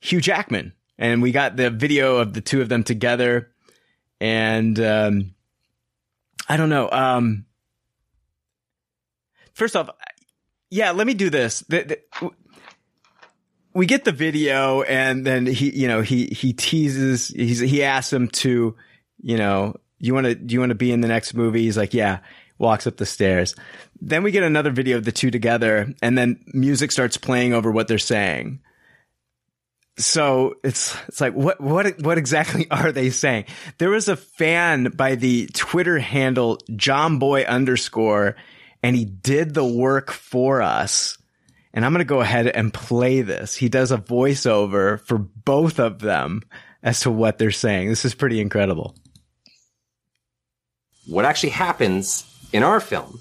Hugh 0.00 0.20
Jackman, 0.20 0.72
and 0.98 1.22
we 1.22 1.32
got 1.32 1.56
the 1.56 1.70
video 1.70 2.16
of 2.16 2.32
the 2.32 2.40
two 2.40 2.60
of 2.60 2.68
them 2.68 2.84
together, 2.84 3.50
and 4.20 4.78
um, 4.78 5.34
I 6.48 6.56
don't 6.56 6.68
know. 6.68 6.90
Um, 6.90 7.46
first 9.54 9.76
off, 9.76 9.90
yeah, 10.70 10.92
let 10.92 11.06
me 11.06 11.14
do 11.14 11.30
this. 11.30 11.60
The, 11.68 11.98
the, 12.20 12.30
we 13.74 13.86
get 13.86 14.04
the 14.04 14.12
video, 14.12 14.82
and 14.82 15.26
then 15.26 15.46
he, 15.46 15.70
you 15.70 15.88
know, 15.88 16.02
he 16.02 16.26
he 16.26 16.52
teases. 16.52 17.28
He's 17.28 17.60
he 17.60 17.82
asks 17.82 18.12
him 18.12 18.28
to, 18.28 18.76
you 19.20 19.36
know, 19.36 19.76
you 19.98 20.14
want 20.14 20.26
to 20.26 20.34
do 20.34 20.52
you 20.54 20.60
want 20.60 20.70
to 20.70 20.76
be 20.76 20.92
in 20.92 21.00
the 21.00 21.08
next 21.08 21.34
movie? 21.34 21.62
He's 21.62 21.76
like, 21.76 21.94
yeah. 21.94 22.20
Walks 22.58 22.86
up 22.86 22.96
the 22.96 23.04
stairs. 23.04 23.54
Then 24.00 24.22
we 24.22 24.30
get 24.30 24.42
another 24.42 24.70
video 24.70 24.96
of 24.96 25.04
the 25.04 25.12
two 25.12 25.30
together, 25.30 25.92
and 26.00 26.16
then 26.16 26.42
music 26.54 26.90
starts 26.90 27.18
playing 27.18 27.52
over 27.52 27.70
what 27.70 27.86
they're 27.86 27.98
saying 27.98 28.60
so 29.98 30.56
it's 30.62 30.96
it's 31.08 31.20
like 31.20 31.32
what 31.34 31.60
what 31.60 32.00
what 32.02 32.18
exactly 32.18 32.66
are 32.70 32.92
they 32.92 33.10
saying? 33.10 33.46
There 33.78 33.90
was 33.90 34.08
a 34.08 34.16
fan 34.16 34.84
by 34.94 35.14
the 35.14 35.48
Twitter 35.54 35.98
handle 35.98 36.58
JohnBoy 36.70 37.46
underscore, 37.46 38.36
and 38.82 38.96
he 38.96 39.04
did 39.04 39.54
the 39.54 39.64
work 39.64 40.10
for 40.10 40.62
us. 40.62 41.18
And 41.72 41.84
I'm 41.84 41.92
to 41.94 42.04
go 42.04 42.22
ahead 42.22 42.46
and 42.46 42.72
play 42.72 43.20
this. 43.20 43.54
He 43.54 43.68
does 43.68 43.92
a 43.92 43.98
voiceover 43.98 44.98
for 44.98 45.18
both 45.18 45.78
of 45.78 45.98
them 45.98 46.42
as 46.82 47.00
to 47.00 47.10
what 47.10 47.36
they're 47.36 47.50
saying. 47.50 47.90
This 47.90 48.06
is 48.06 48.14
pretty 48.14 48.40
incredible. 48.40 48.94
What 51.06 51.26
actually 51.26 51.50
happens 51.50 52.24
in 52.52 52.62
our 52.62 52.80
film 52.80 53.20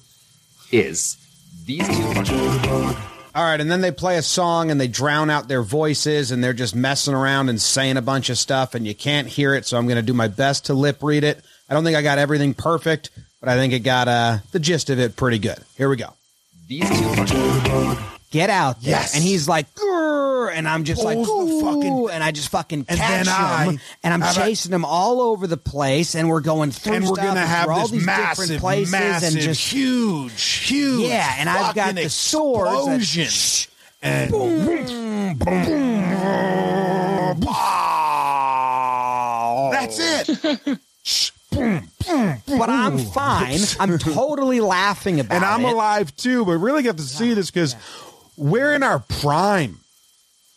is 0.72 1.18
these 1.66 1.86
two. 1.88 2.96
All 3.36 3.44
right, 3.44 3.60
and 3.60 3.70
then 3.70 3.82
they 3.82 3.92
play 3.92 4.16
a 4.16 4.22
song 4.22 4.72
and 4.72 4.80
they 4.80 4.88
drown 4.88 5.30
out 5.30 5.50
their 5.50 5.62
voices 5.62 6.32
and 6.32 6.42
they're 6.42 6.54
just 6.54 6.74
messing 6.74 7.14
around 7.14 7.50
and 7.50 7.62
saying 7.62 7.98
a 7.98 8.02
bunch 8.02 8.30
of 8.30 8.38
stuff 8.38 8.76
and 8.76 8.88
you 8.88 8.96
can't 8.96 9.28
hear 9.28 9.54
it, 9.54 9.66
so 9.66 9.78
I'm 9.78 9.88
going 9.88 9.98
to 9.98 10.02
do 10.02 10.14
my 10.14 10.30
best 10.30 10.68
to 10.68 10.74
lip 10.74 11.04
read 11.04 11.26
it. 11.26 11.44
I 11.70 11.74
don't 11.74 11.84
think 11.84 11.98
I 11.98 12.02
got 12.02 12.18
everything 12.18 12.54
perfect, 12.54 13.10
but 13.42 13.50
I 13.50 13.58
think 13.58 13.74
it 13.74 13.80
got 13.80 14.08
uh, 14.08 14.38
the 14.54 14.60
gist 14.60 14.90
of 14.90 15.00
it 15.00 15.18
pretty 15.18 15.40
good. 15.40 15.60
Here 15.76 15.90
we 15.90 15.98
go. 15.98 16.14
These 16.70 16.90
two. 16.90 18.15
Get 18.36 18.50
out 18.50 18.82
there. 18.82 18.92
Yes. 18.92 19.16
And 19.16 19.24
he's 19.24 19.48
like, 19.48 19.74
"Grr," 19.76 20.52
and 20.54 20.68
I'm 20.68 20.84
just 20.84 21.02
like, 21.02 21.18
fucking, 21.18 22.10
and 22.12 22.22
I 22.22 22.32
just 22.32 22.50
fucking 22.50 22.86
And 22.90 23.00
catch 23.00 23.26
then 23.26 23.34
I- 23.34 23.64
him, 23.64 23.80
and 24.04 24.14
I'm 24.14 24.20
how 24.20 24.34
about- 24.34 24.44
chasing 24.46 24.74
him 24.74 24.84
all 24.84 25.22
over 25.22 25.48
the 25.48 25.56
place, 25.56 26.16
and 26.16 26.28
we're 26.28 26.42
going 26.42 26.72
through 26.72 26.96
and 26.96 27.06
we're 27.08 27.16
stuff 27.16 27.28
gonna 27.28 27.48
have 27.48 27.64
through 27.64 27.74
all 27.76 27.82
this 27.84 27.92
these 27.92 28.06
massive, 28.06 28.44
different 28.48 28.62
places, 28.62 28.92
massive, 28.92 29.34
and 29.36 29.42
just 29.42 29.62
huge, 29.72 30.44
huge. 30.44 31.08
Yeah, 31.08 31.34
and 31.38 31.50
I've 31.50 31.76
got 31.76 31.92
fucking 31.92 32.04
the 32.04 32.10
swords 32.10 32.86
that- 32.88 32.96
explosion. 33.00 33.72
and 34.02 34.32
boom, 34.32 34.66
boom, 34.66 35.34
boom, 35.38 37.40
pow. 38.36 39.70
That's 39.72 39.98
it. 40.00 40.80
but 41.56 42.70
I'm 42.70 42.98
fine. 43.00 43.60
I'm 43.80 43.98
totally 43.98 44.60
laughing 44.60 45.20
about 45.22 45.34
it. 45.34 45.38
and 45.38 45.46
I'm 45.46 45.66
it. 45.66 45.72
alive 45.74 46.16
too. 46.16 46.44
But 46.46 46.58
really 46.58 46.84
got 46.84 46.98
to 46.98 47.04
see 47.04 47.34
this 47.34 47.50
because 47.50 47.76
we're 48.38 48.74
in 48.74 48.84
our 48.84 49.00
prime. 49.00 49.80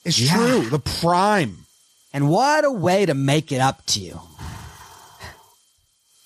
It's 0.04 0.18
Yeah. 0.18 0.34
true, 0.36 0.68
the 0.70 0.78
prime. 0.78 1.66
And 2.12 2.28
what 2.30 2.64
a 2.64 2.70
way 2.70 3.04
to 3.06 3.14
make 3.14 3.52
it 3.52 3.60
up 3.60 3.84
to 3.86 4.00
you. 4.00 4.20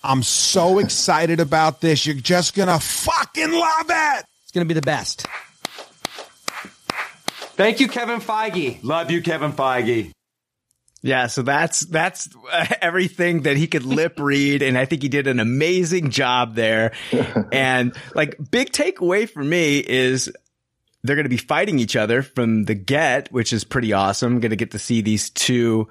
I'm 0.05 0.22
so 0.22 0.78
excited 0.80 1.40
about 1.40 1.80
this. 1.80 2.07
You're 2.07 2.14
just 2.14 2.55
gonna 2.55 2.78
fucking 2.80 3.53
love 3.53 3.86
it. 3.88 4.24
It's 4.42 4.53
going 4.53 4.66
to 4.66 4.74
be 4.74 4.78
the 4.78 4.84
best. 4.84 5.26
Thank 7.55 7.80
you, 7.80 7.88
Kevin 7.88 8.20
Feige. 8.20 8.82
Love 8.82 9.11
you, 9.11 9.22
Kevin 9.22 9.53
Feige. 9.53 10.12
Yeah, 11.03 11.26
so 11.26 11.42
that's 11.42 11.80
that's 11.80 12.28
uh, 12.50 12.66
everything 12.82 13.42
that 13.42 13.57
he 13.57 13.66
could 13.66 13.84
lip 13.84 14.18
read, 14.20 14.62
and 14.62 14.76
I 14.78 14.84
think 14.84 15.03
he 15.03 15.09
did 15.09 15.26
an 15.26 15.40
amazing 15.40 16.11
job 16.11 16.55
there. 16.55 16.92
and 17.53 17.94
like, 18.14 18.36
big 18.50 18.72
takeaway 18.72 19.28
for 19.28 19.42
me 19.42 19.78
is 19.78 20.30
they're 21.05 21.16
going 21.16 21.24
to 21.24 21.30
be 21.30 21.36
fighting 21.36 21.78
each 21.78 21.96
other 21.96 22.22
from 22.22 22.64
the 22.64 22.74
get, 22.74 23.32
which 23.32 23.53
is 23.53 23.64
pretty 23.64 23.92
awesome. 23.92 24.40
Going 24.40 24.50
to 24.50 24.57
get 24.57 24.70
to 24.72 24.78
see 24.78 25.00
these 25.00 25.30
two 25.30 25.88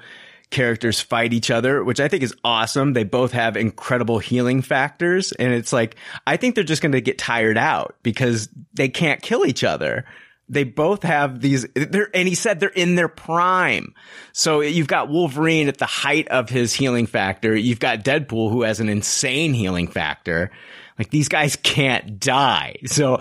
characters 0.52 1.00
fight 1.00 1.34
each 1.34 1.50
other, 1.50 1.84
which 1.84 2.00
I 2.00 2.08
think 2.08 2.24
is 2.24 2.36
awesome. 2.44 2.94
They 2.94 3.04
both 3.04 3.32
have 3.32 3.58
incredible 3.58 4.20
healing 4.20 4.62
factors, 4.62 5.32
and 5.34 5.54
it's 5.54 5.74
like 5.74 5.96
I 6.28 6.38
think 6.38 6.56
they're 6.56 6.64
just 6.64 6.82
going 6.82 6.92
to 6.92 7.02
get 7.02 7.18
tired 7.18 7.58
out 7.58 7.96
because 8.04 8.50
they 8.74 8.90
can't 8.90 9.22
kill 9.22 9.46
each 9.46 9.64
other. 9.64 10.06
They 10.48 10.66
both 10.66 11.04
have 11.04 11.40
these 11.40 11.66
and 11.76 12.28
he 12.28 12.36
said 12.36 12.60
they're 12.60 12.70
in 12.70 12.96
their 12.96 13.08
prime. 13.08 13.94
So 14.34 14.60
you've 14.60 14.88
got 14.88 15.08
wolverine 15.08 15.70
at 15.70 15.78
the 15.78 15.86
height 15.86 16.28
of 16.28 16.50
his 16.50 16.74
healing 16.74 17.08
factor. 17.08 17.56
You've 17.56 17.80
got 17.80 18.04
deadpool 18.04 18.52
who 18.52 18.64
has 18.64 18.82
an 18.82 18.90
insane 18.90 19.54
healing 19.54 19.88
factor. 19.88 20.52
Like 21.00 21.10
these 21.10 21.30
guys 21.30 21.56
can't 21.56 22.20
die. 22.20 22.76
So 22.86 23.20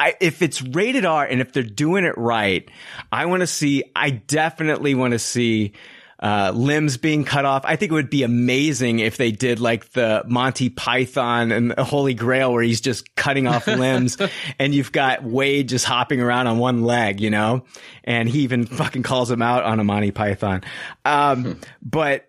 I, 0.00 0.14
if 0.18 0.40
it's 0.40 0.62
rated 0.62 1.04
R 1.04 1.26
and 1.26 1.42
if 1.42 1.52
they're 1.52 1.62
doing 1.62 2.04
it 2.04 2.16
right, 2.16 2.66
I 3.12 3.26
want 3.26 3.40
to 3.42 3.46
see, 3.46 3.84
I 3.94 4.08
definitely 4.08 4.94
want 4.94 5.12
to 5.12 5.18
see, 5.18 5.74
uh, 6.22 6.52
limbs 6.54 6.96
being 6.96 7.22
cut 7.24 7.44
off. 7.44 7.64
I 7.66 7.76
think 7.76 7.92
it 7.92 7.94
would 7.94 8.08
be 8.08 8.22
amazing 8.22 9.00
if 9.00 9.18
they 9.18 9.30
did 9.30 9.60
like 9.60 9.90
the 9.90 10.22
Monty 10.26 10.70
Python 10.70 11.52
and 11.52 11.70
the 11.72 11.84
Holy 11.84 12.14
Grail 12.14 12.50
where 12.50 12.62
he's 12.62 12.80
just 12.80 13.14
cutting 13.14 13.46
off 13.46 13.66
limbs 13.66 14.16
and 14.58 14.74
you've 14.74 14.90
got 14.90 15.22
Wade 15.22 15.68
just 15.68 15.84
hopping 15.84 16.22
around 16.22 16.46
on 16.46 16.56
one 16.56 16.82
leg, 16.82 17.20
you 17.20 17.28
know, 17.28 17.64
and 18.02 18.26
he 18.26 18.40
even 18.40 18.64
fucking 18.64 19.02
calls 19.02 19.30
him 19.30 19.42
out 19.42 19.64
on 19.64 19.80
a 19.80 19.84
Monty 19.84 20.12
Python. 20.12 20.62
Um, 21.04 21.60
but 21.82 22.26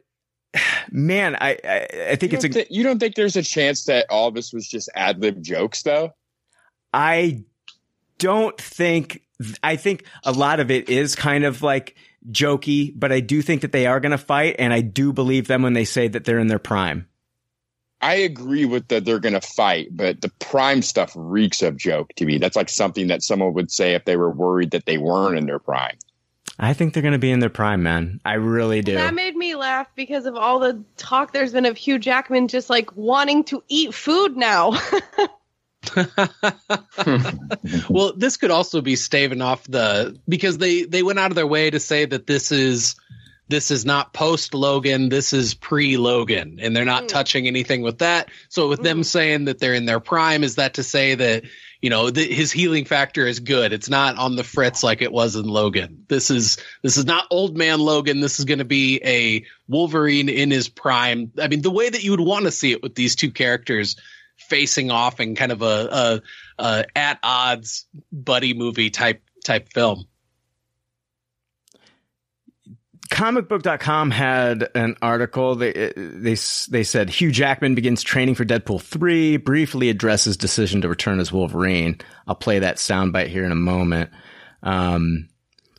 man, 0.92 1.38
I, 1.40 1.58
I, 1.64 1.88
I 2.10 2.16
think 2.18 2.34
it's 2.34 2.44
a, 2.44 2.50
don't, 2.50 2.70
you 2.70 2.84
don't 2.84 3.00
think 3.00 3.16
there's 3.16 3.38
a 3.38 3.44
chance 3.44 3.86
that 3.86 4.08
all 4.10 4.30
this 4.30 4.52
was 4.52 4.68
just 4.68 4.90
ad 4.94 5.22
lib 5.22 5.42
jokes, 5.42 5.84
though? 5.84 6.12
I 6.94 7.46
don't 8.22 8.56
think 8.62 9.24
I 9.64 9.76
think 9.76 10.06
a 10.24 10.32
lot 10.32 10.60
of 10.60 10.70
it 10.70 10.88
is 10.88 11.16
kind 11.16 11.44
of 11.44 11.64
like 11.64 11.96
jokey, 12.30 12.94
but 12.96 13.12
I 13.12 13.20
do 13.20 13.42
think 13.42 13.62
that 13.62 13.72
they 13.72 13.88
are 13.88 14.00
going 14.00 14.12
to 14.12 14.18
fight, 14.18 14.56
and 14.60 14.72
I 14.72 14.82
do 14.82 15.12
believe 15.12 15.48
them 15.48 15.64
when 15.64 15.74
they 15.74 15.86
say 15.86 16.08
that 16.08 16.24
they're 16.24 16.40
in 16.40 16.48
their 16.48 16.60
prime. 16.60 17.08
I 18.00 18.16
agree 18.16 18.66
with 18.66 18.88
that 18.90 19.06
they're 19.06 19.20
going 19.20 19.34
to 19.34 19.42
fight, 19.42 19.90
but 19.92 20.22
the 20.22 20.32
prime 20.40 20.82
stuff 20.82 21.12
reeks 21.16 21.62
of 21.62 21.78
joke 21.78 22.10
to 22.18 22.26
me. 22.26 22.38
That's 22.38 22.56
like 22.56 22.70
something 22.70 23.08
that 23.08 23.24
someone 23.24 23.54
would 23.54 23.72
say 23.72 23.94
if 23.94 24.06
they 24.06 24.18
were 24.18 24.32
worried 24.32 24.72
that 24.72 24.86
they 24.86 24.98
weren't 24.98 25.38
in 25.38 25.46
their 25.46 25.60
prime. 25.60 25.98
I 26.60 26.74
think 26.74 26.94
they're 26.94 27.04
going 27.04 27.14
to 27.14 27.20
be 27.20 27.32
in 27.32 27.40
their 27.40 27.50
prime, 27.50 27.82
man. 27.82 28.20
I 28.24 28.34
really 28.34 28.82
do. 28.82 28.94
That 28.94 29.16
made 29.16 29.36
me 29.36 29.56
laugh 29.56 29.88
because 29.96 30.26
of 30.28 30.36
all 30.36 30.60
the 30.60 30.84
talk 30.98 31.34
there's 31.34 31.54
been 31.54 31.66
of 31.66 31.78
Hugh 31.78 31.98
Jackman 31.98 32.48
just 32.48 32.70
like 32.70 32.96
wanting 32.96 33.44
to 33.46 33.64
eat 33.68 33.94
food 33.94 34.38
now. 34.38 34.80
well, 37.90 38.14
this 38.16 38.38
could 38.38 38.52
also 38.52 38.82
be 38.82 38.96
staving 38.96 39.42
off 39.42 39.64
the 39.64 40.20
because 40.28 40.58
they 40.58 40.84
they 40.84 41.04
went 41.04 41.20
out 41.20 41.32
of 41.32 41.36
their 41.36 41.48
way 41.48 41.70
to 41.70 41.80
say 41.80 42.06
that 42.06 42.28
this 42.28 42.52
is 42.52 42.96
this 43.52 43.70
is 43.70 43.86
not 43.86 44.14
post 44.14 44.54
Logan, 44.56 45.10
this 45.10 45.34
is 45.34 45.54
pre 45.54 45.98
Logan, 45.98 46.60
and 46.62 46.76
they're 46.76 46.86
not 46.86 47.04
hmm. 47.04 47.08
touching 47.08 47.46
anything 47.46 47.82
with 47.82 48.00
that. 48.00 48.30
So 48.50 48.70
with 48.70 48.82
them 48.82 49.00
hmm. 49.00 49.04
saying 49.04 49.46
that 49.46 49.60
they're 49.60 49.76
in 49.76 49.86
their 49.86 50.00
prime, 50.00 50.44
is 50.44 50.56
that 50.56 50.76
to 50.76 50.84
say 50.84 51.16
that 51.16 51.44
you 51.82 51.90
know 51.90 52.10
th- 52.10 52.34
his 52.34 52.52
healing 52.52 52.86
factor 52.86 53.28
is 53.28 53.40
good? 53.40 53.74
It's 53.74 53.90
not 53.90 54.18
on 54.18 54.36
the 54.36 54.44
fritz 54.44 54.84
like 54.84 55.02
it 55.02 55.12
was 55.12 55.36
in 55.36 55.46
Logan. 55.46 56.06
This 56.08 56.32
is 56.32 56.58
this 56.82 56.98
is 56.98 57.06
not 57.06 57.28
old 57.30 57.58
man 57.58 57.80
Logan. 57.80 58.22
This 58.22 58.40
is 58.40 58.46
going 58.46 58.60
to 58.60 58.66
be 58.66 59.02
a 59.04 59.46
Wolverine 59.68 60.30
in 60.30 60.50
his 60.50 60.70
prime. 60.70 61.32
I 61.40 61.48
mean, 61.48 61.62
the 61.62 61.72
way 61.72 61.90
that 61.90 62.04
you 62.04 62.12
would 62.12 62.20
want 62.20 62.46
to 62.46 62.52
see 62.52 62.72
it 62.72 62.82
with 62.82 62.96
these 62.96 63.16
two 63.16 63.32
characters 63.32 63.98
facing 64.48 64.92
off 64.92 65.20
in 65.20 65.36
kind 65.36 65.52
of 65.52 65.62
a, 65.62 66.22
a, 66.60 66.64
a 66.64 66.86
at 66.96 67.20
odds 67.24 67.86
buddy 68.12 68.54
movie 68.54 68.90
type 68.90 69.22
type 69.44 69.70
film. 69.74 70.06
comicbook.com 73.12 74.10
had 74.10 74.70
an 74.74 74.96
article. 75.02 75.56
They 75.56 75.94
they 75.96 76.36
they 76.70 76.84
said 76.84 77.10
Hugh 77.10 77.32
Jackman 77.32 77.76
begins 77.76 78.02
training 78.02 78.36
for 78.36 78.46
Deadpool 78.46 78.82
3 78.82 79.38
briefly 79.38 79.90
addresses 79.90 80.38
decision 80.38 80.82
to 80.82 80.90
return 80.90 81.20
as 81.20 81.32
Wolverine. 81.32 82.00
I'll 82.26 82.36
play 82.36 82.60
that 82.60 82.78
soundbite 82.78 83.28
here 83.28 83.44
in 83.44 83.52
a 83.52 83.56
moment. 83.56 84.10
Um, 84.64 85.30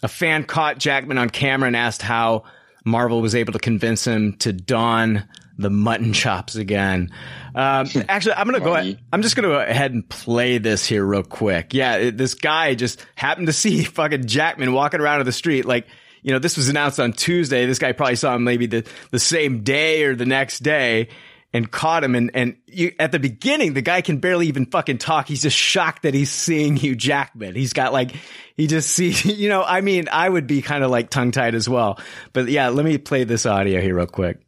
a 0.03 0.09
fan 0.09 0.45
caught 0.45 0.79
Jackman 0.79 1.19
on 1.19 1.31
camera 1.31 1.69
and 1.69 1.77
asked 1.77 2.03
how 2.03 2.45
Marvel 2.85 3.23
was 3.23 3.35
able 3.35 3.55
to 3.55 3.59
convince 3.59 4.07
him 4.07 4.35
to 4.39 4.53
don 4.53 5.27
the 5.63 5.71
mutton 5.71 6.13
chops 6.13 6.57
again. 6.57 7.11
Um, 7.55 7.87
actually, 8.09 8.35
I'm 8.35 8.47
gonna 8.47 8.61
go. 8.61 8.75
Ahead, 8.75 8.99
I'm 9.13 9.23
just 9.23 9.37
gonna 9.37 9.49
go 9.49 9.61
ahead 9.61 9.93
and 9.93 10.09
play 10.09 10.59
this 10.59 10.85
here 10.87 11.05
real 11.05 11.23
quick. 11.23 11.75
Yeah, 11.75 11.97
it, 11.97 12.17
this 12.17 12.35
guy 12.35 12.75
just 12.75 13.05
happened 13.15 13.47
to 13.47 13.53
see 13.53 13.85
fucking 13.85 14.27
Jackman 14.27 14.73
walking 14.73 15.01
around 15.01 15.21
in 15.21 15.27
the 15.27 15.33
street. 15.33 15.65
Like, 15.65 15.87
you 16.23 16.33
know, 16.33 16.39
this 16.39 16.57
was 16.57 16.69
announced 16.69 17.01
on 17.01 17.13
Tuesday. 17.13 17.67
This 17.67 17.79
guy 17.79 17.93
probably 17.93 18.17
saw 18.17 18.35
him 18.35 18.45
maybe 18.45 18.67
the 18.67 18.87
the 19.11 19.19
same 19.19 19.63
day 19.63 20.05
or 20.05 20.15
the 20.15 20.27
next 20.27 20.61
day. 20.61 21.09
And 21.55 21.71
caught 21.71 22.03
him, 22.03 22.15
and 22.15 22.31
and 22.33 22.57
you, 22.67 22.93
at 22.99 23.13
the 23.13 23.19
beginning, 23.19 23.75
the 23.75 23.83
guy 23.83 24.01
can 24.01 24.21
barely 24.21 24.47
even 24.47 24.65
fucking 24.65 24.97
talk. 24.97 25.29
He's 25.29 25.43
just 25.43 25.55
shocked 25.55 26.05
that 26.05 26.15
he's 26.15 26.31
seeing 26.31 26.77
Hugh 26.77 26.97
Jackman. 26.97 27.55
He's 27.55 27.75
got 27.75 27.93
like, 27.93 28.15
he 28.57 28.67
just 28.67 28.89
sees, 28.97 29.23
you 29.27 29.51
know. 29.51 29.63
I 29.63 29.83
mean, 29.83 30.09
I 30.11 30.31
would 30.31 30.47
be 30.47 30.63
kind 30.63 30.83
of 30.83 30.91
like 30.91 31.11
tongue 31.11 31.31
tied 31.31 31.55
as 31.55 31.69
well. 31.69 32.01
But 32.33 32.49
yeah, 32.49 32.71
let 32.71 32.87
me 32.87 32.97
play 32.97 33.25
this 33.25 33.45
audio 33.45 33.83
here 33.83 33.95
real 33.95 34.07
quick. 34.07 34.39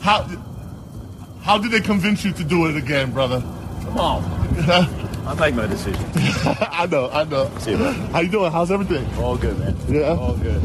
How 0.00 0.22
how 1.42 1.58
did 1.58 1.70
they 1.70 1.80
convince 1.80 2.24
you 2.24 2.32
to 2.32 2.44
do 2.44 2.66
it 2.66 2.76
again, 2.76 3.12
brother? 3.12 3.40
Come 3.40 3.98
on. 3.98 4.24
I 5.26 5.34
make 5.34 5.54
my 5.54 5.66
decision. 5.66 6.04
I 6.14 6.86
know, 6.86 7.10
I 7.10 7.24
know. 7.24 7.50
See 7.58 7.72
you, 7.72 7.78
man. 7.78 7.94
How 8.10 8.20
you 8.20 8.28
doing? 8.30 8.52
How's 8.52 8.70
everything? 8.70 9.06
All 9.22 9.36
good, 9.36 9.58
man. 9.58 9.76
Yeah. 9.88 10.16
All 10.16 10.36
good. 10.36 10.62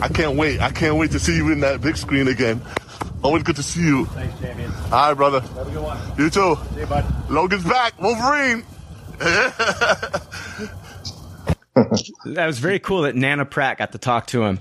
I 0.00 0.08
can't 0.08 0.36
wait. 0.36 0.60
I 0.60 0.70
can't 0.70 0.96
wait 0.96 1.10
to 1.12 1.18
see 1.18 1.36
you 1.36 1.50
in 1.52 1.60
that 1.60 1.80
big 1.80 1.96
screen 1.96 2.28
again. 2.28 2.62
Always 3.22 3.42
good 3.42 3.56
to 3.56 3.62
see 3.62 3.80
you. 3.80 4.06
Thanks, 4.06 4.38
champion. 4.40 4.70
All 4.92 5.08
right, 5.08 5.14
brother. 5.14 5.40
Have 5.40 5.66
a 5.66 5.70
good 5.70 5.82
one. 5.82 5.98
You 6.18 6.30
too. 6.30 6.56
See 6.74 6.80
you, 6.80 6.86
bud. 6.86 7.30
Logan's 7.30 7.64
back. 7.64 8.00
Wolverine. 8.00 8.64
That 11.74 12.46
was 12.46 12.58
very 12.58 12.78
cool 12.78 13.02
that 13.02 13.16
Nana 13.16 13.44
Pratt 13.44 13.78
got 13.78 13.92
to 13.92 13.98
talk 13.98 14.28
to 14.28 14.44
him. 14.44 14.60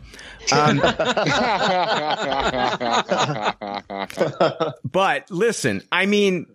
Um, 0.51 0.79
but 4.83 5.29
listen, 5.29 5.83
I 5.91 6.07
mean, 6.07 6.47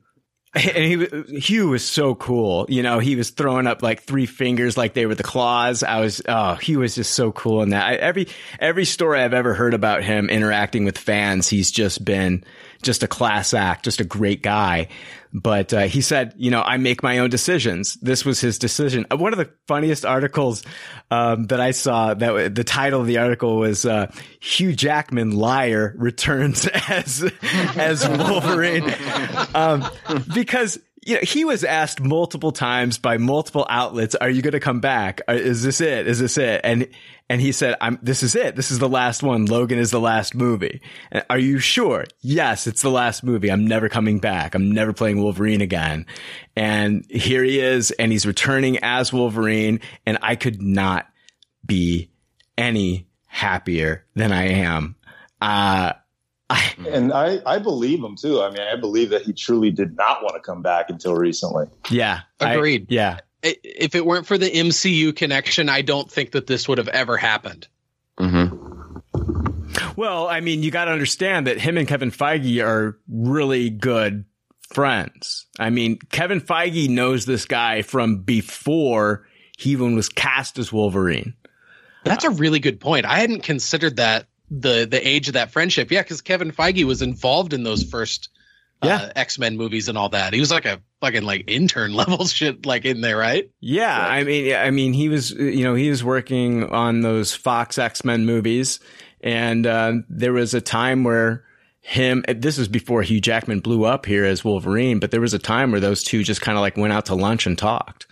and 0.55 0.85
he, 0.85 1.39
Hugh 1.39 1.69
was 1.69 1.85
so 1.85 2.15
cool. 2.15 2.67
You 2.69 2.83
know, 2.83 2.99
he 2.99 3.17
was 3.17 3.31
throwing 3.31 3.67
up 3.67 3.83
like 3.83 4.03
three 4.03 4.27
fingers 4.27 4.77
like 4.77 4.95
they 4.95 5.07
were 5.07 5.15
the 5.15 5.23
claws. 5.23 5.83
I 5.83 6.01
was, 6.01 6.23
oh, 6.27 6.55
he 6.55 6.77
was 6.77 6.95
just 6.95 7.13
so 7.13 7.33
cool 7.33 7.63
in 7.63 7.71
that. 7.71 7.87
I, 7.87 7.95
every, 7.95 8.29
every 8.59 8.85
story 8.85 9.21
I've 9.21 9.35
ever 9.35 9.55
heard 9.55 9.75
about 9.75 10.03
him 10.03 10.31
interacting 10.31 10.85
with 10.85 10.99
fans, 10.99 11.49
he's 11.49 11.71
just 11.71 12.05
been 12.05 12.45
just 12.83 13.03
a 13.03 13.09
class 13.09 13.55
act, 13.55 13.85
just 13.85 14.01
a 14.01 14.05
great 14.05 14.43
guy. 14.43 14.89
But 15.33 15.73
uh, 15.75 15.83
he 15.83 16.01
said, 16.01 16.35
you 16.37 16.51
know, 16.51 16.63
I 16.63 16.79
make 16.79 17.03
my 17.03 17.19
own 17.19 17.31
decisions. 17.31 17.95
This 18.01 18.25
was 18.25 18.41
his 18.41 18.59
decision. 18.59 19.07
Uh, 19.11 19.17
One 19.17 19.33
of 19.33 19.39
the 19.39 19.51
funniest 19.67 20.07
articles 20.07 20.63
um, 21.11 21.47
that 21.49 21.61
I 21.61 21.73
saw, 21.73 22.15
that 22.15 22.55
the 22.55 22.65
title 22.65 23.01
of 23.01 23.07
the 23.07 23.19
article 23.19 23.57
was 23.59 23.85
uh, 23.85 24.11
"Hugh 24.41 24.75
Jackman 24.75 25.33
liar 25.33 25.95
returns 25.97 26.67
as 26.89 27.31
as 27.77 28.09
Wolverine," 28.09 28.93
um, 29.55 29.85
because 30.35 30.79
you 31.07 31.15
know 31.15 31.21
he 31.23 31.45
was 31.45 31.65
asked 31.65 32.01
multiple 32.01 32.53
times 32.53 32.99
by 32.99 33.19
multiple 33.19 33.67
outlets, 33.69 34.15
"Are 34.15 34.31
you 34.31 34.43
going 34.43 34.53
to 34.53 34.61
come 34.61 34.81
back? 34.81 35.21
Is 35.29 35.63
this 35.63 35.81
it? 35.81 36.07
Is 36.07 36.19
this 36.19 36.39
it?" 36.39 36.61
And 36.65 36.89
and 37.29 37.41
he 37.41 37.53
said, 37.53 37.77
"I'm. 37.81 37.99
This 38.03 38.23
is 38.23 38.35
it. 38.35 38.57
This 38.57 38.71
is 38.71 38.79
the 38.79 38.89
last 38.89 39.23
one. 39.23 39.47
Logan 39.47 39.79
is 39.79 39.91
the 39.91 40.01
last 40.01 40.35
movie. 40.35 40.81
And 41.11 41.25
Are 41.31 41.39
you 41.39 41.59
sure? 41.59 42.05
Yes, 42.21 42.67
it's 42.67 42.83
the 42.83 42.91
last 42.91 43.23
movie. 43.23 43.51
I'm 43.51 43.67
never 43.67 43.89
coming 43.89 44.19
back. 44.19 44.55
I'm 44.55 44.73
never 44.73 44.93
playing 44.93 45.23
Wolverine 45.23 45.61
again." 45.61 46.07
And 46.57 47.05
here 47.11 47.45
he 47.45 47.61
is, 47.61 47.91
and 47.93 48.11
he's 48.11 48.27
returning 48.27 48.79
as 48.83 49.13
Wolverine, 49.13 49.81
and 50.07 50.19
I 50.23 50.37
could 50.37 50.61
not 50.61 51.07
be 51.65 52.11
any 52.57 53.09
happier 53.27 54.05
than 54.15 54.33
I 54.33 54.49
am. 54.49 54.97
Uh, 55.41 55.93
Mm-hmm. 56.51 56.87
and 56.87 57.13
I, 57.13 57.41
I 57.45 57.59
believe 57.59 58.03
him 58.03 58.17
too. 58.17 58.41
I 58.41 58.49
mean, 58.51 58.61
I 58.63 58.77
believe 58.77 59.11
that 59.11 59.23
he 59.23 59.33
truly 59.33 59.71
did 59.71 59.97
not 59.97 60.23
want 60.23 60.35
to 60.37 60.41
come 60.41 60.63
back 60.63 60.89
until 60.89 61.15
recently. 61.15 61.67
yeah, 61.91 62.21
I- 62.41 62.55
Agreed. 62.55 62.87
yeah, 62.91 63.19
If 63.43 63.95
it 63.95 64.07
weren't 64.07 64.27
for 64.27 64.39
the 64.39 64.51
MCU 64.51 65.15
connection, 65.15 65.69
I 65.69 65.83
don't 65.83 66.11
think 66.11 66.33
that 66.33 66.47
this 66.47 66.67
would 66.69 66.79
have 66.79 66.89
ever 66.89 67.17
happened. 67.19 67.69
Mm-hmm. 68.19 68.57
Well, 69.97 70.27
I 70.29 70.41
mean, 70.41 70.63
you 70.63 70.71
got 70.71 70.87
to 70.87 70.93
understand 70.93 71.47
that 71.47 71.59
him 71.61 71.77
and 71.77 71.87
Kevin 71.87 72.11
Feige 72.11 72.65
are 72.65 72.99
really 73.09 73.69
good 73.71 74.25
friends. 74.73 75.47
I 75.59 75.71
mean, 75.71 75.99
Kevin 76.11 76.41
Feige 76.41 76.89
knows 76.89 77.27
this 77.27 77.45
guy 77.45 77.83
from 77.83 78.19
before 78.19 79.27
he 79.59 79.71
even 79.71 79.95
was 79.97 80.09
cast 80.09 80.59
as 80.59 80.73
Wolverine. 80.73 81.35
That's 82.05 82.25
a 82.25 82.31
really 82.31 82.61
good 82.61 82.81
point. 82.81 83.05
I 83.07 83.19
hadn't 83.19 83.43
considered 83.43 83.97
that 83.97 84.27
the 84.51 84.87
the 84.91 85.07
age 85.07 85.29
of 85.29 85.35
that 85.35 85.51
friendship. 85.51 85.91
Yeah, 85.91 86.03
because 86.03 86.21
Kevin 86.21 86.53
Feige 86.53 86.85
was 86.85 87.03
involved 87.03 87.53
in 87.53 87.63
those 87.63 87.83
first 87.83 88.31
uh, 88.83 89.11
X 89.17 89.39
Men 89.39 89.57
movies 89.57 89.89
and 89.89 89.99
all 89.99 90.09
that. 90.11 90.33
He 90.33 90.41
was 90.41 90.51
like 90.51 90.65
a 90.65 90.81
fucking 91.01 91.23
like 91.23 91.45
intern 91.47 91.93
level 91.95 92.27
shit 92.27 92.67
like 92.67 92.85
in 92.85 93.01
there, 93.01 93.17
right? 93.17 93.51
Yeah, 93.61 93.99
I 93.99 94.25
mean, 94.25 94.47
yeah, 94.47 94.63
I 94.63 94.71
mean, 94.71 94.93
he 94.93 95.09
was, 95.09 95.31
you 95.31 95.65
know, 95.65 95.75
he 95.75 95.91
was 95.91 96.05
working 96.05 96.65
on 96.65 97.01
those 97.01 97.35
Fox 97.35 97.79
X 97.79 98.05
Men 98.05 98.27
movies, 98.27 98.81
and 99.21 99.67
uh, 99.67 99.95
there 100.09 100.33
was 100.33 100.55
a 100.55 100.61
time 100.61 101.05
where 101.05 101.45
him. 101.81 102.25
This 102.29 102.59
was 102.59 102.69
before 102.69 103.03
Hugh 103.03 103.21
Jackman 103.21 103.61
blew 103.61 103.85
up 103.85 104.07
here 104.07 104.25
as 104.25 104.45
Wolverine, 104.45 104.99
but 104.99 105.11
there 105.11 105.21
was 105.21 105.35
a 105.35 105.39
time 105.39 105.71
where 105.71 105.81
those 105.81 106.03
two 106.03 106.23
just 106.23 106.41
kind 106.41 106.57
of 106.57 106.63
like 106.63 106.77
went 106.77 106.93
out 106.93 107.07
to 107.07 107.15
lunch 107.15 107.47
and 107.47 107.59
talked. 107.59 108.07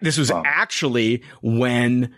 This 0.00 0.18
was 0.18 0.30
actually 0.30 1.22
when 1.42 2.14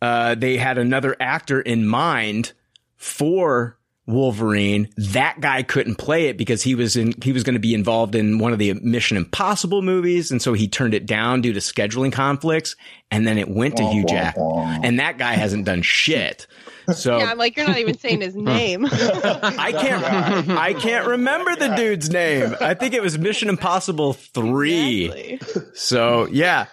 uh, 0.00 0.34
they 0.34 0.56
had 0.56 0.78
another 0.78 1.16
actor 1.20 1.60
in 1.60 1.86
mind 1.86 2.52
for 2.98 3.78
Wolverine. 4.06 4.88
That 4.96 5.40
guy 5.40 5.62
couldn't 5.62 5.96
play 5.96 6.26
it 6.28 6.38
because 6.38 6.62
he 6.62 6.74
was 6.74 6.96
in 6.96 7.14
he 7.22 7.32
was 7.32 7.42
going 7.42 7.54
to 7.54 7.60
be 7.60 7.74
involved 7.74 8.14
in 8.14 8.38
one 8.38 8.52
of 8.52 8.58
the 8.58 8.72
Mission 8.74 9.16
Impossible 9.16 9.82
movies, 9.82 10.30
and 10.30 10.40
so 10.40 10.54
he 10.54 10.66
turned 10.66 10.94
it 10.94 11.06
down 11.06 11.42
due 11.42 11.52
to 11.52 11.60
scheduling 11.60 12.12
conflicts. 12.12 12.74
And 13.10 13.26
then 13.26 13.38
it 13.38 13.48
went 13.48 13.76
to 13.76 13.84
Hugh 13.84 14.04
wah, 14.06 14.14
Jackman, 14.14 14.84
and 14.84 14.98
that 15.00 15.18
guy 15.18 15.34
hasn't 15.34 15.64
done 15.64 15.82
shit. 15.82 16.46
So 16.94 17.18
yeah, 17.18 17.30
I'm 17.30 17.36
like, 17.36 17.56
you're 17.56 17.66
not 17.66 17.78
even 17.78 17.98
saying 17.98 18.22
his 18.22 18.34
name. 18.36 18.86
I 18.90 19.72
can't 19.72 20.50
I 20.50 20.72
can't 20.72 21.06
remember 21.06 21.54
the 21.54 21.74
dude's 21.76 22.10
name. 22.10 22.54
I 22.60 22.74
think 22.74 22.94
it 22.94 23.02
was 23.02 23.18
Mission 23.18 23.50
Impossible 23.50 24.14
3. 24.14 25.38
So, 25.74 26.26
yeah. 26.26 26.66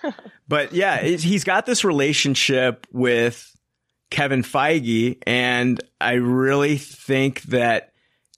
But 0.48 0.74
yeah, 0.74 1.02
he's 1.02 1.44
got 1.44 1.66
this 1.66 1.84
relationship 1.84 2.88
with 2.92 3.55
Kevin 4.12 4.44
Feige 4.44 5.18
and 5.26 5.82
I 6.00 6.14
really 6.14 6.78
think 6.78 7.42
that 7.44 7.92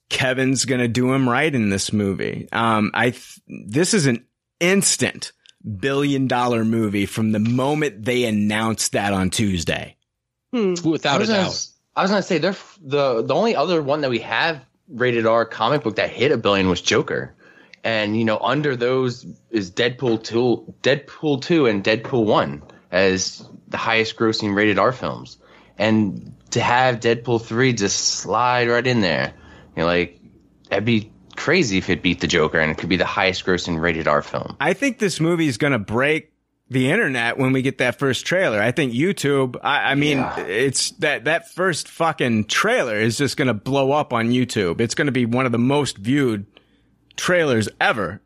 Kevin's 0.08 0.64
going 0.64 0.80
to 0.80 0.88
do 0.88 1.12
him 1.12 1.28
right 1.28 1.54
in 1.54 1.68
this 1.70 1.92
movie. 1.92 2.48
Um 2.52 2.90
I 2.94 3.10
th- 3.10 3.40
this 3.46 3.94
is 3.94 4.06
an 4.06 4.24
instant 4.60 5.32
billion 5.78 6.26
dollar 6.26 6.64
movie 6.64 7.06
from 7.06 7.32
the 7.32 7.38
moment 7.38 8.04
they 8.04 8.24
announced 8.24 8.92
that 8.92 9.12
on 9.12 9.30
Tuesday. 9.30 9.96
Without 10.52 11.14
I 11.14 11.16
a 11.16 11.18
was 11.18 11.28
gonna 11.28 11.40
doubt. 11.42 11.48
s- 11.48 11.74
I 11.94 12.02
was 12.02 12.10
gonna 12.10 12.22
say 12.22 12.38
they're 12.38 12.50
f- 12.52 12.78
the 12.80 13.22
the 13.22 13.34
only 13.34 13.54
other 13.54 13.82
one 13.82 14.00
that 14.00 14.10
we 14.10 14.20
have 14.20 14.60
rated 14.88 15.26
R 15.26 15.44
comic 15.44 15.82
book 15.82 15.96
that 15.96 16.10
hit 16.10 16.32
a 16.32 16.38
billion 16.38 16.68
was 16.70 16.80
Joker, 16.80 17.34
and 17.84 18.16
you 18.18 18.24
know 18.24 18.38
under 18.38 18.74
those 18.76 19.26
is 19.50 19.70
Deadpool 19.70 20.22
two, 20.24 20.72
Deadpool 20.82 21.42
two, 21.42 21.66
and 21.66 21.84
Deadpool 21.84 22.24
one 22.24 22.62
as 22.90 23.46
the 23.68 23.76
highest 23.76 24.16
grossing 24.16 24.54
rated 24.54 24.78
R 24.78 24.92
films, 24.92 25.36
and 25.78 26.34
to 26.50 26.60
have 26.60 27.00
Deadpool 27.00 27.42
three 27.44 27.72
just 27.72 27.98
slide 28.00 28.68
right 28.68 28.86
in 28.86 29.00
there, 29.00 29.32
you 29.76 29.82
know, 29.82 29.86
like 29.86 30.20
that'd 30.70 30.84
be 30.84 31.10
crazy 31.36 31.78
if 31.78 31.88
it 31.90 32.02
beat 32.02 32.20
the 32.20 32.26
Joker 32.26 32.58
and 32.58 32.70
it 32.70 32.78
could 32.78 32.88
be 32.88 32.96
the 32.96 33.04
highest 33.06 33.44
grossing 33.44 33.80
rated 33.80 34.08
R 34.08 34.22
film. 34.22 34.56
I 34.60 34.72
think 34.72 34.98
this 34.98 35.20
movie 35.20 35.46
is 35.46 35.56
going 35.58 35.72
to 35.72 35.78
break 35.78 36.32
the 36.70 36.90
internet 36.90 37.38
when 37.38 37.52
we 37.52 37.62
get 37.62 37.78
that 37.78 37.98
first 37.98 38.26
trailer. 38.26 38.60
I 38.60 38.72
think 38.72 38.92
YouTube, 38.92 39.56
I, 39.62 39.92
I 39.92 39.94
mean, 39.94 40.22
it's 40.36 40.90
that, 40.98 41.24
that 41.24 41.50
first 41.54 41.88
fucking 41.88 42.44
trailer 42.44 42.96
is 42.96 43.16
just 43.16 43.36
going 43.36 43.48
to 43.48 43.54
blow 43.54 43.92
up 43.92 44.12
on 44.12 44.30
YouTube. 44.30 44.80
It's 44.80 44.94
going 44.94 45.06
to 45.06 45.12
be 45.12 45.24
one 45.26 45.46
of 45.46 45.52
the 45.52 45.58
most 45.58 45.96
viewed 45.96 46.44
trailers 47.16 47.68
ever. 47.80 48.20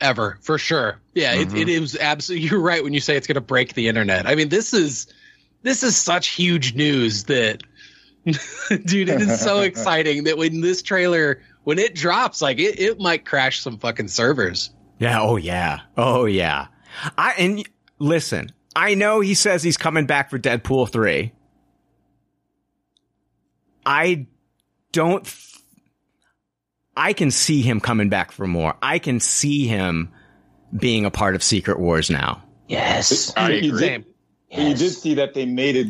Ever, 0.00 0.38
for 0.42 0.58
sure. 0.58 1.00
Yeah, 1.14 1.36
Mhm. 1.36 1.42
it, 1.42 1.54
it 1.54 1.68
is 1.68 1.96
absolutely. 1.96 2.48
You're 2.48 2.60
right 2.60 2.82
when 2.82 2.92
you 2.92 3.00
say 3.00 3.16
it's 3.16 3.26
going 3.26 3.36
to 3.36 3.40
break 3.40 3.74
the 3.74 3.88
internet. 3.88 4.26
I 4.26 4.34
mean, 4.34 4.48
this 4.48 4.74
is 4.74 5.06
this 5.62 5.82
is 5.82 5.96
such 5.96 6.28
huge 6.28 6.74
news 6.74 7.24
that, 7.24 7.62
dude, 8.24 9.08
it 9.08 9.20
is 9.20 9.40
so 9.40 9.60
exciting 9.62 10.24
that 10.24 10.36
when 10.38 10.60
this 10.60 10.82
trailer 10.82 11.40
when 11.64 11.78
it 11.78 11.94
drops, 11.94 12.42
like 12.42 12.58
it, 12.58 12.80
it 12.80 12.98
might 13.00 13.24
crash 13.24 13.60
some 13.60 13.78
fucking 13.78 14.08
servers. 14.08 14.70
Yeah. 14.98 15.20
Oh 15.20 15.36
yeah. 15.36 15.80
Oh 15.96 16.24
yeah. 16.24 16.66
I, 17.16 17.34
and 17.38 17.68
listen, 17.98 18.50
I 18.76 18.94
know 18.94 19.20
he 19.20 19.34
says 19.34 19.62
he's 19.62 19.76
coming 19.76 20.06
back 20.06 20.30
for 20.30 20.38
Deadpool 20.38 20.90
3. 20.90 21.32
I 23.84 24.26
don't, 24.92 25.24
th- 25.24 25.56
I 26.96 27.12
can 27.14 27.30
see 27.30 27.62
him 27.62 27.80
coming 27.80 28.08
back 28.10 28.30
for 28.32 28.46
more. 28.46 28.74
I 28.82 28.98
can 28.98 29.18
see 29.20 29.66
him 29.66 30.12
being 30.76 31.04
a 31.04 31.10
part 31.10 31.34
of 31.34 31.42
Secret 31.42 31.80
Wars 31.80 32.10
now. 32.10 32.42
Yes. 32.68 33.32
You- 33.38 34.04
you 34.52 34.58
did, 34.58 34.68
you 34.68 34.74
did 34.74 34.90
see 34.90 35.14
that 35.14 35.34
they 35.34 35.46
made 35.46 35.76
it 35.76 35.86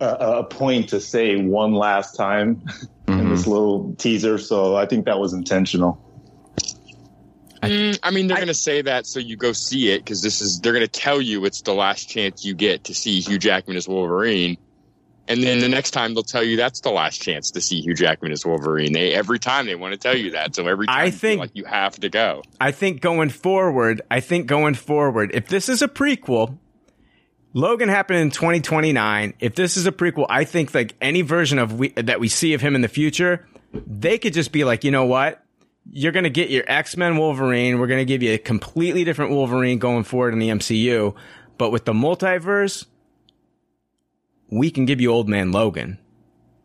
a, 0.00 0.38
a 0.38 0.44
point 0.44 0.88
to 0.90 1.00
say 1.00 1.36
one 1.36 1.72
last 1.72 2.14
time 2.16 2.62
in 3.08 3.28
this 3.30 3.46
little 3.46 3.94
teaser. 3.94 4.38
So 4.38 4.76
I 4.76 4.86
think 4.86 5.06
that 5.06 5.18
was 5.18 5.32
intentional. 5.32 5.98
Mm, 7.62 7.98
I 8.02 8.10
mean, 8.10 8.26
they're 8.26 8.38
going 8.38 8.48
to 8.48 8.54
say 8.54 8.82
that 8.82 9.06
so 9.06 9.20
you 9.20 9.36
go 9.36 9.52
see 9.52 9.90
it 9.90 9.98
because 9.98 10.20
this 10.20 10.40
is 10.40 10.60
they're 10.60 10.72
going 10.72 10.84
to 10.84 10.88
tell 10.88 11.20
you 11.20 11.44
it's 11.44 11.62
the 11.62 11.74
last 11.74 12.08
chance 12.08 12.44
you 12.44 12.54
get 12.54 12.84
to 12.84 12.94
see 12.94 13.20
Hugh 13.20 13.38
Jackman 13.38 13.76
as 13.76 13.86
Wolverine, 13.86 14.58
and 15.28 15.44
then 15.44 15.60
the 15.60 15.68
next 15.68 15.92
time 15.92 16.14
they'll 16.14 16.24
tell 16.24 16.42
you 16.42 16.56
that's 16.56 16.80
the 16.80 16.90
last 16.90 17.22
chance 17.22 17.52
to 17.52 17.60
see 17.60 17.80
Hugh 17.80 17.94
Jackman 17.94 18.32
as 18.32 18.44
Wolverine. 18.44 18.92
They 18.92 19.14
every 19.14 19.38
time 19.38 19.66
they 19.66 19.76
want 19.76 19.92
to 19.92 19.98
tell 19.98 20.16
you 20.16 20.32
that, 20.32 20.56
so 20.56 20.66
every 20.66 20.88
time 20.88 20.96
I 20.98 21.04
you 21.04 21.12
think- 21.12 21.38
like 21.38 21.52
you 21.54 21.64
have 21.64 21.94
to 22.00 22.08
go. 22.08 22.42
I 22.60 22.72
think 22.72 23.00
going 23.00 23.30
forward, 23.30 24.02
I 24.10 24.18
think 24.18 24.48
going 24.48 24.74
forward, 24.74 25.30
if 25.32 25.46
this 25.46 25.68
is 25.68 25.82
a 25.82 25.88
prequel, 25.88 26.58
Logan 27.54 27.88
happened 27.88 28.20
in 28.20 28.30
2029. 28.30 29.34
If 29.38 29.54
this 29.54 29.76
is 29.76 29.86
a 29.86 29.92
prequel, 29.92 30.26
I 30.28 30.44
think 30.44 30.74
like 30.74 30.94
any 31.00 31.22
version 31.22 31.58
of 31.58 31.78
we, 31.78 31.88
that 31.90 32.20
we 32.20 32.28
see 32.28 32.54
of 32.54 32.60
him 32.60 32.74
in 32.74 32.80
the 32.80 32.88
future, 32.88 33.46
they 33.72 34.18
could 34.18 34.32
just 34.32 34.52
be 34.52 34.64
like, 34.64 34.84
you 34.84 34.90
know 34.90 35.04
what? 35.04 35.44
You're 35.90 36.12
going 36.12 36.24
to 36.24 36.30
get 36.30 36.48
your 36.48 36.64
X-Men 36.66 37.16
Wolverine. 37.16 37.78
We're 37.78 37.88
going 37.88 38.00
to 38.00 38.04
give 38.04 38.22
you 38.22 38.32
a 38.32 38.38
completely 38.38 39.04
different 39.04 39.32
Wolverine 39.32 39.78
going 39.78 40.04
forward 40.04 40.32
in 40.32 40.38
the 40.38 40.48
MCU. 40.48 41.14
But 41.58 41.70
with 41.70 41.84
the 41.84 41.92
multiverse, 41.92 42.86
we 44.50 44.70
can 44.70 44.84
give 44.84 45.00
you 45.00 45.10
Old 45.10 45.28
Man 45.28 45.50
Logan. 45.50 45.98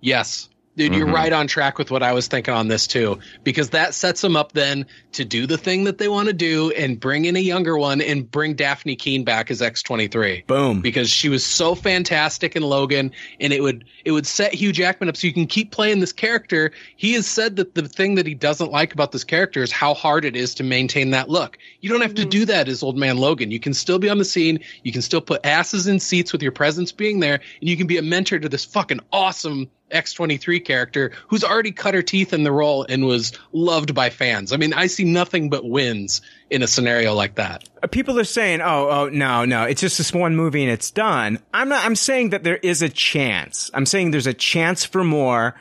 Yes. 0.02 0.50
Dude, 0.78 0.94
you're 0.94 1.08
Mhm. 1.08 1.14
right 1.14 1.34
on 1.34 1.48
track 1.48 1.80
with 1.80 1.90
what 1.90 2.04
I 2.04 2.14
was 2.14 2.28
thinking 2.28 2.54
on 2.54 2.68
this 2.68 2.86
too, 2.86 3.18
because 3.44 3.72
that 3.72 3.96
sets 3.96 4.22
them 4.22 4.36
up 4.36 4.52
then 4.52 4.86
to 5.14 5.26
do 5.26 5.48
the 5.48 5.58
thing 5.58 5.86
that 5.86 5.98
they 5.98 6.08
want 6.08 6.28
to 6.28 6.34
do 6.34 6.70
and 6.78 7.00
bring 7.00 7.26
in 7.26 7.36
a 7.36 7.40
younger 7.40 7.76
one 7.76 8.00
and 8.00 8.30
bring 8.30 8.56
Dafne 8.56 8.98
Keen 8.98 9.24
back 9.24 9.50
as 9.50 9.60
X23. 9.60 10.44
Boom. 10.46 10.82
Because 10.82 11.10
she 11.10 11.30
was 11.30 11.44
so 11.44 11.74
fantastic 11.74 12.56
in 12.56 12.62
Logan 12.62 13.12
and 13.40 13.52
it 13.52 13.64
would 13.64 13.86
it 14.06 14.12
would 14.12 14.28
set 14.28 14.54
Hugh 14.54 14.72
Jackman 14.72 15.10
up 15.10 15.18
so 15.18 15.26
you 15.26 15.34
can 15.34 15.48
keep 15.48 15.72
playing 15.72 16.00
this 16.00 16.14
character. 16.14 16.72
He 16.96 17.14
has 17.14 17.26
said 17.26 17.56
that 17.56 17.74
the 17.74 17.88
thing 17.88 18.14
that 18.16 18.28
he 18.28 18.36
doesn't 18.36 18.72
like 18.72 18.94
about 18.94 19.12
this 19.12 19.24
character 19.24 19.64
is 19.64 19.72
how 19.72 19.96
hard 19.96 20.26
it 20.26 20.36
is 20.36 20.54
to 20.56 20.64
maintain 20.64 21.10
that 21.10 21.28
look. 21.28 21.58
You 21.82 21.90
don't 21.90 22.02
have 22.02 22.14
to 22.14 22.26
do 22.26 22.46
that 22.46 22.68
as 22.68 22.84
old 22.84 22.98
man 22.98 23.18
Logan. 23.18 23.50
You 23.50 23.60
can 23.60 23.74
still 23.74 23.98
be 23.98 24.10
on 24.10 24.20
the 24.20 24.26
scene, 24.26 24.60
you 24.84 24.92
can 24.92 25.02
still 25.02 25.22
put 25.22 25.44
asses 25.44 25.88
in 25.88 26.00
seats 26.00 26.32
with 26.32 26.44
your 26.44 26.52
presence 26.52 26.92
being 26.92 27.20
there, 27.20 27.40
and 27.60 27.68
you 27.68 27.76
can 27.76 27.88
be 27.88 27.98
a 27.98 28.04
mentor 28.04 28.38
to 28.38 28.48
this 28.48 28.64
fucking 28.64 29.00
awesome 29.12 29.68
X23 29.92 30.64
character 30.64 31.12
who's 31.28 31.44
already 31.44 31.72
cut 31.72 31.94
her 31.94 32.02
teeth 32.02 32.34
in 32.34 32.44
the 32.44 32.52
role 32.52 32.86
and 32.88 33.06
was 33.06 33.34
loved 33.52 33.96
by 33.96 34.10
fans. 34.10 34.52
I 34.52 34.58
mean, 34.58 34.74
I 34.74 34.88
see 34.88 35.04
nothing 35.04 35.50
but 35.50 35.68
wins 35.68 36.22
in 36.50 36.62
a 36.62 36.68
scenario 36.68 37.14
like 37.14 37.36
that. 37.36 37.68
Uh, 37.82 37.88
People 37.88 38.20
are 38.20 38.24
saying, 38.26 38.62
"Oh, 38.62 38.90
oh, 38.90 39.10
no, 39.10 39.46
no, 39.46 39.64
it's 39.64 39.82
just 39.82 39.98
this 39.98 40.14
one 40.14 40.36
movie 40.36 40.64
and 40.64 40.72
it's 40.72 40.92
done." 40.92 41.40
I'm 41.54 41.70
not. 41.70 41.86
I'm 41.86 41.96
saying 41.96 42.32
that 42.32 42.44
there 42.44 42.58
is 42.58 42.82
a 42.82 42.90
chance. 42.90 43.72
I'm 43.74 43.86
saying 43.86 44.12
there's 44.12 44.28
a 44.28 44.34
chance 44.34 44.84
for 44.86 45.04
more 45.04 45.56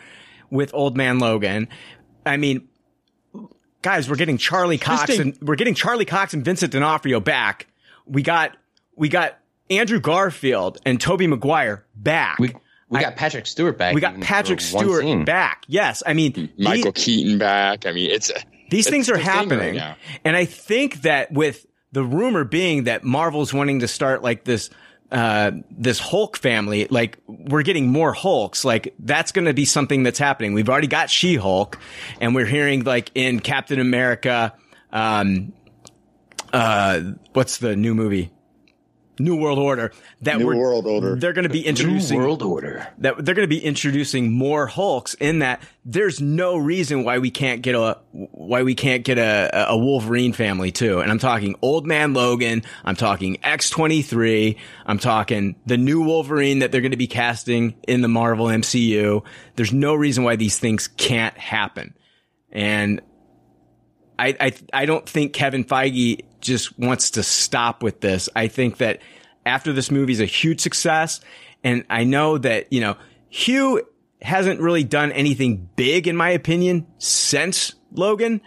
with 0.50 0.72
Old 0.74 0.96
Man 0.96 1.18
Logan. 1.18 1.68
I 2.24 2.36
mean, 2.36 2.68
guys, 3.82 4.10
we're 4.10 4.16
getting 4.16 4.38
Charlie 4.38 4.78
Cox 4.78 5.18
and 5.18 5.38
we're 5.40 5.56
getting 5.56 5.74
Charlie 5.74 6.04
Cox 6.04 6.34
and 6.34 6.44
Vincent 6.44 6.72
D'Onofrio 6.72 7.20
back. 7.20 7.66
We 8.04 8.22
got 8.22 8.56
we 8.96 9.08
got 9.08 9.38
Andrew 9.70 10.00
Garfield 10.00 10.78
and 10.84 11.00
Tobey 11.00 11.26
Maguire 11.26 11.84
back. 11.94 12.38
We, 12.38 12.54
We 12.88 13.00
got 13.00 13.16
Patrick 13.16 13.46
Stewart 13.46 13.76
back. 13.78 13.94
we 13.94 14.00
got 14.00 14.20
Patrick 14.20 14.60
Stewart 14.60 15.26
back. 15.26 15.64
Yes, 15.66 16.02
I 16.06 16.12
mean 16.12 16.50
Michael 16.56 16.92
the- 16.92 17.00
Keaton 17.00 17.38
back. 17.38 17.84
I 17.86 17.92
mean, 17.92 18.10
it's 18.10 18.30
these 18.70 18.86
it's 18.86 18.90
things 18.90 19.10
are 19.10 19.16
the 19.16 19.24
thing 19.24 19.26
right 19.28 19.74
happening. 19.76 19.94
and 20.24 20.36
I 20.36 20.44
think 20.44 21.02
that 21.02 21.32
with 21.32 21.66
the 21.92 22.04
rumor 22.04 22.44
being 22.44 22.84
that 22.84 23.04
Marvel's 23.04 23.52
wanting 23.54 23.80
to 23.80 23.88
start 23.88 24.22
like 24.22 24.44
this, 24.44 24.70
uh, 25.10 25.52
this 25.70 25.98
Hulk 25.98 26.36
family, 26.36 26.86
like 26.90 27.18
we're 27.26 27.62
getting 27.62 27.88
more 27.88 28.12
Hulks, 28.12 28.64
like 28.64 28.94
that's 28.98 29.32
going 29.32 29.46
to 29.46 29.54
be 29.54 29.64
something 29.64 30.02
that's 30.02 30.18
happening. 30.18 30.52
We've 30.52 30.68
already 30.68 30.88
got 30.88 31.10
She-Hulk 31.10 31.78
and 32.20 32.34
we're 32.34 32.46
hearing 32.46 32.84
like 32.84 33.10
in 33.14 33.40
Captain 33.40 33.78
America, 33.80 34.52
um, 34.92 35.52
uh, 36.52 37.00
what's 37.32 37.58
the 37.58 37.76
new 37.76 37.94
movie? 37.94 38.30
New 39.18 39.36
World 39.36 39.58
Order. 39.58 39.92
That 40.22 40.38
New 40.38 40.46
we're, 40.46 40.56
World 40.56 40.86
Order. 40.86 41.16
They're 41.16 41.32
going 41.32 41.44
to 41.44 41.48
be 41.48 41.66
introducing 41.66 41.86
New 41.86 41.94
introducing 41.94 42.18
World 42.18 42.42
Order. 42.42 42.88
That 42.98 43.24
they're 43.24 43.34
going 43.34 43.48
to 43.48 43.54
be 43.54 43.64
introducing 43.64 44.32
more 44.32 44.66
Hulks. 44.66 45.14
In 45.14 45.40
that, 45.40 45.62
there's 45.84 46.20
no 46.20 46.56
reason 46.56 47.04
why 47.04 47.18
we 47.18 47.30
can't 47.30 47.62
get 47.62 47.74
a 47.74 47.98
why 48.12 48.62
we 48.62 48.74
can't 48.74 49.04
get 49.04 49.18
a 49.18 49.70
a 49.70 49.76
Wolverine 49.76 50.32
family 50.32 50.72
too. 50.72 51.00
And 51.00 51.10
I'm 51.10 51.18
talking 51.18 51.56
Old 51.62 51.86
Man 51.86 52.14
Logan. 52.14 52.62
I'm 52.84 52.96
talking 52.96 53.36
X23. 53.36 54.56
I'm 54.86 54.98
talking 54.98 55.56
the 55.66 55.76
new 55.76 56.02
Wolverine 56.02 56.60
that 56.60 56.72
they're 56.72 56.80
going 56.80 56.90
to 56.90 56.96
be 56.96 57.06
casting 57.06 57.74
in 57.86 58.02
the 58.02 58.08
Marvel 58.08 58.46
MCU. 58.46 59.24
There's 59.56 59.72
no 59.72 59.94
reason 59.94 60.24
why 60.24 60.36
these 60.36 60.58
things 60.58 60.88
can't 60.88 61.36
happen. 61.36 61.94
And 62.52 63.00
I, 64.18 64.36
I 64.40 64.52
I 64.72 64.86
don't 64.86 65.08
think 65.08 65.32
Kevin 65.32 65.64
Feige 65.64 66.20
just 66.46 66.78
wants 66.78 67.10
to 67.12 67.22
stop 67.22 67.82
with 67.82 68.00
this. 68.00 68.28
I 68.34 68.48
think 68.48 68.78
that 68.78 69.00
after 69.44 69.72
this 69.72 69.90
movie 69.90 70.12
is 70.12 70.20
a 70.20 70.26
huge 70.26 70.60
success, 70.60 71.20
and 71.62 71.84
I 71.90 72.04
know 72.04 72.38
that 72.38 72.72
you 72.72 72.80
know 72.80 72.96
Hugh 73.28 73.82
hasn't 74.22 74.60
really 74.60 74.84
done 74.84 75.12
anything 75.12 75.68
big 75.76 76.08
in 76.08 76.16
my 76.16 76.30
opinion 76.30 76.86
since 76.98 77.74
Logan. 77.92 78.40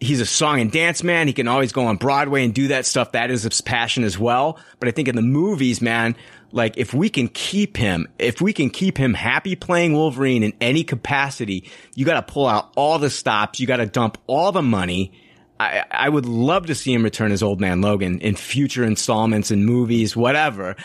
He's 0.00 0.20
a 0.20 0.26
song 0.26 0.60
and 0.60 0.70
dance 0.70 1.02
man. 1.02 1.26
He 1.26 1.32
can 1.32 1.48
always 1.48 1.72
go 1.72 1.86
on 1.86 1.96
Broadway 1.96 2.44
and 2.44 2.54
do 2.54 2.68
that 2.68 2.86
stuff. 2.86 3.12
That 3.12 3.30
is 3.32 3.42
his 3.42 3.60
passion 3.60 4.04
as 4.04 4.16
well. 4.16 4.60
But 4.78 4.88
I 4.88 4.92
think 4.92 5.08
in 5.08 5.16
the 5.16 5.22
movies, 5.22 5.80
man, 5.82 6.14
like 6.52 6.76
if 6.76 6.94
we 6.94 7.10
can 7.10 7.28
keep 7.28 7.76
him, 7.76 8.06
if 8.18 8.40
we 8.40 8.52
can 8.52 8.70
keep 8.70 8.96
him 8.96 9.12
happy 9.14 9.56
playing 9.56 9.94
Wolverine 9.94 10.42
in 10.42 10.52
any 10.60 10.84
capacity, 10.84 11.68
you 11.94 12.04
got 12.04 12.26
to 12.26 12.32
pull 12.32 12.46
out 12.46 12.72
all 12.76 12.98
the 12.98 13.10
stops. 13.10 13.58
You 13.58 13.66
got 13.66 13.78
to 13.78 13.86
dump 13.86 14.18
all 14.26 14.52
the 14.52 14.62
money. 14.62 15.12
I, 15.60 15.84
I 15.90 16.08
would 16.08 16.26
love 16.26 16.66
to 16.66 16.74
see 16.74 16.92
him 16.94 17.02
return 17.02 17.32
as 17.32 17.42
Old 17.42 17.60
Man 17.60 17.80
Logan 17.80 18.20
in 18.20 18.36
future 18.36 18.84
installments 18.84 19.50
and 19.50 19.66
movies, 19.66 20.16
whatever. 20.16 20.76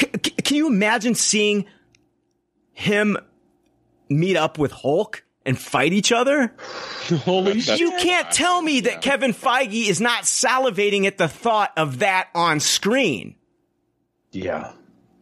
C- 0.00 0.08
c- 0.24 0.30
can 0.30 0.56
you 0.56 0.66
imagine 0.68 1.14
seeing 1.14 1.66
him 2.72 3.18
meet 4.08 4.36
up 4.36 4.58
with 4.58 4.72
Hulk 4.72 5.24
and 5.44 5.58
fight 5.58 5.92
each 5.92 6.12
other? 6.12 6.54
Holy 7.24 7.58
You 7.58 7.90
can't 8.00 8.30
tell 8.30 8.62
me 8.62 8.80
that 8.80 9.02
Kevin 9.02 9.32
Feige 9.32 9.88
is 9.88 10.00
not 10.00 10.24
salivating 10.24 11.04
at 11.06 11.18
the 11.18 11.28
thought 11.28 11.72
of 11.76 11.98
that 11.98 12.28
on 12.34 12.60
screen. 12.60 13.34
Yeah. 14.30 14.72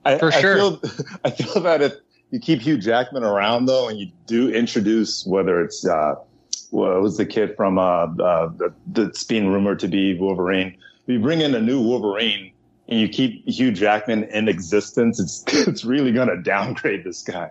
I, 0.04 0.18
For 0.18 0.32
I 0.32 0.40
sure. 0.40 0.56
Feel, 0.56 0.80
I 1.24 1.30
feel 1.30 1.60
that 1.62 1.82
if 1.82 1.94
you 2.30 2.38
keep 2.38 2.60
Hugh 2.60 2.78
Jackman 2.78 3.24
around 3.24 3.66
though, 3.66 3.88
and 3.88 3.98
you 3.98 4.12
do 4.26 4.50
introduce 4.50 5.26
whether 5.26 5.60
it's 5.62 5.84
uh, 5.84 6.14
what 6.14 6.29
was 6.72 7.16
the 7.16 7.26
kid 7.26 7.56
from 7.56 7.78
uh, 7.78 7.82
uh, 7.82 8.48
the, 8.48 8.72
that's 8.86 9.24
being 9.24 9.48
rumored 9.48 9.80
to 9.80 9.88
be 9.88 10.18
Wolverine. 10.18 10.76
If 11.02 11.08
you 11.08 11.20
bring 11.20 11.40
in 11.40 11.54
a 11.54 11.60
new 11.60 11.80
Wolverine 11.80 12.52
and 12.88 13.00
you 13.00 13.08
keep 13.08 13.48
Hugh 13.48 13.72
Jackman 13.72 14.24
in 14.24 14.48
existence, 14.48 15.20
it's 15.20 15.44
it's 15.68 15.84
really 15.84 16.12
going 16.12 16.28
to 16.28 16.40
downgrade 16.40 17.04
this 17.04 17.22
guy. 17.22 17.50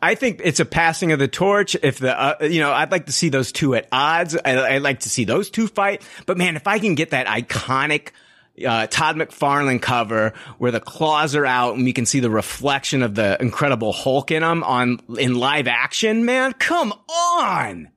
I 0.00 0.14
think 0.14 0.40
it's 0.42 0.60
a 0.60 0.64
passing 0.64 1.12
of 1.12 1.18
the 1.18 1.28
torch. 1.28 1.76
If 1.82 1.98
the, 1.98 2.18
uh, 2.18 2.44
you 2.44 2.60
know, 2.60 2.72
I'd 2.72 2.90
like 2.90 3.06
to 3.06 3.12
see 3.12 3.28
those 3.28 3.52
two 3.52 3.74
at 3.74 3.86
odds. 3.92 4.36
I, 4.36 4.76
I'd 4.76 4.82
like 4.82 5.00
to 5.00 5.10
see 5.10 5.24
those 5.24 5.50
two 5.50 5.66
fight. 5.66 6.02
But 6.26 6.38
man, 6.38 6.56
if 6.56 6.66
I 6.66 6.78
can 6.78 6.94
get 6.94 7.10
that 7.10 7.26
iconic, 7.26 8.10
uh, 8.66 8.86
Todd 8.88 9.16
McFarlane 9.16 9.80
cover 9.82 10.32
where 10.58 10.70
the 10.70 10.80
claws 10.80 11.34
are 11.34 11.46
out 11.46 11.74
and 11.76 11.84
we 11.84 11.92
can 11.92 12.06
see 12.06 12.20
the 12.20 12.30
reflection 12.30 13.02
of 13.02 13.14
the 13.14 13.36
Incredible 13.40 13.92
Hulk 13.92 14.30
in 14.30 14.42
them 14.42 14.62
on, 14.62 15.00
in 15.18 15.34
live 15.34 15.66
action, 15.66 16.24
man, 16.24 16.52
come 16.54 16.92
on. 17.08 17.88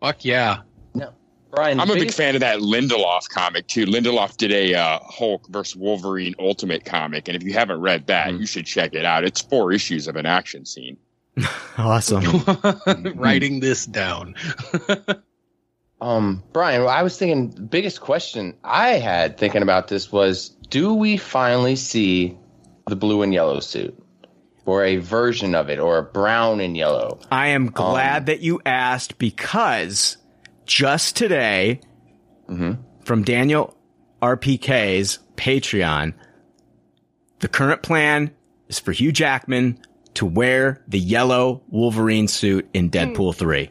Fuck 0.00 0.24
yeah. 0.24 0.58
No, 0.94 1.10
Brian, 1.50 1.80
I'm 1.80 1.90
a 1.90 1.94
big 1.94 2.12
fan 2.12 2.34
of 2.34 2.40
that 2.42 2.58
Lindelof 2.60 3.28
comic 3.28 3.66
too. 3.66 3.86
Lindelof 3.86 4.36
did 4.36 4.52
a 4.52 4.74
uh, 4.74 4.98
Hulk 5.02 5.48
versus 5.48 5.74
Wolverine 5.76 6.34
Ultimate 6.38 6.84
comic, 6.84 7.28
and 7.28 7.36
if 7.36 7.42
you 7.42 7.52
haven't 7.54 7.80
read 7.80 8.06
that, 8.08 8.30
Hmm. 8.30 8.36
you 8.40 8.46
should 8.46 8.66
check 8.66 8.94
it 8.94 9.04
out. 9.04 9.24
It's 9.24 9.40
four 9.40 9.72
issues 9.72 10.06
of 10.08 10.16
an 10.16 10.26
action 10.26 10.66
scene. 10.66 10.96
Awesome. 11.76 12.24
Writing 13.16 13.58
this 13.58 13.84
down. 13.86 14.36
Um, 16.04 16.42
Brian, 16.52 16.82
I 16.82 17.02
was 17.02 17.16
thinking 17.16 17.48
the 17.48 17.62
biggest 17.62 18.02
question 18.02 18.54
I 18.62 18.98
had 18.98 19.38
thinking 19.38 19.62
about 19.62 19.88
this 19.88 20.12
was 20.12 20.50
do 20.68 20.92
we 20.92 21.16
finally 21.16 21.76
see 21.76 22.36
the 22.86 22.94
blue 22.94 23.22
and 23.22 23.32
yellow 23.32 23.58
suit? 23.60 23.98
Or 24.66 24.84
a 24.84 24.96
version 24.96 25.54
of 25.54 25.68
it, 25.68 25.78
or 25.78 25.98
a 25.98 26.02
brown 26.02 26.60
and 26.60 26.74
yellow. 26.74 27.20
I 27.30 27.48
am 27.48 27.68
um, 27.68 27.72
glad 27.72 28.26
that 28.26 28.40
you 28.40 28.60
asked 28.64 29.18
because 29.18 30.16
just 30.66 31.16
today 31.16 31.80
mm-hmm. 32.48 32.82
from 33.04 33.24
Daniel 33.24 33.76
RPK's 34.22 35.18
Patreon, 35.36 36.14
the 37.40 37.48
current 37.48 37.82
plan 37.82 38.30
is 38.68 38.78
for 38.78 38.92
Hugh 38.92 39.12
Jackman 39.12 39.78
to 40.14 40.26
wear 40.26 40.82
the 40.88 40.98
yellow 40.98 41.62
Wolverine 41.68 42.28
suit 42.28 42.68
in 42.72 42.86
hmm. 42.86 42.90
Deadpool 42.90 43.34
3. 43.34 43.70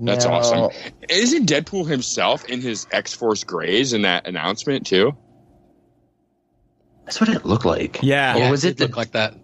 That's 0.00 0.24
Now- 0.24 0.34
awesome. 0.34 0.70
Isn't 1.08 1.48
Deadpool 1.48 1.86
himself 1.88 2.44
in 2.46 2.60
his 2.60 2.86
X 2.92 3.14
Force 3.14 3.44
Grays 3.44 3.92
in 3.92 4.02
that 4.02 4.26
announcement 4.26 4.86
too? 4.86 5.16
That's 7.04 7.20
what 7.20 7.30
it 7.30 7.44
looked 7.44 7.64
like. 7.64 8.00
Yeah. 8.02 8.34
Or 8.34 8.38
Yeah, 8.38 8.50
was 8.50 8.64
it, 8.64 8.80
it 8.80 8.90
the, 8.90 8.96
like 8.96 9.12
that? 9.12 9.34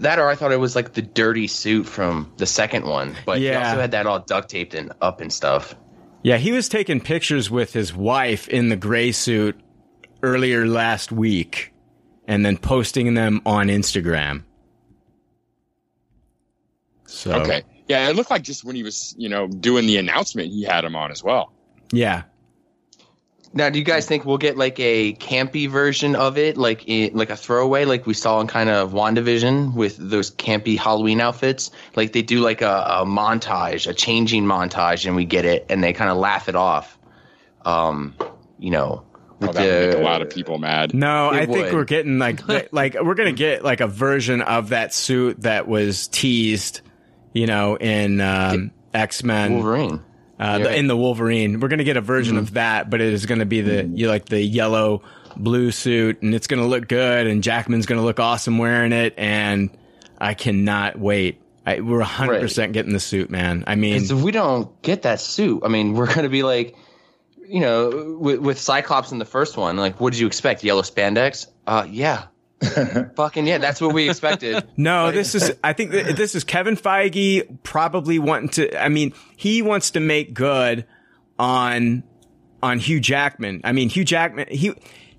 that, 0.00 0.18
or 0.18 0.28
I 0.28 0.34
thought 0.34 0.50
it 0.50 0.58
was 0.58 0.74
like 0.74 0.94
the 0.94 1.02
dirty 1.02 1.46
suit 1.46 1.86
from 1.86 2.32
the 2.36 2.46
second 2.46 2.84
one, 2.86 3.14
but 3.24 3.40
yeah. 3.40 3.50
he 3.50 3.56
also 3.56 3.80
had 3.80 3.90
that 3.92 4.06
all 4.06 4.18
duct 4.18 4.48
taped 4.48 4.74
and 4.74 4.92
up 5.00 5.20
and 5.20 5.32
stuff. 5.32 5.74
Yeah, 6.22 6.38
he 6.38 6.52
was 6.52 6.68
taking 6.68 7.00
pictures 7.00 7.50
with 7.50 7.72
his 7.74 7.94
wife 7.94 8.48
in 8.48 8.70
the 8.70 8.76
gray 8.76 9.12
suit 9.12 9.60
earlier 10.22 10.66
last 10.66 11.12
week 11.12 11.72
and 12.26 12.44
then 12.44 12.56
posting 12.56 13.14
them 13.14 13.42
on 13.46 13.68
Instagram. 13.68 14.42
So, 17.06 17.32
Okay. 17.42 17.62
Yeah, 17.88 18.08
it 18.08 18.16
looked 18.16 18.30
like 18.30 18.42
just 18.42 18.64
when 18.64 18.76
he 18.76 18.82
was, 18.82 19.14
you 19.18 19.28
know, 19.28 19.46
doing 19.46 19.86
the 19.86 19.98
announcement, 19.98 20.48
he 20.50 20.62
had 20.62 20.84
him 20.84 20.96
on 20.96 21.10
as 21.10 21.22
well. 21.22 21.52
yeah. 21.92 22.22
Now, 23.56 23.70
do 23.70 23.78
you 23.78 23.84
guys 23.84 24.04
think 24.04 24.24
we'll 24.24 24.38
get 24.38 24.56
like 24.56 24.80
a 24.80 25.12
campy 25.12 25.70
version 25.70 26.16
of 26.16 26.36
it, 26.38 26.56
like 26.56 26.86
i- 26.90 27.12
like 27.14 27.30
a 27.30 27.36
throwaway, 27.36 27.84
like 27.84 28.04
we 28.04 28.12
saw 28.12 28.40
in 28.40 28.48
kind 28.48 28.68
of 28.68 28.90
Wandavision 28.92 29.74
with 29.74 29.96
those 29.96 30.32
campy 30.32 30.76
Halloween 30.76 31.20
outfits? 31.20 31.70
Like 31.94 32.12
they 32.12 32.22
do 32.22 32.40
like 32.40 32.62
a, 32.62 32.84
a 32.84 33.04
montage, 33.06 33.86
a 33.88 33.94
changing 33.94 34.42
montage, 34.44 35.06
and 35.06 35.14
we 35.14 35.24
get 35.24 35.44
it, 35.44 35.66
and 35.68 35.84
they 35.84 35.92
kind 35.92 36.10
of 36.10 36.16
laugh 36.16 36.48
it 36.48 36.56
off. 36.56 36.98
Um, 37.64 38.16
you 38.58 38.72
know, 38.72 39.04
Oh, 39.40 39.46
with 39.46 39.52
that 39.56 39.66
would 39.66 39.88
make 39.90 39.98
a 39.98 40.02
lot 40.02 40.20
of 40.22 40.30
people 40.30 40.58
mad. 40.58 40.92
No, 40.92 41.30
It 41.30 41.34
I 41.36 41.46
think 41.46 41.58
would. 41.66 41.74
we're 41.74 41.84
getting 41.84 42.18
like 42.18 42.40
like 42.72 42.96
we're 43.00 43.14
gonna 43.14 43.30
get 43.30 43.62
like 43.62 43.80
a 43.80 43.86
version 43.86 44.42
of 44.42 44.70
that 44.70 44.92
suit 44.92 45.42
that 45.42 45.68
was 45.68 46.08
teased, 46.08 46.80
you 47.34 47.46
know, 47.46 47.76
in 47.76 48.22
um, 48.22 48.70
X 48.94 49.22
Men 49.22 49.52
Wolverine. 49.54 50.02
Uh, 50.38 50.58
the, 50.58 50.76
in 50.76 50.88
the 50.88 50.96
Wolverine, 50.96 51.60
we're 51.60 51.68
gonna 51.68 51.84
get 51.84 51.98
a 51.98 52.00
version 52.00 52.38
of 52.38 52.54
that, 52.54 52.88
but 52.88 53.00
it 53.02 53.12
is 53.12 53.26
gonna 53.26 53.44
be 53.44 53.60
the 53.60 53.84
you 53.84 54.08
like 54.08 54.24
the 54.26 54.40
yellow 54.40 55.02
blue 55.36 55.70
suit, 55.70 56.22
and 56.22 56.34
it's 56.34 56.46
gonna 56.46 56.66
look 56.66 56.88
good, 56.88 57.26
and 57.26 57.42
Jackman's 57.42 57.84
gonna 57.84 58.02
look 58.02 58.18
awesome 58.18 58.56
wearing 58.58 58.92
it, 58.92 59.14
and 59.18 59.70
I 60.18 60.34
cannot 60.34 60.98
wait. 60.98 61.40
I, 61.66 61.80
we're 61.80 62.00
hundred 62.02 62.40
percent 62.40 62.72
getting 62.72 62.92
the 62.92 63.00
suit, 63.00 63.30
man. 63.30 63.64
I 63.66 63.74
mean, 63.74 64.02
if 64.02 64.12
we 64.12 64.32
don't 64.32 64.80
get 64.82 65.02
that 65.02 65.20
suit, 65.20 65.62
I 65.64 65.68
mean, 65.68 65.94
we're 65.94 66.06
going 66.06 66.22
to 66.22 66.28
be 66.28 66.42
like, 66.42 66.76
you 67.48 67.60
know, 67.60 68.16
with, 68.18 68.40
with 68.40 68.60
Cyclops 68.60 69.12
in 69.12 69.18
the 69.18 69.24
first 69.24 69.56
one, 69.56 69.76
like, 69.76 70.00
what 70.00 70.12
did 70.12 70.20
you 70.20 70.26
expect? 70.26 70.62
Yellow 70.62 70.82
spandex? 70.82 71.46
Uh, 71.66 71.86
yeah. 71.88 72.26
Fucking 73.16 73.46
yeah, 73.46 73.58
that's 73.58 73.80
what 73.80 73.92
we 73.92 74.08
expected. 74.08 74.66
No, 74.76 75.12
this 75.12 75.34
is. 75.34 75.52
I 75.62 75.72
think 75.72 75.90
th- 75.92 76.16
this 76.16 76.34
is 76.34 76.44
Kevin 76.44 76.76
Feige 76.76 77.62
probably 77.62 78.18
wanting 78.18 78.48
to. 78.50 78.82
I 78.82 78.88
mean, 78.88 79.12
he 79.36 79.62
wants 79.62 79.92
to 79.92 80.00
make 80.00 80.34
good 80.34 80.86
on 81.38 82.02
on 82.62 82.78
Hugh 82.78 83.00
Jackman. 83.00 83.60
I 83.64 83.72
mean, 83.72 83.88
Hugh 83.88 84.04
Jackman. 84.04 84.48
He 84.48 84.74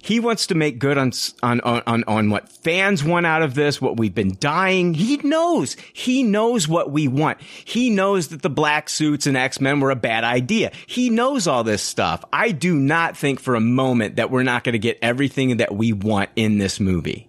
he 0.06 0.20
wants 0.20 0.46
to 0.48 0.56
make 0.56 0.78
good 0.78 1.00
on 1.00 1.12
on 1.42 1.62
on 1.62 2.04
on, 2.04 2.30
what 2.30 2.48
fans 2.48 3.04
want 3.04 3.26
out 3.26 3.42
of 3.42 3.56
this. 3.56 3.82
What 3.82 3.98
we've 3.98 4.14
been 4.14 4.38
dying. 4.40 4.94
He 4.94 5.18
knows. 5.18 5.76
He 5.94 6.22
knows 6.22 6.68
what 6.68 6.92
we 6.92 7.08
want. 7.08 7.42
He 7.42 7.90
knows 7.90 8.28
that 8.28 8.44
the 8.44 8.50
black 8.52 8.88
suits 8.88 9.26
and 9.26 9.36
X 9.36 9.60
Men 9.60 9.80
were 9.80 9.90
a 9.90 9.96
bad 9.96 10.24
idea. 10.24 10.72
He 10.86 11.10
knows 11.10 11.48
all 11.48 11.64
this 11.64 11.82
stuff. 11.82 12.24
I 12.32 12.52
do 12.52 12.76
not 12.76 13.18
think 13.18 13.40
for 13.40 13.56
a 13.56 13.60
moment 13.60 14.18
that 14.18 14.30
we're 14.30 14.44
not 14.44 14.64
going 14.64 14.74
to 14.74 14.80
get 14.80 15.00
everything 15.02 15.58
that 15.58 15.74
we 15.74 15.92
want 15.92 16.30
in 16.36 16.60
this 16.60 16.80
movie. 16.80 17.28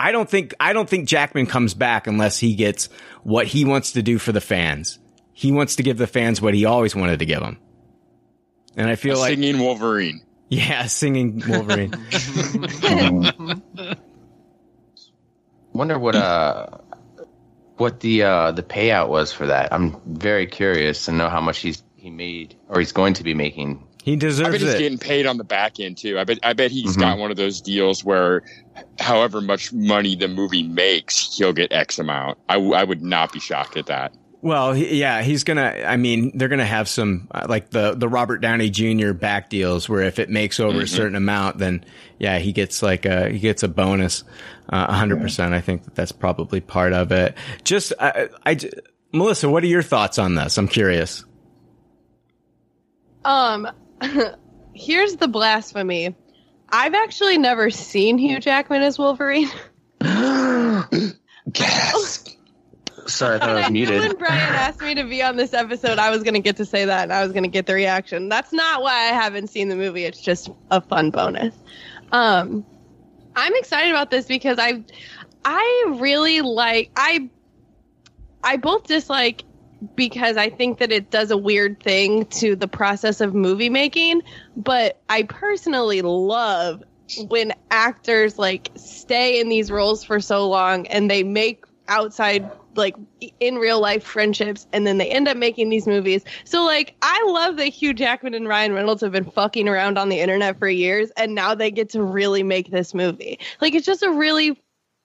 I 0.00 0.10
don't 0.10 0.28
think 0.28 0.52
I 0.58 0.72
don't 0.72 0.88
think 0.88 1.06
Jackman 1.06 1.46
comes 1.46 1.74
back 1.74 2.08
unless 2.08 2.40
he 2.40 2.56
gets 2.56 2.88
what 3.22 3.46
he 3.46 3.64
wants 3.64 3.92
to 3.92 4.02
do 4.02 4.18
for 4.18 4.32
the 4.32 4.40
fans. 4.40 4.98
He 5.32 5.52
wants 5.52 5.76
to 5.76 5.84
give 5.84 5.96
the 5.96 6.08
fans 6.08 6.42
what 6.42 6.54
he 6.54 6.64
always 6.64 6.96
wanted 6.96 7.20
to 7.20 7.24
give 7.24 7.38
them. 7.38 7.60
And 8.76 8.88
I 8.88 8.96
feel 8.96 9.16
like 9.16 9.34
singing 9.34 9.60
Wolverine. 9.60 10.22
Yeah, 10.50 10.84
singing 10.86 11.42
Wolverine. 11.48 11.92
Wonder 15.72 15.98
what 15.98 16.16
uh 16.16 16.66
what 17.76 18.00
the 18.00 18.22
uh 18.24 18.52
the 18.52 18.62
payout 18.62 19.08
was 19.08 19.32
for 19.32 19.46
that. 19.46 19.72
I'm 19.72 20.00
very 20.06 20.46
curious 20.46 21.04
to 21.06 21.12
know 21.12 21.28
how 21.28 21.40
much 21.40 21.58
he's 21.58 21.82
he 21.96 22.10
made 22.10 22.56
or 22.68 22.80
he's 22.80 22.92
going 22.92 23.14
to 23.14 23.22
be 23.24 23.34
making. 23.34 23.86
He 24.02 24.14
I 24.14 24.16
deserves 24.16 24.50
bet 24.50 24.60
he's 24.62 24.74
it. 24.74 24.78
getting 24.78 24.98
paid 24.98 25.26
on 25.26 25.36
the 25.36 25.44
back 25.44 25.78
end 25.78 25.98
too. 25.98 26.18
I 26.18 26.24
bet 26.24 26.38
I 26.42 26.54
bet 26.54 26.70
he's 26.70 26.96
Mhm. 26.96 27.00
got 27.00 27.18
one 27.18 27.30
of 27.30 27.36
those 27.36 27.60
deals 27.60 28.02
where, 28.02 28.42
however 28.98 29.40
much 29.40 29.72
money 29.72 30.16
the 30.16 30.26
movie 30.28 30.62
makes, 30.62 31.36
he'll 31.36 31.52
get 31.52 31.72
X 31.72 31.98
amount. 31.98 32.38
I, 32.48 32.54
w- 32.54 32.72
I 32.74 32.82
would 32.82 33.02
not 33.02 33.32
be 33.32 33.40
shocked 33.40 33.76
at 33.76 33.86
that. 33.86 34.14
Well, 34.42 34.72
he, 34.72 34.96
yeah, 34.98 35.20
he's 35.22 35.44
gonna. 35.44 35.82
I 35.86 35.96
mean, 35.98 36.32
they're 36.36 36.48
gonna 36.48 36.64
have 36.64 36.88
some 36.88 37.28
uh, 37.30 37.46
like 37.48 37.70
the 37.70 37.94
the 37.94 38.08
Robert 38.08 38.38
Downey 38.38 38.70
Jr. 38.70 39.12
back 39.12 39.50
deals 39.50 39.86
where 39.88 40.00
if 40.02 40.18
it 40.18 40.30
makes 40.30 40.58
over 40.58 40.80
a 40.80 40.84
Mhm. 40.84 40.88
certain 40.88 41.14
amount, 41.16 41.58
then 41.58 41.84
yeah, 42.18 42.38
he 42.38 42.52
gets 42.52 42.82
like 42.82 43.04
a 43.04 43.28
he 43.28 43.38
gets 43.38 43.62
a 43.62 43.68
bonus. 43.68 44.24
Uh, 44.72 44.86
A 44.88 44.92
hundred 44.94 45.20
percent. 45.20 45.52
I 45.52 45.60
think 45.60 45.84
that 45.84 45.94
that's 45.94 46.12
probably 46.12 46.60
part 46.60 46.92
of 46.92 47.10
it. 47.12 47.34
Just, 47.64 47.92
I, 47.98 48.28
I, 48.46 48.54
j- 48.54 48.70
Melissa, 49.12 49.48
what 49.50 49.64
are 49.64 49.66
your 49.66 49.82
thoughts 49.82 50.16
on 50.16 50.36
this? 50.36 50.56
I'm 50.58 50.68
curious. 50.68 51.24
Um, 53.24 53.66
here's 54.72 55.16
the 55.16 55.26
blasphemy. 55.26 56.14
I've 56.68 56.94
actually 56.94 57.36
never 57.36 57.68
seen 57.70 58.16
Hugh 58.16 58.38
Jackman 58.38 58.82
as 58.82 58.96
Wolverine. 58.96 59.48
Sorry, 63.10 63.36
I 63.36 63.38
thought 63.38 63.50
I 63.50 63.54
was 63.54 63.64
When 63.64 63.72
muted. 63.72 64.18
Brian 64.18 64.54
asked 64.54 64.80
me 64.80 64.94
to 64.94 65.04
be 65.04 65.22
on 65.22 65.36
this 65.36 65.54
episode, 65.54 65.98
I 65.98 66.10
was 66.10 66.22
going 66.22 66.34
to 66.34 66.40
get 66.40 66.56
to 66.56 66.64
say 66.64 66.84
that 66.84 67.04
and 67.04 67.12
I 67.12 67.22
was 67.22 67.32
going 67.32 67.44
to 67.44 67.48
get 67.48 67.66
the 67.66 67.74
reaction. 67.74 68.28
That's 68.28 68.52
not 68.52 68.82
why 68.82 68.92
I 68.92 69.12
haven't 69.12 69.48
seen 69.48 69.68
the 69.68 69.76
movie. 69.76 70.04
It's 70.04 70.20
just 70.20 70.50
a 70.70 70.80
fun 70.80 71.10
bonus. 71.10 71.54
Um, 72.12 72.64
I'm 73.36 73.54
excited 73.56 73.90
about 73.90 74.10
this 74.10 74.26
because 74.26 74.58
I, 74.58 74.84
I 75.44 75.94
really 75.98 76.40
like 76.40 76.90
I, 76.96 77.30
I 78.42 78.56
both 78.56 78.84
dislike 78.84 79.44
because 79.94 80.36
I 80.36 80.50
think 80.50 80.78
that 80.78 80.92
it 80.92 81.10
does 81.10 81.30
a 81.30 81.36
weird 81.36 81.82
thing 81.82 82.26
to 82.26 82.54
the 82.54 82.68
process 82.68 83.20
of 83.20 83.34
movie 83.34 83.70
making, 83.70 84.22
but 84.56 85.00
I 85.08 85.22
personally 85.22 86.02
love 86.02 86.82
when 87.28 87.52
actors 87.70 88.38
like 88.38 88.70
stay 88.76 89.40
in 89.40 89.48
these 89.48 89.70
roles 89.70 90.04
for 90.04 90.20
so 90.20 90.48
long 90.48 90.86
and 90.88 91.10
they 91.10 91.22
make 91.22 91.64
outside 91.88 92.50
like 92.76 92.94
in 93.40 93.56
real 93.56 93.80
life 93.80 94.04
friendships 94.04 94.66
and 94.72 94.86
then 94.86 94.98
they 94.98 95.10
end 95.10 95.26
up 95.28 95.36
making 95.36 95.68
these 95.70 95.86
movies. 95.86 96.24
So 96.44 96.64
like 96.64 96.94
I 97.02 97.22
love 97.26 97.56
that 97.56 97.66
Hugh 97.66 97.92
Jackman 97.92 98.34
and 98.34 98.46
Ryan 98.46 98.72
Reynolds 98.72 99.02
have 99.02 99.12
been 99.12 99.30
fucking 99.30 99.68
around 99.68 99.98
on 99.98 100.08
the 100.08 100.20
internet 100.20 100.58
for 100.58 100.68
years 100.68 101.10
and 101.16 101.34
now 101.34 101.54
they 101.54 101.70
get 101.70 101.90
to 101.90 102.02
really 102.02 102.42
make 102.42 102.70
this 102.70 102.94
movie. 102.94 103.38
Like 103.60 103.74
it's 103.74 103.86
just 103.86 104.02
a 104.02 104.10
really 104.10 104.60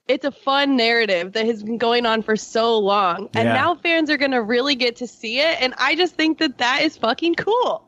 it's 0.06 0.24
a 0.24 0.30
fun 0.30 0.76
narrative 0.76 1.32
that 1.32 1.46
has 1.46 1.64
been 1.64 1.78
going 1.78 2.06
on 2.06 2.22
for 2.22 2.36
so 2.36 2.78
long 2.78 3.28
and 3.34 3.46
Yeah. 3.48 3.54
now 3.54 3.74
fans 3.74 4.08
are 4.10 4.16
going 4.16 4.30
to 4.30 4.42
really 4.42 4.76
get 4.76 4.96
to 4.96 5.06
see 5.08 5.40
it 5.40 5.60
and 5.60 5.74
I 5.78 5.96
just 5.96 6.14
think 6.14 6.38
that 6.38 6.58
that 6.58 6.82
is 6.82 6.96
fucking 6.96 7.34
cool. 7.34 7.84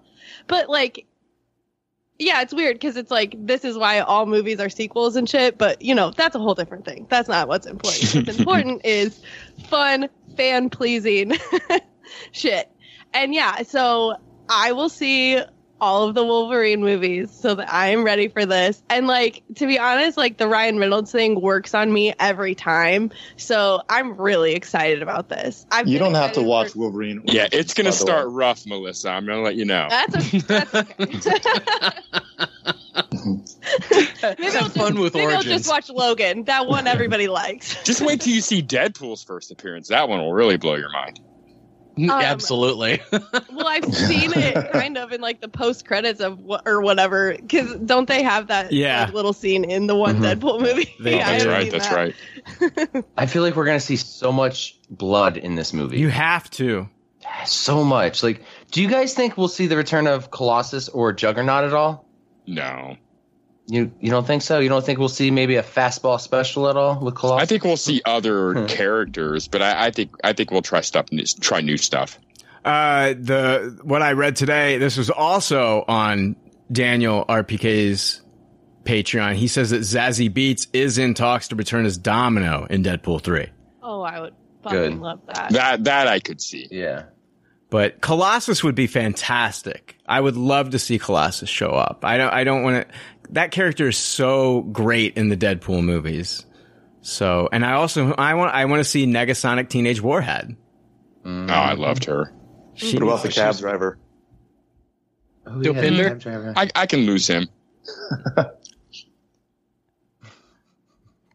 But 0.49 0.69
like 0.69 1.07
yeah, 2.21 2.43
it's 2.43 2.53
weird 2.53 2.75
because 2.75 2.97
it's 2.97 3.13
like 3.13 3.37
this 3.39 3.65
is 3.65 3.79
why 3.79 4.01
all 4.01 4.27
movies 4.27 4.59
are 4.59 4.69
sequels 4.69 5.15
and 5.15 5.29
shit. 5.29 5.57
But 5.57 5.81
you 5.83 5.95
know, 5.95 6.11
that's 6.11 6.35
a 6.35 6.41
whole 6.41 6.55
different 6.55 6.85
thing. 6.85 7.07
That's 7.09 7.29
not 7.29 7.47
what's 7.47 7.67
important. 7.67 8.13
What's 8.27 8.29
important 8.41 8.85
is 8.85 9.23
fun, 9.67 10.09
fan 10.37 10.71
pleasing 10.71 11.33
shit. 12.33 12.71
And 13.13 13.35
yeah, 13.35 13.63
so 13.63 14.17
I 14.49 14.73
will 14.73 14.89
see 14.89 15.41
all 15.81 16.09
of 16.09 16.15
the 16.15 16.25
Wolverine 16.25 16.81
movies 16.81 17.31
so 17.31 17.55
that 17.55 17.73
I 17.73 17.89
am 17.89 18.03
ready 18.05 18.27
for 18.29 18.45
this. 18.45 18.83
And 18.91 19.07
like 19.07 19.43
to 19.57 19.67
be 19.67 19.79
honest, 19.79 20.17
like 20.17 20.37
the 20.37 20.49
Ryan 20.49 20.79
Reynolds 20.79 21.13
thing 21.13 21.41
works 21.41 21.73
on 21.75 21.93
me 21.93 22.15
every 22.19 22.55
time. 22.55 23.11
So 23.37 23.83
I'm 23.89 24.17
really 24.21 24.55
excited 24.55 25.03
about 25.03 25.29
this. 25.29 25.65
I've 25.71 25.87
You 25.87 25.99
don't 25.99 26.15
have 26.15 26.33
to 26.33 26.43
watch 26.43 26.73
for- 26.73 26.81
Wolverine. 26.81 27.23
Yeah, 27.27 27.49
it's 27.53 27.75
gonna 27.75 27.93
start 27.93 28.29
rough, 28.29 28.67
Melissa. 28.67 29.11
I'm 29.11 29.27
gonna 29.27 29.43
let 29.43 29.55
you 29.55 29.65
know. 29.65 29.87
That's 29.89 30.35
a, 30.35 30.39
that's 30.41 30.75
okay. 30.75 31.91
maybe 33.13 34.57
I'll 34.57 34.69
fun 34.69 34.73
just, 34.73 34.99
with 34.99 35.15
maybe 35.15 35.27
I'll 35.27 35.35
Origins. 35.37 35.45
just 35.45 35.69
watch 35.69 35.89
Logan. 35.91 36.45
That 36.45 36.67
one 36.67 36.87
everybody 36.87 37.29
likes. 37.29 37.83
Just 37.85 38.01
wait 38.01 38.21
till 38.21 38.33
you 38.33 38.41
see 38.41 38.63
Deadpool's 38.63 39.23
first 39.23 39.51
appearance. 39.51 39.89
That 39.89 40.09
one 40.09 40.19
will 40.21 40.33
really 40.33 40.57
blow 40.57 40.75
your 40.75 40.91
mind. 40.91 41.21
Um, 41.99 42.11
Absolutely. 42.11 43.01
Well, 43.53 43.67
I've 43.67 43.93
seen 43.93 44.33
it 44.35 44.71
kind 44.73 44.97
of 44.97 45.11
in 45.13 45.21
like 45.21 45.41
the 45.41 45.49
post 45.49 45.85
credits 45.85 46.21
of 46.21 46.39
what 46.39 46.63
or 46.67 46.81
whatever. 46.81 47.35
Because 47.37 47.75
don't 47.77 48.07
they 48.07 48.23
have 48.23 48.47
that 48.49 48.71
Yeah. 48.71 49.05
like, 49.07 49.15
little 49.15 49.33
scene 49.33 49.65
in 49.65 49.89
the 49.89 49.97
one 49.97 50.21
Mhm. 50.21 50.39
Deadpool 50.41 50.61
movie? 50.61 50.95
They 51.01 51.21
I 51.23 51.39
do. 51.41 51.49
haven't 51.49 51.71
That's 51.73 51.85
seen 51.89 51.95
right, 51.97 52.15
that. 52.61 52.91
that's 52.93 53.07
I 53.17 53.27
feel 53.27 53.43
like 53.43 53.57
we're 53.57 53.65
gonna 53.65 53.81
see 53.81 53.97
so 53.97 54.31
much 54.31 54.79
blood 54.91 55.37
in 55.37 55.57
this 55.57 55.73
movie. 55.73 55.99
You 55.99 56.09
have 56.09 56.49
to. 56.53 56.89
So 57.47 57.83
much. 57.85 58.23
Like, 58.23 58.43
do 58.71 58.81
you 58.81 58.89
guys 58.89 59.13
think 59.15 59.37
we'll 59.37 59.49
see 59.49 59.67
the 59.67 59.77
return 59.77 60.07
of 60.07 60.31
Colossus 60.31 60.89
or 60.89 61.13
Juggernaut 61.13 61.65
at 61.65 61.75
all? 61.75 62.08
No. 62.49 62.97
You 63.67 63.93
you 64.01 64.11
don't 64.11 64.27
think 64.27 64.41
so? 64.43 64.61
You 64.61 64.71
don't 64.71 64.85
think 64.85 64.99
we'll 64.99 65.11
see 65.11 65.31
maybe 65.31 65.57
a 65.57 65.63
fastball 65.63 66.19
special 66.19 66.69
at 66.71 66.77
all 66.77 66.99
with 67.01 67.15
Colossus? 67.15 67.43
I 67.43 67.47
think 67.47 67.65
we'll 67.65 67.77
see 67.77 68.01
other 68.05 68.67
characters, 68.67 69.47
but 69.47 69.61
I, 69.61 69.87
I 69.87 69.91
think 69.91 70.13
I 70.25 70.33
think 70.33 70.51
we'll 70.51 70.63
try 70.63 70.81
stuff, 70.81 71.13
new- 71.13 71.25
try 71.41 71.61
new 71.61 71.77
stuff. 71.77 72.19
Uh, 72.65 73.09
the 73.19 73.79
what 73.83 74.01
I 74.01 74.13
read 74.13 74.37
today. 74.37 74.79
This 74.79 74.97
was 74.97 75.11
also 75.11 75.85
on 75.87 76.37
Daniel 76.73 77.27
RPK's 77.29 78.23
Patreon. 78.85 79.35
He 79.35 79.49
says 79.49 79.71
that 79.71 79.81
Zazie 79.81 80.31
Beetz 80.33 80.67
is 80.73 80.97
in 80.97 81.13
talks 81.13 81.49
to 81.49 81.57
return 81.57 81.85
as 81.85 81.99
Domino 81.99 82.67
in 82.71 82.83
Deadpool 82.83 83.21
3. 83.21 83.49
Oh, 83.83 84.01
I 84.01 84.21
would 84.21 84.35
fucking 84.63 84.79
Good. 84.79 84.99
love 84.99 85.21
that. 85.27 85.51
That 85.51 85.85
that 85.85 86.09
I 86.09 86.21
could 86.21 86.41
see. 86.41 86.69
Yeah. 86.71 87.05
But 87.71 88.01
Colossus 88.01 88.65
would 88.65 88.75
be 88.75 88.87
fantastic. 88.87 89.99
I 90.07 90.21
would 90.21 90.37
love 90.37 90.71
to 90.71 90.79
see 90.79 90.99
Colossus 90.99 91.51
show 91.51 91.71
up. 91.71 92.05
I 92.05 92.17
don't 92.17 92.33
I 92.33 92.45
don't 92.45 92.63
want 92.63 92.89
to 92.89 92.95
that 93.31 93.51
character 93.51 93.89
is 93.89 93.99
so 93.99 94.63
great 94.63 95.17
in 95.19 95.29
the 95.29 95.37
Deadpool 95.37 95.85
movies. 95.85 96.47
So, 97.03 97.49
and 97.53 97.65
I 97.65 97.73
also 97.73 98.15
I 98.15 98.35
want 98.35 98.55
I 98.55 98.65
want 98.65 98.81
to 98.81 98.85
see 98.85 99.07
Negasonic 99.07 99.69
Teenage 99.69 100.01
Warhead. 100.01 100.57
Mm. 101.25 101.51
Oh, 101.51 101.53
I 101.53 101.75
loved 101.75 102.07
her. 102.07 102.33
She- 102.75 102.95
what 102.95 103.03
about 103.03 103.23
the 103.23 103.29
cab 103.29 103.53
she's- 103.55 103.61
driver? 103.61 103.99
Dopinder? 105.47 106.53
I, 106.57 106.69
I 106.75 106.87
can 106.87 107.01
lose 107.07 107.27
him. 107.27 107.49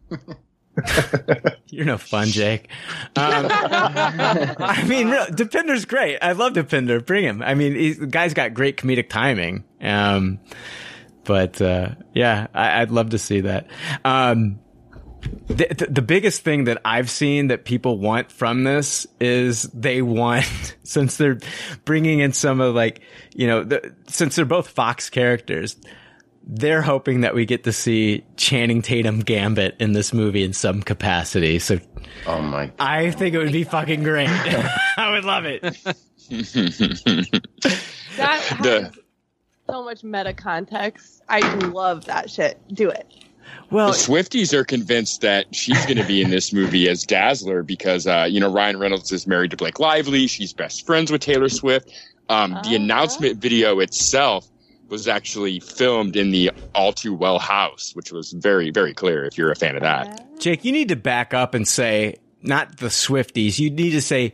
You're 1.67 1.85
no 1.85 1.97
fun, 1.97 2.27
Jake. 2.27 2.69
Um, 3.15 3.47
I 3.49 4.85
mean, 4.87 5.09
real, 5.09 5.25
Dopinder's 5.25 5.85
great. 5.85 6.19
I 6.21 6.33
love 6.33 6.53
Depinder. 6.53 7.05
Bring 7.05 7.23
him. 7.23 7.41
I 7.41 7.53
mean, 7.55 7.75
he's, 7.75 7.99
the 7.99 8.07
guy's 8.07 8.33
got 8.33 8.53
great 8.53 8.77
comedic 8.77 9.09
timing. 9.09 9.63
Um, 9.81 10.39
but 11.23 11.61
uh, 11.61 11.95
yeah, 12.13 12.47
I, 12.53 12.81
I'd 12.81 12.91
love 12.91 13.11
to 13.11 13.17
see 13.17 13.41
that. 13.41 13.67
Um, 14.03 14.59
the, 15.47 15.67
the, 15.77 15.87
the 15.89 16.01
biggest 16.01 16.41
thing 16.41 16.65
that 16.65 16.81
I've 16.83 17.09
seen 17.09 17.47
that 17.47 17.65
people 17.65 17.97
want 17.97 18.31
from 18.31 18.63
this 18.63 19.07
is 19.19 19.63
they 19.63 20.01
want, 20.01 20.75
since 20.83 21.17
they're 21.17 21.39
bringing 21.85 22.19
in 22.19 22.33
some 22.33 22.61
of 22.61 22.75
like, 22.75 23.01
you 23.33 23.47
know, 23.47 23.63
the, 23.63 23.93
since 24.07 24.35
they're 24.35 24.45
both 24.45 24.69
Fox 24.69 25.09
characters, 25.09 25.77
they're 26.45 26.81
hoping 26.81 27.21
that 27.21 27.33
we 27.33 27.45
get 27.45 27.63
to 27.63 27.71
see 27.71 28.23
Channing 28.37 28.81
Tatum 28.81 29.19
Gambit 29.19 29.75
in 29.79 29.93
this 29.93 30.13
movie 30.13 30.43
in 30.43 30.53
some 30.53 30.81
capacity. 30.81 31.59
So, 31.59 31.79
oh 32.27 32.41
my, 32.41 32.67
God. 32.67 32.75
I 32.79 33.11
think 33.11 33.33
it 33.35 33.37
would 33.37 33.51
be 33.51 33.63
fucking 33.63 34.03
great. 34.03 34.29
I 34.97 35.11
would 35.11 35.25
love 35.25 35.45
it. 35.45 35.63
That 38.15 38.39
has 38.41 38.91
so 39.67 39.83
much 39.83 40.03
meta 40.03 40.33
context. 40.33 41.23
I 41.27 41.39
love 41.65 42.05
that 42.05 42.29
shit. 42.29 42.59
Do 42.71 42.89
it. 42.89 43.11
Well, 43.71 43.87
the 43.87 43.93
Swifties 43.93 44.53
are 44.53 44.63
convinced 44.63 45.21
that 45.21 45.53
she's 45.55 45.83
going 45.85 45.97
to 45.97 46.05
be 46.05 46.21
in 46.21 46.29
this 46.29 46.53
movie 46.53 46.87
as 46.89 47.03
Dazzler 47.03 47.63
because, 47.63 48.05
uh, 48.05 48.27
you 48.29 48.39
know, 48.39 48.51
Ryan 48.51 48.77
Reynolds 48.77 49.11
is 49.11 49.25
married 49.25 49.51
to 49.51 49.57
Blake 49.57 49.79
Lively. 49.79 50.27
She's 50.27 50.53
best 50.53 50.85
friends 50.85 51.11
with 51.11 51.21
Taylor 51.21 51.49
Swift. 51.49 51.91
Um, 52.29 52.59
The 52.63 52.75
announcement 52.75 53.37
video 53.41 53.79
itself 53.79 54.47
was 54.93 55.07
actually 55.07 55.59
filmed 55.59 56.15
in 56.15 56.29
the 56.29 56.51
All 56.75 56.93
Too 56.93 57.15
Well 57.15 57.39
house, 57.39 57.95
which 57.95 58.11
was 58.11 58.31
very, 58.31 58.69
very 58.69 58.93
clear 58.93 59.25
if 59.25 59.39
you're 59.39 59.51
a 59.51 59.55
fan 59.55 59.75
of 59.75 59.81
that. 59.81 60.39
Jake, 60.39 60.63
you 60.63 60.71
need 60.71 60.89
to 60.89 60.95
back 60.95 61.33
up 61.33 61.55
and 61.55 61.67
say, 61.67 62.17
not 62.43 62.77
the 62.77 62.89
Swifties. 62.89 63.57
You 63.57 63.71
need 63.71 63.89
to 63.91 64.03
say, 64.03 64.33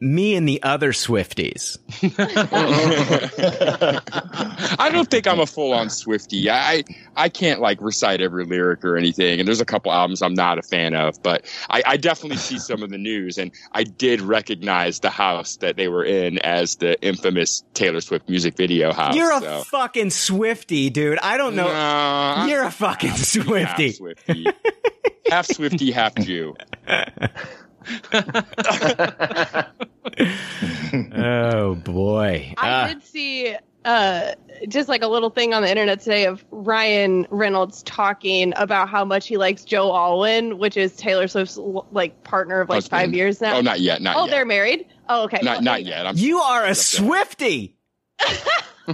me 0.00 0.36
and 0.36 0.48
the 0.48 0.62
other 0.62 0.92
Swifties. 0.92 1.78
I 4.78 4.90
don't 4.90 5.10
think 5.10 5.26
I'm 5.26 5.40
a 5.40 5.46
full 5.46 5.72
on 5.72 5.90
Swifty. 5.90 6.48
I 6.50 6.84
I 7.16 7.28
can't 7.28 7.60
like 7.60 7.80
recite 7.80 8.20
every 8.20 8.44
lyric 8.44 8.84
or 8.84 8.96
anything, 8.96 9.40
and 9.40 9.48
there's 9.48 9.60
a 9.60 9.64
couple 9.64 9.92
albums 9.92 10.22
I'm 10.22 10.34
not 10.34 10.58
a 10.58 10.62
fan 10.62 10.94
of, 10.94 11.20
but 11.22 11.44
I, 11.68 11.82
I 11.86 11.96
definitely 11.96 12.36
see 12.36 12.58
some 12.58 12.82
of 12.82 12.90
the 12.90 12.98
news, 12.98 13.38
and 13.38 13.50
I 13.72 13.84
did 13.84 14.20
recognize 14.20 15.00
the 15.00 15.10
house 15.10 15.56
that 15.56 15.76
they 15.76 15.88
were 15.88 16.04
in 16.04 16.38
as 16.38 16.76
the 16.76 17.00
infamous 17.02 17.64
Taylor 17.74 18.00
Swift 18.00 18.28
music 18.28 18.56
video 18.56 18.92
house. 18.92 19.16
You're 19.16 19.36
a 19.36 19.40
so. 19.40 19.62
fucking 19.64 20.10
Swifty, 20.10 20.90
dude. 20.90 21.18
I 21.18 21.36
don't 21.36 21.56
know. 21.56 22.44
You're 22.46 22.64
a 22.64 22.70
fucking 22.70 23.16
Swifty. 23.16 23.86
Half 23.86 23.96
Swifty, 23.96 24.46
half 25.28 25.46
Swifty, 25.46 25.90
half 25.90 26.14
Jew. 26.14 26.54
oh 31.14 31.74
boy. 31.76 32.54
I 32.56 32.70
Ah. 32.70 32.86
did 32.88 33.02
see 33.04 33.56
uh, 33.84 34.32
just 34.68 34.88
like 34.88 35.02
a 35.02 35.06
little 35.06 35.30
thing 35.30 35.54
on 35.54 35.62
the 35.62 35.70
internet 35.70 36.00
today 36.00 36.26
of 36.26 36.44
Ryan 36.50 37.26
Reynolds 37.30 37.82
talking 37.84 38.52
about 38.56 38.88
how 38.88 39.04
much 39.04 39.26
he 39.28 39.36
likes 39.36 39.64
Joe 39.64 39.94
Alwyn, 39.94 40.58
which 40.58 40.76
is 40.76 40.94
Taylor 40.96 41.28
Swift's 41.28 41.56
like 41.92 42.22
partner 42.24 42.60
of 42.60 42.68
like 42.68 42.76
Husband. 42.78 43.00
five 43.00 43.14
years 43.14 43.40
now. 43.40 43.56
Oh, 43.56 43.60
not 43.60 43.80
yet, 43.80 44.02
not 44.02 44.16
oh, 44.16 44.24
yet. 44.24 44.30
they're 44.32 44.44
married. 44.46 44.86
Oh, 45.08 45.24
okay. 45.24 45.38
Not 45.42 45.56
Well, 45.56 45.62
not 45.62 45.84
yet. 45.84 46.06
I'm 46.06 46.16
you 46.16 46.38
are 46.40 46.64
a 46.66 46.74
Swifty. 46.74 47.76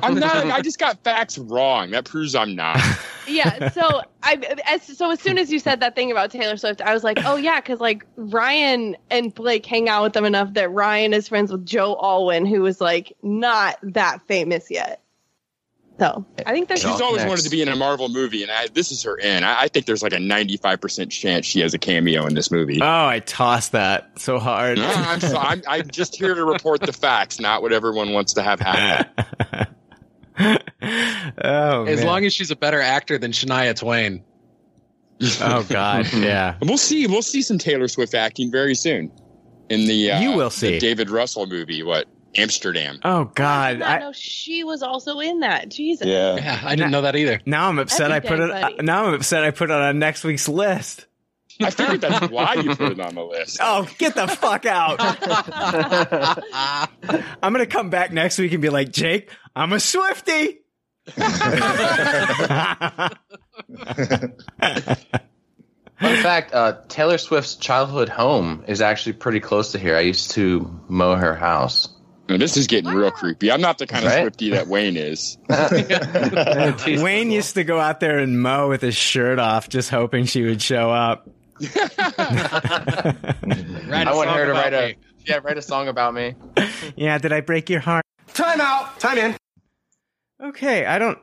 I'm 0.02 0.14
not. 0.14 0.46
I 0.46 0.60
just 0.60 0.78
got 0.78 1.02
facts 1.04 1.38
wrong. 1.38 1.90
That 1.90 2.04
proves 2.04 2.34
I'm 2.34 2.54
not. 2.54 2.80
yeah 3.26 3.68
so 3.70 4.02
i 4.22 4.34
as 4.66 4.82
so 4.82 5.10
as 5.10 5.20
soon 5.20 5.38
as 5.38 5.50
you 5.52 5.58
said 5.58 5.80
that 5.80 5.94
thing 5.94 6.10
about 6.10 6.30
taylor 6.30 6.56
swift 6.56 6.80
i 6.80 6.92
was 6.92 7.04
like 7.04 7.18
oh 7.24 7.36
yeah 7.36 7.60
because 7.60 7.80
like 7.80 8.04
ryan 8.16 8.96
and 9.10 9.34
blake 9.34 9.64
hang 9.66 9.88
out 9.88 10.02
with 10.02 10.12
them 10.12 10.24
enough 10.24 10.52
that 10.54 10.70
ryan 10.70 11.12
is 11.12 11.28
friends 11.28 11.50
with 11.50 11.64
joe 11.64 11.94
alwyn 11.94 12.46
who 12.46 12.64
is 12.66 12.80
like 12.80 13.16
not 13.22 13.78
that 13.82 14.20
famous 14.26 14.70
yet 14.70 15.00
so 15.98 16.24
i 16.44 16.52
think 16.52 16.68
there's 16.68 16.82
She's 16.82 17.00
always 17.00 17.24
wanted 17.24 17.42
to 17.42 17.50
be 17.50 17.62
in 17.62 17.68
a 17.68 17.76
Marvel 17.76 18.08
movie, 18.08 18.42
and 18.42 18.50
I, 18.50 18.66
this 18.66 18.90
is 18.90 19.04
her 19.04 19.16
in. 19.16 19.44
I, 19.44 19.62
I 19.62 19.68
think 19.68 19.86
there's 19.86 20.02
like 20.02 20.12
a 20.12 20.16
95% 20.16 21.08
chance 21.10 21.46
she 21.46 21.60
has 21.60 21.72
a 21.72 21.78
cameo 21.78 22.26
in 22.26 22.34
this 22.34 22.50
movie. 22.50 22.80
Oh, 22.82 23.06
I 23.06 23.20
tossed 23.20 23.72
that 23.72 24.18
so 24.18 24.40
hard. 24.40 24.78
No, 24.78 24.88
I'm, 24.88 25.20
so, 25.20 25.36
I'm, 25.36 25.62
I'm 25.68 25.88
just 25.88 26.16
here 26.16 26.34
to 26.34 26.44
report 26.44 26.80
the 26.80 26.92
facts, 26.92 27.38
not 27.38 27.62
what 27.62 27.72
everyone 27.72 28.12
wants 28.12 28.32
to 28.34 28.42
have 28.42 28.58
happen. 28.58 29.66
oh, 30.38 31.84
as 31.84 31.98
man. 31.98 32.06
long 32.06 32.24
as 32.24 32.32
she's 32.34 32.50
a 32.50 32.56
better 32.56 32.80
actor 32.80 33.18
than 33.18 33.32
Shania 33.32 33.76
Twain. 33.78 34.24
Oh 35.40 35.64
God, 35.68 36.12
yeah. 36.14 36.56
We'll 36.60 36.76
see. 36.78 37.06
We'll 37.06 37.22
see 37.22 37.40
some 37.42 37.58
Taylor 37.58 37.88
Swift 37.88 38.14
acting 38.14 38.50
very 38.50 38.74
soon 38.74 39.12
in 39.70 39.86
the 39.86 40.10
uh, 40.10 40.20
You 40.20 40.32
will 40.32 40.50
the 40.50 40.56
see. 40.56 40.78
David 40.78 41.08
Russell 41.08 41.46
movie. 41.46 41.82
What 41.82 42.06
Amsterdam? 42.36 42.98
Oh 43.04 43.26
God, 43.34 43.70
did 43.74 43.78
not 43.80 43.88
I, 43.88 43.98
know 44.00 44.12
she 44.12 44.64
was 44.64 44.82
also 44.82 45.20
in 45.20 45.40
that 45.40 45.68
jesus 45.68 46.06
Yeah, 46.06 46.60
I 46.64 46.74
didn't 46.74 46.90
know 46.90 47.02
that 47.02 47.14
either. 47.14 47.40
now 47.46 47.68
I'm 47.68 47.78
upset. 47.78 48.10
I 48.10 48.18
put 48.20 48.40
it. 48.40 48.48
dang 48.48 48.84
now 48.84 49.06
I'm 49.06 49.14
upset. 49.14 49.44
I 49.44 49.52
put 49.52 49.70
it 49.70 49.76
on 49.76 49.98
next 50.00 50.24
week's 50.24 50.48
list. 50.48 51.06
I 51.60 51.70
figured 51.70 52.00
that's 52.00 52.30
why 52.30 52.54
you 52.54 52.74
put 52.74 52.92
it 52.92 53.00
on 53.00 53.14
the 53.14 53.24
list. 53.24 53.58
Oh, 53.60 53.88
get 53.98 54.14
the 54.14 54.26
fuck 54.26 54.66
out! 54.66 54.96
I'm 57.42 57.52
gonna 57.52 57.66
come 57.66 57.90
back 57.90 58.12
next 58.12 58.38
week 58.38 58.52
and 58.52 58.62
be 58.62 58.70
like, 58.70 58.90
Jake, 58.90 59.30
I'm 59.54 59.72
a 59.72 59.80
Swifty. 59.80 60.60
Fun 66.00 66.00
fact: 66.00 66.52
uh, 66.52 66.78
Taylor 66.88 67.18
Swift's 67.18 67.56
childhood 67.56 68.08
home 68.08 68.64
is 68.66 68.80
actually 68.80 69.14
pretty 69.14 69.40
close 69.40 69.72
to 69.72 69.78
here. 69.78 69.96
I 69.96 70.00
used 70.00 70.32
to 70.32 70.80
mow 70.88 71.16
her 71.16 71.34
house. 71.34 71.88
Now, 72.28 72.38
this 72.38 72.56
is 72.56 72.66
getting 72.66 72.90
real 72.90 73.10
creepy. 73.10 73.52
I'm 73.52 73.60
not 73.60 73.78
the 73.78 73.86
kind 73.86 74.04
of 74.04 74.10
Right? 74.10 74.22
Swifty 74.22 74.50
that 74.50 74.66
Wayne 74.66 74.96
is. 74.96 75.36
Wayne 77.02 77.30
used 77.30 77.54
to 77.54 77.64
go 77.64 77.78
out 77.78 78.00
there 78.00 78.18
and 78.18 78.40
mow 78.40 78.70
with 78.70 78.80
his 78.80 78.96
shirt 78.96 79.38
off, 79.38 79.68
just 79.68 79.90
hoping 79.90 80.24
she 80.24 80.42
would 80.42 80.62
show 80.62 80.90
up. 80.90 81.28
Write 81.60 81.70
a 84.06 84.10
I 84.10 84.14
want 84.14 84.28
song 84.28 84.36
her 84.36 84.44
to 84.46 84.50
about 84.50 84.72
write 84.72 84.74
a 84.74 84.86
me. 84.88 84.96
yeah, 85.26 85.38
write 85.42 85.58
a 85.58 85.62
song 85.62 85.88
about 85.88 86.14
me. 86.14 86.34
Yeah, 86.96 87.16
did 87.18 87.32
I 87.32 87.40
break 87.40 87.70
your 87.70 87.80
heart? 87.80 88.04
Time 88.34 88.60
out. 88.60 89.00
Time 89.00 89.16
in. 89.18 89.36
Okay, 90.42 90.84
I 90.84 90.98
don't 90.98 91.18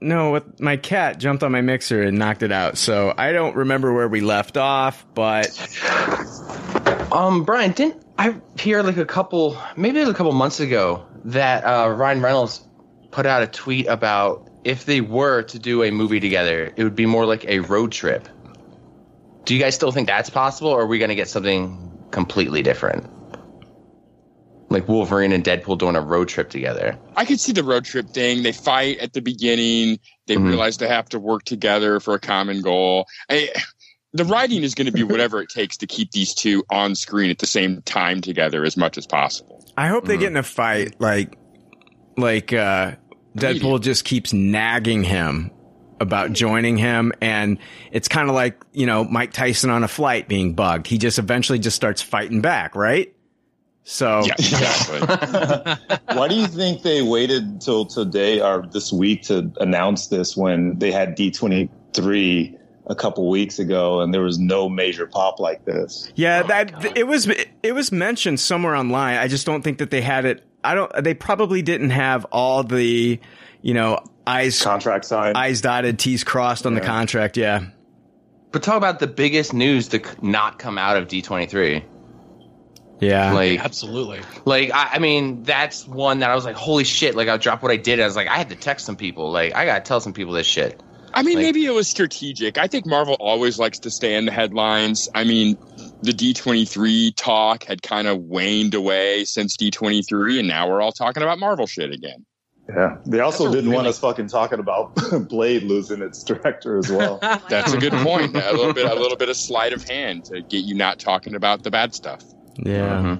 know 0.00 0.30
what 0.30 0.58
my 0.58 0.76
cat 0.78 1.18
jumped 1.18 1.42
on 1.42 1.52
my 1.52 1.60
mixer 1.60 2.02
and 2.02 2.18
knocked 2.18 2.42
it 2.42 2.50
out, 2.50 2.78
so 2.78 3.12
I 3.16 3.32
don't 3.32 3.54
remember 3.56 3.92
where 3.92 4.08
we 4.08 4.20
left 4.22 4.56
off, 4.56 5.04
but 5.14 5.48
Um, 7.12 7.44
Brian, 7.44 7.72
didn't 7.72 8.02
I 8.18 8.36
hear 8.58 8.82
like 8.82 8.96
a 8.96 9.04
couple, 9.04 9.56
maybe 9.76 9.98
it 9.98 10.06
was 10.06 10.10
a 10.10 10.14
couple 10.14 10.32
months 10.32 10.60
ago, 10.60 11.06
that 11.26 11.64
uh, 11.64 11.90
Ryan 11.90 12.22
Reynolds 12.22 12.66
put 13.10 13.26
out 13.26 13.42
a 13.42 13.46
tweet 13.46 13.86
about 13.86 14.48
if 14.64 14.86
they 14.86 15.00
were 15.00 15.42
to 15.42 15.58
do 15.58 15.82
a 15.84 15.90
movie 15.90 16.20
together, 16.20 16.72
it 16.74 16.82
would 16.84 16.96
be 16.96 17.06
more 17.06 17.26
like 17.26 17.44
a 17.46 17.60
road 17.60 17.92
trip. 17.92 18.28
Do 19.46 19.54
you 19.54 19.60
guys 19.60 19.74
still 19.76 19.92
think 19.92 20.08
that's 20.08 20.28
possible, 20.28 20.70
or 20.70 20.82
are 20.82 20.86
we 20.86 20.98
going 20.98 21.08
to 21.08 21.14
get 21.14 21.28
something 21.28 21.98
completely 22.10 22.62
different? 22.62 23.08
Like 24.68 24.88
Wolverine 24.88 25.30
and 25.30 25.44
Deadpool 25.44 25.78
doing 25.78 25.94
a 25.94 26.00
road 26.00 26.26
trip 26.28 26.50
together. 26.50 26.98
I 27.16 27.24
could 27.24 27.38
see 27.38 27.52
the 27.52 27.62
road 27.62 27.84
trip 27.84 28.10
thing. 28.10 28.42
They 28.42 28.50
fight 28.50 28.98
at 28.98 29.12
the 29.12 29.20
beginning. 29.22 30.00
They 30.26 30.34
Mhm. 30.34 30.48
realize 30.48 30.78
they 30.78 30.88
have 30.88 31.08
to 31.10 31.20
work 31.20 31.44
together 31.44 32.00
for 32.00 32.14
a 32.14 32.18
common 32.18 32.60
goal. 32.60 33.06
I, 33.30 33.50
the 34.12 34.24
writing 34.24 34.64
is 34.64 34.74
going 34.74 34.86
to 34.86 34.92
be 34.92 35.04
whatever 35.04 35.40
it 35.40 35.48
takes 35.48 35.76
to 35.76 35.86
keep 35.86 36.10
these 36.10 36.34
two 36.34 36.64
on 36.68 36.96
screen 36.96 37.30
at 37.30 37.38
the 37.38 37.46
same 37.46 37.82
time 37.82 38.20
together 38.20 38.64
as 38.64 38.76
much 38.76 38.98
as 38.98 39.06
possible. 39.06 39.64
I 39.76 39.86
hope 39.86 40.06
they 40.06 40.16
get 40.16 40.32
in 40.32 40.36
a 40.36 40.42
fight 40.42 40.96
like 41.00 41.38
like 42.16 42.52
uh 42.52 42.92
Deadpool 43.36 43.82
just 43.82 44.04
keeps 44.04 44.32
nagging 44.32 45.04
him 45.04 45.50
about 46.00 46.32
joining 46.32 46.76
him 46.76 47.12
and 47.20 47.58
it's 47.90 48.08
kind 48.08 48.28
of 48.28 48.34
like, 48.34 48.62
you 48.72 48.86
know, 48.86 49.04
Mike 49.04 49.32
Tyson 49.32 49.70
on 49.70 49.82
a 49.82 49.88
flight 49.88 50.28
being 50.28 50.54
bugged. 50.54 50.86
He 50.86 50.98
just 50.98 51.18
eventually 51.18 51.58
just 51.58 51.76
starts 51.76 52.02
fighting 52.02 52.40
back, 52.40 52.74
right? 52.74 53.12
So 53.88 54.22
Why 56.12 56.26
do 56.28 56.34
you 56.34 56.48
think 56.48 56.82
they 56.82 57.02
waited 57.02 57.60
till 57.60 57.84
today 57.84 58.40
or 58.40 58.66
this 58.66 58.92
week 58.92 59.22
to 59.24 59.52
announce 59.60 60.08
this 60.08 60.36
when 60.36 60.76
they 60.80 60.90
had 60.90 61.16
D23 61.16 62.58
a 62.88 62.94
couple 62.94 63.28
weeks 63.30 63.58
ago 63.60 64.00
and 64.00 64.12
there 64.12 64.22
was 64.22 64.40
no 64.40 64.68
major 64.68 65.06
pop 65.06 65.38
like 65.38 65.64
this? 65.66 66.10
Yeah, 66.16 66.42
oh 66.44 66.48
that 66.48 66.96
it 66.96 67.06
was 67.06 67.28
it 67.62 67.74
was 67.76 67.92
mentioned 67.92 68.40
somewhere 68.40 68.74
online. 68.74 69.18
I 69.18 69.28
just 69.28 69.46
don't 69.46 69.62
think 69.62 69.78
that 69.78 69.92
they 69.92 70.00
had 70.02 70.24
it. 70.24 70.42
I 70.64 70.74
don't. 70.74 71.04
They 71.04 71.14
probably 71.14 71.62
didn't 71.62 71.90
have 71.90 72.24
all 72.32 72.64
the, 72.64 73.20
you 73.62 73.74
know, 73.74 74.04
eyes 74.26 74.60
contract 74.62 75.04
signed, 75.04 75.36
eyes 75.36 75.60
dotted, 75.60 75.98
T's 75.98 76.24
crossed 76.24 76.66
on 76.66 76.74
the 76.74 76.80
contract. 76.80 77.36
Yeah, 77.36 77.66
But 78.52 78.62
talk 78.62 78.76
about 78.76 78.98
the 78.98 79.06
biggest 79.06 79.52
news 79.54 79.88
to 79.88 80.02
not 80.22 80.58
come 80.58 80.78
out 80.78 80.96
of 80.96 81.08
D23. 81.08 81.82
yeah. 83.00 83.32
Like, 83.32 83.60
Absolutely. 83.60 84.20
like 84.44 84.70
I, 84.72 84.92
I 84.94 84.98
mean, 84.98 85.42
that's 85.42 85.86
one 85.86 86.20
that 86.20 86.30
I 86.30 86.34
was 86.34 86.44
like, 86.44 86.56
holy 86.56 86.84
shit! 86.84 87.14
Like, 87.14 87.28
I 87.28 87.36
dropped 87.36 87.62
what 87.62 87.70
I 87.72 87.76
did. 87.76 88.00
I 88.00 88.06
was 88.06 88.16
like, 88.16 88.28
I 88.28 88.36
had 88.36 88.48
to 88.50 88.56
text 88.56 88.86
some 88.86 88.96
people. 88.96 89.30
Like, 89.30 89.54
I 89.54 89.64
gotta 89.66 89.82
tell 89.84 90.00
some 90.00 90.12
people 90.12 90.32
this 90.32 90.46
shit. 90.46 90.82
I 91.14 91.22
mean, 91.22 91.36
Like- 91.36 91.44
maybe 91.44 91.64
it 91.64 91.70
was 91.70 91.88
strategic. 91.88 92.58
I 92.58 92.66
think 92.66 92.84
Marvel 92.86 93.16
always 93.20 93.58
likes 93.58 93.78
to 93.80 93.90
stay 93.90 94.16
in 94.16 94.26
the 94.26 94.32
headlines. 94.32 95.08
I 95.14 95.24
mean, 95.24 95.56
the 96.02 96.12
D23 96.12 97.14
talk 97.16 97.64
had 97.64 97.80
kind 97.82 98.06
of 98.06 98.18
waned 98.18 98.74
away 98.74 99.24
since 99.24 99.56
D23, 99.56 100.40
and 100.40 100.48
now 100.48 100.68
we're 100.68 100.82
all 100.82 100.92
talking 100.92 101.22
about 101.22 101.38
Marvel 101.38 101.66
shit 101.66 101.90
again. 101.90 102.26
Yeah. 102.68 102.98
They 103.06 103.20
also 103.20 103.44
That's 103.44 103.56
didn't 103.56 103.72
want 103.72 103.86
us 103.86 103.98
fucking 103.98 104.28
talking 104.28 104.58
about 104.58 104.94
Blade 105.28 105.62
losing 105.62 106.02
its 106.02 106.22
director 106.24 106.78
as 106.78 106.90
well. 106.90 107.18
That's 107.48 107.72
a 107.72 107.78
good 107.78 107.92
point. 107.92 108.34
A 108.36 108.52
little 108.52 108.72
bit, 108.72 108.86
a 108.86 108.94
little 108.94 109.16
bit 109.16 109.28
of 109.28 109.36
sleight 109.36 109.72
of 109.72 109.84
hand 109.84 110.24
to 110.26 110.42
get 110.42 110.64
you 110.64 110.74
not 110.74 110.98
talking 110.98 111.34
about 111.34 111.62
the 111.62 111.70
bad 111.70 111.94
stuff. 111.94 112.22
Yeah. 112.56 113.18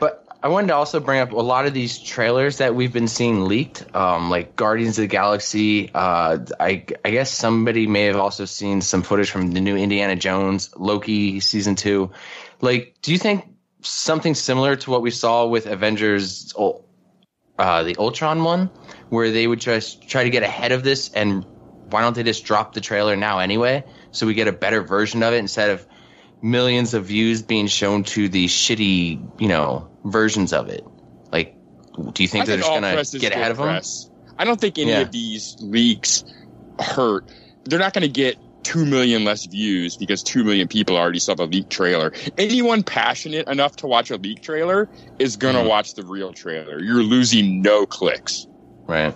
But 0.00 0.24
I 0.42 0.48
wanted 0.48 0.68
to 0.68 0.74
also 0.74 1.00
bring 1.00 1.20
up 1.20 1.32
a 1.32 1.36
lot 1.36 1.66
of 1.66 1.74
these 1.74 1.98
trailers 1.98 2.58
that 2.58 2.74
we've 2.74 2.92
been 2.92 3.08
seeing 3.08 3.46
leaked, 3.46 3.94
um, 3.94 4.30
like 4.30 4.54
Guardians 4.54 4.96
of 4.96 5.02
the 5.02 5.08
Galaxy. 5.08 5.90
Uh, 5.92 6.38
I, 6.60 6.84
I 7.04 7.10
guess 7.10 7.30
somebody 7.30 7.86
may 7.88 8.04
have 8.04 8.16
also 8.16 8.44
seen 8.44 8.80
some 8.80 9.02
footage 9.02 9.30
from 9.30 9.50
the 9.50 9.60
new 9.60 9.76
Indiana 9.76 10.14
Jones, 10.14 10.70
Loki 10.76 11.40
season 11.40 11.74
two. 11.74 12.12
Like, 12.60 12.94
do 13.02 13.10
you 13.10 13.18
think 13.18 13.46
something 13.82 14.34
similar 14.34 14.76
to 14.76 14.90
what 14.90 15.02
we 15.02 15.10
saw 15.10 15.46
with 15.46 15.66
Avengers, 15.66 16.52
Ul- 16.56 16.84
uh, 17.58 17.82
the 17.82 17.96
Ultron 17.98 18.44
one, 18.44 18.70
where 19.08 19.30
they 19.30 19.46
would 19.46 19.60
just 19.60 20.08
try 20.08 20.24
to 20.24 20.30
get 20.30 20.42
ahead 20.42 20.72
of 20.72 20.82
this 20.82 21.10
and 21.12 21.44
why 21.90 22.02
don't 22.02 22.14
they 22.14 22.22
just 22.22 22.44
drop 22.44 22.74
the 22.74 22.80
trailer 22.80 23.16
now 23.16 23.38
anyway, 23.38 23.82
so 24.12 24.26
we 24.26 24.34
get 24.34 24.48
a 24.48 24.52
better 24.52 24.82
version 24.82 25.22
of 25.22 25.32
it 25.32 25.38
instead 25.38 25.70
of 25.70 25.86
millions 26.42 26.94
of 26.94 27.06
views 27.06 27.42
being 27.42 27.66
shown 27.66 28.04
to 28.04 28.28
the 28.28 28.46
shitty, 28.46 29.40
you 29.40 29.48
know, 29.48 29.88
versions 30.04 30.52
of 30.52 30.68
it. 30.68 30.84
Like, 31.32 31.56
do 32.12 32.22
you 32.22 32.28
think 32.28 32.46
they're 32.46 32.58
just 32.58 32.68
gonna 32.68 33.02
get 33.18 33.32
ahead 33.32 33.50
of 33.50 33.56
them? 33.56 33.80
I 34.38 34.44
don't 34.44 34.60
think 34.60 34.78
any 34.78 34.90
Yeah. 34.90 35.00
of 35.00 35.10
these 35.10 35.56
leaks 35.60 36.24
hurt. 36.78 37.24
They're 37.64 37.78
not 37.78 37.92
going 37.92 38.02
to 38.02 38.08
get 38.08 38.38
two 38.68 38.84
million 38.84 39.24
less 39.24 39.46
views 39.46 39.96
because 39.96 40.22
two 40.22 40.44
million 40.44 40.68
people 40.68 40.94
already 40.96 41.18
saw 41.18 41.34
the 41.34 41.46
leak 41.46 41.70
trailer. 41.70 42.12
Anyone 42.36 42.82
passionate 42.82 43.48
enough 43.48 43.76
to 43.76 43.86
watch 43.86 44.10
a 44.10 44.16
leak 44.16 44.42
trailer 44.42 44.90
is 45.18 45.36
going 45.36 45.54
to 45.54 45.60
Mm-hmm. 45.60 45.68
watch 45.70 45.94
the 45.94 46.02
real 46.04 46.34
trailer. 46.34 46.78
You're 46.78 47.02
losing 47.02 47.62
no 47.62 47.86
clicks. 47.86 48.46
Right. 48.86 49.14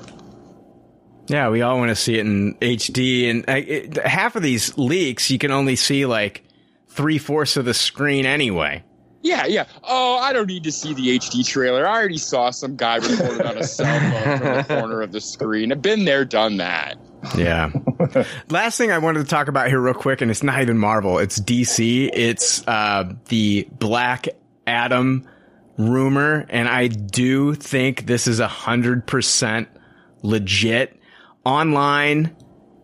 Yeah, 1.28 1.50
we 1.50 1.60
all 1.60 1.76
want 1.78 1.90
to 1.90 1.94
see 1.96 2.14
it 2.18 2.20
in 2.26 2.54
HD, 2.56 3.30
and 3.30 3.48
uh, 3.48 3.52
it, 3.52 3.96
half 3.98 4.36
of 4.36 4.42
these 4.42 4.76
leaks 4.78 5.30
you 5.30 5.38
can 5.38 5.50
only 5.50 5.76
see 5.76 6.06
like 6.06 6.44
three 6.88 7.18
fourths 7.18 7.56
of 7.58 7.64
the 7.66 7.74
screen 7.74 8.24
anyway. 8.26 8.82
Yeah, 9.22 9.46
yeah. 9.46 9.66
Oh, 9.84 10.18
I 10.18 10.32
don't 10.32 10.48
need 10.48 10.64
to 10.64 10.72
see 10.72 10.94
the 10.94 11.18
HD 11.18 11.46
trailer. 11.46 11.86
I 11.86 11.96
already 11.96 12.18
saw 12.18 12.50
some 12.50 12.76
guy 12.76 12.96
recorded 12.96 13.42
on 13.46 13.56
a 13.56 13.64
cell 13.64 14.00
phone 14.00 14.38
from 14.38 14.56
the 14.56 14.64
corner 14.80 15.00
of 15.00 15.12
the 15.12 15.20
screen. 15.20 15.70
I've 15.70 15.80
been 15.80 16.04
there, 16.04 16.24
done 16.24 16.56
that. 16.56 16.98
Yeah. 17.36 17.70
Last 18.50 18.78
thing 18.78 18.90
I 18.90 18.98
wanted 18.98 19.20
to 19.20 19.28
talk 19.28 19.46
about 19.46 19.68
here, 19.68 19.80
real 19.80 19.94
quick, 19.94 20.20
and 20.22 20.30
it's 20.30 20.42
not 20.42 20.60
even 20.60 20.76
Marvel. 20.76 21.18
It's 21.18 21.38
DC. 21.38 22.10
It's 22.12 22.66
uh, 22.66 23.12
the 23.28 23.68
Black 23.78 24.28
Adam 24.66 25.28
rumor, 25.78 26.44
and 26.48 26.68
I 26.68 26.88
do 26.88 27.54
think 27.54 28.06
this 28.06 28.26
is 28.26 28.40
a 28.40 28.48
hundred 28.48 29.06
percent 29.06 29.68
legit. 30.22 30.98
Online, 31.44 32.36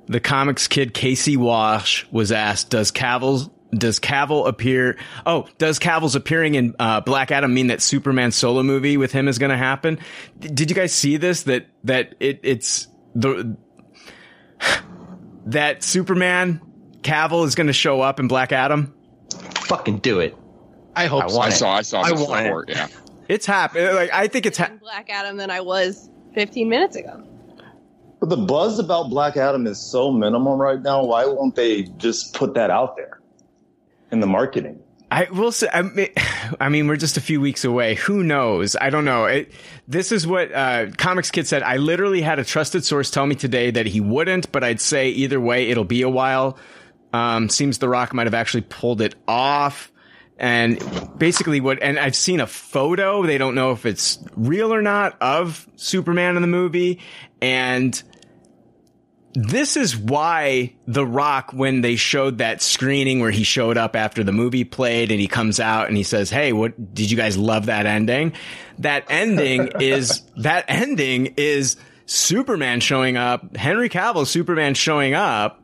the 0.07 0.21
comics 0.21 0.69
kid 0.69 0.95
Casey 0.95 1.37
Wash 1.37 2.07
was 2.13 2.31
asked, 2.31 2.71
"Does 2.71 2.93
Cavill 2.93 3.51
does 3.71 4.01
Cavill 4.01 4.49
appear? 4.49 4.97
Oh, 5.27 5.47
does 5.59 5.79
Cavill's 5.79 6.15
appearing 6.15 6.55
in 6.55 6.75
uh, 6.79 7.01
Black 7.01 7.31
Adam 7.31 7.53
mean 7.53 7.69
that 7.69 7.83
Superman 7.83 8.33
solo 8.33 8.63
movie 8.63 8.97
with 8.97 9.13
him 9.13 9.29
is 9.29 9.39
going 9.39 9.51
to 9.51 9.57
happen? 9.57 9.99
D- 10.39 10.49
did 10.49 10.71
you 10.71 10.77
guys 10.77 10.93
see 10.93 11.17
this? 11.17 11.43
That 11.45 11.67
that 11.85 12.15
it 12.21 12.41
it's 12.43 12.89
the 13.15 13.57
that 15.47 15.83
Superman 15.83 16.61
Cavill 17.03 17.47
is 17.47 17.55
going 17.55 17.67
to 17.67 17.73
show 17.73 18.01
up 18.01 18.21
in 18.21 18.29
Black 18.29 18.53
Adam? 18.53 18.95
Fucking 19.63 19.99
do 19.99 20.21
it. 20.21 20.37
I 20.97 21.07
hope 21.07 21.25
I, 21.25 21.29
so. 21.29 21.41
I 21.41 21.51
saw, 21.51 21.73
I 21.75 21.83
saw 21.83 22.01
I 22.03 22.11
this 22.11 22.29
want 22.29 22.69
it. 22.71 22.77
Yeah. 22.77 22.89
It's 23.29 23.45
happening. 23.45 23.95
Like 23.95 24.11
I 24.11 24.27
think 24.27 24.47
it's 24.47 24.57
ha- 24.57 24.71
Black 24.81 25.11
Adam 25.11 25.37
than 25.37 25.51
I 25.51 25.61
was 25.61 26.09
15 26.33 26.67
minutes 26.67 26.97
ago. 26.97 27.23
But 28.21 28.31
the 28.31 28.39
buzz 28.39 28.79
about 28.79 29.11
Black 29.11 29.37
Adam 29.37 29.67
is 29.67 29.79
so 29.79 30.11
minimum 30.11 30.59
right 30.59 30.81
now. 30.81 31.05
Why 31.05 31.27
won't 31.27 31.55
they 31.55 31.83
just 31.99 32.33
put 32.33 32.55
that 32.55 32.71
out 32.71 32.97
there 32.97 33.18
in 34.11 34.21
the 34.21 34.27
marketing? 34.27 34.81
I 35.11 35.25
will 35.31 35.53
say, 35.53 35.69
I 35.73 35.83
mean, 35.83 36.09
I 36.61 36.69
mean, 36.69 36.89
we're 36.89 36.97
just 36.97 37.17
a 37.17 37.21
few 37.21 37.41
weeks 37.41 37.65
away. 37.65 37.95
Who 37.95 38.23
knows? 38.23 38.77
I 38.77 38.91
don't 38.91 39.05
know. 39.05 39.25
It, 39.27 39.53
this 39.87 40.13
is 40.13 40.27
what 40.27 40.53
uh, 40.53 40.91
Comics 40.97 41.31
Kid 41.31 41.47
said. 41.47 41.63
I 41.63 41.77
literally 41.77 42.21
had 42.21 42.39
a 42.39 42.45
trusted 42.45 42.85
source 42.85 43.11
tell 43.11 43.27
me 43.27 43.35
today 43.35 43.71
that 43.71 43.87
he 43.87 44.01
wouldn't, 44.01 44.53
but 44.53 44.65
I'd 44.65 44.81
say 44.81 45.09
either 45.11 45.41
way, 45.41 45.71
it'll 45.71 45.85
be 45.85 46.03
a 46.03 46.09
while. 46.09 46.59
Um, 47.13 47.49
seems 47.49 47.79
The 47.79 47.89
Rock 47.89 48.13
might 48.13 48.27
have 48.27 48.35
actually 48.35 48.63
pulled 48.63 49.01
it 49.01 49.15
off. 49.27 49.91
And 50.41 50.79
basically 51.19 51.61
what, 51.61 51.83
and 51.83 51.99
I've 51.99 52.15
seen 52.15 52.41
a 52.41 52.47
photo. 52.47 53.27
They 53.27 53.39
don't 53.39 53.57
know 53.57 53.73
if 53.73 53.85
it's 53.87 54.19
real 54.37 54.73
or 54.73 54.83
not 54.83 55.21
of 55.21 55.67
Superman 55.75 56.37
in 56.37 56.43
the 56.43 56.49
movie. 56.49 57.01
And 57.41 58.01
this 59.35 59.77
is 59.77 59.97
why 59.97 60.75
The 60.87 61.07
Rock, 61.07 61.53
when 61.53 61.81
they 61.83 61.97
showed 61.97 62.39
that 62.39 62.63
screening 62.63 63.21
where 63.21 63.31
he 63.31 63.43
showed 63.45 63.77
up 63.77 63.95
after 63.95 64.25
the 64.25 64.33
movie 64.33 64.65
played 64.65 65.11
and 65.11 65.21
he 65.21 65.29
comes 65.29 65.61
out 65.61 65.89
and 65.89 65.97
he 65.97 66.03
says, 66.03 66.31
Hey, 66.31 66.53
what 66.53 66.95
did 66.95 67.11
you 67.11 67.17
guys 67.17 67.37
love 67.37 67.67
that 67.67 67.87
ending? 67.87 68.33
That 68.79 69.05
ending 69.09 69.69
is, 69.81 70.23
that 70.39 70.65
ending 70.69 71.35
is 71.37 71.77
Superman 72.07 72.81
showing 72.81 73.17
up, 73.17 73.57
Henry 73.57 73.89
Cavill 73.91 74.27
Superman 74.27 74.75
showing 74.75 75.15
up 75.15 75.63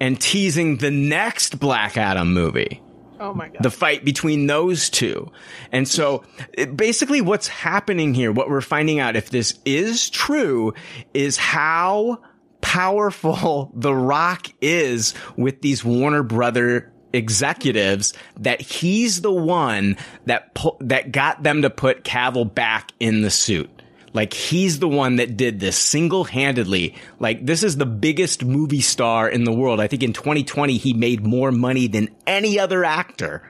and 0.00 0.20
teasing 0.20 0.78
the 0.78 0.90
next 0.90 1.60
Black 1.60 1.96
Adam 1.96 2.32
movie 2.34 2.80
Oh 3.20 3.34
my 3.34 3.48
god. 3.50 3.62
the 3.62 3.70
fight 3.70 4.04
between 4.04 4.46
those 4.48 4.90
two. 4.90 5.30
And 5.70 5.86
so 5.86 6.24
it- 6.54 6.76
basically 6.76 7.20
what's 7.20 7.46
happening 7.46 8.14
here, 8.14 8.32
what 8.32 8.48
we're 8.50 8.60
finding 8.62 8.98
out 8.98 9.14
if 9.16 9.30
this 9.30 9.58
is 9.64 10.10
true 10.10 10.74
is 11.14 11.36
how 11.36 12.18
powerful 12.62 13.70
The 13.74 13.94
Rock 13.94 14.46
is 14.62 15.12
with 15.36 15.60
these 15.60 15.84
Warner 15.84 16.22
Brother 16.22 16.90
executives 17.12 18.14
that 18.38 18.62
he's 18.62 19.20
the 19.20 19.32
one 19.32 19.98
that 20.24 20.54
pu- 20.54 20.76
that 20.80 21.12
got 21.12 21.42
them 21.42 21.62
to 21.62 21.68
put 21.68 22.04
Cavill 22.04 22.52
back 22.52 22.92
in 22.98 23.20
the 23.20 23.30
suit. 23.30 23.70
Like 24.14 24.34
he's 24.34 24.78
the 24.78 24.88
one 24.88 25.16
that 25.16 25.36
did 25.36 25.58
this 25.58 25.78
single-handedly. 25.78 26.94
Like 27.18 27.44
this 27.44 27.62
is 27.62 27.76
the 27.76 27.86
biggest 27.86 28.44
movie 28.44 28.80
star 28.80 29.28
in 29.28 29.44
the 29.44 29.52
world. 29.52 29.80
I 29.80 29.86
think 29.86 30.02
in 30.02 30.12
2020 30.12 30.76
he 30.76 30.92
made 30.92 31.26
more 31.26 31.50
money 31.50 31.86
than 31.86 32.10
any 32.26 32.58
other 32.58 32.84
actor. 32.84 33.42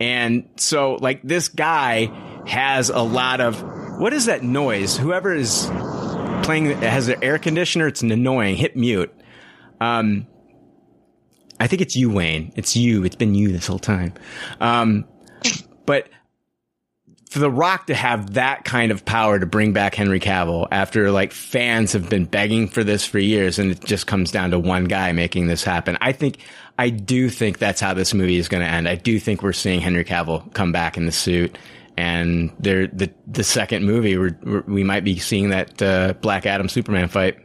And 0.00 0.48
so 0.56 0.94
like 0.94 1.22
this 1.22 1.48
guy 1.48 2.10
has 2.46 2.90
a 2.90 3.02
lot 3.02 3.40
of 3.40 3.62
what 4.00 4.12
is 4.12 4.26
that 4.26 4.42
noise? 4.42 4.96
Whoever 4.96 5.32
is 5.32 5.68
playing 6.42 6.66
it 6.66 6.78
has 6.78 7.08
an 7.08 7.22
air 7.22 7.38
conditioner, 7.38 7.86
it's 7.86 8.02
annoying. 8.02 8.56
Hit 8.56 8.76
mute. 8.76 9.12
Um 9.80 10.26
I 11.60 11.68
think 11.68 11.82
it's 11.82 11.94
you, 11.94 12.10
Wayne. 12.10 12.52
It's 12.56 12.74
you. 12.76 13.04
It's 13.04 13.16
been 13.16 13.34
you 13.34 13.52
this 13.52 13.66
whole 13.66 13.78
time. 13.78 14.14
Um 14.60 15.06
but 15.86 16.08
for 17.32 17.38
The 17.38 17.50
Rock 17.50 17.86
to 17.86 17.94
have 17.94 18.34
that 18.34 18.64
kind 18.64 18.92
of 18.92 19.06
power 19.06 19.38
to 19.38 19.46
bring 19.46 19.72
back 19.72 19.94
Henry 19.94 20.20
Cavill 20.20 20.68
after 20.70 21.10
like 21.10 21.32
fans 21.32 21.94
have 21.94 22.10
been 22.10 22.26
begging 22.26 22.68
for 22.68 22.84
this 22.84 23.06
for 23.06 23.18
years 23.18 23.58
and 23.58 23.70
it 23.70 23.82
just 23.82 24.06
comes 24.06 24.30
down 24.30 24.50
to 24.50 24.58
one 24.58 24.84
guy 24.84 25.12
making 25.12 25.46
this 25.46 25.64
happen. 25.64 25.96
I 26.02 26.12
think, 26.12 26.40
I 26.78 26.90
do 26.90 27.30
think 27.30 27.58
that's 27.58 27.80
how 27.80 27.94
this 27.94 28.12
movie 28.12 28.36
is 28.36 28.48
going 28.48 28.62
to 28.62 28.68
end. 28.68 28.86
I 28.86 28.96
do 28.96 29.18
think 29.18 29.42
we're 29.42 29.54
seeing 29.54 29.80
Henry 29.80 30.04
Cavill 30.04 30.52
come 30.52 30.72
back 30.72 30.98
in 30.98 31.06
the 31.06 31.12
suit 31.12 31.56
and 31.96 32.52
there, 32.58 32.86
the, 32.86 33.12
the 33.26 33.44
second 33.44 33.84
movie, 33.84 34.16
we're, 34.16 34.38
we're, 34.42 34.62
we 34.62 34.84
might 34.84 35.04
be 35.04 35.18
seeing 35.18 35.50
that, 35.50 35.80
uh, 35.82 36.14
Black 36.14 36.46
Adam 36.46 36.68
Superman 36.68 37.08
fight. 37.08 37.38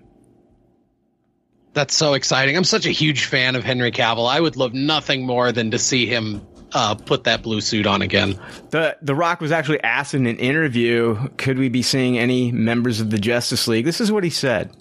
That's 1.73 1.95
so 1.95 2.13
exciting. 2.13 2.57
I'm 2.57 2.63
such 2.63 2.87
a 2.87 2.91
huge 2.91 3.25
fan 3.25 3.55
of 3.55 3.63
Henry 3.63 3.91
Cavill. 3.91 4.27
I 4.27 4.39
would 4.41 4.55
love 4.55 4.73
nothing 4.73 5.25
more 5.25 5.51
than 5.51 5.69
to 5.71 5.77
see 5.77 6.07
him 6.07 6.41
uh, 6.73 6.95
put 6.95 7.25
that 7.25 7.43
blue 7.43 7.61
suit 7.61 7.85
on 7.85 8.01
again. 8.01 8.39
The 8.71 8.97
The 9.01 9.13
Rock 9.13 9.41
was 9.41 9.51
actually 9.51 9.81
asked 9.83 10.13
in 10.13 10.25
an 10.25 10.37
interview, 10.37 11.29
could 11.37 11.57
we 11.59 11.69
be 11.69 11.81
seeing 11.83 12.17
any 12.17 12.51
members 12.51 12.99
of 12.99 13.09
the 13.11 13.19
Justice 13.19 13.67
League? 13.67 13.85
This 13.85 14.01
is 14.01 14.11
what 14.11 14.23
he 14.23 14.29
said. 14.29 14.75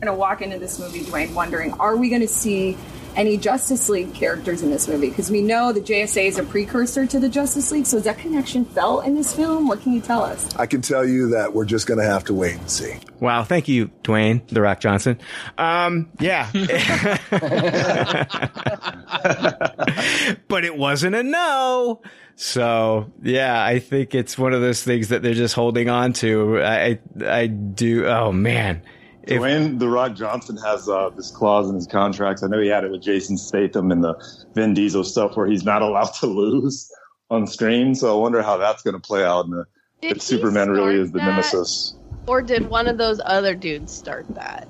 going 0.00 0.06
to 0.06 0.14
walk 0.14 0.42
into 0.42 0.58
this 0.58 0.78
movie, 0.78 1.00
Dwayne, 1.00 1.34
wondering, 1.34 1.72
are 1.74 1.96
we 1.96 2.08
going 2.08 2.22
to 2.22 2.28
see 2.28 2.76
any 3.16 3.36
Justice 3.36 3.88
League 3.88 4.14
characters 4.14 4.62
in 4.62 4.70
this 4.70 4.88
movie? 4.88 5.08
Because 5.08 5.30
we 5.30 5.42
know 5.42 5.72
the 5.72 5.80
JSA 5.80 6.26
is 6.26 6.38
a 6.38 6.44
precursor 6.44 7.06
to 7.06 7.18
the 7.18 7.28
Justice 7.28 7.70
League. 7.72 7.86
So 7.86 7.98
is 7.98 8.04
that 8.04 8.18
connection 8.18 8.64
felt 8.64 9.04
in 9.04 9.14
this 9.14 9.34
film? 9.34 9.68
What 9.68 9.82
can 9.82 9.92
you 9.92 10.00
tell 10.00 10.22
us? 10.22 10.54
I 10.56 10.66
can 10.66 10.80
tell 10.80 11.04
you 11.04 11.28
that 11.30 11.52
we're 11.52 11.64
just 11.64 11.86
going 11.86 12.00
to 12.00 12.06
have 12.06 12.24
to 12.24 12.34
wait 12.34 12.56
and 12.56 12.70
see. 12.70 12.98
Wow, 13.20 13.44
thank 13.44 13.68
you, 13.68 13.88
Dwayne 14.02 14.46
The 14.48 14.60
Rock 14.60 14.80
Johnson. 14.80 15.18
Um, 15.56 16.10
yeah, 16.20 16.50
but 20.48 20.64
it 20.64 20.76
wasn't 20.76 21.14
a 21.14 21.22
no. 21.22 22.02
So 22.36 23.12
yeah, 23.22 23.64
I 23.64 23.78
think 23.78 24.14
it's 24.14 24.36
one 24.36 24.52
of 24.52 24.60
those 24.60 24.82
things 24.82 25.08
that 25.08 25.22
they're 25.22 25.34
just 25.34 25.54
holding 25.54 25.88
on 25.88 26.12
to. 26.14 26.62
I 26.62 26.98
I 27.24 27.46
do. 27.46 28.06
Oh 28.06 28.32
man, 28.32 28.82
If- 29.26 29.40
Dwayne 29.40 29.78
The 29.78 29.88
Rock 29.88 30.14
Johnson 30.14 30.56
has 30.58 30.88
uh, 30.88 31.10
this 31.16 31.30
clause 31.30 31.68
in 31.68 31.74
his 31.74 31.86
contracts. 31.86 32.42
I 32.42 32.48
know 32.48 32.60
he 32.60 32.68
had 32.68 32.84
it 32.84 32.90
with 32.90 33.02
Jason 33.02 33.36
Statham 33.38 33.90
and 33.90 34.02
the 34.02 34.14
Vin 34.54 34.74
Diesel 34.74 35.04
stuff 35.04 35.36
where 35.36 35.46
he's 35.46 35.64
not 35.64 35.82
allowed 35.82 36.12
to 36.20 36.26
lose 36.26 36.90
on 37.30 37.46
screen. 37.46 37.94
So 37.94 38.16
I 38.16 38.20
wonder 38.20 38.42
how 38.42 38.56
that's 38.56 38.82
going 38.82 38.94
to 38.94 39.00
play 39.00 39.24
out. 39.24 39.46
In 39.46 39.50
the, 39.52 39.64
if 40.02 40.20
Superman 40.20 40.70
really 40.70 40.96
is 40.96 41.12
the 41.12 41.18
that? 41.18 41.26
nemesis. 41.26 41.94
Or 42.26 42.42
did 42.42 42.68
one 42.68 42.86
of 42.86 42.98
those 42.98 43.20
other 43.24 43.54
dudes 43.54 43.92
start 43.92 44.26
that? 44.34 44.66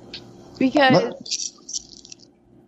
Because 0.58 1.53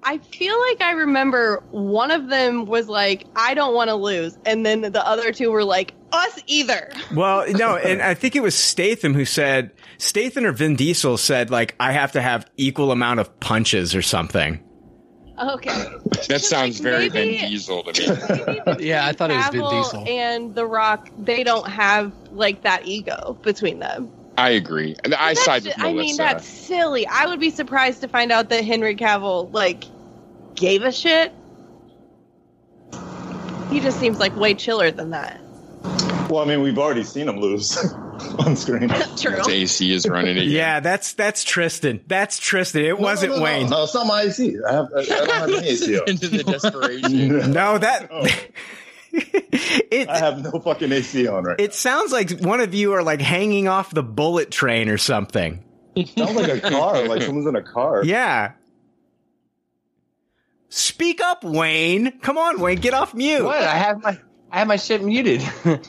I 0.09 0.19
feel 0.19 0.57
like 0.61 0.81
I 0.81 0.93
remember 0.93 1.65
one 1.73 2.13
of 2.13 2.29
them 2.29 2.65
was 2.67 2.89
like, 2.89 3.27
I 3.35 3.55
don't 3.55 3.75
want 3.75 3.89
to 3.89 3.97
lose. 3.97 4.39
And 4.47 4.65
then 4.65 4.81
the 4.83 5.05
other 5.05 5.33
two 5.33 5.51
were 5.51 5.65
like, 5.65 5.95
us 6.13 6.39
either. 6.47 6.91
Well, 7.13 7.45
no, 7.53 7.77
and 7.77 8.01
I 8.01 8.15
think 8.15 8.37
it 8.37 8.43
was 8.43 8.55
Statham 8.55 9.15
who 9.15 9.25
said 9.25 9.73
Statham 9.99 10.45
or 10.47 10.53
Vin 10.53 10.77
Diesel 10.77 11.17
said 11.19 11.51
like 11.51 11.75
I 11.81 11.91
have 11.93 12.13
to 12.13 12.23
have 12.23 12.49
equal 12.57 12.93
amount 12.93 13.19
of 13.21 13.41
punches 13.41 13.95
or 13.97 14.03
something. 14.03 14.63
Okay. 15.43 15.85
That 16.29 16.41
sounds 16.41 16.79
very 16.79 17.09
maybe- 17.11 17.39
Vin 17.39 17.51
Diesel 17.51 17.83
to 17.83 18.75
me. 18.79 18.87
yeah, 18.87 19.07
I 19.07 19.13
thought 19.13 19.31
it 19.33 19.37
was 19.37 19.49
Vin 19.49 19.69
Diesel. 19.69 20.05
and 20.07 20.55
The 20.55 20.67
Rock, 20.67 21.11
they 21.19 21.43
don't 21.43 21.69
have 21.69 22.13
like 22.31 22.63
that 22.63 22.87
ego 22.87 23.37
between 23.43 23.81
them. 23.81 24.11
I 24.39 24.51
agree. 24.51 24.95
And 25.03 25.15
I 25.15 25.35
side 25.35 25.65
ju- 25.65 25.71
with 25.71 25.79
I 25.79 25.93
mean, 25.93 26.17
that's 26.17 26.47
silly. 26.47 27.07
I 27.07 27.27
would 27.27 27.41
be 27.41 27.51
surprised 27.51 28.03
to 28.03 28.09
find 28.09 28.31
out 28.31 28.51
that 28.51 28.65
Henry 28.65 28.95
Cavill 28.95 29.53
like 29.53 29.85
gave 30.57 30.83
a 30.83 30.93
shit. 30.93 31.33
He 33.71 33.81
just 33.81 33.99
seems 34.01 34.19
like 34.19 34.35
way 34.37 34.55
chiller 34.55 34.91
than 34.91 35.11
that. 35.11 35.41
Well, 36.31 36.39
I 36.39 36.45
mean, 36.45 36.63
we've 36.63 36.79
already 36.79 37.05
seen 37.05 37.29
him 37.29 37.39
lose 37.39 37.77
on 38.39 38.57
screen. 38.57 38.89
True. 39.17 39.37
His 39.37 39.49
AC 39.49 39.93
is 39.93 40.09
running 40.09 40.37
again. 40.37 40.51
Yeah, 40.51 40.81
that's 40.81 41.13
that's 41.15 41.45
Tristan. 41.45 42.01
That's 42.07 42.39
Tristan. 42.39 42.85
It 42.85 42.99
wasn't 42.99 43.33
no, 43.33 43.39
no, 43.39 43.45
Wayne. 43.45 43.71
No, 43.71 43.85
it's 43.85 43.95
not 43.95 44.07
my 44.07 44.23
AC. 44.23 44.57
I 44.67 44.73
have. 44.73 44.87
I, 44.97 45.01
I 45.01 45.05
don't 45.05 45.31
have 45.31 45.49
any 45.51 45.69
AC. 45.69 46.01
Into 46.07 46.29
the 46.29 46.43
desperation. 46.43 47.53
No, 47.53 47.79
that 47.79 48.11
I 49.13 50.19
have 50.19 50.43
no 50.43 50.59
fucking 50.61 50.93
AC 50.93 51.27
on 51.27 51.45
right. 51.45 51.61
it 51.61 51.75
sounds 51.75 52.13
like 52.13 52.41
one 52.41 52.61
of 52.61 52.75
you 52.75 52.93
are 52.95 53.03
like 53.03 53.21
hanging 53.21 53.69
off 53.69 53.91
the 53.91 54.03
bullet 54.03 54.51
train 54.51 54.89
or 54.89 54.99
something. 54.99 55.63
It 55.95 56.09
sounds 56.09 56.35
like 56.35 56.49
a 56.49 56.61
car. 56.61 57.07
Like 57.07 57.23
someone's 57.23 57.47
in 57.47 57.57
a 57.57 57.63
car. 57.63 58.05
Yeah. 58.05 58.53
Speak 60.69 61.21
up, 61.21 61.45
Wayne. 61.45 62.19
Come 62.21 62.39
on, 62.39 62.61
Wayne, 62.61 62.79
get 62.79 62.95
off 62.95 63.15
mute. 63.15 63.45
What? 63.45 63.63
I 63.63 63.77
have 63.77 64.03
my 64.03 64.19
I 64.51 64.61
have 64.61 64.69
my 64.69 64.77
shit 64.77 65.03
muted. 65.03 65.43
I 65.65 65.81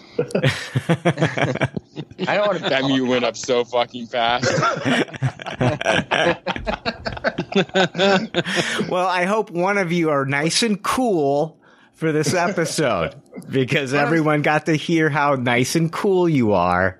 don't 2.36 2.48
want 2.48 2.60
to. 2.60 2.70
That 2.70 2.84
mute 2.86 3.08
went 3.08 3.24
up 3.24 3.38
so 3.38 3.64
fucking 3.64 4.08
fast. 4.08 4.52
well, 8.90 9.08
I 9.08 9.26
hope 9.26 9.52
one 9.52 9.78
of 9.78 9.92
you 9.92 10.10
are 10.10 10.26
nice 10.26 10.64
and 10.64 10.82
cool 10.82 11.60
for 11.94 12.12
this 12.12 12.34
episode 12.34 13.16
because 13.50 13.94
everyone 13.94 14.42
got 14.42 14.66
to 14.66 14.76
hear 14.76 15.10
how 15.10 15.36
nice 15.36 15.76
and 15.76 15.92
cool 15.92 16.28
you 16.28 16.54
are. 16.54 17.00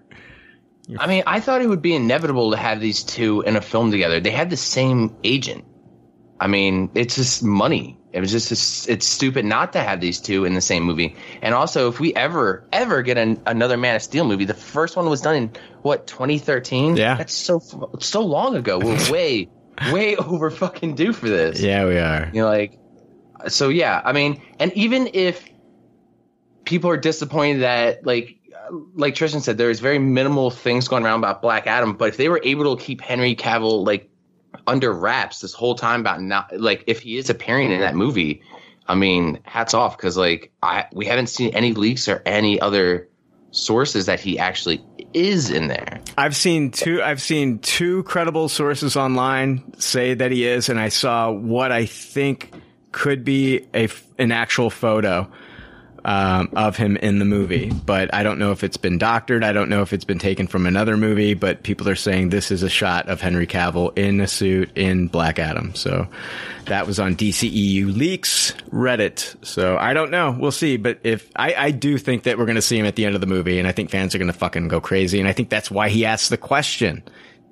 I 0.98 1.08
mean, 1.08 1.24
I 1.28 1.42
thought 1.42 1.62
it 1.62 1.68
would 1.68 1.82
be 1.82 1.96
inevitable 1.96 2.52
to 2.52 2.58
have 2.58 2.80
these 2.80 3.04
two 3.04 3.42
in 3.42 3.56
a 3.56 3.62
film 3.62 3.92
together. 3.92 4.20
They 4.20 4.32
had 4.32 4.50
the 4.50 4.58
same 4.58 5.16
agent. 5.24 5.66
I 6.40 6.48
mean, 6.48 6.90
it's 6.94 7.16
just 7.16 7.44
money. 7.44 7.98
It 8.14 8.22
was 8.22 8.32
just 8.32 8.90
it's 8.90 9.06
stupid 9.06 9.46
not 9.46 9.74
to 9.74 9.80
have 9.80 10.02
these 10.02 10.20
two 10.20 10.46
in 10.46 10.54
the 10.54 10.62
same 10.62 10.84
movie. 10.84 11.16
And 11.42 11.54
also, 11.54 11.90
if 11.90 12.00
we 12.00 12.16
ever 12.16 12.68
ever 12.72 13.02
get 13.02 13.18
an, 13.18 13.42
another 13.46 13.78
Man 13.78 13.96
of 13.96 14.02
Steel 14.02 14.26
movie, 14.26 14.46
the 14.46 14.54
first 14.54 14.96
one 14.96 15.10
was 15.10 15.22
done 15.22 15.36
in 15.36 15.52
what 15.82 16.08
2013. 16.08 16.96
Yeah. 16.96 17.16
that's 17.16 17.34
so 17.34 17.60
so 18.00 18.22
long 18.22 18.56
ago. 18.56 18.80
We're 18.80 19.12
way 19.12 19.50
way 19.92 20.16
over 20.18 20.50
fucking 20.50 20.96
due 20.96 21.14
for 21.14 21.30
this. 21.30 21.60
Yeah, 21.60 21.86
we 21.86 21.98
are. 21.98 22.30
You 22.34 22.42
know, 22.42 22.48
like, 22.48 22.80
so 23.48 23.70
yeah, 23.70 24.02
I 24.04 24.14
mean, 24.14 24.42
and 24.60 24.74
even 24.74 25.10
if 25.14 25.48
people 26.66 26.90
are 26.90 26.98
disappointed 26.98 27.62
that, 27.62 28.06
like, 28.06 28.40
like 28.96 29.16
Tristan 29.16 29.42
said, 29.42 29.58
there's 29.58 29.80
very 29.80 30.00
minimal 30.00 30.50
things 30.50 30.88
going 30.88 31.06
around 31.06 31.20
about 31.20 31.42
Black 31.42 31.68
Adam, 31.68 31.94
but 31.94 32.10
if 32.10 32.18
they 32.18 32.30
were 32.30 32.42
able 32.44 32.76
to 32.76 32.84
keep 32.84 33.02
Henry 33.02 33.36
Cavill, 33.36 33.86
like, 33.86 34.10
under 34.68 34.92
wraps 34.92 35.40
this 35.40 35.54
whole 35.54 35.76
time 35.76 36.02
about 36.02 36.22
not, 36.22 36.56
like, 36.60 36.84
if 36.88 37.02
he 37.02 37.18
is 37.18 37.30
appearing 37.30 37.72
in 37.72 37.80
that 37.80 37.96
movie, 37.96 38.42
I 38.88 38.96
mean, 38.96 39.40
hats 39.44 39.74
off, 39.74 39.98
because, 39.98 40.18
like, 40.18 40.52
I, 40.62 40.86
we 40.94 41.06
haven't 41.06 41.28
seen 41.28 41.56
any 41.56 41.74
leaks 41.74 42.08
or 42.08 42.22
any 42.26 42.60
other 42.60 43.08
sources 43.52 44.06
that 44.06 44.20
he 44.20 44.38
actually 44.38 44.84
is 45.14 45.50
in 45.50 45.68
there. 45.68 46.00
I've 46.18 46.36
seen 46.36 46.70
two. 46.70 47.02
I've 47.02 47.22
seen 47.22 47.60
two 47.60 48.04
credible 48.04 48.50
sources 48.50 48.96
online 48.96 49.74
say 49.80 50.14
that 50.14 50.32
he 50.32 50.46
is, 50.46 50.70
and 50.70 50.80
I 50.80 50.90
saw 50.90 51.32
what 51.32 51.72
I 51.72 51.86
think 51.86 52.54
could 52.92 53.24
be 53.24 53.66
a 53.74 53.90
an 54.18 54.32
actual 54.32 54.70
photo 54.70 55.32
um, 56.08 56.50
of 56.56 56.78
him 56.78 56.96
in 56.96 57.20
the 57.20 57.26
movie. 57.26 57.70
But 57.70 58.14
I 58.14 58.24
don't 58.24 58.40
know 58.40 58.54
if 58.54 58.64
it's 58.64 58.78
been 58.78 58.98
doctored. 58.98 59.44
I 59.44 59.52
don't 59.52 59.70
know 59.70 59.82
if 59.82 59.92
it's 59.92 60.06
been 60.06 60.20
taken 60.20 60.48
from 60.48 60.66
another 60.66 60.96
movie. 60.96 61.34
But 61.34 61.64
people 61.64 61.90
are 61.90 61.96
saying 61.96 62.30
this 62.30 62.50
is 62.50 62.64
a 62.64 62.70
shot 62.70 63.10
of 63.10 63.20
Henry 63.20 63.46
Cavill 63.46 63.96
in 63.98 64.22
a 64.22 64.28
suit 64.28 64.76
in 64.76 65.10
Black 65.10 65.38
Adam. 65.38 65.76
So 65.76 66.08
that 66.66 66.88
was 66.88 66.98
on 66.98 67.16
DCEU 67.18 67.96
leaks 67.96 68.54
Reddit. 68.72 69.36
So 69.46 69.78
I 69.78 69.94
don't 69.94 70.10
know. 70.10 70.36
We'll 70.40 70.54
see. 70.54 70.78
But 70.78 71.00
if 71.04 71.30
I, 71.36 71.54
I 71.54 71.72
do 71.72 71.98
think 71.98 72.24
that 72.24 72.38
we're 72.38 72.46
going 72.46 72.56
to 72.56 72.62
see 72.62 72.80
him 72.80 72.86
at 72.86 72.96
the 72.96 73.06
end 73.06 73.16
of 73.16 73.22
the 73.22 73.28
movie, 73.28 73.60
and 73.60 73.68
I 73.68 73.74
think 73.74 73.90
fans 73.90 74.16
are 74.16 74.18
going 74.18 74.32
to 74.32 74.38
fucking 74.38 74.70
go 74.70 74.80
crazy. 74.80 75.20
And 75.20 75.28
I 75.28 75.34
think 75.34 75.50
that's 75.50 75.70
why 75.70 75.90
he 75.90 76.06
asked 76.06 76.30
the 76.30 76.38
question. 76.38 77.04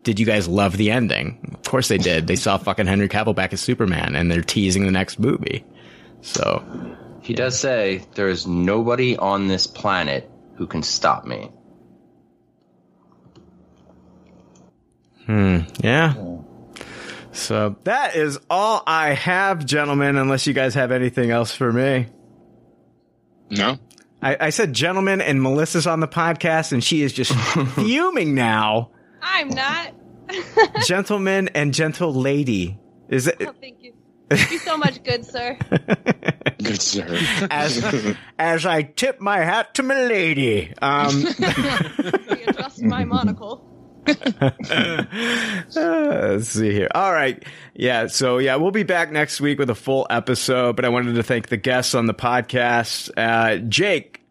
Did 0.03 0.18
you 0.18 0.26
guys 0.26 0.48
love 0.48 0.77
the 0.77 0.91
ending? 0.91 1.52
Of 1.53 1.64
course 1.64 1.90
they 1.90 1.98
did. 1.98 2.27
They 2.27 2.36
saw 2.38 2.57
fucking 2.57 2.86
Henry 2.86 3.10
Cavill 3.10 3.36
back 3.36 3.52
as 3.52 3.60
Superman, 3.60 4.15
and 4.15 4.32
they're 4.32 4.44
teasing 4.44 4.86
the 4.86 4.91
next 4.91 5.19
movie. 5.19 5.65
So 6.22 6.64
He 7.26 7.34
does 7.34 7.60
say 7.60 8.03
there 8.14 8.30
is 8.30 8.45
nobody 8.45 9.18
on 9.18 9.47
this 9.47 9.65
planet 9.65 10.30
who 10.57 10.68
can 10.68 10.84
stop 10.84 11.26
me. 11.26 11.49
Hmm. 15.26 15.61
Yeah. 15.80 16.14
So 17.31 17.77
that 17.84 18.15
is 18.15 18.38
all 18.47 18.84
I 18.85 19.14
have, 19.14 19.65
gentlemen, 19.65 20.18
unless 20.18 20.45
you 20.45 20.53
guys 20.53 20.76
have 20.76 20.91
anything 20.91 21.31
else 21.31 21.52
for 21.52 21.73
me. 21.73 22.06
No. 23.49 23.80
I, 24.22 24.38
I 24.39 24.49
said 24.52 24.73
gentlemen, 24.73 25.19
and 25.19 25.41
Melissa's 25.41 25.88
on 25.88 26.02
the 26.02 26.07
podcast, 26.07 26.73
and 26.73 26.84
she 26.84 27.02
is 27.02 27.11
just 27.11 27.34
fuming 27.73 28.35
now. 28.35 28.91
I'm 29.19 29.49
not. 29.49 29.93
Gentleman 30.85 31.49
and 31.49 31.73
gentle 31.73 32.14
lady. 32.14 32.80
Is 33.10 33.27
it 33.27 33.38
Oh, 33.41 33.53
thank 33.60 33.81
you. 33.84 33.93
Thank 34.30 34.52
you 34.52 34.60
so 34.60 34.77
much, 34.77 35.03
good 35.03 35.26
sir. 35.26 35.57
Good 36.64 36.81
sir. 36.81 37.06
as 37.52 38.15
as 38.39 38.65
I 38.65 38.81
tip 38.84 39.19
my 39.19 39.39
hat 39.39 39.76
to 39.76 39.84
my 39.84 40.02
lady? 40.06 40.73
Um, 40.81 41.23
Readjust 41.39 42.81
my 42.81 43.03
monocle. 43.06 43.72
Uh, 45.77 46.30
let's 46.35 46.49
see 46.49 46.72
here. 46.72 46.88
All 46.93 47.11
right. 47.11 47.43
Yeah. 47.73 48.07
So, 48.07 48.38
yeah, 48.38 48.56
we'll 48.56 48.72
be 48.72 48.84
back 48.84 49.11
next 49.11 49.41
week 49.41 49.60
with 49.60 49.69
a 49.69 49.76
full 49.76 50.06
episode, 50.10 50.76
but 50.76 50.85
I 50.85 50.89
wanted 50.89 51.15
to 51.15 51.23
thank 51.23 51.49
the 51.49 51.57
guests 51.57 51.93
on 51.95 52.06
the 52.06 52.14
podcast. 52.14 53.10
Uh, 53.18 53.57
Jake, 53.68 54.22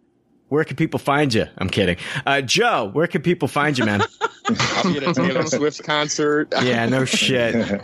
where 0.49 0.65
can 0.65 0.77
people 0.77 0.99
find 0.99 1.35
you? 1.35 1.47
I'm 1.59 1.69
kidding. 1.69 1.97
Uh, 2.25 2.41
Joe, 2.41 2.89
where 2.93 3.07
can 3.07 3.23
people 3.23 3.49
find 3.49 3.77
you, 3.77 3.85
man? 3.85 4.03
I'll 4.47 4.85
be 4.93 4.97
at 4.99 5.03
a 5.09 5.13
Taylor 5.15 5.47
Swift 5.47 5.83
concert. 5.83 6.53
yeah, 6.63 6.87
no 6.87 7.05
shit. 7.05 7.81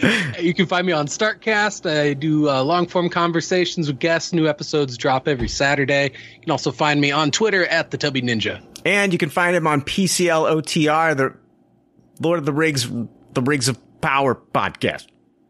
You 0.38 0.54
can 0.54 0.66
find 0.66 0.86
me 0.86 0.92
on 0.92 1.08
Startcast. 1.08 1.90
I 1.90 2.14
do 2.14 2.48
uh, 2.48 2.62
long 2.62 2.86
form 2.86 3.10
conversations 3.10 3.88
with 3.88 3.98
guests. 3.98 4.32
New 4.32 4.46
episodes 4.46 4.96
drop 4.96 5.26
every 5.26 5.48
Saturday. 5.48 6.12
You 6.34 6.40
can 6.42 6.52
also 6.52 6.70
find 6.70 7.00
me 7.00 7.10
on 7.10 7.32
Twitter 7.32 7.66
at 7.66 7.90
the 7.90 7.98
Tubby 7.98 8.22
Ninja. 8.22 8.62
And 8.84 9.12
you 9.12 9.18
can 9.18 9.28
find 9.28 9.56
him 9.56 9.66
on 9.66 9.82
PCLOTR, 9.82 11.16
the 11.16 11.36
Lord 12.20 12.38
of 12.38 12.46
the 12.46 12.52
Rigs, 12.52 12.88
the 12.88 13.42
Rigs 13.42 13.68
of 13.68 13.78
Power 14.00 14.36
podcast. 14.36 15.06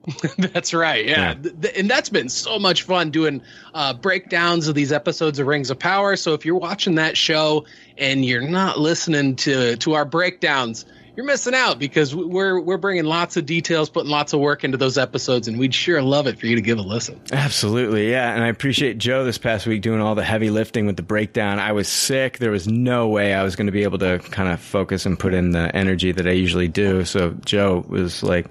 that's 0.39 0.73
right. 0.73 1.05
Yeah. 1.05 1.35
Th- 1.35 1.75
and 1.77 1.91
that's 1.91 2.09
been 2.09 2.29
so 2.29 2.59
much 2.59 2.83
fun 2.83 3.11
doing 3.11 3.43
uh, 3.75 3.95
breakdowns 3.95 4.69
of 4.69 4.75
these 4.75 4.93
episodes 4.93 5.39
of 5.39 5.47
Rings 5.47 5.71
of 5.71 5.79
Power. 5.79 6.17
So 6.17 6.35
if 6.35 6.45
you're 6.45 6.57
watching 6.59 6.95
that 6.97 7.17
show 7.17 7.67
and 7.97 8.25
you're 8.25 8.49
not 8.49 8.79
listening 8.79 9.37
to 9.37 9.77
to 9.77 9.95
our 9.95 10.05
breakdowns, 10.05 10.87
you're 11.19 11.27
missing 11.27 11.53
out 11.53 11.81
because 11.81 12.15
we're 12.15 12.61
we're 12.61 12.79
bringing 12.79 13.05
lots 13.05 13.37
of 13.37 13.45
details, 13.45 13.91
putting 13.91 14.09
lots 14.09 14.33
of 14.33 14.39
work 14.39 14.63
into 14.63 14.77
those 14.77 14.97
episodes, 14.97 15.49
and 15.49 15.59
we'd 15.59 15.75
sure 15.75 16.01
love 16.01 16.29
it 16.29 16.39
for 16.39 16.47
you 16.47 16.55
to 16.55 16.63
give 16.63 16.79
a 16.79 16.83
listen. 16.83 17.21
Absolutely, 17.33 18.09
yeah. 18.09 18.33
And 18.33 18.45
I 18.45 18.47
appreciate 18.47 18.99
Joe 18.99 19.25
this 19.25 19.37
past 19.37 19.67
week 19.67 19.83
doing 19.83 20.01
all 20.01 20.15
the 20.15 20.23
heavy 20.23 20.51
lifting 20.51 20.87
with 20.87 20.97
the 20.97 21.03
breakdown. 21.03 21.59
I 21.59 21.73
was 21.73 21.89
sick. 21.89 22.39
There 22.39 22.53
was 22.53 22.69
no 22.69 23.09
way 23.09 23.35
I 23.35 23.43
was 23.43 23.57
going 23.57 23.67
to 23.67 23.73
be 23.73 23.83
able 23.83 23.99
to 23.99 24.21
kind 24.21 24.49
of 24.49 24.61
focus 24.61 25.07
and 25.07 25.19
put 25.19 25.35
in 25.35 25.51
the 25.51 25.75
energy 25.75 26.13
that 26.13 26.29
I 26.29 26.31
usually 26.33 26.69
do. 26.69 27.05
So 27.05 27.31
Joe 27.45 27.85
was 27.89 28.23
like, 28.23 28.47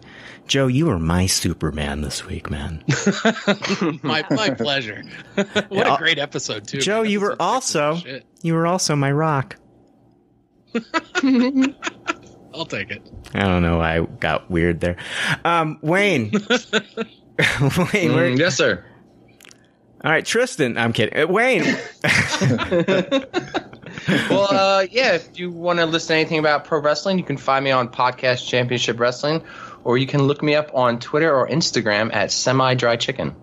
Joe, 0.47 0.67
you 0.67 0.85
were 0.87 0.99
my 0.99 1.25
Superman 1.25 2.01
this 2.01 2.25
week, 2.25 2.49
man. 2.49 2.83
my 4.03 4.23
my 4.31 4.49
pleasure. 4.51 5.03
what 5.35 5.69
Yeah, 5.71 5.95
a 5.95 5.97
great 5.97 6.19
episode 6.19 6.67
too. 6.67 6.79
Joe, 6.79 7.03
man. 7.03 7.11
you 7.11 7.19
were 7.19 7.35
also 7.39 7.95
six 7.95 8.05
was 8.05 8.13
shit. 8.13 8.25
you 8.41 8.53
were 8.53 8.65
also 8.67 8.95
my 8.95 9.11
rock. 9.11 9.57
I'll 12.53 12.65
take 12.65 12.91
it. 12.91 13.01
I 13.33 13.41
don't 13.41 13.61
know 13.61 13.77
why 13.77 13.97
I 13.97 14.01
got 14.05 14.49
weird 14.49 14.79
there. 14.79 14.95
Um, 15.43 15.79
Wayne. 15.81 16.31
Wayne, 16.31 16.39
Mm, 17.39 18.39
yes, 18.39 18.55
sir. 18.55 18.83
All 20.03 20.11
right, 20.11 20.25
Tristan. 20.25 20.77
I'm 20.77 20.93
kidding. 20.93 21.19
Uh, 21.19 21.27
Wayne. 21.27 21.63
well, 24.29 24.47
uh, 24.51 24.85
yeah, 24.91 25.13
if 25.13 25.37
you 25.39 25.51
want 25.51 25.79
to 25.79 25.85
listen 25.85 26.09
to 26.09 26.13
anything 26.15 26.39
about 26.39 26.65
pro 26.65 26.79
wrestling, 26.79 27.17
you 27.17 27.23
can 27.23 27.37
find 27.37 27.63
me 27.65 27.71
on 27.71 27.89
Podcast 27.89 28.47
Championship 28.47 28.99
Wrestling, 28.99 29.43
or 29.87 29.97
you 29.97 30.05
can 30.05 30.23
look 30.23 30.43
me 30.43 30.53
up 30.53 30.69
on 30.75 30.99
Twitter 30.99 31.33
or 31.33 31.47
Instagram 31.47 32.13
at 32.13 32.29
Semi 32.29 32.73
Dry 32.73 32.97
Chicken. 32.97 33.33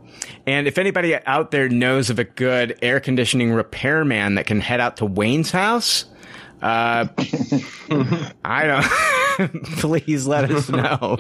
And 0.47 0.67
if 0.67 0.77
anybody 0.77 1.17
out 1.25 1.51
there 1.51 1.71
knows 1.71 2.11
of 2.11 2.19
a 2.19 2.25
good 2.25 2.79
air 2.83 3.01
conditioning 3.01 3.51
repairman 3.55 4.35
that 4.35 4.47
can 4.47 4.61
head 4.61 4.79
out 4.79 4.99
to 4.99 5.07
Wayne's 5.07 5.51
house, 5.51 6.05
uh, 6.61 7.07
I 8.45 8.67
don't. 9.39 9.65
please 9.79 10.27
let 10.27 10.51
us 10.51 10.69
know. 10.69 11.17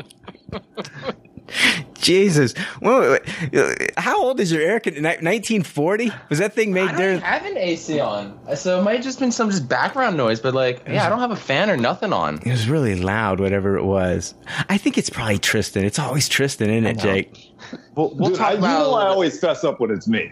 Jesus, 1.95 2.55
well, 2.83 3.19
uh, 3.55 3.75
how 3.97 4.23
old 4.23 4.39
is 4.41 4.53
your 4.53 4.61
air 4.61 4.79
conditioner? 4.79 5.09
1940? 5.09 6.13
Was 6.29 6.39
that 6.39 6.53
thing 6.53 6.73
made 6.73 6.91
I 6.91 6.97
there? 6.97 7.13
don't 7.15 7.23
have 7.23 7.47
an 7.47 7.57
AC 7.57 7.99
on, 7.99 8.39
uh, 8.47 8.55
so 8.55 8.79
it 8.79 8.83
might 8.83 8.97
have 8.97 9.05
just 9.05 9.19
been 9.19 9.33
some 9.33 9.51
just 9.51 9.69
background 9.69 10.17
noise. 10.17 10.41
But 10.41 10.55
like, 10.55 10.83
yeah, 10.87 11.07
I 11.07 11.09
don't 11.09 11.21
have 11.21 11.31
a 11.31 11.37
fan 11.37 11.71
or 11.71 11.77
nothing 11.79 12.13
on. 12.13 12.39
It 12.39 12.51
was 12.51 12.69
really 12.69 13.01
loud, 13.01 13.41
whatever 13.41 13.79
it 13.79 13.85
was. 13.85 14.35
I 14.69 14.77
think 14.77 14.99
it's 14.99 15.09
probably 15.09 15.39
Tristan. 15.39 15.85
It's 15.85 15.99
always 15.99 16.29
Tristan, 16.29 16.69
isn't 16.71 16.87
it, 16.87 16.97
know. 16.97 17.03
Jake? 17.03 17.53
Well, 17.95 18.11
We'll 18.15 18.31
dude, 18.31 18.39
talk 18.39 18.49
I, 18.49 18.53
you 18.53 18.59
about 18.59 18.81
it 18.81 18.85
know 18.85 18.95
I 18.95 19.07
always 19.07 19.41
fess 19.41 19.65
up 19.65 19.81
when 19.81 19.91
it's 19.91 20.07
me. 20.07 20.31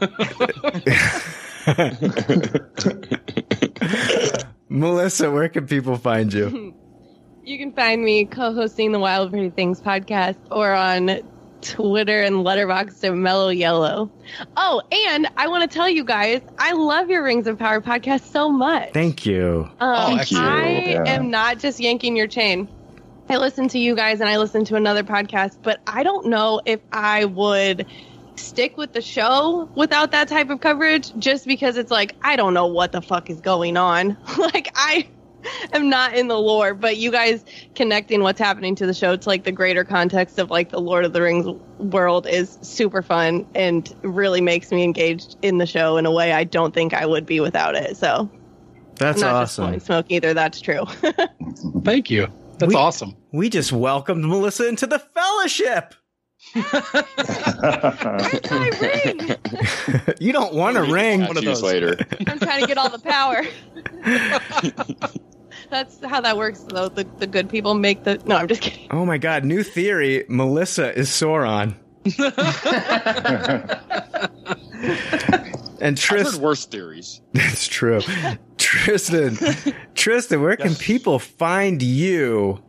Melissa, 4.68 5.30
where 5.30 5.48
can 5.48 5.66
people 5.66 5.96
find 5.96 6.32
you? 6.32 6.74
You 7.44 7.58
can 7.58 7.72
find 7.72 8.04
me 8.04 8.24
co-hosting 8.24 8.92
the 8.92 9.00
Wild 9.00 9.30
Pretty 9.30 9.50
Things 9.50 9.80
podcast 9.80 10.36
or 10.50 10.72
on 10.72 11.20
Twitter 11.60 12.22
and 12.22 12.36
Letterboxd 12.36 13.02
at 13.02 13.14
Mellow 13.14 13.48
Yellow. 13.48 14.10
Oh, 14.56 14.80
and 15.08 15.28
I 15.36 15.48
want 15.48 15.68
to 15.68 15.74
tell 15.74 15.88
you 15.88 16.04
guys, 16.04 16.40
I 16.58 16.72
love 16.72 17.10
your 17.10 17.24
Rings 17.24 17.48
of 17.48 17.58
Power 17.58 17.80
podcast 17.80 18.30
so 18.30 18.48
much. 18.48 18.92
Thank 18.92 19.26
you. 19.26 19.68
Um, 19.80 20.16
Thank 20.18 20.30
you. 20.30 20.38
I 20.38 20.68
Yeah. 20.90 21.04
am 21.06 21.30
not 21.30 21.58
just 21.58 21.80
yanking 21.80 22.16
your 22.16 22.28
chain. 22.28 22.68
I 23.28 23.38
listen 23.38 23.66
to 23.68 23.78
you 23.78 23.96
guys 23.96 24.20
and 24.20 24.28
I 24.28 24.38
listen 24.38 24.64
to 24.66 24.76
another 24.76 25.02
podcast, 25.02 25.56
but 25.62 25.80
I 25.86 26.04
don't 26.04 26.26
know 26.26 26.60
if 26.64 26.80
I 26.92 27.24
would 27.24 27.86
stick 28.36 28.76
with 28.76 28.92
the 28.92 29.02
show 29.02 29.68
without 29.74 30.12
that 30.12 30.28
type 30.28 30.50
of 30.50 30.60
coverage 30.60 31.12
just 31.18 31.46
because 31.46 31.76
it's 31.76 31.90
like 31.90 32.14
I 32.22 32.36
don't 32.36 32.54
know 32.54 32.66
what 32.66 32.92
the 32.92 33.02
fuck 33.02 33.30
is 33.30 33.40
going 33.40 33.76
on. 33.76 34.16
like 34.38 34.68
I 34.76 35.08
am 35.72 35.88
not 35.88 36.14
in 36.16 36.28
the 36.28 36.38
lore, 36.38 36.74
but 36.74 36.96
you 36.96 37.10
guys 37.10 37.44
connecting 37.74 38.22
what's 38.22 38.38
happening 38.38 38.74
to 38.76 38.86
the 38.86 38.94
show 38.94 39.16
to 39.16 39.28
like 39.28 39.44
the 39.44 39.52
greater 39.52 39.84
context 39.84 40.38
of 40.38 40.50
like 40.50 40.70
the 40.70 40.80
Lord 40.80 41.04
of 41.04 41.12
the 41.12 41.22
Rings 41.22 41.46
world 41.78 42.26
is 42.26 42.58
super 42.62 43.02
fun 43.02 43.46
and 43.54 43.94
really 44.02 44.40
makes 44.40 44.70
me 44.70 44.82
engaged 44.84 45.36
in 45.42 45.58
the 45.58 45.66
show 45.66 45.96
in 45.96 46.06
a 46.06 46.10
way 46.10 46.32
I 46.32 46.44
don't 46.44 46.72
think 46.74 46.94
I 46.94 47.06
would 47.06 47.26
be 47.26 47.40
without 47.40 47.74
it. 47.74 47.96
So 47.96 48.30
That's 48.96 49.22
I'm 49.22 49.28
not 49.32 49.42
just 49.42 49.52
awesome. 49.58 49.64
blowing 49.64 49.80
smoke 49.80 50.06
either. 50.10 50.34
That's 50.34 50.60
true. 50.60 50.84
Thank 51.84 52.10
you. 52.10 52.28
That's 52.58 52.70
We- 52.70 52.76
awesome. 52.76 53.16
We 53.32 53.48
just 53.48 53.72
welcomed 53.72 54.24
Melissa 54.24 54.68
into 54.68 54.86
the 54.86 54.98
fellowship. 54.98 55.94
Where's 56.54 56.74
my 58.50 58.70
ring? 58.80 59.36
You 60.20 60.32
don't 60.32 60.52
want 60.54 60.76
a 60.76 60.82
ring. 60.82 61.20
Tattoos 61.20 61.62
later. 61.62 61.96
I'm 62.26 62.38
trying 62.38 62.60
to 62.60 62.66
get 62.66 62.76
all 62.78 62.90
the 62.90 62.98
power. 62.98 63.42
That's 65.72 66.04
how 66.04 66.20
that 66.20 66.36
works, 66.36 66.60
though. 66.68 66.90
The, 66.90 67.04
the 67.16 67.26
good 67.26 67.48
people 67.48 67.72
make 67.72 68.04
the. 68.04 68.20
No, 68.26 68.36
I'm 68.36 68.46
just 68.46 68.60
kidding. 68.60 68.88
Oh 68.90 69.06
my 69.06 69.16
god, 69.16 69.42
new 69.42 69.62
theory. 69.62 70.26
Melissa 70.28 70.94
is 70.94 71.08
Sauron. 71.08 71.74
and 75.80 75.96
Tristan. 75.96 76.34
heard 76.34 76.42
worse 76.42 76.66
theories. 76.66 77.22
That's 77.32 77.66
true. 77.66 78.02
Tristan. 78.58 79.38
Tristan, 79.94 80.42
where 80.42 80.56
can 80.56 80.74
people 80.74 81.18
find 81.18 81.80
you? 81.80 82.62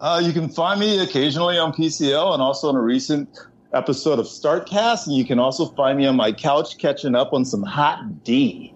Uh, 0.00 0.22
you 0.24 0.32
can 0.32 0.48
find 0.48 0.80
me 0.80 1.00
occasionally 1.00 1.58
on 1.58 1.74
PCO 1.74 2.32
and 2.32 2.40
also 2.40 2.70
on 2.70 2.76
a 2.76 2.80
recent 2.80 3.28
episode 3.74 4.18
of 4.18 4.24
Startcast. 4.24 5.06
And 5.06 5.14
you 5.14 5.26
can 5.26 5.38
also 5.38 5.66
find 5.72 5.98
me 5.98 6.06
on 6.06 6.16
my 6.16 6.32
couch 6.32 6.78
catching 6.78 7.14
up 7.14 7.34
on 7.34 7.44
some 7.44 7.62
hot 7.62 8.24
D. 8.24 8.72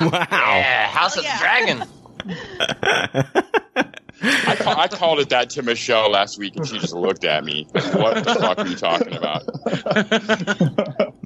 Wow. 0.00 0.26
Yeah, 0.30 0.88
House 0.88 1.16
of 1.16 1.24
the 1.24 1.30
oh, 1.30 1.38
Dragon. 1.38 1.82
I, 4.22 4.56
ca- 4.56 4.74
I 4.78 4.88
called 4.88 5.20
it 5.20 5.28
that 5.28 5.50
to 5.50 5.62
Michelle 5.62 6.10
last 6.10 6.38
week, 6.38 6.56
and 6.56 6.66
she 6.66 6.78
just 6.78 6.94
looked 6.94 7.24
at 7.24 7.44
me. 7.44 7.66
What 7.72 8.24
the 8.24 8.34
fuck 8.34 8.58
are 8.58 8.66
you 8.66 8.76
talking 8.76 9.14
about? 9.14 9.44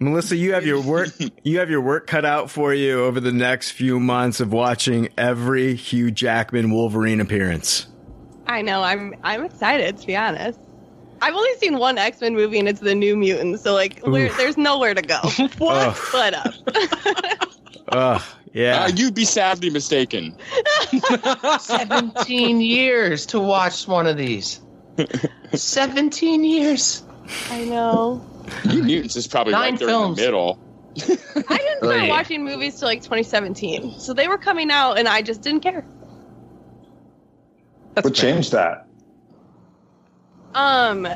Melissa, 0.01 0.37
you 0.37 0.53
have 0.55 0.67
your 0.67 0.83
work 0.83 1.11
you 1.45 1.59
have 1.59 1.71
your 1.71 1.81
work 1.81 2.07
cut 2.07 2.25
out 2.25 2.51
for 2.51 2.75
you 2.75 3.05
over 3.05 3.21
the 3.21 3.33
next 3.33 3.71
few 3.71 4.01
months 4.01 4.41
of 4.41 4.53
watching 4.53 5.09
every 5.17 5.75
Hugh 5.75 6.11
Jackman 6.11 6.71
Wolverine 6.71 7.21
appearance. 7.21 7.87
I 8.47 8.63
know. 8.63 8.83
I'm 8.83 9.15
I'm 9.23 9.45
excited 9.45 9.99
to 9.99 10.07
be 10.07 10.17
honest. 10.17 10.59
I've 11.23 11.35
only 11.35 11.55
seen 11.59 11.79
one 11.79 11.99
X 11.99 12.21
Men 12.21 12.35
movie, 12.35 12.59
and 12.59 12.69
it's 12.69 12.81
the 12.81 12.95
New 12.95 13.17
Mutants. 13.17 13.63
So 13.63 13.75
like, 13.75 14.01
where, 14.01 14.31
there's 14.35 14.57
nowhere 14.57 14.95
to 14.95 15.03
go. 15.03 15.21
Ugh. 15.61 15.99
but 16.13 16.35
up. 16.35 16.55
Ugh, 17.89 18.23
yeah. 18.53 18.85
Uh, 18.85 18.89
you'd 18.89 19.15
be 19.15 19.25
sadly 19.25 19.71
mistaken. 19.71 20.37
17 21.61 22.61
years 22.61 23.27
to 23.27 23.41
watch 23.41 23.87
one 23.89 24.07
of 24.07 24.17
these. 24.17 24.61
17 25.55 26.45
years. 26.45 27.03
I 27.51 27.65
know. 27.65 28.25
New 28.67 28.83
Mutants 28.83 29.17
is 29.17 29.27
probably 29.29 29.53
Nine 29.53 29.73
right 29.73 29.79
there 29.79 29.89
films. 29.89 30.19
in 30.19 30.25
the 30.25 30.31
middle. 30.31 30.59
I 30.97 31.01
didn't 31.03 31.19
start 31.47 31.83
Really? 31.83 32.09
watching 32.09 32.45
movies 32.45 32.79
till 32.79 32.89
like 32.89 32.99
2017, 33.03 33.99
so 34.01 34.13
they 34.13 34.27
were 34.27 34.39
coming 34.39 34.71
out, 34.71 34.99
and 34.99 35.07
I 35.07 35.23
just 35.23 35.41
didn't 35.43 35.61
care. 35.61 35.83
What 37.95 38.13
changed 38.15 38.53
that? 38.53 38.87
Um, 40.55 41.07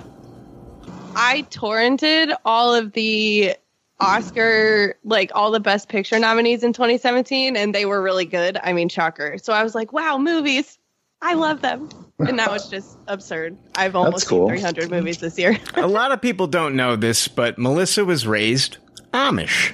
I 1.16 1.42
torrented 1.50 2.34
all 2.44 2.74
of 2.74 2.92
the 2.92 3.56
Oscar, 4.00 4.96
like 5.04 5.30
all 5.34 5.50
the 5.50 5.60
Best 5.60 5.88
Picture 5.88 6.18
nominees 6.18 6.62
in 6.62 6.72
2017, 6.72 7.56
and 7.56 7.74
they 7.74 7.86
were 7.86 8.02
really 8.02 8.24
good. 8.24 8.58
I 8.62 8.72
mean, 8.72 8.88
shocker. 8.88 9.38
So 9.38 9.52
I 9.52 9.62
was 9.62 9.74
like, 9.74 9.92
wow, 9.92 10.18
movies. 10.18 10.78
I 11.22 11.34
love 11.34 11.62
them. 11.62 11.88
And 12.18 12.36
now 12.36 12.52
it's 12.52 12.68
just 12.68 12.98
absurd. 13.08 13.56
I've 13.74 13.96
almost 13.96 14.28
cool. 14.28 14.48
seen 14.48 14.58
300 14.58 14.90
movies 14.90 15.18
this 15.18 15.38
year. 15.38 15.58
A 15.74 15.86
lot 15.86 16.12
of 16.12 16.20
people 16.20 16.46
don't 16.46 16.76
know 16.76 16.96
this, 16.96 17.28
but 17.28 17.58
Melissa 17.58 18.04
was 18.04 18.26
raised 18.26 18.76
Amish. 19.12 19.72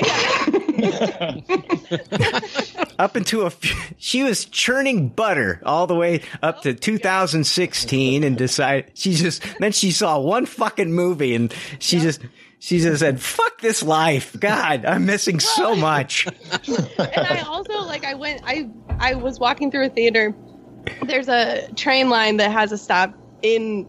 up 2.98 3.16
into 3.16 3.46
a, 3.46 3.52
she 3.98 4.22
was 4.22 4.44
churning 4.44 5.08
butter 5.08 5.60
all 5.64 5.86
the 5.86 5.94
way 5.94 6.20
up 6.42 6.62
to 6.62 6.74
2016 6.74 8.24
and 8.24 8.36
decided 8.36 8.90
she 8.94 9.14
just, 9.14 9.42
then 9.60 9.72
she 9.72 9.90
saw 9.90 10.18
one 10.18 10.46
fucking 10.46 10.92
movie 10.92 11.34
and 11.34 11.54
she 11.78 12.00
just, 12.00 12.20
she 12.64 12.78
just 12.78 13.00
said, 13.00 13.20
fuck 13.20 13.60
this 13.60 13.82
life. 13.82 14.34
God, 14.40 14.86
I'm 14.86 15.04
missing 15.04 15.38
so 15.38 15.76
much. 15.76 16.26
and 16.26 16.88
I 16.98 17.44
also 17.46 17.82
like 17.82 18.06
I 18.06 18.14
went 18.14 18.40
I 18.44 18.70
I 18.98 19.14
was 19.14 19.38
walking 19.38 19.70
through 19.70 19.86
a 19.86 19.88
theater. 19.90 20.34
There's 21.06 21.28
a 21.28 21.68
train 21.74 22.08
line 22.08 22.38
that 22.38 22.50
has 22.52 22.72
a 22.72 22.78
stop 22.78 23.12
in 23.42 23.86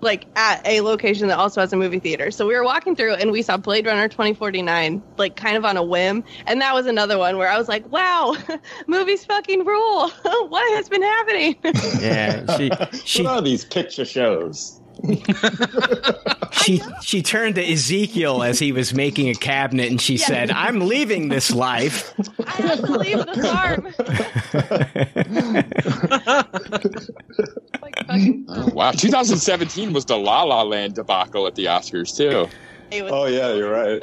like 0.00 0.26
at 0.36 0.66
a 0.66 0.80
location 0.80 1.28
that 1.28 1.38
also 1.38 1.60
has 1.60 1.72
a 1.72 1.76
movie 1.76 1.98
theater. 1.98 2.30
So 2.30 2.46
we 2.46 2.54
were 2.54 2.64
walking 2.64 2.96
through 2.96 3.14
and 3.14 3.30
we 3.30 3.42
saw 3.42 3.56
Blade 3.56 3.86
Runner 3.86 4.08
2049, 4.08 5.02
like 5.16 5.36
kind 5.36 5.56
of 5.56 5.64
on 5.64 5.76
a 5.76 5.82
whim. 5.82 6.24
And 6.46 6.60
that 6.60 6.74
was 6.74 6.86
another 6.86 7.18
one 7.18 7.36
where 7.36 7.48
I 7.48 7.58
was 7.58 7.68
like, 7.68 7.86
wow, 7.90 8.36
movies 8.86 9.24
fucking 9.24 9.64
rule. 9.64 10.08
what 10.48 10.76
has 10.76 10.88
been 10.88 11.02
happening? 11.02 11.56
Yeah, 12.00 12.56
she 12.56 12.70
she 13.04 13.22
what 13.22 13.32
are 13.32 13.42
these 13.42 13.64
picture 13.64 14.04
shows? 14.04 14.79
she 16.52 16.82
she 17.02 17.22
turned 17.22 17.54
to 17.56 17.64
Ezekiel 17.72 18.42
as 18.42 18.58
he 18.58 18.72
was 18.72 18.92
making 18.94 19.28
a 19.28 19.34
cabinet, 19.34 19.90
and 19.90 20.00
she 20.00 20.16
Yeah. 20.16 20.26
said, 20.26 20.50
"I'm 20.50 20.80
leaving 20.80 21.28
this 21.28 21.50
life." 21.50 22.12
I 22.46 22.50
have 22.62 22.80
to 22.84 22.92
leave 22.98 23.18
the 23.26 23.34
farm. 23.42 23.86
Oh, 28.12 28.68
wow, 28.74 28.90
2017 28.90 29.92
was 29.92 30.04
the 30.04 30.16
La 30.16 30.42
La 30.42 30.62
Land 30.62 30.94
debacle 30.94 31.46
at 31.46 31.54
the 31.54 31.66
Oscars 31.66 32.16
too. 32.16 32.48
Oh 33.08 33.26
yeah, 33.26 33.52
you're 33.54 33.70
right. 33.70 34.02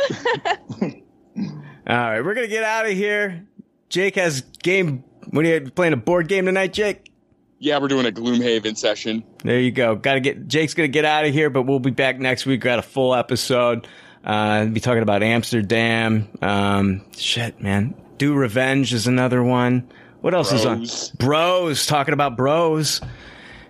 All 1.88 1.96
right, 1.96 2.22
we're 2.22 2.34
gonna 2.34 2.48
get 2.48 2.64
out 2.64 2.86
of 2.86 2.92
here. 2.94 3.46
Jake 3.90 4.16
has 4.16 4.42
game. 4.64 5.04
What 5.32 5.44
are 5.46 5.48
you 5.60 5.72
playing 5.72 5.92
a 5.94 5.98
board 5.98 6.28
game 6.30 6.46
tonight, 6.46 6.72
Jake? 6.74 7.12
Yeah, 7.60 7.80
we're 7.80 7.88
doing 7.88 8.06
a 8.06 8.12
Gloomhaven 8.12 8.78
session. 8.78 9.24
There 9.44 9.60
you 9.60 9.72
go. 9.72 9.96
Got 9.96 10.14
to 10.16 10.20
get 10.20 10.48
Jake's 10.48 10.74
gonna 10.74 10.88
get 10.88 11.06
out 11.06 11.26
of 11.26 11.34
here, 11.34 11.50
but 11.50 11.64
we'll 11.64 11.80
be 11.80 11.92
back 11.92 12.20
next 12.20 12.46
week. 12.46 12.62
Got 12.62 12.80
a 12.80 12.84
full 12.84 13.16
episode. 13.16 13.88
Uh, 14.24 14.66
be 14.66 14.80
talking 14.80 15.02
about 15.04 15.24
Amsterdam. 15.24 16.28
Um, 16.42 17.06
shit, 17.18 17.62
man. 17.62 17.96
Do 18.18 18.34
Revenge 18.34 18.94
is 18.94 19.08
another 19.08 19.44
one. 19.44 19.90
What 20.22 20.34
else 20.34 20.52
is 20.52 20.66
on? 20.66 20.80
Bros. 20.80 21.12
Bros. 21.12 21.86
Talking 21.86 22.14
about 22.14 22.36
Bros. 22.36 23.02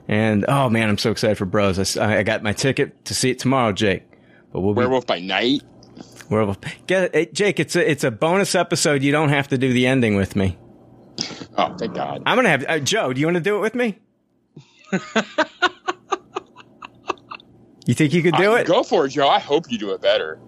And 0.07 0.45
oh 0.47 0.69
man, 0.69 0.89
I'm 0.89 0.97
so 0.97 1.11
excited 1.11 1.37
for 1.37 1.45
Bros. 1.45 1.97
I 1.97 2.23
got 2.23 2.43
my 2.43 2.53
ticket 2.53 3.05
to 3.05 3.13
see 3.13 3.29
it 3.29 3.39
tomorrow, 3.39 3.73
Jake. 3.73 4.03
But 4.51 4.61
we'll 4.61 4.73
be 4.73 4.79
Werewolf 4.79 5.05
by 5.05 5.19
Night. 5.19 5.61
Werewolf. 6.29 6.57
Get 6.87 7.13
it, 7.15 7.33
Jake. 7.33 7.59
It's 7.59 7.75
a 7.75 7.89
it's 7.89 8.03
a 8.03 8.11
bonus 8.11 8.55
episode. 8.55 9.03
You 9.03 9.11
don't 9.11 9.29
have 9.29 9.49
to 9.49 9.57
do 9.57 9.71
the 9.71 9.87
ending 9.87 10.15
with 10.15 10.35
me. 10.35 10.57
Oh, 11.57 11.75
thank 11.77 11.93
God. 11.95 12.23
I'm 12.25 12.35
gonna 12.35 12.49
have 12.49 12.65
uh, 12.67 12.79
Joe. 12.79 13.13
Do 13.13 13.19
you 13.19 13.27
want 13.27 13.35
to 13.35 13.41
do 13.41 13.57
it 13.57 13.59
with 13.59 13.75
me? 13.75 13.99
you 17.85 17.93
think 17.93 18.13
you 18.13 18.21
could 18.21 18.35
do 18.35 18.53
I- 18.53 18.61
it? 18.61 18.67
Go 18.67 18.83
for 18.83 19.05
it, 19.05 19.09
Joe. 19.09 19.27
I 19.27 19.39
hope 19.39 19.65
you 19.69 19.77
do 19.77 19.91
it 19.91 20.01
better. 20.01 20.39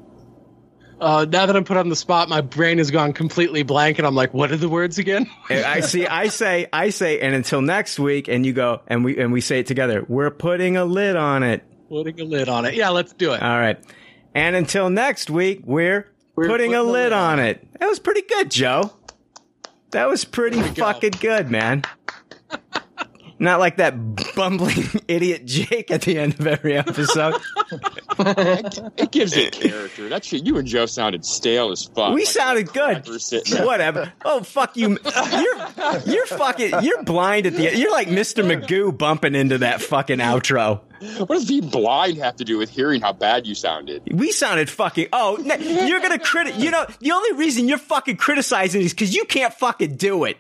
Uh, 1.02 1.26
now 1.30 1.46
that 1.46 1.56
I'm 1.56 1.64
put 1.64 1.78
on 1.78 1.88
the 1.88 1.96
spot, 1.96 2.28
my 2.28 2.42
brain 2.42 2.78
has 2.78 2.92
gone 2.92 3.14
completely 3.14 3.64
blank, 3.64 4.00
and 4.00 4.06
I'm 4.08 4.16
like, 4.16 4.34
"What 4.34 4.52
are 4.52 4.58
the 4.58 4.68
words 4.68 4.98
again?" 4.98 5.30
I 5.50 5.80
see. 5.80 6.06
I 6.06 6.28
say. 6.28 6.68
I 6.74 6.90
say. 6.90 7.22
And 7.22 7.34
until 7.34 7.62
next 7.62 8.00
week, 8.00 8.28
and 8.28 8.46
you 8.46 8.52
go, 8.52 8.82
and 8.88 9.06
we 9.06 9.18
and 9.18 9.32
we 9.32 9.40
say 9.40 9.60
it 9.60 9.66
together. 9.66 10.06
We're 10.08 10.30
putting 10.32 10.76
a 10.76 10.84
lid 10.84 11.16
on 11.16 11.44
it. 11.44 11.64
Putting 11.88 12.20
a 12.20 12.26
lid 12.26 12.50
on 12.50 12.66
it. 12.66 12.74
Yeah, 12.74 12.90
let's 12.90 13.14
do 13.14 13.32
it. 13.32 13.42
All 13.42 13.58
right. 13.58 13.80
And 14.36 14.56
until 14.56 14.90
next 14.90 15.30
week, 15.30 15.62
we're, 15.66 16.08
putting, 16.36 16.76
a 16.76 16.84
lid 16.84 17.14
on 17.14 17.40
it. 17.40 17.68
That 17.80 17.88
was 17.88 17.98
pretty 18.00 18.22
good, 18.22 18.52
Joe. 18.52 18.94
That 19.92 20.08
was 20.08 20.24
pretty 20.24 20.62
fucking 20.62 21.14
good, 21.20 21.50
man. 21.50 21.84
Not 23.40 23.60
like 23.60 23.78
that 23.78 24.36
bumbling 24.36 24.84
idiot 25.08 25.46
Jake 25.46 25.92
at 25.92 26.02
the 26.02 26.20
end 26.20 26.40
of 26.40 26.46
every 26.46 26.76
episode. 26.78 27.36
It 28.20 29.12
gives 29.12 29.36
it 29.36 29.54
character. 29.54 30.10
That 30.10 30.26
shit, 30.26 30.46
you 30.46 30.58
and 30.58 30.68
Joe 30.68 30.86
sounded 30.86 31.26
stale 31.26 31.72
as 31.72 31.86
fuck. 31.86 32.14
we 32.14 32.22
Like 32.22 32.28
sounded 32.28 32.74
good. 32.74 33.08
we're 33.08 33.20
sitting 33.20 33.56
there. 33.56 33.66
Whatever. 33.66 34.12
Oh 34.26 34.44
fuck 34.44 34.76
you. 34.76 34.98
You're 35.32 36.00
you're 36.06 36.26
fucking 36.26 36.74
you're 36.82 37.04
blind 37.04 37.46
at 37.46 37.54
the 37.54 37.78
you're 37.78 37.92
like 37.92 38.10
Mr. 38.10 38.44
Magoo 38.44 38.96
bumping 38.98 39.36
into 39.36 39.60
that 39.60 39.82
fucking 39.82 40.20
outro. 40.20 40.82
What 41.20 41.30
does 41.30 41.46
being 41.46 41.70
blind 41.70 42.18
have 42.18 42.36
to 42.38 42.44
do 42.44 42.58
with 42.58 42.70
hearing 42.70 43.00
how 43.00 43.14
bad 43.14 43.48
you 43.48 43.56
sounded? 43.56 44.02
We 44.12 44.34
sounded 44.34 44.70
fucking. 44.70 45.08
Oh, 45.14 45.38
you're 45.38 46.02
gonna 46.02 46.20
crit. 46.20 46.56
You 46.56 46.72
know, 46.72 46.86
the 47.00 47.12
only 47.12 47.34
reason 47.38 47.70
you're 47.70 47.78
fucking 47.78 48.18
criticizing 48.18 48.82
is 48.82 48.94
because 48.94 49.16
you 49.16 49.24
can't 49.24 49.54
fucking 49.54 49.96
do 49.96 50.26
it. 50.26 50.38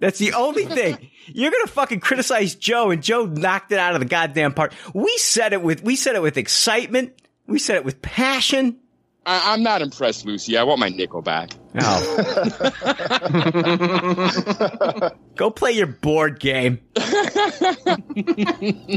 That's 0.00 0.18
the 0.18 0.32
only 0.32 0.64
thing. 0.64 1.10
You're 1.26 1.50
gonna 1.50 1.66
fucking 1.66 2.00
criticize 2.00 2.54
Joe, 2.54 2.90
and 2.90 3.02
Joe 3.02 3.26
knocked 3.26 3.70
it 3.70 3.78
out 3.78 3.94
of 3.94 4.00
the 4.00 4.06
goddamn 4.06 4.54
park. 4.54 4.72
We 4.94 5.16
said 5.18 5.52
it 5.52 5.62
with 5.62 5.84
we 5.84 5.94
said 5.94 6.16
it 6.16 6.22
with 6.22 6.36
excitement. 6.36 7.12
We 7.46 7.58
said 7.58 7.76
it 7.76 7.84
with 7.84 8.00
passion. 8.02 8.78
I, 9.26 9.52
I'm 9.52 9.62
not 9.62 9.82
impressed, 9.82 10.24
Lucy. 10.24 10.56
I 10.56 10.62
want 10.62 10.80
my 10.80 10.88
nickel 10.88 11.20
back. 11.20 11.50
Oh. 11.78 12.00
Go 15.36 15.50
play 15.50 15.72
your 15.72 15.86
board 15.86 16.40
game. 16.40 16.80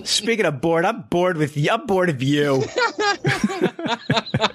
Speaking 0.05 0.45
of 0.45 0.61
bored, 0.61 0.85
I'm 0.85 1.01
bored 1.09 1.35
with 1.37 1.57
you. 1.57 1.69
I'm 1.71 1.85
bored 1.85 2.09
of 2.09 2.23
you. 2.23 2.63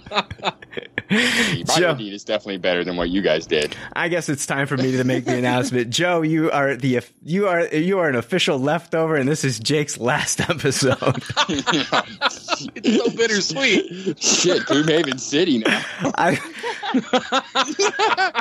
My 1.11 1.63
Joe. 1.79 1.91
Indeed 1.91 2.13
is 2.13 2.25
definitely 2.25 2.59
better 2.59 2.85
than 2.85 2.97
what 2.97 3.09
you 3.09 3.23
guys 3.23 3.47
did. 3.47 3.75
I 3.95 4.09
guess 4.09 4.29
it's 4.29 4.45
time 4.47 4.67
for 4.67 4.77
me 4.77 4.93
to 4.93 5.05
make 5.05 5.25
the 5.25 5.37
announcement. 5.37 5.91
Joe, 5.99 6.23
you 6.23 6.51
are 6.51 6.77
the 6.77 7.01
you 7.23 7.49
are 7.49 7.67
you 7.67 7.99
are 7.99 8.09
an 8.09 8.15
official 8.15 8.59
leftover, 8.59 9.17
and 9.17 9.29
this 9.29 9.45
is 9.45 9.59
Jake's 9.59 9.99
last 9.99 10.41
episode. 10.51 10.99
it's 11.49 12.97
so 12.97 13.11
bittersweet. 13.17 14.23
Shit, 14.23 14.63
Gloomhaven 14.63 15.19
City 15.19 15.59
now. 15.59 15.83
I, 16.17 16.39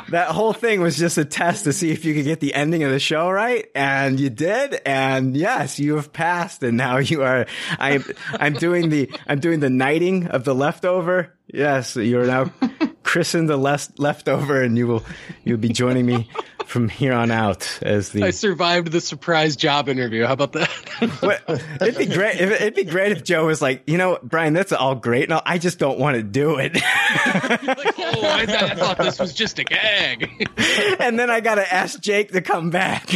that 0.10 0.28
whole 0.30 0.54
thing 0.54 0.82
was 0.82 0.98
just 0.98 1.18
a 1.18 1.26
test 1.26 1.64
to 1.66 1.74
see 1.74 1.92
if 1.92 2.04
you 2.04 2.14
could 2.14 2.26
get 2.26 2.40
the 2.40 2.54
ending 2.54 2.84
of 2.84 2.92
the 2.92 3.00
show 3.00 3.30
right, 3.30 3.68
and 3.76 4.20
you 4.20 4.30
did. 4.30 4.82
And 4.86 5.38
yes, 5.38 5.80
you 5.80 5.96
have 5.96 6.12
passed, 6.12 6.64
and 6.64 6.76
now 6.76 6.98
you 6.98 7.24
are. 7.24 7.46
I'm 7.80 8.04
I'm 8.34 8.54
doing 8.54 8.90
the 8.90 9.10
I'm 9.28 9.40
doing 9.40 9.62
the 9.62 9.70
knighting 9.70 10.28
of 10.28 10.44
the 10.44 10.54
leftover. 10.56 11.34
Yes, 11.54 11.96
you 11.96 12.20
are 12.20 12.26
now 12.26 12.52
christened 13.04 13.50
the 13.50 13.58
left 13.58 14.00
leftover, 14.00 14.62
and 14.62 14.78
you 14.78 14.88
will 14.88 15.06
you'll 15.44 15.58
be 15.58 15.70
joining 15.70 16.06
me 16.06 16.30
from 16.68 16.90
here 16.90 17.14
on 17.14 17.32
out 17.32 17.80
as 17.82 18.10
the 18.10 18.24
I 18.24 18.32
survived 18.32 18.92
the 18.92 19.00
surprise 19.00 19.56
job 19.56 19.88
interview. 19.88 20.26
How 20.26 20.34
about 20.34 20.52
that? 20.54 20.70
It'd 21.82 21.98
be 21.98 22.06
great. 22.06 22.36
If, 22.36 22.52
it'd 22.52 22.76
be 22.76 22.84
great 22.84 23.14
if 23.14 23.24
Joe 23.24 23.46
was 23.46 23.62
like, 23.62 23.84
you 23.88 23.98
know, 23.98 24.20
Brian, 24.22 24.54
that's 24.54 24.74
all 24.74 24.96
great. 24.96 25.30
No, 25.30 25.42
I 25.46 25.58
just 25.58 25.80
don't 25.80 25.98
want 25.98 26.18
to 26.18 26.24
do 26.24 26.58
it. 26.60 26.74
oh, 26.76 26.80
I, 26.84 28.46
th- 28.46 28.62
I 28.62 28.76
thought 28.76 28.98
this 28.98 29.18
was 29.18 29.34
just 29.34 29.60
a 29.60 29.64
gag. 29.64 30.48
and 31.00 31.18
then 31.18 31.30
I 31.30 31.40
got 31.40 31.56
to 31.56 31.74
ask 31.74 32.00
Jake 32.02 32.34
to 32.34 32.42
come 32.42 32.70
back. 32.70 33.14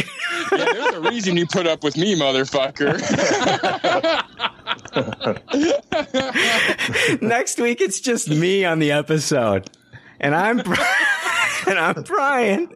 Yeah, 0.50 0.72
there's 0.72 0.94
a 0.94 1.00
reason 1.00 1.36
you 1.36 1.46
put 1.46 1.66
up 1.66 1.84
with 1.84 1.96
me, 1.96 2.14
motherfucker. 2.16 2.98
Next 7.22 7.58
week, 7.60 7.80
it's 7.80 8.00
just 8.00 8.28
me 8.28 8.64
on 8.64 8.78
the 8.78 8.92
episode, 8.92 9.70
and 10.20 10.34
I'm 10.34 10.58
Bri- 10.58 10.76
and 11.66 11.78
I'm 11.78 12.02
Brian. 12.02 12.74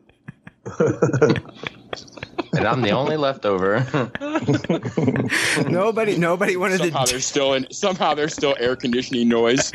And 2.57 2.67
I'm 2.67 2.83
the 2.83 2.91
only 2.91 3.17
leftover. 3.17 3.87
Nobody, 5.71 6.17
nobody 6.19 6.57
wanted 6.57 6.79
somehow 6.79 7.05
to. 7.05 7.13
there's 7.13 7.27
still 7.27 7.55
in, 7.55 7.67
somehow 7.71 8.15
there's 8.15 8.35
still 8.35 8.57
air 8.59 8.77
conditioning 8.77 9.29
noise. 9.29 9.71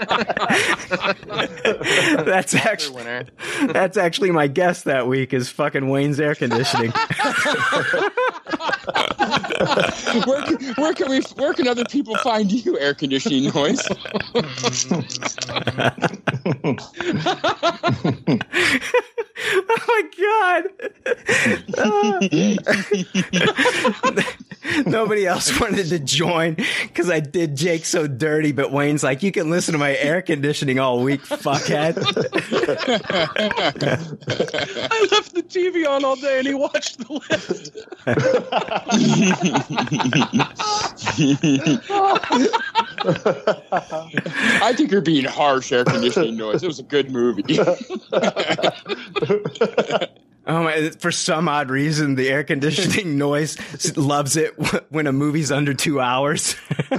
That's 2.24 2.54
actually 2.54 3.04
that's 3.72 3.96
actually 3.96 4.30
my 4.30 4.46
guest 4.46 4.84
that 4.84 5.06
week 5.06 5.32
is 5.34 5.48
fucking 5.50 5.88
Wayne's 5.88 6.18
air 6.20 6.34
conditioning. 6.34 6.90
where, 10.26 10.42
can- 10.42 10.74
where 10.76 10.94
can 10.94 11.10
we? 11.10 11.20
Where 11.36 11.52
can 11.54 11.68
other 11.68 11.84
people 11.84 12.16
find 12.18 12.50
you? 12.50 12.78
Air 12.78 12.94
conditioning 12.94 13.52
noise. 13.54 13.86
oh 19.52 19.78
my 19.88 20.02
god! 20.18 20.64
Nobody 24.86 25.26
else 25.26 25.58
wanted 25.60 25.88
to 25.88 25.98
join 25.98 26.56
because 26.82 27.10
I 27.10 27.20
did 27.20 27.56
Jake 27.56 27.84
so 27.84 28.06
dirty, 28.06 28.52
but 28.52 28.72
Wayne's 28.72 29.02
like, 29.02 29.22
"You 29.22 29.32
can 29.32 29.50
listen 29.50 29.72
to 29.72 29.78
my 29.78 29.89
air 29.96 30.22
conditioning 30.22 30.78
all 30.78 31.02
week, 31.02 31.22
fuckhead." 31.22 31.96
I 34.90 35.08
left 35.10 35.34
the 35.34 35.42
TV 35.42 35.86
on 35.88 36.04
all 36.04 36.16
day 36.16 36.38
and 36.38 36.46
he 36.46 36.54
watched 36.54 36.98
the 36.98 37.12
lift. 37.12 37.76
I 44.62 44.72
think 44.74 44.90
you're 44.90 45.00
being 45.00 45.24
harsh. 45.24 45.72
Air 45.72 45.84
conditioning 45.84 46.36
noise. 46.36 46.62
It 46.62 46.66
was 46.66 46.78
a 46.78 46.84
good 46.84 47.10
movie. 47.10 47.58
Oh 50.50 50.64
my! 50.64 50.90
For 50.98 51.12
some 51.12 51.48
odd 51.48 51.70
reason, 51.70 52.16
the 52.16 52.28
air 52.28 52.42
conditioning 52.42 53.16
noise 53.18 53.56
loves 53.96 54.36
it 54.36 54.50
when 54.90 55.06
a 55.06 55.12
movie's 55.12 55.52
under 55.52 55.74
two 55.74 56.00
hours. 56.00 56.56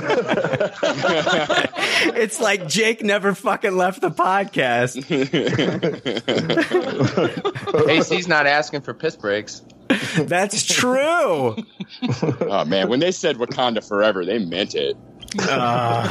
it's 2.15 2.39
like 2.39 2.69
Jake 2.69 3.03
never 3.03 3.35
fucking 3.35 3.75
left 3.75 3.99
the 3.99 4.09
podcast. 4.09 4.95
AC's 7.89 8.27
not 8.29 8.47
asking 8.47 8.83
for 8.83 8.93
piss 8.93 9.17
breaks. 9.17 9.61
That's 10.15 10.63
true. 10.63 11.57
oh 11.59 12.65
man, 12.65 12.87
when 12.87 13.01
they 13.01 13.11
said 13.11 13.35
Wakanda 13.35 13.85
forever, 13.85 14.23
they 14.23 14.39
meant 14.39 14.75
it. 14.75 14.95
Uh. 15.37 16.07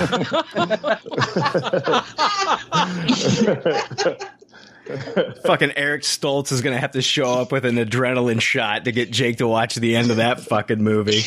fucking 5.45 5.73
Eric 5.77 6.03
Stoltz 6.03 6.53
is 6.53 6.61
gonna 6.61 6.79
have 6.79 6.93
to 6.93 7.03
show 7.03 7.41
up 7.41 7.53
with 7.53 7.65
an 7.65 7.77
adrenaline 7.77 8.41
shot 8.41 8.85
to 8.85 8.93
get 8.93 9.11
Jake 9.11 9.39
to 9.39 9.49
watch 9.49 9.75
the 9.75 9.97
end 9.97 10.11
of 10.11 10.19
that 10.19 10.41
fucking 10.41 10.83
movie. 10.83 11.23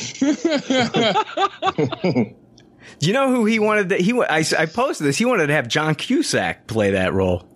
Do 3.00 3.00
you 3.08 3.14
know 3.14 3.30
who 3.30 3.46
he 3.46 3.60
wanted? 3.60 3.90
To, 3.90 3.98
he 3.98 4.14
I, 4.14 4.44
I 4.58 4.66
posted 4.66 5.08
this. 5.08 5.18
He 5.18 5.26
wanted 5.26 5.48
to 5.48 5.54
have 5.54 5.68
John 5.68 5.96
Cusack 5.96 6.68
play 6.68 6.92
that 6.92 7.14
role. 7.14 7.48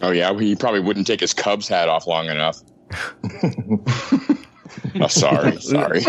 Oh 0.00 0.10
yeah, 0.10 0.36
he 0.38 0.56
probably 0.56 0.80
wouldn't 0.80 1.06
take 1.06 1.20
his 1.20 1.34
Cubs 1.34 1.68
hat 1.68 1.88
off 1.88 2.06
long 2.06 2.26
enough. 2.26 2.60
oh, 5.00 5.06
sorry, 5.08 5.60
sorry. 5.60 6.02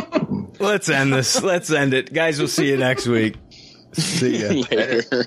Let's 0.60 0.90
end 0.90 1.14
this. 1.14 1.42
Let's 1.42 1.72
end 1.72 1.94
it, 1.94 2.14
guys. 2.14 2.40
We'll 2.40 2.48
see 2.48 2.70
you 2.70 2.78
next 2.78 3.08
week. 3.08 3.36
See 3.94 4.38
you 4.38 4.64
Later. 4.64 5.26